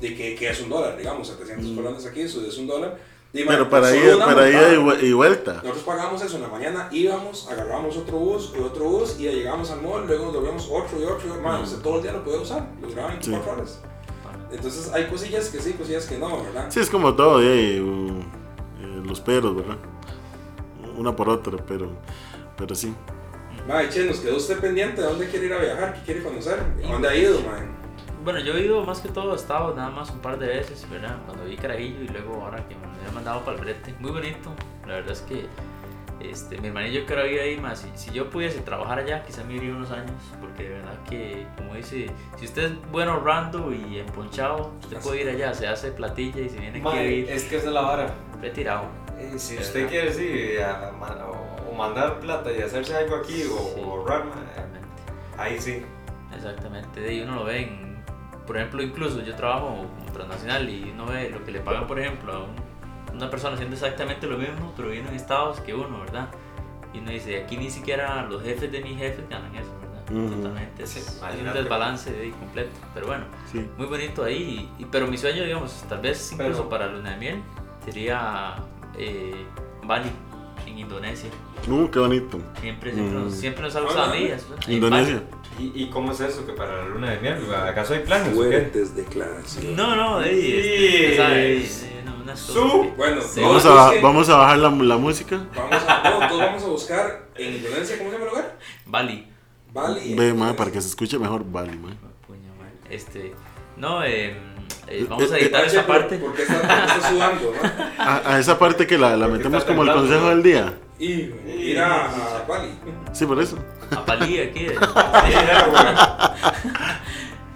De 0.01 0.15
que, 0.15 0.35
que 0.35 0.49
es 0.51 0.61
un 0.61 0.69
dólar, 0.69 0.97
digamos, 0.97 1.29
700 1.29 1.71
colones 1.77 2.05
aquí, 2.07 2.21
eso 2.23 2.41
es 2.47 2.59
un 2.59 2.67
dólar. 2.67 2.99
De, 3.33 3.45
man, 3.45 3.55
Pero 3.57 3.71
para 3.71 3.89
una 3.93 4.25
para 4.27 4.49
ida 4.51 4.73
y 4.75 4.77
vu- 4.77 5.03
y 5.03 5.13
vuelta. 5.13 5.55
Nosotros 5.55 5.83
pagamos 5.85 6.23
eso 6.23 6.37
en 6.37 6.43
la 6.43 6.49
mañana, 6.49 6.89
íbamos, 6.91 7.49
agarrábamos 7.51 7.97
otro 7.97 8.19
bus 8.19 8.53
y 8.57 8.61
otro 8.63 8.85
bus 8.85 9.17
y 9.19 9.25
llegamos 9.25 9.71
al 9.71 9.83
mall, 9.83 10.07
luego 10.07 10.27
nos 10.27 10.35
volvíamos 10.35 10.69
otro 10.71 11.01
y 11.01 11.05
otro. 11.05 11.41
Man, 11.43 11.63
usted 11.63 11.79
todo 11.83 11.97
el 11.97 12.03
día 12.03 12.13
lo 12.13 12.25
puede 12.25 12.39
usar, 12.39 12.69
lo 12.81 12.89
duraba 12.89 13.09
24 13.09 13.45
Sí. 13.45 13.51
horas. 13.53 13.81
Entonces 14.53 14.93
hay 14.93 15.07
cosillas 15.07 15.49
que 15.49 15.61
sí, 15.61 15.73
cosillas 15.73 16.07
que 16.07 16.19
no, 16.19 16.43
¿verdad? 16.45 16.67
Sí, 16.71 16.81
es 16.81 16.89
como 16.89 17.15
todo, 17.15 17.41
eh, 17.43 17.83
los 19.05 19.21
peros, 19.21 19.57
¿verdad? 19.57 19.77
Una 20.97 21.15
por 21.15 21.29
otra, 21.29 21.57
pero, 21.67 21.91
pero 22.57 22.75
sí. 22.75 22.95
Mae, 23.67 23.89
che, 23.89 24.05
nos 24.05 24.21
quedó 24.21 24.37
usted 24.37 24.59
pendiente 24.61 25.01
de 25.01 25.07
dónde 25.09 25.29
quiere 25.29 25.47
ir 25.47 25.53
a 25.53 25.59
viajar, 25.59 25.95
qué 25.95 26.01
quiere 26.05 26.23
conocer, 26.23 26.61
¿A 26.85 26.89
dónde 26.93 27.09
ha 27.09 27.15
ido, 27.17 27.41
mae. 27.41 27.67
Bueno, 28.23 28.41
yo 28.41 28.55
he 28.55 28.61
ido 28.65 28.85
más 28.85 29.01
que 29.01 29.09
todo 29.09 29.33
a 29.33 29.37
Estados 29.37 29.77
nada 29.77 29.91
más 29.91 30.11
un 30.11 30.19
par 30.21 30.39
de 30.39 30.49
veces, 30.49 30.87
¿verdad? 30.91 31.17
Cuando 31.27 31.45
vi 31.45 31.57
Carajillo 31.57 32.03
y 32.03 32.09
luego 32.09 32.43
ahora 32.45 32.59
que 32.69 32.75
me 32.75 32.87
había 32.87 33.13
mandado 33.15 33.41
para 33.45 33.57
el 33.57 33.63
brete. 33.65 33.95
Muy 34.01 34.11
bonito, 34.11 34.53
la 34.87 34.95
verdad 34.95 35.13
es 35.13 35.21
que 35.23 35.47
este, 36.21 36.59
mi 36.59 36.69
hermanillo 36.69 37.07
que 37.07 37.13
ahora 37.13 37.25
vive 37.27 37.41
ahí 37.43 37.57
más, 37.61 37.81
si, 37.81 37.89
si 37.95 38.11
yo 38.13 38.29
pudiese 38.31 38.61
trabajar 38.61 38.99
allá, 38.99 39.23
quizá 39.25 39.45
me 39.45 39.55
iría 39.55 39.71
unos 39.71 39.91
años, 39.93 40.11
porque 40.41 40.65
de 40.65 40.69
verdad 40.71 40.95
que, 41.09 41.47
como 41.57 41.75
dice, 41.75 42.11
si 42.37 42.45
usted 42.47 42.65
es 42.65 42.73
bueno 42.91 43.13
ahorrando 43.13 43.73
y 43.73 43.99
emponchado, 43.99 44.73
usted 44.83 44.99
puede 44.99 45.23
ir 45.23 45.29
allá, 45.29 45.55
se 45.55 45.69
hace 45.69 45.91
platilla 45.93 46.41
y 46.41 46.49
si 46.49 46.57
viene 46.59 46.79
ir 46.79 47.31
es 47.31 47.45
que 47.45 47.57
es 47.59 47.65
la 47.65 47.81
vara. 47.81 48.15
retirado. 48.41 48.85
Eh, 49.19 49.35
si 49.39 49.55
De 49.55 49.61
usted 49.63 49.75
verdad. 49.85 49.91
quiere 49.91 50.13
sí, 50.13 50.57
a- 50.63 50.91
o 51.31 51.46
mandar 51.77 52.19
plata 52.21 52.51
y 52.53 52.61
hacerse 52.63 52.97
algo 52.97 53.17
aquí 53.17 53.43
o, 53.45 53.59
Sí, 53.75 53.81
o 53.85 53.91
ahorrar, 53.91 54.25
ma, 54.25 54.33
totalmente. 54.35 54.89
ahí 55.39 55.61
sí. 55.61 55.83
Exactamente, 56.35 57.01
de 57.01 57.09
ahí 57.09 57.21
uno 57.23 57.37
lo 57.37 57.45
ve 57.45 57.63
en, 57.63 57.97
por 58.47 58.57
ejemplo, 58.57 58.83
incluso 58.83 59.21
yo 59.23 59.35
trabajo 59.37 59.87
como 59.99 60.13
transnacional 60.13 60.69
y 60.69 60.91
uno 60.93 61.07
ve 61.07 61.31
lo 61.31 61.45
que 61.45 61.53
le 61.53 61.61
pagan, 61.61 61.87
por 61.87 61.99
ejemplo, 61.99 62.33
a 62.33 62.39
un- 62.41 63.17
una 63.17 63.31
persona 63.31 63.55
haciendo 63.55 63.75
exactamente 63.75 64.27
lo 64.27 64.37
mismo, 64.37 64.73
pero 64.77 64.89
viene 64.89 65.09
en 65.09 65.15
estados 65.15 65.61
que 65.61 65.73
uno, 65.75 66.01
¿verdad? 66.01 66.29
Y 66.93 66.99
uno 66.99 67.11
dice, 67.11 67.43
aquí 67.43 67.57
ni 67.57 67.71
siquiera 67.71 68.23
los 68.25 68.43
jefes 68.43 68.71
de 68.71 68.81
mis 68.83 68.99
jefes 68.99 69.29
ganan 69.29 69.55
eso, 69.55 69.71
¿verdad? 69.81 70.37
Totalmente, 70.37 70.83
es, 70.85 70.91
Sí, 70.91 71.01
es 71.01 71.41
un 71.41 71.53
desbalance 71.53 72.13
de 72.13 72.31
completo, 72.33 72.71
pero 72.95 73.07
bueno, 73.07 73.25
Sí. 73.51 73.69
muy 73.77 73.87
bonito 73.87 74.23
ahí, 74.25 74.71
y, 74.79 74.85
pero 74.85 75.07
mi 75.07 75.17
sueño, 75.17 75.43
digamos, 75.45 75.85
tal 75.89 76.01
vez 76.01 76.33
incluso 76.33 76.59
Pero- 76.59 76.69
para 76.69 76.87
luna 76.89 77.11
de 77.13 77.17
miel, 77.17 77.43
sería 77.85 78.57
eh, 78.99 79.47
Bali, 79.85 80.11
en 80.77 80.81
Indonesia. 80.87 81.31
Uh, 81.69 81.89
qué 81.91 81.99
bonito. 81.99 82.39
Siempre, 82.61 82.93
siempre, 82.93 83.15
nos, 83.19 83.33
Mm. 83.33 83.37
siempre 83.37 83.63
nos 83.63 83.77
ha 83.77 83.81
gustado 83.81 84.15
Indonesia. 84.69 85.23
¿Y, 85.59 85.73
y 85.85 85.91
cómo 85.91 86.13
es 86.13 86.21
eso 86.21 86.45
que 86.47 86.53
para 86.53 86.77
la 86.83 86.89
luna 86.89 87.11
de 87.13 87.21
miel? 87.21 87.37
¿Acaso 87.55 87.95
hay 87.95 88.01
planes 88.01 88.37
declaraciones. 88.95 89.71
No, 89.77 89.97
no, 89.97 90.23
Sí. 90.23 90.29
este, 90.31 91.17
¿sabes? 91.17 91.83
Eh, 91.85 92.03
no, 92.05 92.17
unas 92.23 92.39
Su- 92.39 92.93
Bueno, 92.97 93.23
Sí. 93.23 93.41
Vamos 93.41 93.65
a, 93.65 93.93
vamos 94.03 94.29
a 94.29 94.37
bajar 94.37 94.59
la, 94.59 94.71
la 94.71 94.97
música. 94.99 95.47
Vamos 95.57 95.83
a, 95.89 96.11
no, 96.21 96.29
todos 96.29 96.41
vamos 96.43 96.63
a 96.63 96.67
buscar 96.67 97.29
en 97.37 97.55
Indonesia, 97.55 97.97
¿cómo 97.99 98.11
se 98.11 98.17
llama 98.19 98.25
el 98.27 98.31
lugar? 98.37 98.59
Bali. 98.85 99.27
Bali. 99.73 100.15
Ve, 100.15 100.35
ma, 100.35 100.55
para 100.55 100.71
que 100.71 100.81
se 100.81 100.89
escuche 100.89 101.19
mejor, 101.19 101.45
vale, 101.51 101.73
ma. 101.77 101.91
Este, 102.91 103.35
no, 103.77 104.05
eh, 104.05 104.37
eh, 104.89 105.07
vamos 105.09 105.31
a 105.33 105.37
eh, 105.39 105.43
editar 105.43 105.65
esa 105.65 105.87
¿por- 105.87 105.97
parte. 105.99 106.17
¿Por 106.19 106.35
qué 106.35 106.43
está, 106.43 106.57
está 106.61 107.09
sudando, 107.11 107.53
no? 107.53 108.03
A, 108.03 108.35
a 108.35 108.39
esa 108.39 108.59
parte 108.59 108.87
que 108.87 108.99
la, 108.99 109.17
la 109.17 109.27
Porque 109.27 109.39
metemos 109.39 109.65
como 109.65 109.83
el 109.83 109.93
consejo 109.93 110.23
¿no? 110.23 110.29
del 110.31 110.43
día. 110.43 110.75
Y 110.99 111.31
ir 111.59 111.79
a, 111.81 112.07
a 112.07 112.45
Bali. 112.49 112.71
Sí, 113.13 113.27
por 113.27 113.41
eso. 113.41 113.59
A 113.91 114.01
Bali 114.01 114.39
aquí. 114.41 114.67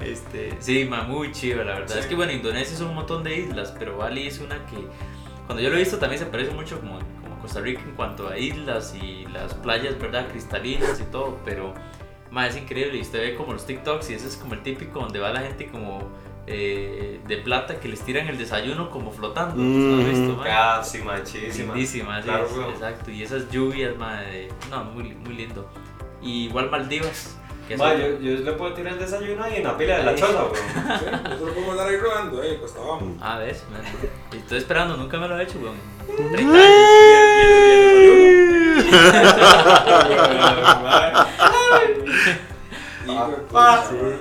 Este, 0.01 0.55
sí, 0.61 0.87
ma, 0.87 1.03
muy 1.03 1.31
chiva, 1.31 1.63
la 1.63 1.75
verdad. 1.75 1.95
Sí. 1.95 1.99
Es 2.01 2.07
que 2.07 2.15
bueno, 2.15 2.33
Indonesia 2.33 2.75
es 2.75 2.81
un 2.81 2.95
montón 2.95 3.23
de 3.23 3.37
islas, 3.39 3.75
pero 3.79 3.99
Bali 3.99 4.27
es 4.27 4.39
una 4.39 4.57
que, 4.67 4.77
cuando 5.47 5.63
yo 5.63 5.69
lo 5.69 5.77
he 5.77 5.81
visto, 5.81 5.99
también 5.99 6.19
se 6.19 6.27
parece 6.27 6.53
mucho 6.53 6.81
como, 6.81 6.99
como 7.23 7.39
Costa 7.41 7.61
Rica 7.61 7.83
en 7.83 7.93
cuanto 7.97 8.29
a 8.29 8.39
islas 8.39 8.95
y 9.01 9.27
las 9.27 9.53
playas, 9.55 9.99
¿verdad? 9.99 10.27
Cristalinas 10.29 10.99
y 11.01 11.05
todo, 11.13 11.39
pero 11.45 11.75
ma, 12.31 12.47
es 12.47 12.57
increíble. 12.57 12.97
Y 12.97 13.03
usted 13.03 13.21
ve 13.21 13.35
como 13.35 13.53
los 13.53 13.67
TikToks 13.67 14.09
y 14.11 14.15
ese 14.15 14.29
es 14.29 14.37
como 14.37 14.55
el 14.55 14.63
típico 14.63 15.01
donde 15.01 15.19
va 15.19 15.31
la 15.33 15.41
gente 15.41 15.67
como 15.69 16.11
eh, 16.53 17.21
de 17.27 17.37
plata 17.39 17.79
que 17.79 17.87
les 17.89 18.01
tiran 18.01 18.27
el 18.29 18.37
desayuno 18.37 18.91
como 18.91 19.13
flotando. 19.13 19.63
¿Lo 19.63 20.01
has 20.03 20.09
visto, 20.11 20.37
ma? 20.37 20.43
Casi 20.45 20.99
machísima. 20.99 21.75
Lindísima, 21.75 22.19
sí, 22.21 22.25
Claro, 22.29 22.49
weón. 22.57 22.71
exacto. 22.71 23.11
Y 23.13 23.23
esas 23.23 23.49
lluvias, 23.51 23.97
ma, 23.97 24.21
de- 24.23 24.49
no, 24.69 24.83
muy, 24.85 25.15
muy 25.15 25.35
lindo. 25.35 25.71
Y 26.21 26.47
igual 26.47 26.69
Maldivas. 26.71 27.37
Que 27.69 27.77
Ma, 27.77 27.95
yo, 27.95 28.19
yo 28.19 28.33
le 28.41 28.53
puedo 28.55 28.73
tirar 28.75 28.95
el 28.95 28.99
desayuno 28.99 29.45
ahí 29.45 29.59
en 29.59 29.63
la 29.65 29.77
pila 29.79 29.99
de 29.99 30.03
la 30.03 30.15
choza, 30.17 30.43
güey. 30.43 30.61
Sí, 30.99 31.05
nosotros 31.23 31.51
podemos 31.55 31.71
andar 31.71 31.87
ahí 31.87 31.97
rodando, 31.99 32.43
eh, 32.43 32.57
pues 32.59 32.75
abajo. 32.75 33.03
Ah, 33.21 33.39
ves, 33.39 33.65
man. 33.71 33.83
Estoy 34.37 34.59
esperando, 34.59 34.97
nunca 34.97 35.19
me 35.21 35.29
lo 35.29 35.39
he 35.39 35.45
hecho, 35.45 35.61
weón. 35.61 35.77
Mm. 36.09 36.33
30 36.33 36.59
años. 36.59 36.71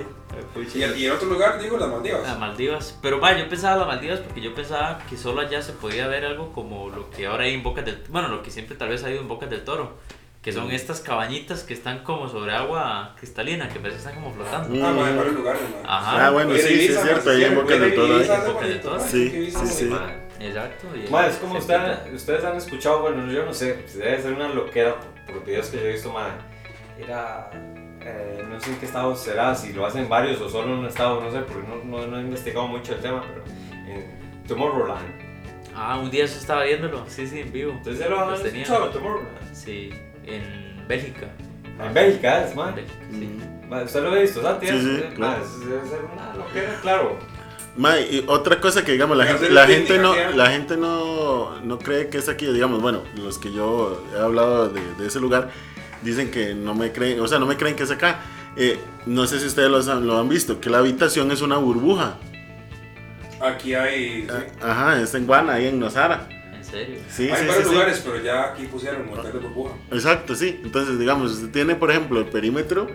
Pucha. 0.54 0.78
Y, 0.78 0.82
el- 0.82 0.96
y 0.98 1.06
el 1.06 1.12
otro 1.12 1.28
lugar, 1.28 1.60
digo, 1.60 1.78
las 1.78 1.88
Maldivas. 1.88 2.28
A 2.28 2.34
Maldivas. 2.36 2.98
Pero 3.02 3.20
vaya, 3.20 3.38
yo 3.38 3.48
pensaba 3.48 3.76
las 3.76 3.86
Maldivas 3.86 4.20
porque 4.20 4.40
yo 4.40 4.54
pensaba 4.54 4.98
que 5.08 5.16
solo 5.16 5.40
allá 5.40 5.62
se 5.62 5.72
podía 5.72 6.06
ver 6.08 6.24
algo 6.24 6.52
como 6.52 6.88
lo 6.90 7.08
que 7.10 7.26
ahora 7.26 7.44
hay 7.44 7.54
en 7.54 7.62
Bocas 7.62 7.84
del 7.84 8.02
Bueno, 8.08 8.28
lo 8.28 8.42
que 8.42 8.50
siempre 8.50 8.76
tal 8.76 8.88
vez 8.88 9.04
ha 9.04 9.10
ido 9.10 9.20
en 9.20 9.28
Bocas 9.28 9.48
del 9.50 9.62
Toro. 9.64 9.96
Que 10.42 10.52
son 10.54 10.70
estas 10.70 11.00
cabañitas 11.00 11.64
que 11.64 11.74
están 11.74 11.98
como 12.02 12.26
sobre 12.30 12.52
agua 12.54 13.14
cristalina, 13.18 13.68
que 13.68 13.78
parece 13.78 13.96
que 14.02 14.08
están 14.08 14.14
como 14.14 14.32
flotando. 14.34 14.70
Mm. 14.74 14.82
Ah, 14.82 14.92
madre, 14.92 15.16
varios 15.16 15.34
lugares, 15.34 15.60
madre. 15.62 15.82
Ajá. 15.86 16.26
Ah, 16.26 16.30
bueno, 16.30 16.54
sí, 16.54 16.60
sí, 16.62 16.84
es 16.86 17.02
cierto, 17.02 17.26
madre, 17.26 17.30
ahí 17.36 17.44
en 17.44 17.48
si 17.50 17.54
Boca 17.56 17.66
quieren, 17.66 17.82
del 17.90 17.94
Toro. 17.94 18.16
Ibiza 18.16 18.32
ahí. 18.32 18.40
hace 18.40 18.52
Boca 18.52 18.66
del 18.66 18.80
Toro. 18.80 18.96
madre, 18.96 19.10
Sí, 19.10 19.50
sí, 19.50 19.66
sí. 19.66 19.90
Exacto. 20.40 20.86
y- 20.96 21.10
Ma, 21.10 21.26
es 21.26 21.36
como 21.36 21.52
se 21.56 21.58
usted, 21.60 21.74
pinta. 21.76 22.04
ustedes 22.16 22.44
han 22.44 22.56
escuchado, 22.56 23.00
bueno, 23.02 23.30
yo 23.30 23.44
no 23.44 23.52
sé, 23.52 23.74
pues 23.74 23.98
debe 23.98 24.22
ser 24.22 24.32
una 24.32 24.48
loquera 24.48 24.96
por, 25.26 25.44
videos 25.44 25.66
que 25.68 25.76
yo 25.76 25.82
he 25.84 25.92
visto, 25.92 26.10
ma. 26.10 26.28
Era, 26.98 27.50
eh, 28.02 28.44
no 28.48 28.58
sé 28.60 28.70
en 28.70 28.76
qué 28.78 28.86
estado 28.86 29.14
será, 29.16 29.54
si 29.54 29.72
lo 29.72 29.84
hacen 29.86 30.08
varios 30.08 30.40
o 30.40 30.48
solo 30.48 30.72
en 30.72 30.78
un 30.80 30.86
estado, 30.86 31.20
no 31.20 31.30
sé, 31.30 31.40
porque 31.40 31.66
no, 31.68 31.84
no, 31.84 32.06
no 32.06 32.18
he 32.18 32.22
investigado 32.22 32.66
mucho 32.66 32.94
el 32.94 33.00
tema, 33.00 33.22
pero 33.22 33.44
en 33.86 34.46
Tomorrowland. 34.46 35.30
Ah, 35.74 35.98
un 35.98 36.10
día 36.10 36.24
yo 36.26 36.34
estaba 36.34 36.64
viéndolo, 36.64 37.04
sí, 37.08 37.26
sí, 37.26 37.40
en 37.40 37.52
vivo. 37.52 37.72
Entonces 37.72 38.08
lo 38.10 38.20
han 38.20 38.34
escuchado, 38.34 38.88
Tomorrowland. 38.90 39.54
Sí, 39.54 39.90
en 40.24 40.84
Bélgica. 40.88 41.28
En 41.82 41.94
Bélgica 41.94 42.44
es. 42.44 42.54
Bélgica, 42.56 42.82
sí. 43.10 43.38
Ma, 43.68 43.82
¿Usted 43.82 44.02
lo 44.02 44.10
ha 44.10 44.14
visto, 44.18 44.42
Santi? 44.42 44.66
Sí, 44.66 44.80
sí, 44.80 45.02
claro. 45.14 45.42
es- 45.44 45.60
Debe 45.68 45.86
ser 45.88 46.00
una 46.12 46.34
loquera, 46.34 46.78
claro. 46.82 47.18
Ma, 47.76 47.98
y 48.00 48.24
otra 48.26 48.60
cosa 48.60 48.84
que 48.84 48.92
digamos 48.92 49.16
la 49.16 49.24
gente, 49.26 49.48
la 49.48 49.64
gente 49.66 49.96
no, 49.98 50.12
¿eh? 50.14 50.34
la 50.34 50.46
gente 50.50 50.76
no, 50.76 51.60
no 51.60 51.78
cree 51.78 52.08
que 52.08 52.18
es 52.18 52.28
aquí, 52.28 52.46
digamos, 52.52 52.82
bueno, 52.82 53.04
los 53.14 53.38
que 53.38 53.52
yo 53.52 54.02
he 54.14 54.18
hablado 54.18 54.68
de, 54.70 54.80
de 54.98 55.06
ese 55.06 55.20
lugar 55.20 55.50
dicen 56.02 56.30
que 56.30 56.54
no 56.54 56.74
me 56.74 56.92
creen, 56.92 57.20
o 57.20 57.26
sea, 57.28 57.38
no 57.38 57.46
me 57.46 57.56
creen 57.56 57.76
que 57.76 57.82
es 57.84 57.90
acá. 57.90 58.20
Eh, 58.56 58.78
no 59.06 59.26
sé 59.26 59.38
si 59.40 59.46
ustedes 59.46 59.70
lo 59.70 59.78
han, 59.92 60.06
lo 60.06 60.18
han 60.18 60.28
visto, 60.28 60.60
que 60.60 60.70
la 60.70 60.78
habitación 60.78 61.30
es 61.30 61.40
una 61.42 61.56
burbuja. 61.58 62.16
Aquí 63.40 63.74
hay, 63.74 64.22
sí. 64.22 64.28
Ah, 64.62 64.70
Ajá, 64.70 65.00
es 65.02 65.14
en 65.14 65.26
Guana, 65.26 65.54
ahí 65.54 65.66
en 65.66 65.78
Nosara. 65.80 66.28
En 66.54 66.62
serio. 66.64 66.96
Sí, 67.08 67.30
hay 67.30 67.40
sí, 67.42 67.46
varios 67.46 67.56
sí, 67.56 67.62
sí. 67.64 67.70
lugares, 67.72 68.02
pero 68.04 68.22
ya 68.22 68.44
aquí 68.52 68.64
pusieron 68.66 69.06
motel 69.06 69.32
de 69.32 69.38
burbuja. 69.38 69.74
Exacto, 69.90 70.34
sí. 70.34 70.60
Entonces, 70.62 70.98
digamos, 70.98 71.32
usted 71.32 71.50
tiene, 71.50 71.74
por 71.74 71.90
ejemplo, 71.90 72.18
el 72.18 72.26
perímetro 72.26 72.88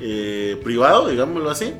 eh, 0.00 0.60
privado, 0.62 1.08
digámoslo 1.08 1.50
así. 1.50 1.74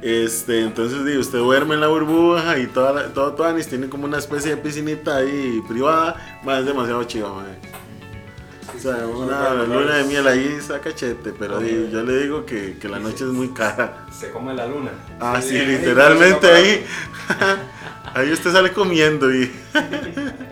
Este, 0.00 0.60
entonces, 0.62 1.00
usted 1.16 1.38
duerme 1.38 1.74
en 1.74 1.80
la 1.80 1.88
burbuja 1.88 2.56
y 2.58 2.66
toda, 2.68 2.92
la- 2.92 3.08
todo 3.12 3.34
Tuanis 3.34 3.66
tiene 3.68 3.88
como 3.88 4.04
una 4.04 4.18
especie 4.18 4.50
de 4.52 4.56
piscinita 4.56 5.16
ahí 5.16 5.60
privada. 5.68 6.40
Más 6.44 6.60
es 6.60 6.66
demasiado 6.66 7.02
chido, 7.04 7.34
mae. 7.34 7.58
O 8.76 8.78
sea, 8.78 9.06
una 9.06 9.52
luna 9.64 9.96
de 9.96 10.04
miel 10.04 10.26
ahí 10.26 10.56
está 10.58 10.80
cachete, 10.80 11.32
pero 11.38 11.60
yo 11.60 12.02
le 12.02 12.22
digo 12.22 12.46
que, 12.46 12.78
que 12.78 12.88
la 12.88 12.98
noche 12.98 13.24
es 13.24 13.30
muy 13.30 13.48
cara. 13.48 14.06
Se 14.12 14.30
come 14.30 14.54
la 14.54 14.66
luna. 14.66 14.90
Ah, 15.18 15.40
Sí, 15.42 15.48
sí, 15.50 15.58
literalmente 15.66 16.46
ahí, 16.50 16.84
ahí. 18.14 18.32
Usted 18.32 18.52
sale 18.52 18.72
comiendo 18.72 19.32
y. 19.34 19.50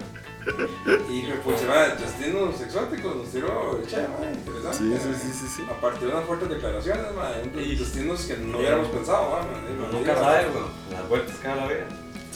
Y 1.11 1.31
puse, 1.45 1.67
madre, 1.67 1.95
destinos 2.01 2.59
exóticos, 2.61 3.17
nos 3.17 3.29
tiró 3.31 3.79
el 3.79 3.87
che, 3.87 3.97
madre, 4.09 4.33
interesante. 4.33 4.79
Sí, 4.79 4.97
sí, 4.99 5.21
sí, 5.21 5.33
sí, 5.41 5.47
sí. 5.57 5.63
A 5.71 5.79
partir 5.79 6.09
de 6.09 6.15
unas 6.15 6.25
fuertes 6.25 6.49
declaraciones, 6.49 7.05
madre, 7.15 7.43
de 7.43 7.77
destinos 7.77 8.21
que 8.23 8.37
no 8.39 8.59
hubiéramos 8.59 8.89
pensado, 8.89 9.31
madre. 9.31 9.47
Uno 9.77 9.89
nunca 9.93 10.15
sabe, 10.15 10.47
güey, 10.47 10.65
las 10.91 11.09
vueltas 11.09 11.37
que 11.37 11.49
da 11.49 11.55
la 11.57 11.67
vida. 11.67 11.85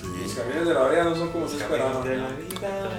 Los 0.02 0.30
sí. 0.30 0.36
caminos 0.36 0.68
de 0.68 0.74
la 0.74 0.88
vida 0.88 1.04
no 1.04 1.16
son 1.16 1.28
como 1.30 1.46
se 1.48 1.54
Los 1.54 1.62
esperaba. 1.62 2.02
caminos 2.02 2.04
de 2.04 2.16
la 2.16 2.28
vida. 2.28 2.90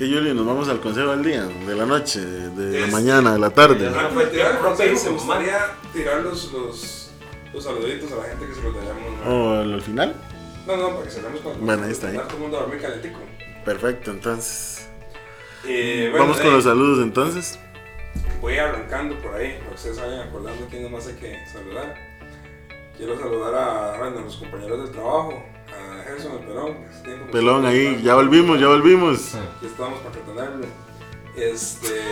Que 0.00 0.08
Yuli, 0.08 0.32
nos 0.32 0.46
vamos 0.46 0.66
al 0.70 0.80
consejo 0.80 1.10
del 1.10 1.22
día, 1.22 1.44
de 1.44 1.74
la 1.76 1.84
noche, 1.84 2.22
de 2.24 2.80
la 2.80 2.86
Es- 2.86 2.92
mañana, 2.92 3.34
de 3.34 3.38
la 3.38 3.50
tarde. 3.50 3.86
El 3.86 4.58
consejo, 4.58 5.04
me 5.04 5.10
gustaría 5.10 5.58
tirar 5.92 6.22
los, 6.22 6.50
los, 6.54 7.10
los 7.52 7.62
saluditos 7.64 8.10
a 8.12 8.16
la 8.16 8.22
gente 8.22 8.46
que 8.46 8.54
se 8.54 8.62
los 8.62 8.74
dejamos, 8.74 9.12
madre. 9.18 9.30
¿O 9.30 9.60
al 9.74 9.82
final? 9.82 10.14
No, 10.66 10.76
no, 10.78 10.88
para 10.92 11.02
que 11.02 11.10
cerremos 11.10 11.40
con 11.42 11.66
Bueno, 11.66 11.84
ahí 11.84 11.90
está, 11.92 12.08
ahí. 12.08 12.16
Todo 12.16 12.30
el 12.30 12.38
mundo 12.38 12.56
a 12.56 12.60
dormir 12.62 12.80
calentico. 12.80 13.18
Perfecto, 13.62 14.10
entonces. 14.12 14.88
Eh, 15.66 16.08
bueno, 16.10 16.24
Vamos 16.24 16.38
con 16.38 16.46
ahí, 16.46 16.52
los 16.54 16.64
saludos 16.64 17.04
entonces. 17.04 17.58
Voy 18.40 18.56
arrancando 18.56 19.16
por 19.18 19.34
ahí, 19.34 19.58
para 19.58 19.68
que 19.68 19.74
ustedes 19.74 20.00
vayan 20.00 20.20
acordando 20.28 20.66
quién 20.70 20.90
más 20.90 21.06
hay 21.08 21.14
que 21.16 21.38
saludar. 21.52 21.94
Quiero 22.96 23.18
saludar 23.20 23.54
a, 23.54 23.98
bueno, 23.98 24.20
a 24.20 24.22
los 24.22 24.36
compañeros 24.36 24.78
del 24.82 24.92
trabajo, 24.92 25.44
a 25.72 26.02
Gerson 26.04 26.32
el 26.32 26.38
Pelón. 26.40 26.76
tiempo 27.02 27.30
Pelón 27.30 27.66
ahí, 27.66 28.00
ya 28.02 28.14
volvimos, 28.14 28.60
ya 28.60 28.68
volvimos. 28.68 29.34
Aquí 29.34 29.66
estamos 29.66 30.00
para 30.00 30.14
retenerlo. 30.14 30.66
Este. 31.36 32.02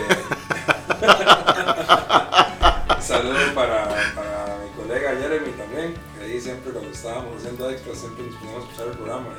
Saludo 3.01 3.53
para, 3.55 3.87
para 4.15 4.57
mi 4.63 4.69
colega 4.81 5.15
Jeremy 5.19 5.51
también, 5.51 5.95
que 6.17 6.23
ahí 6.25 6.39
siempre 6.39 6.71
cuando 6.71 6.91
estábamos 6.91 7.37
haciendo 7.37 7.69
extras, 7.69 7.97
siempre 7.97 8.25
nos 8.25 8.35
poníamos 8.35 8.63
a 8.63 8.65
escuchar 8.65 8.87
el 8.87 8.93
programa. 8.97 9.29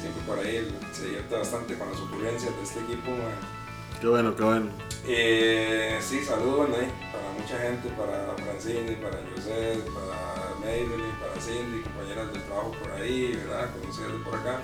Siempre 0.00 0.22
por 0.26 0.38
ahí 0.38 0.56
él 0.56 0.74
se 0.92 1.04
divierte 1.04 1.34
bastante 1.36 1.78
con 1.78 1.90
las 1.90 2.00
ocurrencias 2.00 2.56
de 2.56 2.62
este 2.62 2.80
equipo. 2.80 3.10
man. 3.10 3.61
Qué 4.02 4.08
bueno, 4.08 4.34
qué 4.34 4.42
bueno. 4.42 4.66
Eh, 5.06 5.96
sí, 6.00 6.24
saludos 6.24 6.70
para 6.70 7.32
mucha 7.38 7.56
gente, 7.56 7.88
para 7.96 8.34
Francine, 8.34 8.96
para 8.96 9.18
José, 9.32 9.78
para 9.94 10.56
Maybelline, 10.58 11.14
para 11.20 11.40
Cindy, 11.40 11.82
compañeras 11.82 12.32
del 12.32 12.42
trabajo 12.42 12.72
por 12.82 12.90
ahí, 13.00 13.36
¿verdad? 13.36 13.70
Conocidas 13.80 14.12
de 14.12 14.18
por 14.24 14.34
acá. 14.34 14.58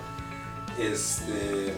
Este, 0.76 1.72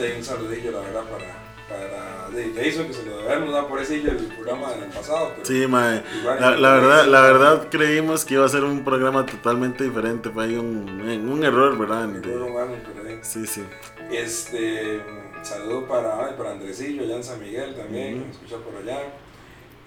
de 0.00 0.16
un 0.16 0.22
saludillo, 0.22 0.70
la 0.70 0.80
verdad, 0.82 1.02
para, 1.10 1.42
para 1.68 2.30
de 2.30 2.52
Jason, 2.54 2.86
que 2.86 2.92
se 2.92 3.06
lo 3.06 3.22
debemos 3.22 3.52
dar 3.52 3.66
por 3.66 3.80
ese 3.80 3.96
el 3.96 4.16
programa 4.26 4.70
del 4.74 4.90
pasado. 4.90 5.32
Pero 5.34 5.46
Sí, 5.46 5.66
mae. 5.66 6.04
igual, 6.20 6.40
La, 6.40 6.56
la 6.56 6.74
verdad, 6.74 7.06
la 7.06 7.20
verdad 7.22 7.68
creímos 7.72 8.24
que 8.24 8.34
iba 8.34 8.46
a 8.46 8.48
ser 8.48 8.62
un 8.62 8.84
programa 8.84 9.26
totalmente 9.26 9.82
diferente. 9.82 10.30
Fue 10.30 10.44
ahí 10.44 10.54
un, 10.54 11.28
un 11.28 11.42
error, 11.42 11.76
¿verdad? 11.76 12.06
me 12.06 12.18
acuerdo, 12.18 12.50
mano, 12.50 12.74
pero 12.86 13.08
ahí. 13.08 13.18
Sí, 13.22 13.44
sí. 13.48 13.64
Este, 14.12 15.00
saludo 15.42 15.86
para, 15.86 16.26
ay, 16.26 16.34
para 16.36 16.52
Andresillo, 16.52 17.02
allá 17.02 17.16
en 17.16 17.24
San 17.24 17.40
Miguel 17.40 17.74
también, 17.74 18.18
que 18.20 18.24
me 18.26 18.30
escucha 18.30 18.56
por 18.58 18.76
allá. 18.76 19.00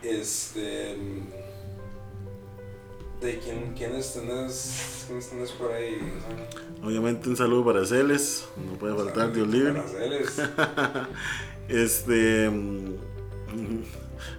Este, 0.01 0.97
de 3.21 3.39
quién, 3.39 3.73
quiénes 3.73 4.13
tenés, 4.13 5.05
quiénes 5.07 5.29
tenés 5.29 5.51
por 5.51 5.71
ahí. 5.71 5.97
Obviamente 6.83 7.29
un 7.29 7.37
saludo 7.37 7.63
para 7.65 7.85
Celes. 7.85 8.45
No 8.57 8.73
puede 8.77 8.95
faltar, 8.95 9.31
Dios 9.31 9.47
libre. 9.47 9.73
Para 9.73 9.87
Celes. 9.87 10.41
Este. 11.69 12.49
mm, 12.49 12.95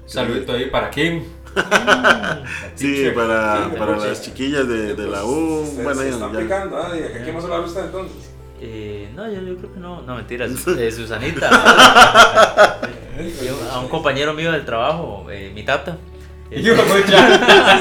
Saludito 0.06 0.52
ahí 0.52 0.68
para 0.68 0.90
Kim. 0.90 1.24
Sí, 2.74 3.06
para, 3.14 3.72
para 3.78 3.96
las 3.96 4.20
chiquillas 4.20 4.68
de, 4.68 4.94
de 4.94 5.06
la 5.06 5.24
U. 5.24 5.64
Se, 5.64 5.82
Bueno, 5.82 6.00
se 6.00 6.08
ya- 6.08 6.14
están 6.14 6.32
ya- 6.32 6.38
picando, 6.40 6.76
¿ah? 6.76 6.92
¿Y 6.94 7.02
a 7.02 7.22
quién 7.22 7.34
más 7.34 7.44
hablar 7.44 7.60
usted 7.60 7.84
entonces? 7.84 8.30
Eh, 8.60 9.10
no, 9.14 9.26
yo, 9.30 9.40
yo 9.42 9.56
creo 9.56 9.72
que 9.74 9.80
no. 9.80 10.02
No, 10.02 10.16
mentira. 10.16 10.46
eh, 10.46 10.90
Susanita. 10.92 11.50
Yo- 13.44 13.70
a 13.72 13.78
un 13.80 13.88
compañero 13.88 14.32
mío 14.34 14.50
del 14.52 14.64
trabajo, 14.64 15.26
eh, 15.30 15.52
mi 15.54 15.62
tata. 15.64 15.96
Eh, 16.50 16.62
Yo, 16.62 16.74
mucha. 16.76 16.82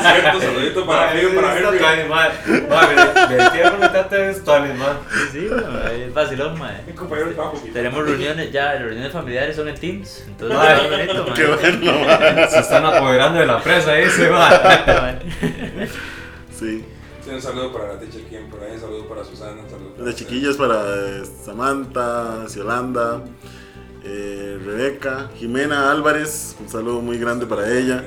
Cierto, 0.01 0.39
saludito 0.41 0.85
para 0.85 1.09
Fío, 1.09 1.35
para 1.35 1.57
Henry. 1.59 1.77
tuanis, 1.79 2.07
madre. 2.07 2.33
Madre, 2.69 2.95
me 3.37 3.49
tierra 3.51 3.71
mi 3.73 3.81
tata 3.87 4.29
es 4.29 4.43
tuanis, 4.43 4.75
madre. 4.77 4.97
Sí, 5.31 5.49
es 6.05 6.13
vacilón, 6.13 6.57
mae. 6.57 6.81
Mi 6.87 6.93
compañero 6.93 7.27
de 7.29 7.35
trabajo. 7.35 7.61
Tenemos 7.73 8.03
reuniones 8.05 8.51
ya, 8.51 8.73
las 8.73 8.83
reuniones 8.83 9.11
familiares 9.11 9.55
son 9.55 9.67
en 9.67 9.75
Teams. 9.75 10.23
Entonces, 10.27 10.57
mae. 10.57 11.07
Qué 11.35 11.45
bueno, 11.45 12.05
mae. 12.05 12.49
Se 12.49 12.59
están 12.59 12.85
apoderando 12.85 13.39
de 13.39 13.45
la 13.45 13.57
empresa 13.57 13.97
ese, 13.97 14.29
madre. 14.29 15.19
Sí. 16.57 16.85
Sí, 17.23 17.29
un 17.29 17.41
saludo 17.41 17.71
para 17.71 17.93
la 17.93 17.99
teacher 17.99 18.23
Kim 18.23 18.49
por 18.49 18.61
ahí, 18.61 18.73
un 18.73 18.81
saludo 18.81 19.07
para 19.07 19.23
Susana, 19.23 19.61
un 19.63 19.69
saludo 19.69 19.93
para 19.93 20.05
De 20.07 20.13
chiquillas 20.13 20.57
para 20.57 20.83
eh, 20.83 21.23
Samantha, 21.45 22.49
Ciolanda, 22.49 23.23
eh, 24.03 24.59
Rebeca, 24.61 25.29
Jimena 25.37 25.89
Álvarez. 25.89 26.57
Un 26.59 26.67
saludo 26.67 26.99
muy 26.99 27.17
grande 27.17 27.45
para 27.45 27.71
ella. 27.71 28.03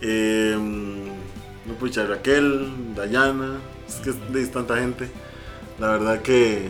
Eh, 0.00 0.56
no 0.56 1.74
pucha, 1.80 2.06
Raquel, 2.06 2.94
Dayana, 2.94 3.58
es 3.88 3.96
que 3.96 4.10
es 4.40 4.52
tanta 4.52 4.76
gente. 4.76 5.08
La 5.80 5.88
verdad 5.88 6.22
que, 6.22 6.68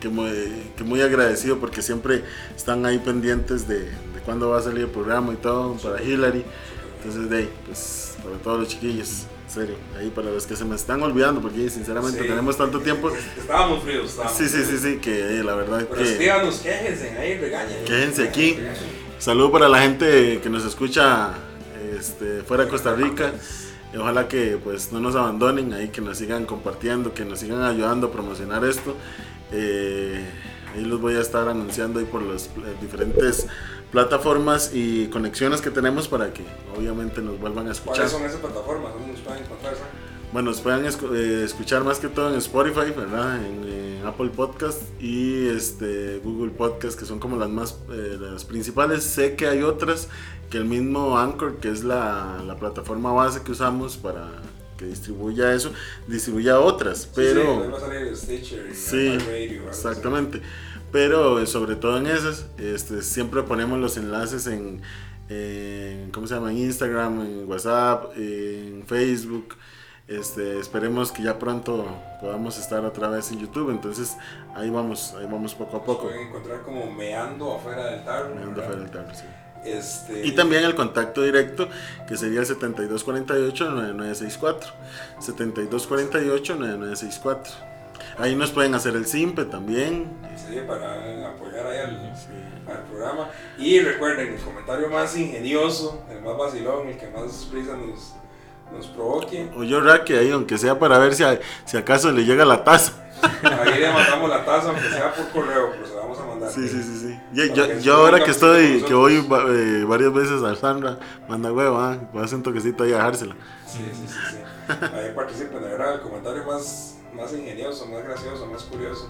que, 0.00 0.10
muy, 0.10 0.30
que 0.76 0.84
muy 0.84 1.00
agradecido 1.00 1.56
porque 1.58 1.80
siempre 1.80 2.24
están 2.54 2.84
ahí 2.84 2.98
pendientes 2.98 3.66
de, 3.66 3.84
de 3.84 4.20
cuándo 4.26 4.50
va 4.50 4.58
a 4.58 4.62
salir 4.62 4.84
el 4.84 4.90
programa 4.90 5.32
y 5.32 5.36
todo, 5.36 5.76
para 5.76 6.02
Hillary. 6.02 6.44
Entonces, 6.98 7.30
de 7.30 7.38
ahí, 7.38 7.50
pues 7.64 8.18
para 8.22 8.36
todos 8.36 8.60
los 8.60 8.68
chiquillos, 8.68 9.24
serio, 9.50 9.74
ahí 9.98 10.10
para 10.10 10.30
los 10.30 10.46
que 10.46 10.54
se 10.56 10.64
me 10.64 10.76
están 10.76 11.02
olvidando, 11.02 11.40
porque 11.40 11.68
sinceramente 11.70 12.20
Sí. 12.22 12.26
tenemos 12.28 12.56
tanto 12.56 12.80
tiempo. 12.80 13.10
Estábamos 13.38 13.82
fríos, 13.82 14.10
estábamos 14.10 14.36
Sí, 14.38 14.48
sí, 14.48 14.64
sí, 14.64 14.78
sí, 14.78 14.96
que 14.98 15.40
eh, 15.40 15.44
la 15.44 15.54
verdad 15.54 15.86
Pero 15.90 16.02
que... 16.02 16.10
escríbanos, 16.12 16.58
quéjense 16.60 17.10
ahí, 17.18 17.38
regañen. 17.38 17.84
Quéjense 17.84 18.22
aquí. 18.28 18.58
Saludo 19.18 19.50
para 19.52 19.68
la 19.68 19.80
gente 19.82 20.40
que 20.42 20.48
nos 20.48 20.64
escucha 20.64 21.34
este, 21.98 22.42
fuera 22.42 22.64
de 22.64 22.70
Costa 22.70 22.94
Rica. 22.94 23.32
Ojalá 23.98 24.28
que 24.28 24.56
pues 24.62 24.92
no 24.92 25.00
nos 25.00 25.16
abandonen, 25.16 25.72
ahí 25.74 25.88
que 25.88 26.00
nos 26.00 26.16
sigan 26.18 26.46
compartiendo, 26.46 27.12
que 27.12 27.24
nos 27.24 27.40
sigan 27.40 27.60
ayudando 27.62 28.06
a 28.06 28.12
promocionar 28.12 28.64
esto. 28.64 28.94
Eh, 29.52 30.24
ahí 30.74 30.84
los 30.84 31.00
voy 31.00 31.16
a 31.16 31.20
estar 31.20 31.48
anunciando 31.48 31.98
ahí 31.98 32.04
por 32.06 32.22
las 32.22 32.48
pl- 32.48 32.66
diferentes 32.80 33.46
plataformas 33.90 34.70
y 34.72 35.06
conexiones 35.08 35.60
que 35.60 35.70
tenemos 35.70 36.08
para 36.08 36.32
que 36.32 36.44
obviamente 36.76 37.20
nos 37.20 37.38
vuelvan 37.40 37.68
a 37.68 37.72
escuchar. 37.72 37.96
¿Cuáles 37.96 38.12
son 38.12 38.24
esas 38.24 38.40
plataformas? 38.40 38.92
¿Dónde 38.94 39.12
nos 39.12 39.20
pueden 39.20 39.44
encontrar? 39.44 39.74
Bueno, 40.32 40.50
nos 40.50 40.60
pueden 40.60 40.86
eh, 40.86 41.42
escuchar 41.44 41.82
más 41.82 41.98
que 41.98 42.06
todo 42.06 42.30
en 42.30 42.36
Spotify, 42.36 42.92
¿verdad? 42.96 43.44
En, 43.44 43.80
Apple 44.06 44.30
Podcast 44.34 44.80
y 44.98 45.46
este, 45.48 46.20
Google 46.24 46.50
Podcast, 46.52 46.98
que 46.98 47.04
son 47.04 47.20
como 47.20 47.36
las 47.36 47.50
más 47.50 47.78
eh, 47.92 48.16
las 48.18 48.46
principales. 48.46 49.04
Sé 49.04 49.36
que 49.36 49.46
hay 49.46 49.62
otras 49.62 50.08
que 50.48 50.56
el 50.56 50.64
mismo 50.64 51.18
Anchor, 51.18 51.58
que 51.58 51.68
es 51.68 51.84
la, 51.84 52.42
la 52.44 52.56
plataforma 52.56 53.12
base 53.12 53.42
que 53.42 53.52
usamos 53.52 53.98
para 53.98 54.30
que 54.80 54.86
distribuya 54.86 55.52
eso, 55.52 55.70
distribuya 56.06 56.58
otras, 56.58 57.06
pero... 57.14 57.42
Sí, 57.42 57.60
sí, 57.60 57.70
va 57.70 57.76
a 57.76 57.80
salir 57.80 58.16
Stitcher 58.16 58.70
y 58.70 58.74
Sí, 58.74 59.08
algo 59.08 59.70
así. 59.70 60.40
Pero 60.92 61.40
eh, 61.40 61.46
sobre 61.46 61.76
todo 61.76 61.96
en 61.98 62.06
esas, 62.06 62.46
este, 62.58 63.02
siempre 63.02 63.42
ponemos 63.42 63.78
los 63.78 63.96
enlaces 63.96 64.46
en, 64.46 64.82
en, 65.28 66.10
¿cómo 66.10 66.26
se 66.26 66.34
llama? 66.34 66.50
En 66.50 66.58
Instagram, 66.58 67.20
en 67.20 67.48
WhatsApp, 67.48 68.12
en 68.16 68.82
Facebook. 68.86 69.56
Este, 70.08 70.58
esperemos 70.58 71.12
que 71.12 71.22
ya 71.22 71.38
pronto 71.38 71.86
podamos 72.20 72.58
estar 72.58 72.84
otra 72.84 73.08
vez 73.08 73.30
en 73.30 73.38
YouTube. 73.38 73.70
Entonces 73.70 74.16
ahí 74.56 74.68
vamos, 74.68 75.14
ahí 75.16 75.26
vamos 75.30 75.54
poco 75.54 75.76
a 75.76 75.84
poco. 75.84 76.08
pueden 76.08 76.26
encontrar 76.26 76.62
como 76.62 76.90
meando 76.90 77.54
afuera 77.54 77.86
del 77.86 78.04
tarro. 78.04 78.34
Meando 78.34 78.60
¿verdad? 78.60 78.66
fuera 78.66 78.80
del 78.82 78.90
tarro, 78.90 79.14
sí. 79.14 79.26
Este, 79.64 80.26
Y 80.26 80.32
también 80.32 80.64
el 80.64 80.74
contacto 80.74 81.22
directo, 81.22 81.68
que 82.08 82.16
sería 82.16 82.40
el 82.40 82.46
7248-9964. 82.46 84.56
7248-9964. 85.20 87.69
Ahí 88.18 88.34
nos 88.36 88.50
pueden 88.50 88.74
hacer 88.74 88.94
el 88.96 89.06
simpe 89.06 89.44
también. 89.44 90.10
Sí, 90.36 90.58
para 90.66 90.94
apoyar 91.28 91.66
ahí 91.66 91.78
al, 91.78 92.12
al 92.70 92.82
programa. 92.84 93.28
Y 93.58 93.80
recuerden, 93.80 94.34
el 94.34 94.40
comentario 94.40 94.88
más 94.90 95.16
ingenioso, 95.16 96.02
el 96.10 96.20
más 96.22 96.36
vacilón, 96.36 96.88
el 96.88 96.96
que 96.98 97.08
más 97.08 97.48
prisa 97.50 97.76
nos, 97.76 98.14
nos 98.76 98.86
provoque. 98.88 99.50
O 99.56 99.62
yo, 99.64 99.80
Raque, 99.80 100.18
ahí, 100.18 100.30
aunque 100.30 100.58
sea 100.58 100.78
para 100.78 100.98
ver 100.98 101.14
si, 101.14 101.22
a- 101.24 101.40
si 101.64 101.76
acaso 101.76 102.10
le 102.12 102.24
llega 102.24 102.44
la 102.44 102.64
taza. 102.64 102.92
Ahí 103.42 103.78
le 103.80 103.92
mandamos 103.92 104.30
la 104.30 104.44
taza, 104.46 104.70
aunque 104.70 104.88
sea 104.88 105.12
por 105.14 105.28
correo, 105.28 105.70
pero 105.72 105.86
se 105.86 105.94
la 105.94 106.00
vamos 106.00 106.18
a 106.20 106.24
mandar. 106.24 106.50
Sí, 106.50 106.66
sí, 106.66 106.82
sí, 106.82 106.98
sí. 107.00 107.20
Yo, 107.54 107.66
yo- 107.80 107.94
ahora 107.96 108.24
que 108.24 108.30
estoy, 108.30 108.82
que 108.82 108.94
voy 108.94 109.16
eh, 109.50 109.84
varias 109.86 110.12
veces 110.14 110.42
a 110.42 110.56
Sandra, 110.56 110.98
manda 111.28 111.52
huevo, 111.52 111.78
ah, 111.78 111.98
voy 112.14 112.22
a 112.22 112.24
hacer 112.24 112.36
un 112.38 112.42
toquecito 112.42 112.82
ahí 112.84 112.92
a 112.92 112.96
dejársela. 112.96 113.36
Sí, 113.66 113.78
sí, 113.92 114.04
sí, 114.08 114.14
sí. 114.30 114.36
Ahí 114.94 115.12
participen, 115.14 115.60
de 115.62 115.68
verdad, 115.68 115.94
el 115.96 116.00
comentario 116.00 116.44
más, 116.44 116.96
más 117.14 117.32
ingenioso, 117.32 117.86
más 117.86 118.04
gracioso, 118.04 118.46
más 118.46 118.62
curioso. 118.64 119.08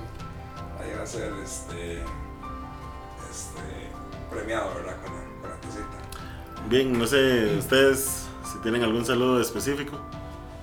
Ahí 0.81 0.93
va 0.97 1.03
a 1.03 1.07
ser 1.07 1.33
este, 1.43 1.99
este 3.31 3.61
premiado, 4.31 4.75
¿verdad? 4.75 4.97
Con 5.03 5.13
la, 5.15 5.21
con 5.41 5.51
la. 5.51 6.69
Bien, 6.69 6.99
no 6.99 7.07
sé, 7.07 7.57
ustedes 7.59 8.27
si 8.51 8.59
tienen 8.63 8.83
algún 8.83 9.05
saludo 9.05 9.41
específico. 9.41 9.99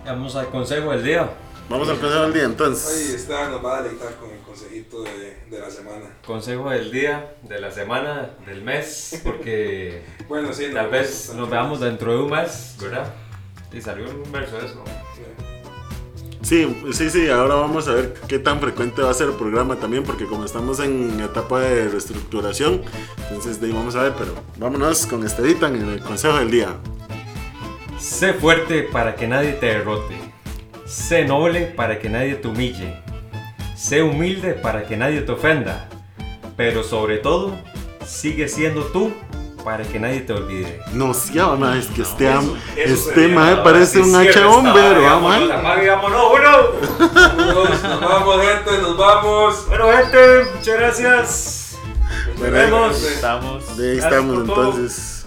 Vamos 0.06 0.36
al 0.36 0.50
consejo 0.50 0.92
del 0.92 1.04
día. 1.04 1.30
Vamos 1.70 1.90
al 1.90 2.00
consejo 2.00 2.24
del 2.24 2.34
día 2.34 2.44
Hoy 2.44 2.52
entonces. 2.52 3.14
Esteban 3.14 3.52
nos 3.52 3.64
va 3.64 3.80
a 3.80 3.82
deleitar 3.82 4.16
con 4.16 4.32
el 4.32 4.40
consejito 4.40 5.04
de, 5.04 5.44
de 5.50 5.60
la 5.60 5.70
semana. 5.70 6.06
Consejo 6.26 6.70
del 6.70 6.92
día, 6.92 7.36
de 7.44 7.60
la 7.60 7.72
semana, 7.72 8.30
del 8.46 8.62
mes, 8.64 9.20
porque 9.24 10.02
Bueno, 10.30 10.54
sí, 10.54 10.72
tal 10.74 10.86
no, 10.86 10.92
vez 10.92 11.26
pues, 11.28 11.38
nos 11.38 11.50
veamos 11.50 11.80
dentro 11.82 12.14
de 12.14 12.20
un 12.20 12.32
mes, 12.32 12.76
¿verdad? 12.80 13.14
Y 13.74 13.82
salió 13.82 14.10
un 14.10 14.32
verso 14.32 14.58
de 14.58 14.66
eso. 14.66 14.84
Sí. 16.48 16.66
Sí, 16.94 17.10
sí, 17.10 17.28
ahora 17.28 17.56
vamos 17.56 17.90
a 17.90 17.94
ver 17.94 18.14
qué 18.26 18.40
tan 18.40 18.62
frecuente 18.62 19.02
va 19.02 19.12
a 19.12 19.14
ser 19.14 19.28
el 19.28 19.34
programa 19.34 19.76
también, 19.76 20.06
porque 20.06 20.26
como 20.26 20.46
estamos 20.46 20.80
en 20.80 21.20
etapa 21.20 21.60
de 21.60 21.90
reestructuración, 21.90 22.84
entonces 23.24 23.60
de 23.60 23.68
ahí 23.68 23.74
vamos 23.74 23.98
a 23.98 24.04
ver, 24.04 24.14
pero 24.18 24.34
vámonos 24.56 25.06
con 25.08 25.26
Estevita 25.26 25.68
en 25.68 25.76
el 25.76 26.00
consejo 26.00 26.38
del 26.38 26.50
día. 26.50 26.70
Sé 28.00 28.32
fuerte 28.32 28.84
para 28.84 29.18
que 29.18 29.28
nadie 29.28 29.52
te 29.54 29.66
derrote. 29.66 30.16
Sé 30.86 31.26
noble 31.26 31.66
para 31.66 32.00
que 32.00 32.10
nadie 32.10 32.36
te 32.36 32.48
humille. 32.48 32.96
Sé 33.76 34.02
humilde 34.02 34.54
para 34.54 34.88
que 34.88 34.96
nadie 34.96 35.20
te 35.24 35.34
ofenda. 35.34 35.90
Pero 36.56 36.82
sobre 36.82 37.18
todo, 37.18 37.58
sigue 38.06 38.48
siendo 38.48 38.86
tú 38.86 39.12
para 39.68 39.84
que 39.84 40.00
nadie 40.00 40.22
te 40.22 40.32
olvide. 40.32 40.80
No, 40.94 41.14
sí, 41.14 41.38
ah, 41.40 41.76
es 41.78 41.88
que 41.88 42.02
este, 42.04 42.32
am- 42.32 42.56
eso 42.78 43.10
este 43.10 43.28
mae 43.28 43.58
parece 43.58 44.00
un 44.00 44.16
hacha 44.16 44.30
esta 44.30 44.46
bombero, 44.46 45.02
vara, 45.02 45.12
¿ah, 45.12 45.16
vámonos, 45.16 45.48
man? 45.50 45.60
apague, 45.60 45.90
vámonos, 45.90 46.22
uno. 46.32 47.18
Vámonos, 47.36 47.84
nos 47.84 48.00
vamos, 48.00 48.42
gente, 48.46 48.82
nos 48.82 48.98
vamos. 48.98 49.68
Bueno, 49.68 49.86
gente, 49.92 50.18
muchas 50.56 50.76
gracias. 50.78 51.78
Nos 52.30 52.38
Bueno, 52.40 52.54
vemos. 52.54 53.04
Estamos. 53.04 53.78
De 53.78 53.92
ahí 53.92 53.98
estamos 53.98 54.36
por 54.38 54.46
todo. 54.56 54.66
entonces. 54.70 55.26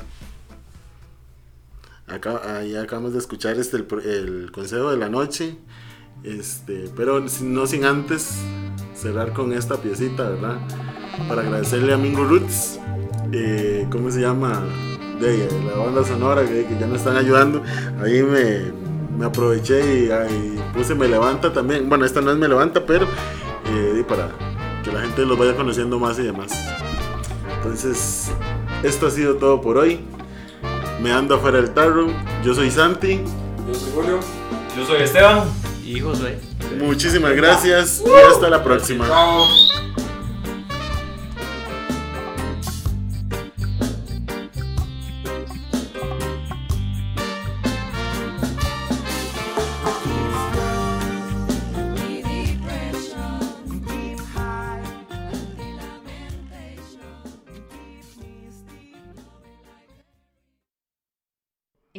Acá, 2.08 2.40
ahí 2.56 2.74
acabamos 2.76 3.12
de 3.12 3.18
escuchar 3.18 3.58
este 3.58 3.76
el, 3.76 3.86
el 4.06 4.52
consejo 4.52 4.90
de 4.90 4.96
la 4.96 5.10
noche. 5.10 5.58
Este, 6.24 6.90
pero 6.96 7.22
no 7.42 7.66
sin 7.66 7.84
antes 7.84 8.36
cerrar 8.94 9.34
con 9.34 9.52
esta 9.52 9.76
piecita, 9.76 10.30
¿verdad? 10.30 10.56
Para 11.28 11.42
agradecerle 11.42 11.92
a 11.92 11.98
Mingo 11.98 12.24
Roots, 12.24 12.78
eh, 13.32 13.86
¿cómo 13.90 14.10
se 14.10 14.20
llama? 14.20 14.62
De 15.20 15.48
la 15.66 15.76
banda 15.76 16.04
sonora 16.04 16.42
que, 16.46 16.64
que 16.64 16.78
ya 16.78 16.86
nos 16.86 16.98
están 16.98 17.16
ayudando. 17.16 17.62
Ahí 18.02 18.22
me, 18.22 18.72
me 19.18 19.26
aproveché 19.26 20.04
y, 20.04 20.10
ahí 20.10 20.58
puse 20.74 20.94
Me 20.94 21.06
Levanta 21.06 21.52
también. 21.52 21.88
Bueno, 21.88 22.04
esta 22.04 22.20
no 22.20 22.30
es 22.30 22.38
Me 22.38 22.48
Levanta, 22.48 22.84
pero 22.86 23.06
eh, 23.66 24.04
para 24.08 24.30
que 24.82 24.90
la 24.90 25.00
gente 25.00 25.24
los 25.26 25.38
vaya 25.38 25.54
conociendo 25.54 25.98
más 25.98 26.18
y 26.18 26.22
demás. 26.22 26.52
Entonces, 27.56 28.30
esto 28.82 29.06
ha 29.08 29.10
sido 29.10 29.36
todo 29.36 29.60
por 29.60 29.76
hoy. 29.76 30.00
Me 31.02 31.12
ando 31.12 31.34
afuera 31.34 31.58
del 31.58 31.70
tarro. 31.70 32.08
Yo 32.42 32.54
soy 32.54 32.70
Santi. 32.70 33.20
Yo 33.68 33.74
soy 33.74 33.92
Julio. 33.94 34.20
Yo 34.76 34.86
soy 34.86 35.02
Esteban. 35.02 35.44
Y 35.84 36.00
Josué. 36.00 36.38
Muchísimas 36.78 37.34
gracias 37.34 38.02
y 38.06 38.30
hasta 38.30 38.48
la 38.48 38.62
próxima. 38.62 39.06
Chao. 39.06 39.99